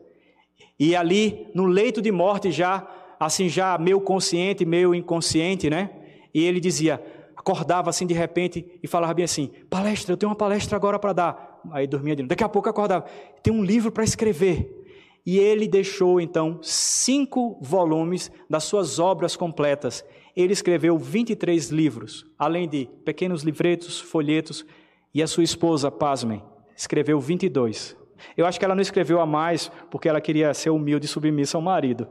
E 0.77 0.95
ali, 0.95 1.47
no 1.55 1.65
leito 1.65 2.01
de 2.01 2.11
morte, 2.11 2.51
já, 2.51 2.85
assim, 3.19 3.47
já 3.47 3.77
meio 3.77 4.01
consciente, 4.01 4.65
meio 4.65 4.93
inconsciente, 4.93 5.69
né? 5.69 5.89
E 6.33 6.43
ele 6.43 6.59
dizia, 6.59 7.01
acordava 7.35 7.89
assim 7.89 8.05
de 8.05 8.13
repente 8.13 8.65
e 8.83 8.87
falava 8.87 9.13
bem 9.13 9.25
assim: 9.25 9.51
palestra, 9.69 10.13
eu 10.13 10.17
tenho 10.17 10.29
uma 10.29 10.35
palestra 10.35 10.75
agora 10.75 10.99
para 10.99 11.13
dar. 11.13 11.61
Aí 11.71 11.87
dormia 11.87 12.15
de 12.15 12.23
novo. 12.23 12.29
Daqui 12.29 12.43
a 12.43 12.49
pouco 12.49 12.67
acordava, 12.67 13.05
tem 13.41 13.53
um 13.53 13.63
livro 13.63 13.91
para 13.91 14.03
escrever. 14.03 14.83
E 15.25 15.39
ele 15.39 15.67
deixou 15.67 16.21
então 16.21 16.59
cinco 16.61 17.57
volumes 17.61 18.31
das 18.47 18.65
suas 18.65 18.99
obras 18.99 19.35
completas. 19.35 20.05
Ele 20.35 20.53
escreveu 20.53 20.97
23 20.99 21.69
livros, 21.69 22.25
além 22.37 22.67
de 22.67 22.87
pequenos 23.03 23.41
livretos, 23.41 23.99
folhetos 23.99 24.65
e 25.13 25.23
a 25.23 25.27
sua 25.27 25.43
esposa, 25.43 25.89
pasmem, 25.89 26.43
escreveu 26.75 27.19
22. 27.19 27.95
Eu 28.35 28.45
acho 28.45 28.59
que 28.59 28.65
ela 28.65 28.75
não 28.75 28.81
escreveu 28.81 29.19
a 29.19 29.25
mais 29.25 29.71
porque 29.89 30.09
ela 30.09 30.21
queria 30.21 30.53
ser 30.53 30.69
humilde 30.69 31.05
e 31.05 31.09
submissa 31.09 31.57
ao 31.57 31.61
marido. 31.61 32.07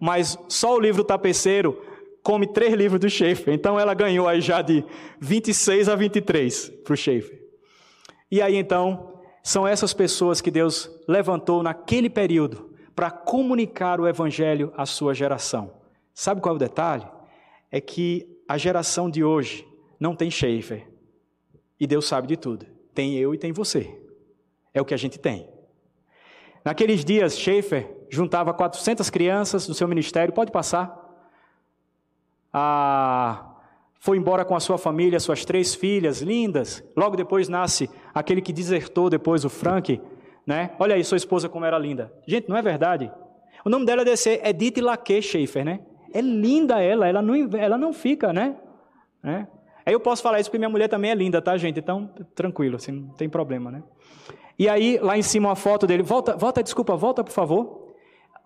Mas 0.00 0.38
só 0.48 0.74
o 0.74 0.80
livro 0.80 1.04
Tapeceiro 1.04 1.80
come 2.22 2.46
três 2.46 2.74
livros 2.74 3.00
do 3.00 3.08
Schaefer. 3.08 3.54
Então 3.54 3.78
ela 3.78 3.94
ganhou 3.94 4.26
aí 4.26 4.40
já 4.40 4.60
de 4.60 4.84
26 5.20 5.88
a 5.88 5.94
23 5.94 6.68
para 6.84 6.92
o 6.92 6.96
Schaefer. 6.96 7.40
E 8.30 8.42
aí 8.42 8.56
então, 8.56 9.20
são 9.42 9.66
essas 9.66 9.94
pessoas 9.94 10.40
que 10.40 10.50
Deus 10.50 10.90
levantou 11.06 11.62
naquele 11.62 12.10
período 12.10 12.74
para 12.96 13.10
comunicar 13.10 14.00
o 14.00 14.08
Evangelho 14.08 14.72
à 14.76 14.84
sua 14.84 15.14
geração. 15.14 15.70
Sabe 16.12 16.40
qual 16.40 16.54
é 16.54 16.56
o 16.56 16.58
detalhe? 16.58 17.06
É 17.70 17.80
que 17.80 18.26
a 18.48 18.58
geração 18.58 19.08
de 19.08 19.22
hoje 19.22 19.66
não 20.00 20.16
tem 20.16 20.30
Schaefer. 20.30 20.88
E 21.78 21.86
Deus 21.86 22.08
sabe 22.08 22.26
de 22.26 22.36
tudo. 22.36 22.66
Tem 22.94 23.16
eu 23.16 23.34
e 23.34 23.38
tem 23.38 23.52
você. 23.52 24.05
É 24.76 24.80
o 24.82 24.84
que 24.84 24.92
a 24.92 24.98
gente 24.98 25.18
tem. 25.18 25.48
Naqueles 26.62 27.02
dias, 27.02 27.38
Schaefer 27.38 27.90
juntava 28.10 28.52
400 28.52 29.08
crianças 29.08 29.66
do 29.66 29.72
seu 29.72 29.88
ministério. 29.88 30.34
Pode 30.34 30.52
passar. 30.52 30.94
Ah, 32.52 33.54
foi 33.98 34.18
embora 34.18 34.44
com 34.44 34.54
a 34.54 34.60
sua 34.60 34.76
família, 34.76 35.18
suas 35.18 35.46
três 35.46 35.74
filhas 35.74 36.20
lindas. 36.20 36.84
Logo 36.94 37.16
depois 37.16 37.48
nasce 37.48 37.88
aquele 38.12 38.42
que 38.42 38.52
desertou 38.52 39.08
depois, 39.08 39.46
o 39.46 39.48
Frank. 39.48 39.98
Né? 40.46 40.72
Olha 40.78 40.94
aí, 40.94 41.02
sua 41.02 41.16
esposa 41.16 41.48
como 41.48 41.64
era 41.64 41.78
linda. 41.78 42.12
Gente, 42.26 42.46
não 42.46 42.56
é 42.56 42.60
verdade? 42.60 43.10
O 43.64 43.70
nome 43.70 43.86
dela 43.86 44.04
deve 44.04 44.18
ser 44.18 44.46
Edith 44.46 44.78
Laque 44.82 45.22
Schaefer, 45.22 45.64
né? 45.64 45.80
É 46.12 46.20
linda 46.20 46.82
ela, 46.82 47.08
ela 47.08 47.22
não, 47.22 47.34
ela 47.56 47.78
não 47.78 47.94
fica, 47.94 48.30
né? 48.30 48.56
né? 49.22 49.48
Aí 49.86 49.94
eu 49.94 50.00
posso 50.00 50.22
falar 50.22 50.38
isso 50.38 50.50
porque 50.50 50.58
minha 50.58 50.68
mulher 50.68 50.88
também 50.88 51.10
é 51.10 51.14
linda, 51.14 51.40
tá, 51.40 51.56
gente? 51.56 51.80
Então, 51.80 52.10
tranquilo, 52.34 52.76
assim, 52.76 52.92
não 52.92 53.14
tem 53.14 53.28
problema, 53.28 53.70
né? 53.70 53.82
E 54.58 54.68
aí, 54.68 54.98
lá 55.02 55.18
em 55.18 55.22
cima, 55.22 55.48
uma 55.48 55.56
foto 55.56 55.86
dele. 55.86 56.02
Volta, 56.02 56.36
volta, 56.36 56.62
desculpa, 56.62 56.96
volta, 56.96 57.22
por 57.22 57.32
favor. 57.32 57.94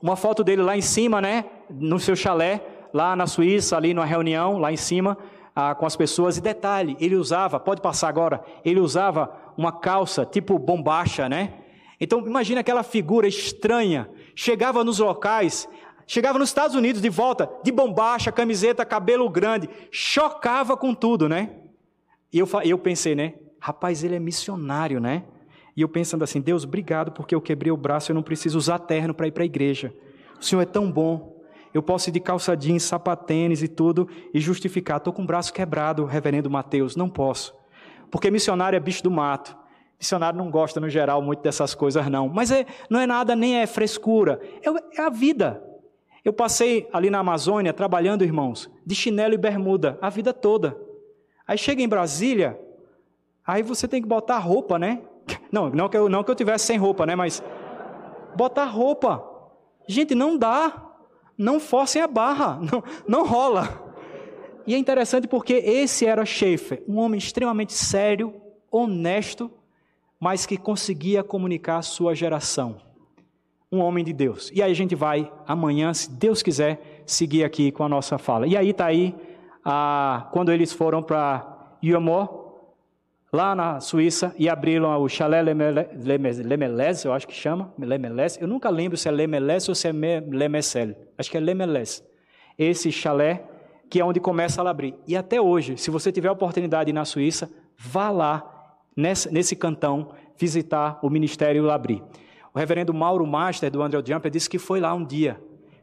Uma 0.02 0.16
foto 0.16 0.42
dele 0.42 0.62
lá 0.62 0.76
em 0.76 0.80
cima, 0.80 1.20
né? 1.20 1.44
No 1.68 2.00
seu 2.00 2.16
chalé, 2.16 2.60
lá 2.92 3.14
na 3.14 3.26
Suíça, 3.26 3.76
ali 3.76 3.94
numa 3.94 4.06
reunião, 4.06 4.58
lá 4.58 4.72
em 4.72 4.76
cima, 4.76 5.16
ah, 5.54 5.74
com 5.74 5.86
as 5.86 5.96
pessoas. 5.96 6.36
E 6.36 6.40
detalhe, 6.40 6.96
ele 7.00 7.16
usava, 7.16 7.60
pode 7.60 7.80
passar 7.80 8.08
agora, 8.08 8.42
ele 8.64 8.80
usava 8.80 9.30
uma 9.56 9.72
calça 9.72 10.24
tipo 10.24 10.58
bombacha, 10.58 11.28
né? 11.28 11.54
Então, 12.00 12.26
imagina 12.26 12.60
aquela 12.60 12.82
figura 12.82 13.28
estranha. 13.28 14.08
Chegava 14.34 14.82
nos 14.82 14.98
locais, 14.98 15.68
Chegava 16.10 16.40
nos 16.40 16.48
Estados 16.48 16.74
Unidos 16.74 17.00
de 17.00 17.08
volta, 17.08 17.48
de 17.62 17.70
bombacha, 17.70 18.32
camiseta, 18.32 18.84
cabelo 18.84 19.30
grande, 19.30 19.70
chocava 19.92 20.76
com 20.76 20.92
tudo, 20.92 21.28
né? 21.28 21.50
E 22.32 22.38
eu, 22.40 22.48
eu 22.64 22.76
pensei, 22.78 23.14
né? 23.14 23.34
Rapaz, 23.60 24.02
ele 24.02 24.16
é 24.16 24.18
missionário, 24.18 24.98
né? 24.98 25.22
E 25.80 25.82
eu 25.82 25.88
pensando 25.88 26.22
assim, 26.22 26.42
Deus, 26.42 26.64
obrigado 26.64 27.10
porque 27.10 27.34
eu 27.34 27.40
quebrei 27.40 27.72
o 27.72 27.76
braço, 27.76 28.12
eu 28.12 28.14
não 28.14 28.22
preciso 28.22 28.58
usar 28.58 28.78
terno 28.80 29.14
para 29.14 29.26
ir 29.26 29.30
para 29.30 29.44
a 29.44 29.46
igreja. 29.46 29.94
O 30.38 30.44
Senhor 30.44 30.60
é 30.60 30.66
tão 30.66 30.92
bom. 30.92 31.40
Eu 31.72 31.82
posso 31.82 32.10
ir 32.10 32.12
de 32.12 32.20
calça 32.20 32.54
jeans, 32.54 32.82
sapatênis 32.82 33.62
e 33.62 33.68
tudo 33.68 34.06
e 34.34 34.38
justificar. 34.40 34.98
Estou 34.98 35.10
com 35.10 35.22
o 35.22 35.26
braço 35.26 35.54
quebrado, 35.54 36.04
reverendo 36.04 36.50
Mateus. 36.50 36.96
Não 36.96 37.08
posso. 37.08 37.54
Porque 38.10 38.30
missionário 38.30 38.76
é 38.76 38.80
bicho 38.80 39.02
do 39.02 39.10
mato. 39.10 39.56
Missionário 39.98 40.36
não 40.36 40.50
gosta, 40.50 40.78
no 40.80 40.90
geral, 40.90 41.22
muito 41.22 41.40
dessas 41.40 41.74
coisas, 41.74 42.06
não. 42.08 42.28
Mas 42.28 42.50
é, 42.50 42.66
não 42.90 43.00
é 43.00 43.06
nada, 43.06 43.34
nem 43.34 43.56
é 43.56 43.66
frescura. 43.66 44.38
É, 44.62 45.00
é 45.00 45.02
a 45.02 45.08
vida. 45.08 45.64
Eu 46.22 46.34
passei 46.34 46.90
ali 46.92 47.08
na 47.08 47.20
Amazônia 47.20 47.72
trabalhando, 47.72 48.22
irmãos, 48.22 48.70
de 48.84 48.94
chinelo 48.94 49.32
e 49.32 49.38
bermuda 49.38 49.98
a 50.02 50.10
vida 50.10 50.34
toda. 50.34 50.76
Aí 51.48 51.56
chega 51.56 51.80
em 51.80 51.88
Brasília, 51.88 52.60
aí 53.46 53.62
você 53.62 53.88
tem 53.88 54.02
que 54.02 54.08
botar 54.08 54.36
roupa, 54.36 54.78
né? 54.78 55.04
Não, 55.50 55.70
não 55.70 55.88
que 55.88 55.96
eu, 55.96 56.08
não 56.08 56.22
que 56.22 56.30
eu 56.30 56.34
tivesse 56.34 56.66
sem 56.66 56.78
roupa, 56.78 57.04
né? 57.06 57.14
Mas 57.14 57.42
botar 58.34 58.64
roupa. 58.64 59.24
Gente, 59.86 60.14
não 60.14 60.36
dá. 60.36 60.86
Não 61.36 61.58
forcem 61.58 62.02
a 62.02 62.06
barra. 62.06 62.58
Não, 62.70 62.84
não 63.08 63.26
rola. 63.26 63.92
E 64.66 64.74
é 64.74 64.78
interessante 64.78 65.26
porque 65.26 65.54
esse 65.54 66.04
era 66.04 66.24
Schaefer, 66.26 66.84
um 66.86 66.98
homem 66.98 67.16
extremamente 67.16 67.72
sério, 67.72 68.34
honesto, 68.70 69.50
mas 70.20 70.44
que 70.44 70.58
conseguia 70.58 71.24
comunicar 71.24 71.78
a 71.78 71.82
sua 71.82 72.14
geração 72.14 72.76
um 73.72 73.78
homem 73.78 74.04
de 74.04 74.12
Deus. 74.12 74.50
E 74.52 74.62
aí 74.62 74.70
a 74.70 74.74
gente 74.74 74.94
vai 74.94 75.30
amanhã, 75.46 75.94
se 75.94 76.10
Deus 76.10 76.42
quiser, 76.42 77.02
seguir 77.06 77.44
aqui 77.44 77.70
com 77.70 77.84
a 77.84 77.88
nossa 77.88 78.18
fala. 78.18 78.46
E 78.46 78.56
aí 78.56 78.70
está 78.70 78.86
aí, 78.86 79.14
ah, 79.64 80.28
quando 80.32 80.50
eles 80.50 80.72
foram 80.72 81.02
para 81.02 81.76
Yomor, 81.82 82.39
lá 83.32 83.54
na 83.54 83.80
Suíça, 83.80 84.34
e 84.38 84.48
abriram 84.48 85.00
o 85.00 85.08
Chalé 85.08 85.40
Lemelez, 85.42 87.04
eu 87.04 87.12
acho 87.12 87.26
que 87.28 87.34
chama, 87.34 87.72
Lemelez. 87.78 88.36
Eu 88.40 88.48
nunca 88.48 88.68
lembro 88.70 88.96
se 88.96 89.08
é 89.08 89.10
Lemelez 89.10 89.68
ou 89.68 89.74
se 89.74 89.88
é 89.88 89.92
Lemessel. 89.92 90.94
Acho 91.16 91.30
que 91.30 91.36
é 91.36 91.40
Lemelez. 91.40 92.04
Esse 92.58 92.90
chalé, 92.90 93.44
que 93.88 94.00
é 94.00 94.04
onde 94.04 94.20
começa 94.20 94.62
a 94.62 94.70
abrir. 94.70 94.94
E 95.06 95.16
até 95.16 95.40
hoje, 95.40 95.76
se 95.76 95.90
você 95.90 96.10
tiver 96.10 96.28
a 96.28 96.32
oportunidade 96.32 96.92
na 96.92 97.04
Suíça, 97.04 97.50
vá 97.78 98.10
lá, 98.10 98.76
nesse, 98.96 99.32
nesse 99.32 99.56
cantão, 99.56 100.12
visitar 100.36 100.98
o 101.02 101.08
Ministério 101.08 101.62
Labri. 101.62 102.02
O 102.52 102.58
reverendo 102.58 102.92
Mauro 102.92 103.26
Master, 103.26 103.70
do 103.70 103.82
Andrew 103.82 104.02
Jumper, 104.04 104.30
disse 104.30 104.50
que 104.50 104.58
foi 104.58 104.80
lá 104.80 104.92
um 104.92 105.04
dia, 105.04 105.40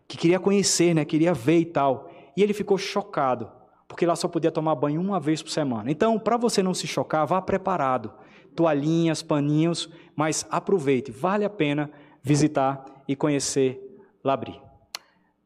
que 0.07 0.17
queria 0.17 0.39
conhecer, 0.39 0.93
né, 0.93 1.05
queria 1.05 1.33
ver 1.33 1.59
e 1.59 1.65
tal. 1.65 2.11
E 2.35 2.43
ele 2.43 2.53
ficou 2.53 2.77
chocado, 2.77 3.49
porque 3.87 4.05
lá 4.05 4.15
só 4.15 4.27
podia 4.27 4.51
tomar 4.51 4.75
banho 4.75 4.99
uma 4.99 5.19
vez 5.19 5.41
por 5.41 5.49
semana. 5.49 5.89
Então, 5.89 6.19
para 6.19 6.37
você 6.37 6.61
não 6.61 6.73
se 6.73 6.85
chocar, 6.85 7.25
vá 7.25 7.41
preparado. 7.41 8.11
Toalhinhas, 8.55 9.21
paninhos, 9.21 9.89
mas 10.15 10.45
aproveite, 10.49 11.11
vale 11.11 11.45
a 11.45 11.49
pena 11.49 11.89
visitar 12.21 12.83
e 13.07 13.15
conhecer 13.15 13.81
Labri. 14.23 14.59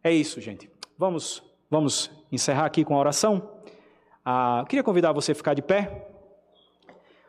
É 0.03 0.11
isso, 0.11 0.41
gente. 0.41 0.69
Vamos, 0.97 1.43
vamos 1.69 2.09
encerrar 2.31 2.65
aqui 2.65 2.83
com 2.83 2.95
a 2.95 2.99
oração. 2.99 3.51
Ah, 4.25 4.59
eu 4.61 4.65
queria 4.65 4.83
convidar 4.83 5.11
você 5.11 5.33
a 5.33 5.35
ficar 5.35 5.53
de 5.53 5.61
pé. 5.61 6.07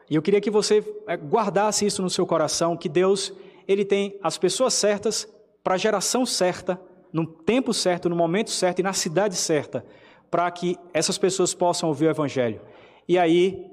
E 0.08 0.14
eu 0.14 0.22
queria 0.22 0.40
que 0.40 0.50
você 0.50 0.84
eh, 1.06 1.16
guardasse 1.16 1.84
isso 1.86 2.02
no 2.02 2.10
seu 2.10 2.26
coração, 2.26 2.76
que 2.76 2.88
Deus 2.88 3.32
ele 3.66 3.84
tem 3.84 4.18
as 4.22 4.38
pessoas 4.38 4.74
certas 4.74 5.28
para 5.62 5.74
a 5.74 5.78
geração 5.78 6.26
certa, 6.26 6.80
no 7.12 7.26
tempo 7.26 7.72
certo, 7.72 8.08
no 8.08 8.16
momento 8.16 8.50
certo 8.50 8.80
e 8.80 8.82
na 8.82 8.92
cidade 8.92 9.36
certa, 9.36 9.84
para 10.32 10.50
que 10.50 10.78
essas 10.94 11.18
pessoas 11.18 11.52
possam 11.52 11.90
ouvir 11.90 12.06
o 12.06 12.10
Evangelho. 12.10 12.62
E 13.06 13.18
aí, 13.18 13.70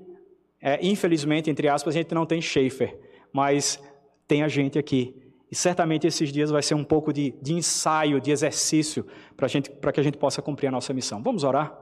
é, 0.62 0.78
infelizmente, 0.86 1.50
entre 1.50 1.70
aspas, 1.70 1.96
a 1.96 1.98
gente 1.98 2.14
não 2.14 2.26
tem 2.26 2.42
Schaefer, 2.42 3.00
mas 3.32 3.82
tem 4.28 4.44
a 4.44 4.50
gente 4.50 4.78
aqui. 4.78 5.16
E 5.50 5.56
certamente 5.56 6.06
esses 6.06 6.34
dias 6.34 6.52
vai 6.52 6.62
ser 6.62 6.76
um 6.76 6.84
pouco 6.84 7.14
de, 7.14 7.34
de 7.42 7.54
ensaio, 7.54 8.20
de 8.20 8.30
exercício, 8.30 9.08
para 9.38 9.94
que 9.94 10.02
a 10.02 10.04
gente 10.04 10.18
possa 10.18 10.42
cumprir 10.42 10.68
a 10.68 10.72
nossa 10.72 10.94
missão. 10.94 11.24
Vamos 11.24 11.46
orar? 11.46 11.74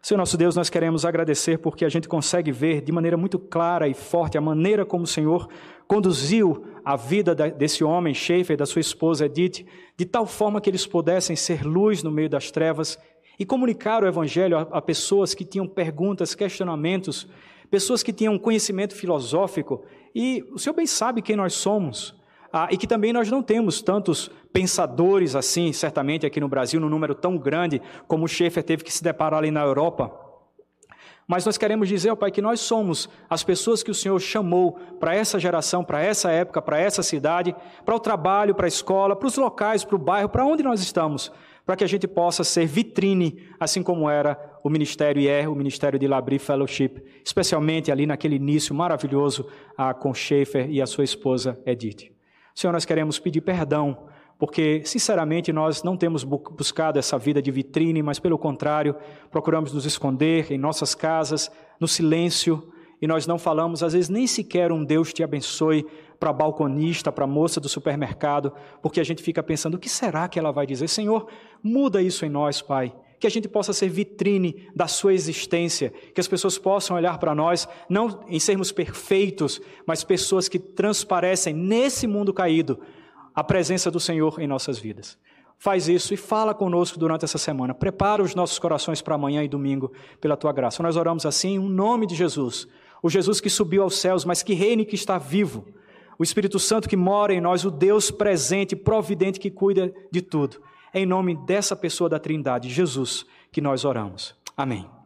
Senhor 0.00 0.18
nosso 0.18 0.36
Deus, 0.36 0.54
nós 0.54 0.70
queremos 0.70 1.04
agradecer 1.04 1.58
porque 1.58 1.84
a 1.84 1.88
gente 1.88 2.08
consegue 2.08 2.52
ver 2.52 2.80
de 2.80 2.92
maneira 2.92 3.16
muito 3.16 3.40
clara 3.40 3.88
e 3.88 3.94
forte 3.94 4.38
a 4.38 4.40
maneira 4.40 4.86
como 4.86 5.02
o 5.02 5.06
Senhor 5.06 5.48
conduziu 5.88 6.64
a 6.84 6.94
vida 6.94 7.34
desse 7.34 7.82
homem, 7.82 8.14
Schaefer, 8.14 8.56
da 8.56 8.66
sua 8.66 8.80
esposa 8.80 9.26
Edith, 9.26 9.66
de 9.96 10.06
tal 10.06 10.26
forma 10.26 10.60
que 10.60 10.70
eles 10.70 10.86
pudessem 10.86 11.34
ser 11.34 11.64
luz 11.64 12.02
no 12.04 12.10
meio 12.10 12.28
das 12.28 12.50
trevas 12.50 12.98
e 13.38 13.44
comunicar 13.44 14.02
o 14.02 14.06
Evangelho 14.06 14.58
a, 14.58 14.82
pessoas 14.82 15.34
que 15.34 15.44
tinham 15.44 15.66
perguntas, 15.66 16.34
questionamentos, 16.34 17.26
pessoas 17.70 18.02
que 18.02 18.12
tinham 18.12 18.38
conhecimento 18.38 18.94
filosófico. 18.94 19.84
E 20.14 20.44
o 20.52 20.58
Senhor 20.58 20.74
bem 20.74 20.86
sabe 20.86 21.22
quem 21.22 21.36
nós 21.36 21.54
somos. 21.54 22.14
ah, 22.52 22.68
e 22.70 22.76
que 22.76 22.86
também 22.86 23.12
nós 23.12 23.30
não 23.30 23.42
temos 23.42 23.80
tantos 23.80 24.30
pensadores 24.52 25.34
assim, 25.34 25.72
certamente 25.72 26.26
aqui 26.26 26.38
no 26.38 26.48
Brasil, 26.48 26.78
num 26.78 26.88
número 26.88 27.14
tão 27.14 27.38
grande 27.38 27.80
como 28.06 28.26
o 28.26 28.28
Schaeffer 28.28 28.62
teve 28.62 28.84
que 28.84 28.92
se 28.92 29.02
deparar 29.02 29.38
ali 29.38 29.50
na 29.50 29.62
Europa. 29.62 30.12
Mas 31.26 31.46
nós 31.46 31.56
queremos 31.56 31.88
dizer, 31.88 32.10
ó 32.10 32.16
Pai, 32.16 32.30
que 32.30 32.42
nós 32.42 32.60
somos 32.60 33.08
as 33.30 33.42
pessoas 33.42 33.82
que 33.82 33.90
o 33.90 33.94
Senhor 33.94 34.20
chamou 34.20 34.72
para 35.00 35.14
essa 35.14 35.38
geração, 35.40 35.82
para 35.82 36.02
essa 36.02 36.30
época, 36.30 36.60
para 36.60 36.78
essa 36.78 37.02
cidade, 37.02 37.56
para 37.86 37.94
o 37.94 38.00
trabalho, 38.00 38.54
para 38.54 38.66
a 38.66 38.68
escola, 38.68 39.16
para 39.16 39.28
os 39.28 39.38
locais, 39.38 39.82
para 39.82 39.96
o 39.96 39.98
bairro, 39.98 40.28
para 40.28 40.44
onde 40.44 40.62
nós 40.62 40.82
estamos, 40.82 41.32
para 41.64 41.76
que 41.76 41.84
a 41.84 41.86
gente 41.86 42.08
possa 42.08 42.42
ser 42.44 42.66
vitrine, 42.66 43.42
assim 43.58 43.82
como 43.82 44.08
era 44.10 44.58
o 44.64 44.70
ministério 44.70 45.20
e 45.20 45.28
é 45.28 45.48
o 45.48 45.54
ministério 45.54 45.98
de 45.98 46.06
Labri 46.06 46.38
Fellowship, 46.38 47.02
especialmente 47.24 47.90
ali 47.90 48.06
naquele 48.06 48.36
início 48.36 48.74
maravilhoso 48.74 49.46
com 50.00 50.12
Schaefer 50.12 50.70
e 50.70 50.82
a 50.82 50.86
sua 50.86 51.04
esposa 51.04 51.60
Edith. 51.64 52.12
Senhor, 52.54 52.72
nós 52.72 52.84
queremos 52.84 53.18
pedir 53.18 53.40
perdão 53.40 54.06
porque, 54.38 54.82
sinceramente, 54.84 55.52
nós 55.52 55.84
não 55.84 55.96
temos 55.96 56.24
buscado 56.24 56.98
essa 56.98 57.16
vida 57.16 57.40
de 57.40 57.50
vitrine, 57.52 58.02
mas, 58.02 58.18
pelo 58.18 58.36
contrário, 58.36 58.96
procuramos 59.30 59.72
nos 59.72 59.86
esconder 59.86 60.50
em 60.50 60.58
nossas 60.58 60.96
casas, 60.96 61.48
no 61.78 61.86
silêncio, 61.86 62.72
e 63.00 63.06
nós 63.06 63.24
não 63.24 63.38
falamos, 63.38 63.84
às 63.84 63.92
vezes, 63.92 64.08
nem 64.08 64.26
sequer 64.26 64.72
um 64.72 64.84
Deus 64.84 65.12
te 65.12 65.22
abençoe 65.22 65.86
para 66.22 66.30
a 66.30 66.32
balconista, 66.32 67.10
para 67.10 67.24
a 67.24 67.26
moça 67.26 67.58
do 67.58 67.68
supermercado, 67.68 68.52
porque 68.80 69.00
a 69.00 69.04
gente 69.04 69.20
fica 69.20 69.42
pensando: 69.42 69.74
o 69.74 69.78
que 69.78 69.88
será 69.88 70.28
que 70.28 70.38
ela 70.38 70.52
vai 70.52 70.64
dizer? 70.64 70.86
Senhor, 70.86 71.26
muda 71.60 72.00
isso 72.00 72.24
em 72.24 72.28
nós, 72.28 72.62
Pai. 72.62 72.94
Que 73.18 73.26
a 73.26 73.30
gente 73.30 73.48
possa 73.48 73.72
ser 73.72 73.88
vitrine 73.88 74.68
da 74.72 74.86
Sua 74.86 75.12
existência, 75.12 75.92
que 76.14 76.20
as 76.20 76.28
pessoas 76.28 76.56
possam 76.56 76.96
olhar 76.96 77.18
para 77.18 77.34
nós, 77.34 77.68
não 77.88 78.20
em 78.28 78.38
sermos 78.38 78.70
perfeitos, 78.70 79.60
mas 79.84 80.04
pessoas 80.04 80.48
que 80.48 80.60
transparecem 80.60 81.52
nesse 81.52 82.06
mundo 82.06 82.32
caído 82.32 82.78
a 83.34 83.42
presença 83.42 83.90
do 83.90 83.98
Senhor 83.98 84.38
em 84.38 84.46
nossas 84.46 84.78
vidas. 84.78 85.18
Faz 85.58 85.88
isso 85.88 86.14
e 86.14 86.16
fala 86.16 86.54
conosco 86.54 87.00
durante 87.00 87.24
essa 87.24 87.38
semana. 87.38 87.74
Prepara 87.74 88.22
os 88.22 88.32
nossos 88.32 88.60
corações 88.60 89.02
para 89.02 89.16
amanhã 89.16 89.42
e 89.42 89.48
domingo 89.48 89.90
pela 90.20 90.36
tua 90.36 90.52
graça. 90.52 90.84
Nós 90.84 90.96
oramos 90.96 91.26
assim 91.26 91.56
em 91.56 91.58
nome 91.58 92.06
de 92.06 92.14
Jesus. 92.14 92.68
O 93.02 93.10
Jesus 93.10 93.40
que 93.40 93.50
subiu 93.50 93.82
aos 93.82 93.96
céus, 93.96 94.24
mas 94.24 94.40
que 94.40 94.54
reina 94.54 94.82
e 94.82 94.86
que 94.86 94.94
está 94.94 95.18
vivo. 95.18 95.66
O 96.18 96.22
Espírito 96.22 96.58
Santo 96.58 96.88
que 96.88 96.96
mora 96.96 97.32
em 97.32 97.40
nós, 97.40 97.64
o 97.64 97.70
Deus 97.70 98.10
presente, 98.10 98.76
providente 98.76 99.40
que 99.40 99.50
cuida 99.50 99.92
de 100.10 100.20
tudo. 100.20 100.62
É 100.92 101.00
em 101.00 101.06
nome 101.06 101.34
dessa 101.46 101.74
pessoa 101.74 102.08
da 102.08 102.18
Trindade, 102.18 102.68
Jesus, 102.68 103.24
que 103.50 103.60
nós 103.60 103.84
oramos. 103.84 104.34
Amém. 104.56 104.86